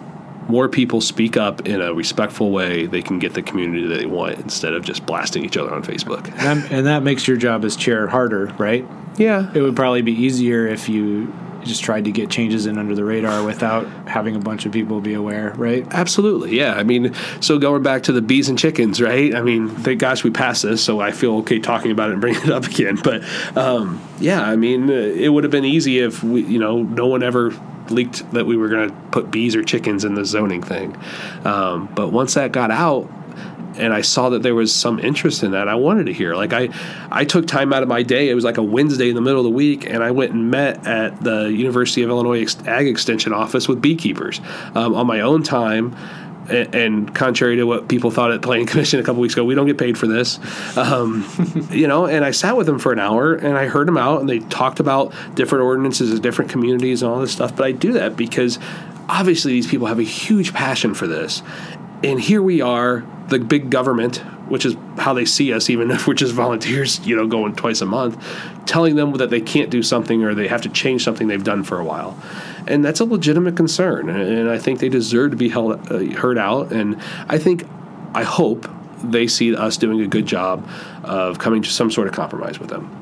more 0.50 0.68
people 0.68 1.00
speak 1.00 1.38
up 1.38 1.68
in 1.68 1.82
a 1.82 1.94
respectful 1.94 2.52
way, 2.52 2.88
they 2.88 3.02
can 3.02 3.20
get 3.20 3.34
the 3.34 3.42
community 3.42 3.88
that 3.88 3.96
they 4.00 4.06
want 4.06 4.40
instead 4.40 4.74
of 4.74 4.84
just 4.84 5.06
blasting 5.06 5.46
each 5.46 5.58
other 5.58 5.74
on 5.74 5.84
Facebook. 5.84 6.32
And 6.38 6.64
and 6.72 6.88
that 6.88 7.04
makes 7.04 7.28
your 7.28 7.38
job 7.38 7.64
as 7.64 7.76
chair 7.76 8.08
harder, 8.08 8.48
right? 8.58 8.86
Yeah. 9.18 9.52
It 9.54 9.62
would 9.62 9.76
probably 9.76 10.02
be 10.02 10.14
easier 10.14 10.68
if 10.68 10.90
you 10.90 11.34
just 11.64 11.84
tried 11.84 12.06
to 12.06 12.12
get 12.12 12.30
changes 12.30 12.66
in 12.66 12.78
under 12.78 12.96
the 12.96 13.04
radar 13.04 13.44
without 13.46 13.86
having 14.08 14.36
a 14.36 14.40
bunch 14.40 14.66
of 14.66 14.72
people 14.72 15.02
be 15.02 15.14
aware, 15.14 15.54
right? 15.56 15.86
Absolutely, 15.92 16.58
yeah. 16.58 16.74
I 16.74 16.84
mean, 16.84 17.14
so 17.42 17.58
going 17.58 17.84
back 17.84 18.04
to 18.04 18.12
the 18.12 18.22
bees 18.22 18.50
and 18.50 18.58
chickens, 18.58 19.02
right? 19.02 19.36
I 19.36 19.42
mean, 19.42 19.70
thank 19.70 20.00
gosh 20.00 20.24
we 20.24 20.32
passed 20.32 20.64
this, 20.64 20.84
so 20.84 21.00
I 21.00 21.12
feel 21.12 21.38
okay 21.38 21.60
talking 21.60 21.92
about 21.92 22.10
it 22.10 22.14
and 22.14 22.22
bringing 22.22 22.42
it 22.44 22.52
up 22.52 22.66
again. 22.66 22.98
But 23.10 23.24
um, 23.58 24.00
yeah, 24.20 24.42
I 24.42 24.56
mean, 24.56 24.90
it 24.90 25.30
would 25.30 25.44
have 25.44 25.52
been 25.52 25.66
easy 25.66 26.00
if 26.00 26.22
we, 26.24 26.44
you 26.44 26.60
know, 26.60 26.84
no 26.84 27.08
one 27.08 27.24
ever 27.24 27.52
leaked 27.90 28.30
that 28.34 28.46
we 28.46 28.56
were 28.56 28.70
going 28.70 28.90
to 28.90 28.96
put 29.12 29.32
bees 29.32 29.56
or 29.56 29.64
chickens 29.64 30.06
in 30.06 30.14
the 30.14 30.26
zoning 30.26 30.62
thing. 30.62 30.96
Um, 31.44 31.90
but 31.96 32.10
once 32.10 32.36
that 32.36 32.52
got 32.52 32.70
out, 32.72 33.10
and 33.80 33.94
I 33.94 34.02
saw 34.02 34.30
that 34.30 34.44
there 34.44 34.56
was 34.56 34.74
some 34.74 35.00
interest 35.00 35.44
in 35.44 35.52
that. 35.52 35.68
I 35.68 35.76
wanted 35.76 36.06
to 36.08 36.14
hear. 36.14 36.36
Like 36.36 36.54
I, 36.54 36.70
I 37.12 37.26
took 37.26 37.48
time 37.48 37.74
out 37.74 37.84
of 37.84 37.90
my 37.90 38.04
day. 38.04 38.30
It 38.30 38.36
was 38.36 38.44
like 38.44 38.58
a 38.58 38.64
Wednesday 38.64 39.10
in 39.10 39.16
the 39.16 39.22
middle 39.22 39.40
of 39.40 39.46
the 39.46 39.50
week, 39.50 39.86
and 39.90 40.04
I 40.04 40.12
went 40.12 40.34
and 40.34 40.52
met 40.52 40.86
at 40.86 41.24
the 41.24 41.52
University 41.52 42.04
of 42.04 42.10
Illinois 42.10 42.46
Ag 42.66 42.88
Extension 42.88 43.34
office 43.34 43.68
with 43.68 43.82
beekeepers 43.82 44.42
um, 44.76 44.96
on 44.96 45.08
my 45.08 45.22
own 45.22 45.44
time 45.44 45.96
and, 46.50 47.14
contrary 47.14 47.58
to 47.58 47.66
what 47.66 47.88
people 47.88 48.12
thought 48.12 48.32
at 48.32 48.42
Planning 48.42 48.66
Commission 48.68 49.00
a 49.00 49.04
couple 49.04 49.22
weeks 49.22 49.34
ago, 49.34 49.44
we 49.44 49.56
don't 49.56 49.68
get 49.68 49.78
paid 49.78 49.98
for 49.98 50.08
this. 50.08 50.40
Um, 50.78 51.26
you 51.72 51.88
know, 51.88 52.06
and 52.06 52.26
I 52.26 52.32
sat 52.32 52.58
with 52.58 52.66
them 52.66 52.80
for 52.80 52.92
an 52.92 53.00
hour 53.00 53.36
and 53.36 53.58
I 53.58 53.68
heard 53.68 53.88
them 53.88 53.98
out, 53.98 54.20
and 54.20 54.30
they 54.30 54.40
talked 54.40 54.80
about 54.80 55.14
different 55.36 55.64
ordinances 55.64 56.12
of 56.12 56.22
different 56.22 56.52
communities 56.52 57.02
and 57.02 57.12
all 57.12 57.20
this 57.20 57.32
stuff. 57.32 57.56
But 57.56 57.66
I 57.66 57.72
do 57.72 57.94
that 57.94 58.16
because 58.16 58.60
obviously 59.08 59.54
these 59.54 59.68
people 59.68 59.88
have 59.88 60.00
a 60.00 60.04
huge 60.04 60.54
passion 60.54 60.94
for 60.94 61.08
this 61.08 61.42
and 62.04 62.20
here 62.20 62.42
we 62.42 62.62
are, 62.62 63.06
the 63.28 63.40
big 63.40 63.70
government, 63.70 64.18
which 64.50 64.66
is 64.66 64.76
how 64.98 65.14
they 65.14 65.26
see 65.26 65.54
us, 65.54 65.70
even 65.70 65.92
if 65.92 66.08
we're 66.08 66.14
just 66.14 66.34
volunteers, 66.34 67.06
you 67.06 67.16
know, 67.16 67.28
going 67.28 67.56
twice 67.56 67.82
a 67.82 67.86
month, 67.86 68.22
telling 68.66 68.96
them 68.96 69.14
that 69.14 69.30
they 69.30 69.42
can't 69.42 69.70
do 69.70 69.84
something 69.84 70.24
or 70.24 70.34
they 70.34 70.48
have 70.48 70.62
to 70.64 70.70
change 70.70 71.04
something 71.04 71.28
they've 71.28 71.44
done 71.44 71.64
for 71.64 71.80
a 71.80 71.84
while. 71.84 72.18
And 72.68 72.84
that's 72.84 73.00
a 73.00 73.06
legitimate 73.06 73.56
concern. 73.56 74.10
And 74.10 74.50
I 74.50 74.58
think 74.58 74.80
they 74.80 74.90
deserve 74.90 75.32
to 75.32 75.38
be 75.38 75.50
held, 75.50 75.92
uh, 75.92 76.00
heard 76.20 76.38
out. 76.38 76.72
And 76.72 77.02
I 77.28 77.38
think, 77.38 77.66
I 78.14 78.24
hope 78.24 78.68
they 79.04 79.28
see 79.28 79.56
us 79.56 79.78
doing 79.78 80.02
a 80.02 80.08
good 80.08 80.26
job 80.26 80.68
of 81.04 81.40
coming 81.40 81.62
to 81.62 81.70
some 81.70 81.92
sort 81.92 82.08
of 82.08 82.14
compromise 82.14 82.60
with 82.60 82.70
them. 82.70 82.99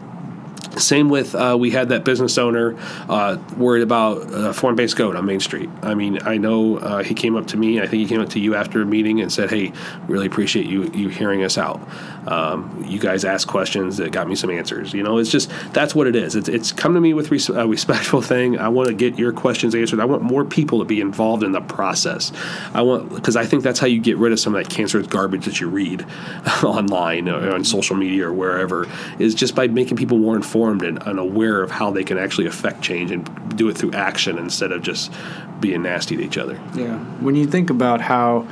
Same 0.77 1.09
with 1.09 1.35
uh, 1.35 1.57
we 1.59 1.71
had 1.71 1.89
that 1.89 2.03
business 2.03 2.37
owner 2.37 2.75
uh, 3.09 3.37
worried 3.57 3.83
about 3.83 4.33
uh, 4.33 4.53
foreign 4.53 4.75
based 4.75 4.95
goat 4.95 5.15
on 5.15 5.25
Main 5.25 5.39
Street. 5.39 5.69
I 5.81 5.93
mean, 5.93 6.19
I 6.23 6.37
know 6.37 6.77
uh, 6.77 7.03
he 7.03 7.13
came 7.13 7.35
up 7.35 7.47
to 7.47 7.57
me. 7.57 7.79
I 7.79 7.87
think 7.87 8.01
he 8.01 8.07
came 8.07 8.21
up 8.21 8.29
to 8.29 8.39
you 8.39 8.55
after 8.55 8.81
a 8.81 8.85
meeting 8.85 9.21
and 9.21 9.31
said, 9.31 9.49
"Hey, 9.49 9.73
really 10.07 10.27
appreciate 10.27 10.67
you 10.67 10.89
you 10.93 11.09
hearing 11.09 11.43
us 11.43 11.57
out. 11.57 11.81
Um, 12.27 12.83
you 12.85 12.99
guys 12.99 13.23
asked 13.25 13.47
questions 13.47 13.97
that 13.97 14.11
got 14.11 14.27
me 14.27 14.35
some 14.35 14.49
answers. 14.49 14.93
You 14.93 15.03
know, 15.03 15.17
it's 15.17 15.31
just 15.31 15.49
that's 15.73 15.95
what 15.95 16.07
it 16.07 16.15
is. 16.15 16.35
It's, 16.35 16.49
it's 16.49 16.71
come 16.71 16.93
to 16.93 17.01
me 17.01 17.13
with 17.13 17.31
res- 17.31 17.49
a 17.49 17.67
respectful 17.67 18.21
thing. 18.21 18.59
I 18.59 18.69
want 18.69 18.89
to 18.89 18.93
get 18.93 19.17
your 19.17 19.31
questions 19.31 19.73
answered. 19.73 19.99
I 19.99 20.05
want 20.05 20.21
more 20.21 20.43
people 20.43 20.79
to 20.79 20.85
be 20.85 20.99
involved 20.99 21.43
in 21.43 21.51
the 21.53 21.61
process. 21.61 22.31
I 22.73 22.81
want 22.81 23.13
because 23.13 23.35
I 23.35 23.45
think 23.45 23.63
that's 23.63 23.79
how 23.79 23.87
you 23.87 23.99
get 23.99 24.17
rid 24.17 24.33
of 24.33 24.39
some 24.39 24.55
of 24.55 24.63
that 24.63 24.69
cancerous 24.69 25.07
garbage 25.07 25.45
that 25.45 25.61
you 25.61 25.69
read 25.69 26.05
online 26.63 27.29
or 27.29 27.53
on 27.53 27.63
social 27.63 27.95
media 27.95 28.27
or 28.27 28.33
wherever. 28.33 28.87
Is 29.19 29.33
just 29.33 29.55
by 29.55 29.67
making 29.67 29.97
people 29.97 30.17
more 30.17 30.35
informed 30.35 30.83
and, 30.83 31.01
and 31.07 31.19
aware 31.19 31.61
of 31.61 31.71
how 31.71 31.91
they 31.91 32.03
can 32.03 32.17
actually 32.17 32.47
affect 32.47 32.81
change 32.81 33.11
and 33.11 33.57
do 33.57 33.69
it 33.69 33.77
through 33.77 33.93
action 33.93 34.37
instead 34.37 34.71
of 34.71 34.81
just 34.81 35.11
being 35.59 35.83
nasty 35.83 36.17
to 36.17 36.23
each 36.23 36.37
other. 36.37 36.59
Yeah. 36.75 36.97
When 37.19 37.35
you 37.35 37.47
think 37.47 37.69
about 37.69 38.01
how 38.01 38.47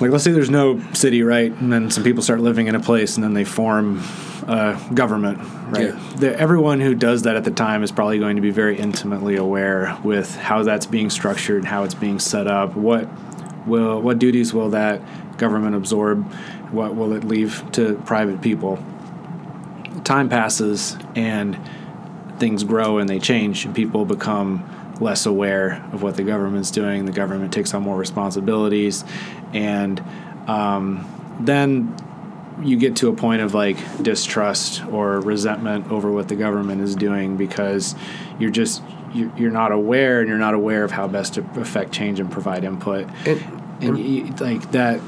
like 0.00 0.10
let's 0.10 0.24
say 0.24 0.32
there's 0.32 0.50
no 0.50 0.80
city 0.92 1.22
right? 1.22 1.52
And 1.52 1.72
then 1.72 1.90
some 1.90 2.04
people 2.04 2.22
start 2.22 2.40
living 2.40 2.66
in 2.66 2.74
a 2.74 2.80
place 2.80 3.16
and 3.16 3.24
then 3.24 3.34
they 3.34 3.44
form 3.44 4.02
a 4.46 4.80
government 4.94 5.38
right? 5.70 5.94
Yeah. 5.94 6.12
the, 6.16 6.38
everyone 6.38 6.80
who 6.80 6.94
does 6.94 7.22
that 7.22 7.36
at 7.36 7.44
the 7.44 7.50
time 7.50 7.82
is 7.82 7.90
probably 7.90 8.18
going 8.18 8.36
to 8.36 8.42
be 8.42 8.50
very 8.50 8.78
intimately 8.78 9.36
aware 9.36 9.98
with 10.04 10.34
how 10.36 10.62
that's 10.62 10.86
being 10.86 11.10
structured 11.10 11.64
how 11.64 11.84
it's 11.84 11.94
being 11.94 12.18
set 12.18 12.46
up 12.46 12.76
what 12.76 13.08
will 13.66 14.00
what 14.00 14.18
duties 14.18 14.54
will 14.54 14.70
that 14.70 15.00
government 15.38 15.74
absorb 15.74 16.24
what 16.70 16.94
will 16.94 17.12
it 17.12 17.24
leave 17.24 17.64
to 17.72 17.94
private 18.06 18.40
people. 18.40 18.82
Time 20.04 20.28
passes 20.28 20.96
and 21.14 21.58
things 22.38 22.64
grow 22.64 22.98
and 22.98 23.08
they 23.08 23.18
change 23.18 23.64
and 23.64 23.74
people 23.74 24.04
become 24.04 24.64
less 25.00 25.26
aware 25.26 25.84
of 25.92 26.02
what 26.02 26.16
the 26.16 26.22
government's 26.22 26.70
doing. 26.70 27.04
The 27.04 27.12
government 27.12 27.52
takes 27.52 27.74
on 27.74 27.82
more 27.82 27.96
responsibilities 27.96 29.04
and 29.54 30.02
um, 30.46 31.06
then 31.40 31.94
you 32.62 32.76
get 32.78 32.96
to 32.96 33.08
a 33.08 33.12
point 33.12 33.42
of 33.42 33.52
like 33.54 33.76
distrust 34.02 34.82
or 34.86 35.20
resentment 35.20 35.90
over 35.90 36.10
what 36.10 36.28
the 36.28 36.36
government 36.36 36.80
is 36.80 36.94
doing 36.96 37.36
because 37.36 37.94
you're 38.38 38.50
just 38.50 38.82
you're, 39.14 39.30
you're 39.36 39.50
not 39.50 39.72
aware 39.72 40.20
and 40.20 40.28
you're 40.28 40.38
not 40.38 40.54
aware 40.54 40.82
of 40.84 40.90
how 40.90 41.06
best 41.06 41.34
to 41.34 41.42
affect 41.60 41.92
change 41.92 42.18
and 42.20 42.30
provide 42.30 42.64
input 42.64 43.06
And- 43.26 43.42
and 43.82 43.98
you, 43.98 44.24
like 44.40 44.72
that 44.72 45.00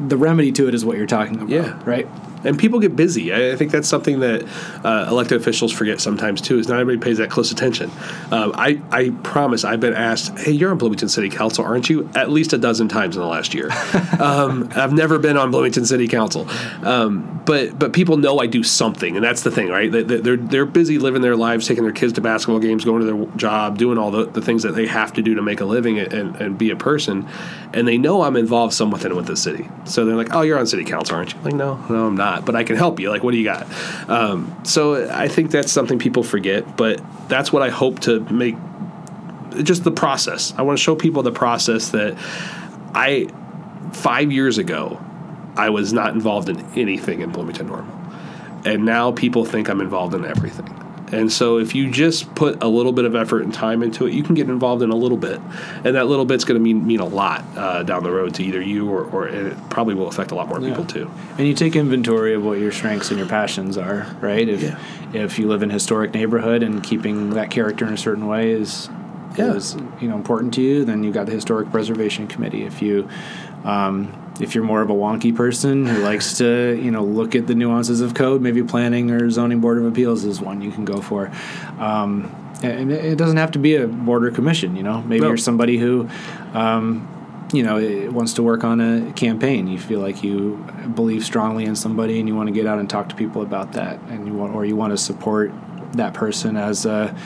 the 0.00 0.16
remedy 0.16 0.50
to 0.52 0.66
it 0.66 0.74
is 0.74 0.82
what 0.82 0.96
you're 0.96 1.06
talking 1.06 1.34
about 1.36 1.50
Yeah. 1.50 1.78
right 1.84 2.08
and 2.44 2.58
people 2.58 2.80
get 2.80 2.96
busy. 2.96 3.32
I, 3.32 3.52
I 3.52 3.56
think 3.56 3.70
that's 3.70 3.88
something 3.88 4.20
that 4.20 4.44
uh, 4.84 5.06
elected 5.08 5.40
officials 5.40 5.72
forget 5.72 6.00
sometimes 6.00 6.40
too. 6.40 6.58
Is 6.58 6.68
not 6.68 6.80
everybody 6.80 7.04
pays 7.04 7.18
that 7.18 7.30
close 7.30 7.52
attention. 7.52 7.90
Um, 8.30 8.52
I 8.54 8.80
I 8.90 9.10
promise 9.22 9.64
I've 9.64 9.80
been 9.80 9.94
asked, 9.94 10.38
"Hey, 10.38 10.52
you're 10.52 10.70
on 10.70 10.78
Bloomington 10.78 11.08
City 11.08 11.28
Council, 11.28 11.64
aren't 11.64 11.88
you?" 11.88 12.08
At 12.14 12.30
least 12.30 12.52
a 12.52 12.58
dozen 12.58 12.88
times 12.88 13.16
in 13.16 13.22
the 13.22 13.28
last 13.28 13.54
year. 13.54 13.70
um, 14.20 14.68
I've 14.74 14.92
never 14.92 15.18
been 15.18 15.36
on 15.36 15.50
Bloomington 15.50 15.84
City 15.84 16.08
Council, 16.08 16.48
um, 16.82 17.42
but 17.44 17.78
but 17.78 17.92
people 17.92 18.16
know 18.16 18.38
I 18.38 18.46
do 18.46 18.62
something, 18.62 19.16
and 19.16 19.24
that's 19.24 19.42
the 19.42 19.50
thing, 19.50 19.68
right? 19.68 19.90
They, 19.90 20.02
they're 20.02 20.36
they're 20.36 20.66
busy 20.66 20.98
living 20.98 21.22
their 21.22 21.36
lives, 21.36 21.66
taking 21.66 21.84
their 21.84 21.92
kids 21.92 22.12
to 22.14 22.20
basketball 22.20 22.60
games, 22.60 22.84
going 22.84 23.06
to 23.06 23.06
their 23.06 23.36
job, 23.36 23.78
doing 23.78 23.98
all 23.98 24.10
the, 24.10 24.26
the 24.26 24.42
things 24.42 24.62
that 24.62 24.74
they 24.74 24.86
have 24.86 25.12
to 25.14 25.22
do 25.22 25.34
to 25.34 25.42
make 25.42 25.60
a 25.60 25.64
living 25.64 25.98
and, 25.98 26.12
and, 26.12 26.36
and 26.36 26.58
be 26.58 26.70
a 26.70 26.76
person, 26.76 27.26
and 27.72 27.86
they 27.88 27.98
know 27.98 28.22
I'm 28.22 28.36
involved 28.36 28.74
somewhat 28.74 28.98
with 29.14 29.26
the 29.26 29.36
city. 29.36 29.68
So 29.84 30.04
they're 30.04 30.16
like, 30.16 30.34
"Oh, 30.34 30.42
you're 30.42 30.58
on 30.58 30.66
City 30.66 30.84
Council, 30.84 31.16
aren't 31.16 31.32
you?" 31.32 31.40
Like, 31.40 31.54
no, 31.54 31.76
no, 31.88 32.06
I'm 32.06 32.16
not, 32.16 32.27
but 32.44 32.54
I 32.54 32.64
can 32.64 32.76
help 32.76 33.00
you. 33.00 33.10
Like, 33.10 33.22
what 33.22 33.32
do 33.32 33.38
you 33.38 33.44
got? 33.44 33.66
Um, 34.08 34.60
so 34.64 35.10
I 35.10 35.28
think 35.28 35.50
that's 35.50 35.72
something 35.72 35.98
people 35.98 36.22
forget, 36.22 36.76
but 36.76 37.00
that's 37.28 37.52
what 37.52 37.62
I 37.62 37.70
hope 37.70 38.00
to 38.00 38.20
make. 38.20 38.56
Just 39.62 39.84
the 39.84 39.90
process. 39.90 40.54
I 40.56 40.62
want 40.62 40.78
to 40.78 40.82
show 40.82 40.94
people 40.94 41.22
the 41.22 41.32
process 41.32 41.90
that 41.90 42.16
I 42.94 43.28
five 43.92 44.30
years 44.30 44.58
ago 44.58 45.00
I 45.56 45.70
was 45.70 45.92
not 45.92 46.14
involved 46.14 46.48
in 46.48 46.64
anything 46.76 47.20
in 47.20 47.30
Bloomington 47.30 47.66
Normal, 47.66 47.98
and 48.64 48.84
now 48.84 49.10
people 49.12 49.44
think 49.44 49.68
I'm 49.68 49.80
involved 49.80 50.14
in 50.14 50.24
everything. 50.24 50.87
And 51.12 51.32
so, 51.32 51.58
if 51.58 51.74
you 51.74 51.90
just 51.90 52.34
put 52.34 52.62
a 52.62 52.68
little 52.68 52.92
bit 52.92 53.04
of 53.04 53.14
effort 53.14 53.42
and 53.42 53.52
time 53.52 53.82
into 53.82 54.06
it, 54.06 54.12
you 54.12 54.22
can 54.22 54.34
get 54.34 54.48
involved 54.48 54.82
in 54.82 54.90
a 54.90 54.96
little 54.96 55.16
bit, 55.16 55.40
and 55.84 55.94
that 55.96 56.06
little 56.06 56.24
bit's 56.24 56.44
going 56.44 56.58
to 56.58 56.62
mean 56.62 56.86
mean 56.86 57.00
a 57.00 57.06
lot 57.06 57.44
uh, 57.56 57.82
down 57.82 58.02
the 58.02 58.10
road 58.10 58.34
to 58.34 58.44
either 58.44 58.60
you 58.60 58.88
or, 58.90 59.04
or 59.04 59.26
and 59.26 59.48
it 59.48 59.70
probably 59.70 59.94
will 59.94 60.08
affect 60.08 60.30
a 60.30 60.34
lot 60.34 60.48
more 60.48 60.60
people 60.60 60.84
too. 60.84 61.10
And 61.38 61.46
you 61.46 61.54
take 61.54 61.76
inventory 61.76 62.34
of 62.34 62.44
what 62.44 62.58
your 62.58 62.72
strengths 62.72 63.10
and 63.10 63.18
your 63.18 63.28
passions 63.28 63.76
are, 63.78 64.06
right? 64.20 64.48
If 64.48 64.62
Yeah. 64.62 64.78
if 65.14 65.38
you 65.38 65.48
live 65.48 65.62
in 65.62 65.70
a 65.70 65.74
historic 65.74 66.12
neighborhood 66.14 66.62
and 66.62 66.82
keeping 66.82 67.30
that 67.30 67.50
character 67.50 67.86
in 67.86 67.92
a 67.94 67.98
certain 67.98 68.26
way 68.26 68.50
is 68.52 68.88
Yeah. 69.36 69.54
is 69.54 69.76
you 70.00 70.08
know 70.08 70.16
important 70.16 70.54
to 70.54 70.62
you, 70.62 70.84
then 70.84 71.02
you've 71.04 71.14
got 71.14 71.26
the 71.26 71.32
historic 71.32 71.70
preservation 71.70 72.26
committee. 72.26 72.64
If 72.64 72.82
you 72.82 73.08
um, 73.64 74.12
if 74.40 74.54
you're 74.54 74.64
more 74.64 74.82
of 74.82 74.90
a 74.90 74.94
wonky 74.94 75.34
person 75.34 75.86
who 75.86 75.98
likes 76.02 76.38
to 76.38 76.78
you 76.82 76.90
know 76.90 77.02
look 77.04 77.34
at 77.34 77.46
the 77.46 77.54
nuances 77.54 78.00
of 78.00 78.14
code, 78.14 78.40
maybe 78.40 78.62
planning 78.62 79.10
or 79.10 79.30
zoning 79.30 79.60
board 79.60 79.78
of 79.78 79.84
appeals 79.86 80.24
is 80.24 80.40
one 80.40 80.60
you 80.62 80.70
can 80.70 80.84
go 80.84 81.00
for. 81.00 81.30
Um, 81.78 82.34
and 82.62 82.90
it 82.90 83.16
doesn't 83.16 83.36
have 83.36 83.52
to 83.52 83.58
be 83.60 83.76
a 83.76 83.86
border 83.86 84.30
commission. 84.32 84.74
You 84.76 84.82
know, 84.82 85.02
maybe 85.02 85.20
No. 85.20 85.28
you're 85.28 85.36
somebody 85.36 85.78
who 85.78 86.08
um, 86.54 87.06
you 87.52 87.62
know 87.62 88.10
wants 88.10 88.34
to 88.34 88.42
work 88.42 88.64
on 88.64 88.80
a 88.80 89.12
campaign 89.12 89.68
you 89.68 89.78
feel 89.78 90.00
like 90.00 90.22
you 90.22 90.56
believe 90.94 91.24
strongly 91.24 91.64
in 91.64 91.74
somebody 91.74 92.18
and 92.18 92.28
you 92.28 92.34
want 92.36 92.46
to 92.48 92.52
get 92.52 92.66
out 92.66 92.78
and 92.78 92.90
talk 92.90 93.08
to 93.08 93.14
people 93.14 93.40
about 93.40 93.72
that 93.72 93.98
and 94.10 94.26
you 94.26 94.34
want 94.34 94.54
or 94.54 94.66
you 94.66 94.76
want 94.76 94.92
to 94.92 94.98
support 94.98 95.50
that 95.92 96.12
person 96.12 96.56
as 96.58 96.84
a 96.84 97.16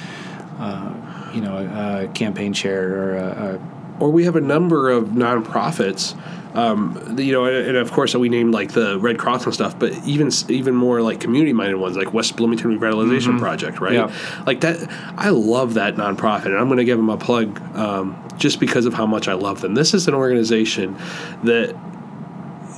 uh, 0.60 1.30
you 1.34 1.40
know 1.40 1.56
a, 1.56 2.04
a 2.04 2.08
campaign 2.08 2.52
chair 2.52 2.92
or 2.94 3.16
a, 3.16 3.60
or 3.98 4.10
we 4.10 4.24
have 4.24 4.36
a 4.36 4.40
number 4.40 4.90
of 4.90 5.06
nonprofits. 5.08 6.16
Um, 6.54 7.16
you 7.18 7.32
know, 7.32 7.46
and, 7.46 7.68
and 7.68 7.76
of 7.78 7.90
course 7.92 8.14
we 8.14 8.28
named 8.28 8.52
like 8.52 8.72
the 8.72 8.98
Red 8.98 9.18
Cross 9.18 9.46
and 9.46 9.54
stuff, 9.54 9.78
but 9.78 9.92
even 10.04 10.30
even 10.48 10.74
more 10.74 11.00
like 11.00 11.18
community 11.20 11.52
minded 11.52 11.76
ones, 11.76 11.96
like 11.96 12.12
West 12.12 12.36
Bloomington 12.36 12.78
Revitalization 12.78 13.38
Project, 13.38 13.80
right? 13.80 13.94
Yeah. 13.94 14.14
Like 14.46 14.60
that, 14.60 14.90
I 15.16 15.30
love 15.30 15.74
that 15.74 15.94
nonprofit, 15.94 16.46
and 16.46 16.58
I'm 16.58 16.66
going 16.66 16.78
to 16.78 16.84
give 16.84 16.98
them 16.98 17.08
a 17.08 17.16
plug 17.16 17.60
um, 17.74 18.22
just 18.36 18.60
because 18.60 18.84
of 18.84 18.92
how 18.92 19.06
much 19.06 19.28
I 19.28 19.32
love 19.32 19.62
them. 19.62 19.74
This 19.74 19.94
is 19.94 20.08
an 20.08 20.14
organization 20.14 20.98
that 21.44 21.74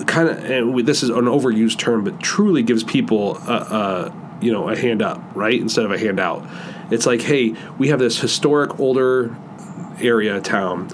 kind 0.06 0.28
of, 0.28 0.44
and 0.44 0.72
we, 0.72 0.82
this 0.82 1.02
is 1.02 1.10
an 1.10 1.24
overused 1.24 1.78
term, 1.78 2.04
but 2.04 2.20
truly 2.20 2.62
gives 2.62 2.84
people 2.84 3.36
a, 3.38 3.56
a 4.10 4.38
you 4.40 4.52
know 4.52 4.68
a 4.68 4.76
hand 4.76 5.02
up, 5.02 5.20
right, 5.34 5.60
instead 5.60 5.84
of 5.84 5.90
a 5.90 5.98
handout. 5.98 6.46
It's 6.92 7.06
like, 7.06 7.22
hey, 7.22 7.54
we 7.78 7.88
have 7.88 7.98
this 7.98 8.20
historic 8.20 8.78
older 8.78 9.36
area 10.00 10.40
town 10.40 10.88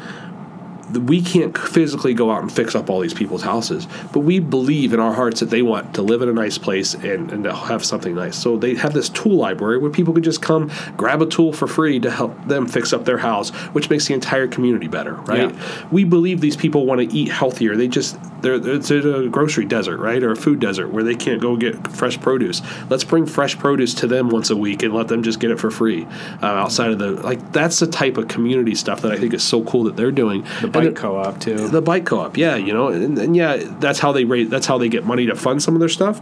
we 0.92 1.22
can't 1.22 1.56
physically 1.56 2.14
go 2.14 2.30
out 2.30 2.42
and 2.42 2.52
fix 2.52 2.74
up 2.74 2.90
all 2.90 3.00
these 3.00 3.14
people's 3.14 3.42
houses, 3.42 3.86
but 4.12 4.20
we 4.20 4.38
believe 4.38 4.92
in 4.92 5.00
our 5.00 5.12
hearts 5.12 5.40
that 5.40 5.50
they 5.50 5.62
want 5.62 5.94
to 5.94 6.02
live 6.02 6.22
in 6.22 6.28
a 6.28 6.32
nice 6.32 6.58
place 6.58 6.94
and, 6.94 7.30
and 7.30 7.44
to 7.44 7.54
have 7.54 7.84
something 7.84 8.14
nice. 8.14 8.36
So 8.36 8.56
they 8.56 8.74
have 8.74 8.92
this 8.92 9.08
tool 9.08 9.36
library 9.36 9.78
where 9.78 9.90
people 9.90 10.12
can 10.14 10.22
just 10.22 10.42
come 10.42 10.70
grab 10.96 11.22
a 11.22 11.26
tool 11.26 11.52
for 11.52 11.66
free 11.66 12.00
to 12.00 12.10
help 12.10 12.46
them 12.46 12.66
fix 12.66 12.92
up 12.92 13.04
their 13.04 13.18
house, 13.18 13.50
which 13.72 13.90
makes 13.90 14.06
the 14.06 14.14
entire 14.14 14.46
community 14.46 14.88
better, 14.88 15.14
right? 15.14 15.52
Yeah. 15.54 15.86
We 15.90 16.04
believe 16.04 16.40
these 16.40 16.56
people 16.56 16.86
want 16.86 17.00
to 17.00 17.16
eat 17.16 17.30
healthier. 17.30 17.76
They 17.76 17.88
just 17.88 18.18
they're 18.42 18.54
it's 18.54 18.90
a 18.90 19.28
grocery 19.28 19.64
desert, 19.64 19.98
right, 19.98 20.22
or 20.22 20.30
a 20.32 20.36
food 20.36 20.60
desert 20.60 20.88
where 20.88 21.04
they 21.04 21.14
can't 21.14 21.40
go 21.40 21.56
get 21.56 21.88
fresh 21.88 22.20
produce. 22.20 22.62
Let's 22.88 23.04
bring 23.04 23.26
fresh 23.26 23.58
produce 23.58 23.94
to 23.94 24.06
them 24.06 24.30
once 24.30 24.50
a 24.50 24.56
week 24.56 24.82
and 24.82 24.94
let 24.94 25.08
them 25.08 25.22
just 25.22 25.40
get 25.40 25.50
it 25.50 25.58
for 25.60 25.70
free 25.70 26.06
uh, 26.42 26.46
outside 26.46 26.90
of 26.90 26.98
the 26.98 27.12
like. 27.12 27.52
That's 27.52 27.78
the 27.78 27.86
type 27.86 28.16
of 28.16 28.28
community 28.28 28.74
stuff 28.74 29.02
that 29.02 29.12
I 29.12 29.16
think 29.18 29.34
is 29.34 29.42
so 29.42 29.64
cool 29.64 29.84
that 29.84 29.96
they're 29.96 30.10
doing. 30.12 30.44
the 30.60 30.68
bike 30.68 30.96
co-op 30.96 31.40
too 31.40 31.68
the 31.68 31.82
bike 31.82 32.04
co-op 32.06 32.36
yeah 32.36 32.56
you 32.56 32.72
know 32.72 32.88
and, 32.88 33.18
and 33.18 33.36
yeah 33.36 33.56
that's 33.78 33.98
how 33.98 34.12
they 34.12 34.24
rate 34.24 34.50
that's 34.50 34.66
how 34.66 34.78
they 34.78 34.88
get 34.88 35.04
money 35.04 35.26
to 35.26 35.34
fund 35.34 35.62
some 35.62 35.74
of 35.74 35.80
their 35.80 35.88
stuff 35.88 36.20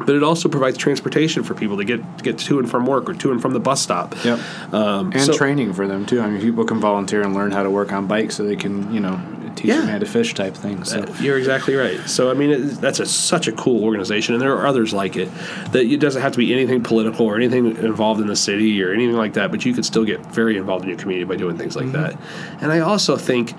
but 0.00 0.14
it 0.14 0.22
also 0.22 0.48
provides 0.48 0.76
transportation 0.76 1.42
for 1.42 1.54
people 1.54 1.76
to 1.76 1.84
get 1.84 2.22
get 2.22 2.38
to 2.38 2.58
and 2.58 2.70
from 2.70 2.86
work 2.86 3.08
or 3.08 3.14
to 3.14 3.32
and 3.32 3.40
from 3.40 3.52
the 3.52 3.60
bus 3.60 3.80
stop 3.80 4.14
yep 4.24 4.38
um, 4.72 5.12
and 5.12 5.22
so- 5.22 5.32
training 5.36 5.72
for 5.72 5.86
them 5.86 6.04
too 6.06 6.20
i 6.20 6.28
mean 6.28 6.40
people 6.40 6.64
can 6.64 6.78
volunteer 6.80 7.22
and 7.22 7.34
learn 7.34 7.50
how 7.50 7.62
to 7.62 7.70
work 7.70 7.92
on 7.92 8.06
bikes 8.06 8.36
so 8.36 8.44
they 8.44 8.56
can 8.56 8.92
you 8.92 9.00
know 9.00 9.20
teach 9.56 9.66
Yeah. 9.66 9.86
how 9.86 9.98
to 9.98 10.06
fish 10.06 10.34
type 10.34 10.54
thing 10.54 10.84
so 10.84 11.00
Uh, 11.00 11.06
You're 11.20 11.38
exactly 11.38 11.74
right. 11.74 11.98
So 12.08 12.30
I 12.30 12.34
mean, 12.34 12.50
it, 12.50 12.58
that's 12.80 13.00
a, 13.00 13.06
such 13.06 13.48
a 13.48 13.52
cool 13.52 13.82
organization, 13.84 14.34
and 14.34 14.42
there 14.42 14.52
are 14.56 14.66
others 14.66 14.92
like 14.92 15.16
it. 15.16 15.28
That 15.72 15.84
it 15.84 15.98
doesn't 16.00 16.22
have 16.22 16.32
to 16.32 16.38
be 16.38 16.52
anything 16.52 16.82
political 16.82 17.26
or 17.26 17.36
anything 17.36 17.76
involved 17.76 18.20
in 18.20 18.26
the 18.26 18.36
city 18.36 18.82
or 18.82 18.92
anything 18.92 19.16
like 19.16 19.34
that, 19.34 19.50
but 19.50 19.64
you 19.64 19.72
could 19.74 19.84
still 19.84 20.04
get 20.04 20.24
very 20.26 20.56
involved 20.56 20.84
in 20.84 20.90
your 20.90 20.98
community 20.98 21.24
by 21.24 21.36
doing 21.36 21.56
things 21.58 21.74
like 21.76 21.92
that. 21.92 22.18
And 22.60 22.70
I 22.70 22.80
also 22.80 23.16
think 23.16 23.54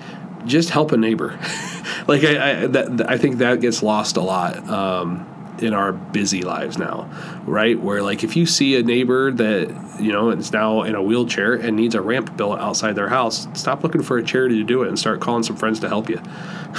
just 0.46 0.70
help 0.70 0.92
a 0.92 0.96
neighbor. 0.96 1.38
like 2.06 2.24
I, 2.24 2.62
I 2.62 2.66
that 2.68 3.10
I 3.10 3.18
think 3.18 3.38
that 3.38 3.60
gets 3.60 3.82
lost 3.82 4.16
a 4.16 4.22
lot. 4.22 4.56
Um, 4.68 5.26
in 5.62 5.74
our 5.74 5.92
busy 5.92 6.42
lives 6.42 6.78
now, 6.78 7.10
right? 7.46 7.78
Where 7.78 8.02
like 8.02 8.24
if 8.24 8.36
you 8.36 8.46
see 8.46 8.76
a 8.76 8.82
neighbor 8.82 9.30
that 9.32 10.00
you 10.00 10.12
know 10.12 10.30
is 10.30 10.52
now 10.52 10.82
in 10.82 10.94
a 10.94 11.02
wheelchair 11.02 11.54
and 11.54 11.76
needs 11.76 11.94
a 11.94 12.00
ramp 12.00 12.36
built 12.36 12.60
outside 12.60 12.94
their 12.94 13.08
house, 13.08 13.48
stop 13.54 13.82
looking 13.82 14.02
for 14.02 14.18
a 14.18 14.22
charity 14.22 14.56
to 14.56 14.64
do 14.64 14.82
it 14.82 14.88
and 14.88 14.98
start 14.98 15.20
calling 15.20 15.42
some 15.42 15.56
friends 15.56 15.80
to 15.80 15.88
help 15.88 16.08
you. 16.08 16.20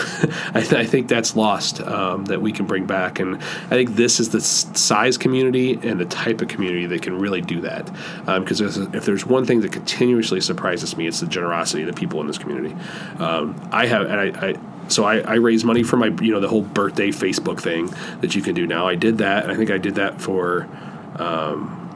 I, 0.53 0.61
th- 0.61 0.73
I, 0.73 0.86
think 0.86 1.07
that's 1.07 1.36
lost 1.36 1.82
um, 1.82 2.25
that 2.25 2.41
we 2.41 2.51
can 2.51 2.67
bring 2.67 2.86
back, 2.86 3.19
and 3.19 3.36
I 3.38 3.69
think 3.69 3.95
this 3.95 4.19
is 4.19 4.30
the 4.30 4.39
size 4.39 5.17
community 5.17 5.73
and 5.73 5.99
the 5.99 6.05
type 6.05 6.41
of 6.41 6.47
community 6.47 6.86
that 6.86 7.01
can 7.01 7.19
really 7.19 7.41
do 7.41 7.61
that. 7.61 7.86
Because 8.25 8.77
um, 8.77 8.93
if 8.93 9.05
there's 9.05 9.25
one 9.25 9.45
thing 9.45 9.61
that 9.61 9.71
continuously 9.71 10.41
surprises 10.41 10.95
me, 10.95 11.07
it's 11.07 11.21
the 11.21 11.27
generosity 11.27 11.82
of 11.84 11.88
the 11.88 11.93
people 11.93 12.21
in 12.21 12.27
this 12.27 12.38
community. 12.38 12.75
Um, 13.17 13.59
I 13.71 13.88
have, 13.88 14.03
and 14.03 14.38
I, 14.38 14.49
I 14.49 14.53
so 14.89 15.05
I, 15.05 15.19
I 15.19 15.35
raise 15.35 15.63
money 15.63 15.83
for 15.83 15.97
my 15.97 16.07
you 16.21 16.31
know 16.31 16.39
the 16.39 16.47
whole 16.47 16.61
birthday 16.61 17.09
Facebook 17.09 17.61
thing 17.61 17.93
that 18.21 18.35
you 18.35 18.41
can 18.41 18.55
do 18.55 18.67
now. 18.67 18.87
I 18.87 18.95
did 18.95 19.19
that, 19.19 19.49
I 19.49 19.55
think 19.55 19.71
I 19.71 19.77
did 19.77 19.95
that 19.95 20.21
for. 20.21 20.67
Um, 21.15 21.88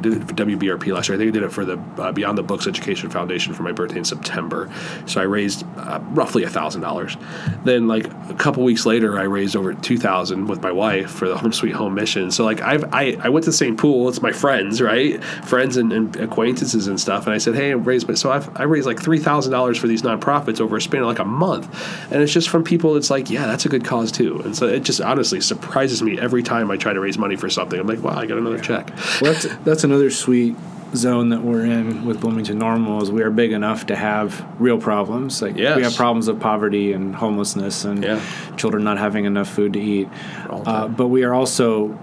did 0.00 0.14
it 0.14 0.28
for 0.28 0.34
WBRP 0.34 0.92
last 0.92 1.08
year. 1.08 1.16
I 1.16 1.18
think 1.18 1.28
I 1.28 1.32
did 1.32 1.42
it 1.42 1.52
for 1.52 1.64
the 1.64 1.78
uh, 1.98 2.12
Beyond 2.12 2.38
the 2.38 2.42
Books 2.42 2.66
Education 2.66 3.10
Foundation 3.10 3.54
for 3.54 3.62
my 3.62 3.72
birthday 3.72 3.98
in 3.98 4.04
September. 4.04 4.70
So 5.06 5.20
I 5.20 5.24
raised 5.24 5.64
uh, 5.76 6.00
roughly 6.10 6.44
a 6.44 6.50
thousand 6.50 6.80
dollars. 6.80 7.16
Then 7.64 7.88
like 7.88 8.06
a 8.28 8.34
couple 8.34 8.62
weeks 8.64 8.86
later, 8.86 9.18
I 9.18 9.24
raised 9.24 9.56
over 9.56 9.74
two 9.74 9.98
thousand 9.98 10.46
with 10.46 10.62
my 10.62 10.72
wife 10.72 11.10
for 11.10 11.28
the 11.28 11.36
Home 11.36 11.52
Sweet 11.52 11.74
Home 11.74 11.94
mission. 11.94 12.30
So 12.30 12.44
like 12.44 12.60
I've 12.60 12.92
I, 12.92 13.16
I 13.20 13.28
went 13.28 13.44
to 13.44 13.50
the 13.50 13.56
same 13.56 13.76
pool. 13.76 14.08
It's 14.08 14.22
my 14.22 14.32
friends, 14.32 14.80
right? 14.80 15.22
Friends 15.44 15.76
and, 15.76 15.92
and 15.92 16.16
acquaintances 16.16 16.86
and 16.86 17.00
stuff. 17.00 17.26
And 17.26 17.34
I 17.34 17.38
said, 17.38 17.54
hey, 17.54 17.70
I 17.70 17.74
raised 17.74 18.06
but 18.06 18.18
so 18.18 18.32
I've, 18.32 18.56
I 18.56 18.62
raised 18.64 18.86
like 18.86 19.00
three 19.00 19.18
thousand 19.18 19.52
dollars 19.52 19.78
for 19.78 19.86
these 19.86 20.02
nonprofits 20.02 20.60
over 20.60 20.76
a 20.76 20.80
span 20.80 21.02
of 21.02 21.08
like 21.08 21.18
a 21.18 21.24
month, 21.24 21.66
and 22.10 22.22
it's 22.22 22.32
just 22.32 22.48
from 22.48 22.64
people. 22.64 22.96
It's 22.96 23.10
like 23.10 23.30
yeah, 23.30 23.46
that's 23.46 23.66
a 23.66 23.68
good 23.68 23.84
cause 23.84 24.10
too. 24.10 24.40
And 24.40 24.56
so 24.56 24.66
it 24.66 24.80
just 24.80 25.00
honestly 25.00 25.40
surprises 25.40 26.02
me 26.02 26.18
every 26.18 26.42
time 26.42 26.70
I 26.70 26.76
try 26.76 26.92
to 26.92 27.00
raise 27.00 27.18
money 27.18 27.36
for 27.36 27.50
something. 27.50 27.78
I'm 27.78 27.86
like, 27.86 28.02
wow, 28.02 28.16
I 28.16 28.26
got 28.26 28.38
another 28.38 28.58
check. 28.58 28.90
Well, 29.20 29.32
that's 29.32 29.46
that's 29.64 29.84
another 29.88 30.10
sweet 30.10 30.54
zone 30.94 31.30
that 31.30 31.42
we're 31.42 31.64
in 31.64 32.04
with 32.04 32.20
Bloomington 32.20 32.58
Normal 32.58 33.02
is 33.02 33.10
we 33.10 33.22
are 33.22 33.30
big 33.30 33.52
enough 33.52 33.86
to 33.86 33.96
have 33.96 34.46
real 34.58 34.78
problems. 34.78 35.42
Like 35.42 35.56
yes. 35.56 35.76
we 35.76 35.82
have 35.82 35.94
problems 35.96 36.28
of 36.28 36.40
poverty 36.40 36.92
and 36.92 37.14
homelessness 37.14 37.84
and 37.84 38.02
yeah. 38.02 38.54
children 38.56 38.84
not 38.84 38.98
having 38.98 39.24
enough 39.24 39.48
food 39.48 39.74
to 39.74 39.80
eat. 39.80 40.08
Uh, 40.48 40.88
but 40.88 41.08
we 41.08 41.24
are 41.24 41.34
also 41.34 41.98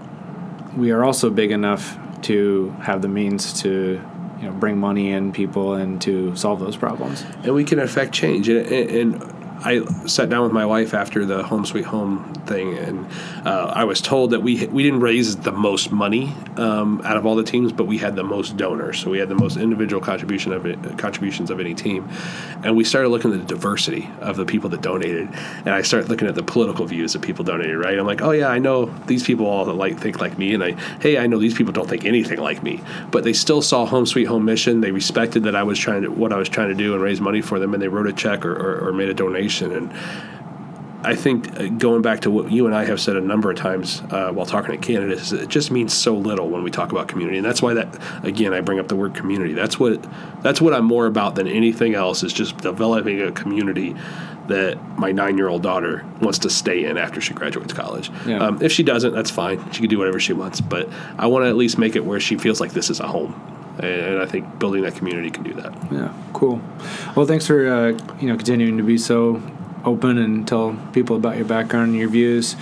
we 0.76 0.90
are 0.90 1.04
also 1.04 1.30
big 1.30 1.50
enough 1.50 1.98
to 2.22 2.70
have 2.82 3.02
the 3.02 3.08
means 3.08 3.60
to 3.62 4.00
you 4.40 4.42
know 4.42 4.52
bring 4.52 4.78
money 4.78 5.10
in 5.10 5.32
people 5.32 5.74
and 5.74 6.00
to 6.02 6.34
solve 6.36 6.60
those 6.60 6.76
problems. 6.76 7.24
And 7.42 7.54
we 7.54 7.64
can 7.64 7.78
affect 7.78 8.12
change. 8.12 8.48
and, 8.48 8.66
and 8.66 9.45
I 9.64 9.84
sat 10.06 10.28
down 10.28 10.44
with 10.44 10.52
my 10.52 10.66
wife 10.66 10.94
after 10.94 11.24
the 11.24 11.42
home 11.42 11.64
sweet 11.64 11.84
home 11.84 12.34
thing, 12.46 12.76
and 12.76 13.06
uh, 13.44 13.72
I 13.74 13.84
was 13.84 14.00
told 14.00 14.30
that 14.30 14.40
we 14.40 14.66
we 14.66 14.82
didn't 14.82 15.00
raise 15.00 15.36
the 15.36 15.52
most 15.52 15.90
money 15.90 16.34
um, 16.56 17.00
out 17.04 17.16
of 17.16 17.26
all 17.26 17.36
the 17.36 17.44
teams, 17.44 17.72
but 17.72 17.84
we 17.84 17.98
had 17.98 18.16
the 18.16 18.22
most 18.22 18.56
donors. 18.56 18.98
So 18.98 19.10
we 19.10 19.18
had 19.18 19.28
the 19.28 19.34
most 19.34 19.56
individual 19.56 20.02
contribution 20.02 20.52
of 20.52 20.66
it, 20.66 20.98
contributions 20.98 21.50
of 21.50 21.60
any 21.60 21.74
team, 21.74 22.08
and 22.62 22.76
we 22.76 22.84
started 22.84 23.08
looking 23.08 23.32
at 23.32 23.38
the 23.38 23.54
diversity 23.54 24.10
of 24.20 24.36
the 24.36 24.44
people 24.44 24.68
that 24.70 24.82
donated, 24.82 25.28
and 25.64 25.70
I 25.70 25.82
started 25.82 26.10
looking 26.10 26.28
at 26.28 26.34
the 26.34 26.42
political 26.42 26.84
views 26.84 27.14
of 27.14 27.22
people 27.22 27.44
donated. 27.44 27.76
Right, 27.76 27.98
I'm 27.98 28.06
like, 28.06 28.22
oh 28.22 28.32
yeah, 28.32 28.48
I 28.48 28.58
know 28.58 28.86
these 29.06 29.24
people 29.24 29.46
all 29.46 29.64
that 29.64 29.74
like 29.74 29.98
think 29.98 30.20
like 30.20 30.38
me, 30.38 30.54
and 30.54 30.62
I 30.62 30.72
hey, 31.00 31.18
I 31.18 31.26
know 31.26 31.38
these 31.38 31.54
people 31.54 31.72
don't 31.72 31.88
think 31.88 32.04
anything 32.04 32.40
like 32.40 32.62
me, 32.62 32.82
but 33.10 33.24
they 33.24 33.32
still 33.32 33.62
saw 33.62 33.86
home 33.86 34.06
sweet 34.06 34.24
home 34.24 34.44
mission. 34.44 34.80
They 34.80 34.92
respected 34.92 35.44
that 35.44 35.56
I 35.56 35.62
was 35.62 35.78
trying 35.78 36.02
to 36.02 36.08
what 36.08 36.32
I 36.32 36.36
was 36.36 36.48
trying 36.48 36.68
to 36.68 36.74
do 36.74 36.92
and 36.92 37.02
raise 37.02 37.20
money 37.20 37.40
for 37.40 37.58
them, 37.58 37.72
and 37.72 37.82
they 37.82 37.88
wrote 37.88 38.06
a 38.06 38.12
check 38.12 38.44
or, 38.44 38.52
or, 38.52 38.88
or 38.88 38.92
made 38.92 39.08
a 39.08 39.14
donation 39.14 39.45
and 39.72 39.92
I 41.06 41.14
think 41.14 41.58
uh, 41.60 41.68
going 41.68 42.02
back 42.02 42.20
to 42.22 42.30
what 42.32 42.50
you 42.50 42.66
and 42.66 42.74
I 42.74 42.84
have 42.84 43.00
said 43.00 43.16
a 43.16 43.20
number 43.20 43.48
of 43.48 43.56
times 43.56 44.02
uh, 44.10 44.32
while 44.32 44.44
talking 44.44 44.72
to 44.72 44.76
candidates, 44.84 45.30
it 45.30 45.48
just 45.48 45.70
means 45.70 45.92
so 45.92 46.16
little 46.16 46.48
when 46.48 46.64
we 46.64 46.70
talk 46.70 46.90
about 46.90 47.06
community, 47.06 47.36
and 47.38 47.46
that's 47.46 47.62
why 47.62 47.74
that 47.74 48.24
again 48.24 48.52
I 48.52 48.60
bring 48.60 48.80
up 48.80 48.88
the 48.88 48.96
word 48.96 49.14
community. 49.14 49.52
That's 49.52 49.78
what 49.78 50.04
that's 50.42 50.60
what 50.60 50.74
I'm 50.74 50.84
more 50.84 51.06
about 51.06 51.36
than 51.36 51.46
anything 51.46 51.94
else 51.94 52.24
is 52.24 52.32
just 52.32 52.58
developing 52.58 53.22
a 53.22 53.30
community 53.30 53.94
that 54.48 54.78
my 54.98 55.12
nine 55.12 55.38
year 55.38 55.48
old 55.48 55.62
daughter 55.62 56.04
wants 56.20 56.40
to 56.40 56.50
stay 56.50 56.84
in 56.84 56.98
after 56.98 57.20
she 57.20 57.34
graduates 57.34 57.72
college. 57.72 58.10
Yeah. 58.26 58.38
Um, 58.38 58.60
if 58.60 58.72
she 58.72 58.82
doesn't, 58.82 59.12
that's 59.12 59.30
fine. 59.30 59.58
She 59.72 59.80
can 59.80 59.88
do 59.88 59.98
whatever 59.98 60.18
she 60.18 60.32
wants, 60.32 60.60
but 60.60 60.88
I 61.18 61.26
want 61.26 61.44
to 61.44 61.48
at 61.48 61.56
least 61.56 61.78
make 61.78 61.94
it 61.94 62.04
where 62.04 62.18
she 62.18 62.36
feels 62.36 62.60
like 62.60 62.72
this 62.72 62.90
is 62.90 62.98
a 62.98 63.06
home 63.06 63.40
and 63.78 64.20
I 64.20 64.26
think 64.26 64.58
building 64.58 64.82
that 64.82 64.94
community 64.94 65.30
can 65.30 65.42
do 65.42 65.54
that. 65.54 65.74
Yeah, 65.92 66.14
cool. 66.32 66.60
Well, 67.14 67.26
thanks 67.26 67.46
for 67.46 67.66
uh, 67.66 67.88
you 68.20 68.28
know 68.28 68.36
continuing 68.36 68.78
to 68.78 68.82
be 68.82 68.98
so 68.98 69.42
open 69.84 70.18
and 70.18 70.46
tell 70.46 70.76
people 70.92 71.16
about 71.16 71.36
your 71.36 71.46
background 71.46 71.90
and 71.90 71.98
your 71.98 72.08
views. 72.08 72.56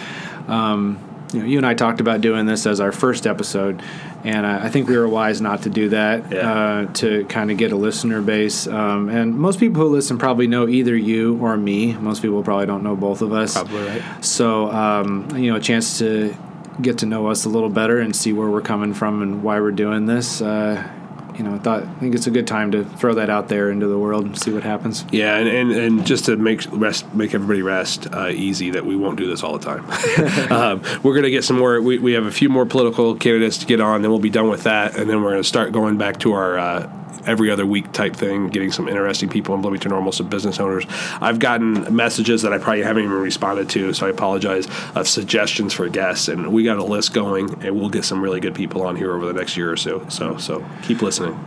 Um, 0.47 0.99
you 1.33 1.41
know, 1.41 1.47
you 1.47 1.57
and 1.59 1.67
I 1.67 1.75
talked 1.75 2.01
about 2.01 2.21
doing 2.21 2.47
this 2.47 2.67
as 2.67 2.81
our 2.81 2.93
first 2.93 3.27
episode, 3.27 3.83
and 4.23 4.47
I, 4.47 4.67
I 4.67 4.69
think 4.69 4.89
we 4.89 4.97
were 4.97 5.09
wise 5.09 5.41
not 5.41 5.62
to 5.62 5.71
do 5.71 5.89
that 5.89 6.31
yeah. 6.31 6.53
uh, 6.53 6.93
to 6.95 7.25
kind 7.25 7.51
of 7.51 7.57
get 7.57 7.73
a 7.73 7.77
listener 7.77 8.23
base. 8.23 8.69
Um, 8.69 9.09
and 9.09 9.35
most 9.35 9.59
people 9.59 9.83
who 9.83 9.89
listen 9.89 10.19
probably 10.19 10.47
know 10.47 10.69
either 10.69 10.97
you 10.97 11.37
or 11.39 11.57
me. 11.57 11.95
Most 11.95 12.23
people 12.23 12.43
probably 12.45 12.67
don't 12.67 12.85
know 12.85 12.95
both 12.95 13.21
of 13.21 13.33
us. 13.33 13.55
Probably 13.55 13.83
right. 13.85 14.25
So, 14.25 14.71
um, 14.71 15.37
you 15.37 15.51
know, 15.51 15.57
a 15.57 15.61
chance 15.61 15.99
to 15.99 16.37
get 16.81 16.99
to 16.99 17.07
know 17.07 17.29
us 17.29 17.45
a 17.45 17.49
little 17.49 17.69
better 17.69 17.99
and 18.01 18.15
see 18.15 18.33
where 18.33 18.49
we're 18.49 18.61
coming 18.61 18.95
from 18.95 19.23
and 19.23 19.43
why 19.43 19.61
we're 19.61 19.73
doing 19.73 20.07
this. 20.07 20.41
Uh, 20.41 20.89
you 21.37 21.45
know, 21.45 21.55
I 21.55 21.59
thought 21.59 21.82
I 21.82 21.95
think 21.95 22.14
it's 22.14 22.26
a 22.26 22.30
good 22.30 22.47
time 22.47 22.70
to 22.72 22.85
throw 22.85 23.14
that 23.14 23.30
out 23.30 23.49
there 23.49 23.70
into 23.70 23.87
the 23.87 23.99
world 23.99 24.24
and 24.24 24.39
see 24.39 24.53
what 24.53 24.62
happens. 24.62 25.05
Yeah, 25.11 25.37
and, 25.37 25.49
and, 25.49 25.72
and 25.72 26.07
just 26.07 26.26
to 26.26 26.37
make 26.37 26.62
rest, 26.70 27.12
make 27.14 27.35
everybody 27.35 27.62
rest 27.62 28.07
uh, 28.12 28.28
easy 28.28 28.70
that 28.70 28.87
we 28.87 28.97
won't 28.97 29.18
do 29.18 29.26
this 29.26 29.43
all 29.43 29.59
the 29.59 29.64
time. 29.64 30.51
um, 30.53 30.82
we're 31.03 31.14
going 31.14 31.24
to 31.24 31.30
get 31.30 31.45
some 31.45 31.59
more. 31.59 31.80
We, 31.80 31.99
we 31.99 32.12
have 32.12 32.26
a 32.26 32.32
few 32.32 32.49
more 32.49 32.66
political 32.66 33.14
candidates 33.16 33.59
to 33.59 33.66
get 33.66 33.80
on, 33.80 34.03
then 34.03 34.11
we'll 34.11 34.20
be 34.20 34.30
done 34.30 34.49
with 34.49 34.64
that, 34.64 34.97
and 34.97 35.09
then 35.09 35.22
we're 35.22 35.30
going 35.30 35.43
to 35.43 35.49
start 35.49 35.72
going 35.72 35.99
back 35.99 36.18
to 36.20 36.32
our. 36.32 36.59
Uh, 36.59 37.01
every 37.27 37.51
other 37.51 37.67
week 37.67 37.93
type 37.93 38.15
thing, 38.15 38.49
getting 38.49 38.71
some 38.71 38.89
interesting 38.89 39.29
people 39.29 39.55
in 39.55 39.62
Bloomington 39.62 39.91
Normal, 39.91 40.12
some 40.12 40.29
business 40.29 40.61
owners. 40.61 40.85
I've 41.21 41.39
gotten 41.39 41.95
messages 41.95 42.43
that 42.43 42.53
I 42.53 42.59
probably 42.59 42.83
haven't 42.83 43.05
even 43.05 43.17
responded 43.17 43.69
to, 43.71 43.93
so 43.93 44.07
I 44.07 44.11
apologize, 44.11 44.67
of 44.95 45.09
suggestions 45.09 45.73
for 45.73 45.89
guests. 45.89 46.29
And 46.29 46.53
we 46.53 46.65
got 46.65 46.79
a 46.79 46.85
list 46.85 47.15
going, 47.15 47.62
and 47.65 47.79
we'll 47.79 47.91
get 47.91 48.05
some 48.05 48.23
really 48.23 48.41
good 48.41 48.55
people 48.55 48.83
on 48.83 48.97
here 48.97 49.15
over 49.15 49.27
the 49.27 49.33
next 49.33 49.57
year 49.57 49.71
or 49.71 49.77
so. 49.77 50.07
So, 50.09 50.37
so 50.39 50.65
keep 50.83 51.03
listening. 51.03 51.39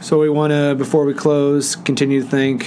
So 0.00 0.18
we 0.20 0.28
want 0.28 0.52
to, 0.52 0.74
before 0.76 1.04
we 1.04 1.14
close, 1.14 1.74
continue 1.74 2.22
to 2.22 2.28
thank 2.28 2.66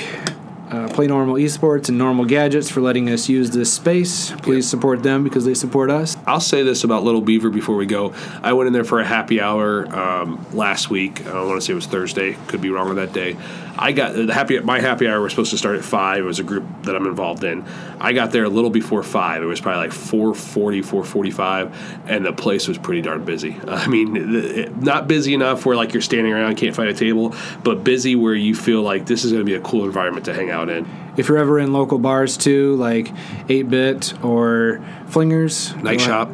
uh, 0.71 0.87
Play 0.89 1.07
Normal 1.07 1.35
Esports 1.35 1.89
and 1.89 1.97
Normal 1.97 2.25
Gadgets 2.25 2.69
for 2.69 2.81
letting 2.81 3.09
us 3.09 3.27
use 3.29 3.51
this 3.51 3.73
space. 3.73 4.31
Please 4.31 4.65
yep. 4.65 4.69
support 4.69 5.03
them 5.03 5.23
because 5.23 5.45
they 5.45 5.53
support 5.53 5.89
us. 5.89 6.15
I'll 6.25 6.39
say 6.39 6.63
this 6.63 6.83
about 6.83 7.03
Little 7.03 7.21
Beaver 7.21 7.49
before 7.49 7.75
we 7.75 7.85
go. 7.85 8.13
I 8.41 8.53
went 8.53 8.67
in 8.67 8.73
there 8.73 8.83
for 8.83 8.99
a 8.99 9.05
happy 9.05 9.41
hour 9.41 9.87
um, 9.95 10.45
last 10.53 10.89
week. 10.89 11.25
I 11.25 11.43
want 11.43 11.59
to 11.59 11.61
say 11.61 11.73
it 11.73 11.75
was 11.75 11.87
Thursday. 11.87 12.37
Could 12.47 12.61
be 12.61 12.69
wrong 12.69 12.89
on 12.89 12.95
that 12.95 13.13
day. 13.13 13.37
I 13.81 13.93
got 13.93 14.13
the 14.13 14.33
happy 14.33 14.59
my 14.59 14.81
happy 14.81 15.07
hour 15.07 15.21
was 15.21 15.31
supposed 15.31 15.51
to 15.51 15.57
start 15.57 15.77
at 15.77 15.85
five. 15.85 16.19
It 16.19 16.27
was 16.27 16.39
a 16.39 16.43
group 16.43 16.65
that 16.83 16.97
I'm 16.97 17.07
involved 17.07 17.45
in. 17.45 17.65
I 18.01 18.11
got 18.11 18.31
there 18.31 18.43
a 18.43 18.49
little 18.49 18.69
before 18.69 19.03
five. 19.03 19.41
It 19.41 19.45
was 19.45 19.61
probably 19.61 19.83
like 19.83 19.93
440, 19.93 20.81
445, 20.81 22.09
and 22.09 22.25
the 22.25 22.33
place 22.33 22.67
was 22.67 22.77
pretty 22.77 23.01
darn 23.01 23.23
busy. 23.23 23.55
I 23.67 23.87
mean, 23.87 24.81
not 24.81 25.07
busy 25.07 25.33
enough 25.33 25.65
where 25.65 25.77
like 25.77 25.93
you're 25.93 26.01
standing 26.01 26.33
around 26.33 26.57
can't 26.57 26.75
find 26.75 26.89
a 26.89 26.93
table, 26.93 27.33
but 27.63 27.85
busy 27.85 28.17
where 28.17 28.33
you 28.33 28.53
feel 28.53 28.81
like 28.81 29.05
this 29.05 29.23
is 29.23 29.31
going 29.31 29.45
to 29.45 29.49
be 29.49 29.55
a 29.55 29.61
cool 29.61 29.85
environment 29.85 30.25
to 30.25 30.33
hang 30.33 30.49
out 30.49 30.69
in. 30.69 30.85
If 31.15 31.29
you're 31.29 31.37
ever 31.37 31.57
in 31.59 31.71
local 31.71 31.99
bars 31.99 32.37
too, 32.37 32.75
like 32.75 33.11
8 33.47 33.69
Bit 33.69 34.23
or 34.23 34.83
Flingers, 35.09 35.81
Night 35.81 36.01
Shop. 36.01 36.29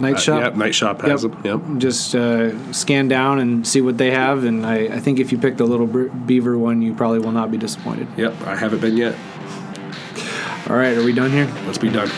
Night 0.00 0.18
Shop. 0.18 0.40
Uh, 0.40 0.44
yep, 0.46 0.56
Night 0.56 0.74
Shop 0.74 1.00
has 1.02 1.22
yep. 1.22 1.42
them. 1.42 1.70
Yep. 1.70 1.78
Just 1.78 2.14
uh, 2.14 2.72
scan 2.72 3.06
down 3.06 3.38
and 3.38 3.66
see 3.66 3.80
what 3.80 3.96
they 3.96 4.10
have, 4.10 4.44
and 4.44 4.66
I, 4.66 4.86
I 4.86 5.00
think 5.00 5.20
if 5.20 5.30
you 5.30 5.38
pick 5.38 5.56
the 5.56 5.64
little 5.64 5.86
beaver 5.86 6.58
one, 6.58 6.82
you 6.82 6.94
probably 6.94 7.20
will 7.20 7.32
not 7.32 7.50
be 7.50 7.58
disappointed. 7.58 8.08
Yep, 8.16 8.40
I 8.42 8.56
haven't 8.56 8.80
been 8.80 8.96
yet. 8.96 9.14
All 10.68 10.76
right, 10.76 10.96
are 10.96 11.04
we 11.04 11.12
done 11.12 11.30
here? 11.30 11.46
Let's 11.66 11.78
be 11.78 11.90
done. 11.90 12.10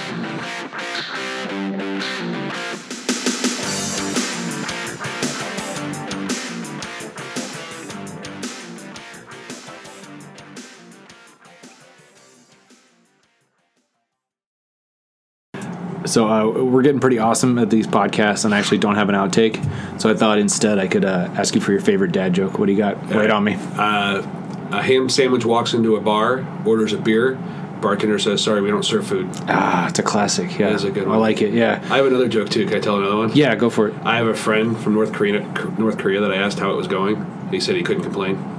So 16.17 16.27
uh, 16.27 16.65
we're 16.65 16.81
getting 16.81 16.99
pretty 16.99 17.19
awesome 17.19 17.59
at 17.59 17.69
these 17.69 17.87
podcasts, 17.87 18.47
and 18.47 18.55
I 18.55 18.59
actually 18.59 18.79
don't 18.79 18.95
have 18.95 19.11
an 19.11 19.15
outtake. 19.15 19.63
So 20.01 20.09
I 20.09 20.15
thought 20.15 20.39
instead 20.39 20.79
I 20.79 20.87
could 20.87 21.05
uh, 21.05 21.29
ask 21.37 21.55
you 21.55 21.61
for 21.61 21.73
your 21.73 21.83
favorite 21.83 22.13
dad 22.13 22.33
joke. 22.33 22.59
What 22.59 22.65
do 22.65 22.73
you 22.73 22.79
got? 22.79 23.07
Wait 23.09 23.31
on 23.31 23.45
me. 23.45 23.59
Uh, 23.77 24.27
a 24.73 24.83
ham 24.83 25.11
sandwich 25.11 25.45
walks 25.45 25.75
into 25.75 25.97
a 25.97 26.01
bar, 26.01 26.47
orders 26.65 26.95
a 26.95 26.97
beer. 26.97 27.35
Bartender 27.83 28.19
says, 28.19 28.43
"Sorry, 28.43 28.63
we 28.63 28.71
don't 28.71 28.83
serve 28.83 29.07
food." 29.07 29.29
Ah, 29.47 29.89
it's 29.91 29.99
a 29.99 30.03
classic. 30.03 30.59
Yeah, 30.59 30.73
it's 30.73 30.85
a 30.85 30.91
good 30.91 31.07
one. 31.07 31.17
I 31.17 31.21
like 31.21 31.43
it. 31.43 31.53
Yeah. 31.53 31.87
I 31.91 31.99
have 31.99 32.07
another 32.07 32.29
joke 32.29 32.49
too. 32.49 32.65
Can 32.65 32.79
I 32.79 32.81
tell 32.81 32.97
another 32.97 33.19
one? 33.19 33.37
Yeah, 33.37 33.55
go 33.55 33.69
for 33.69 33.89
it. 33.89 33.95
I 34.03 34.17
have 34.17 34.27
a 34.27 34.35
friend 34.35 34.75
from 34.75 34.95
North 34.95 35.13
Korea, 35.13 35.41
North 35.77 35.99
Korea, 35.99 36.23
that 36.23 36.33
I 36.33 36.37
asked 36.37 36.59
how 36.59 36.71
it 36.71 36.77
was 36.77 36.89
going. 36.89 37.27
He 37.51 37.61
said 37.61 37.77
he 37.77 37.83
couldn't 37.83 38.05
complain. 38.05 38.56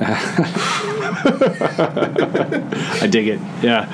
I 3.00 3.06
dig 3.10 3.28
it. 3.28 3.40
Yeah. 3.62 3.86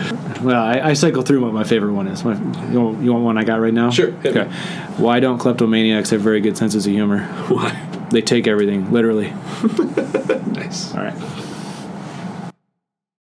Well, 0.43 0.63
I, 0.63 0.81
I 0.81 0.93
cycle 0.93 1.23
through 1.23 1.43
what 1.43 1.53
my 1.53 1.65
favorite 1.65 1.93
one 1.93 2.09
is. 2.09 2.25
My, 2.25 2.35
you, 2.71 2.81
want, 2.81 3.03
you 3.03 3.13
want 3.13 3.25
one 3.25 3.39
I 3.39 3.45
got 3.45 3.61
right 3.61 3.73
now? 3.73 3.91
Sure. 3.91 4.13
Okay. 4.25 4.45
Why 4.99 5.21
don't 5.21 5.39
kleptomaniacs 5.39 6.11
have 6.11 6.21
very 6.21 6.41
good 6.41 6.57
senses 6.57 6.87
of 6.87 6.93
humor? 6.93 7.25
Why? 7.49 7.89
They 8.11 8.21
take 8.21 8.47
everything 8.47 8.93
literally. 8.93 9.33
Nice. 10.55 10.95
All 10.95 11.03
right. 11.03 11.15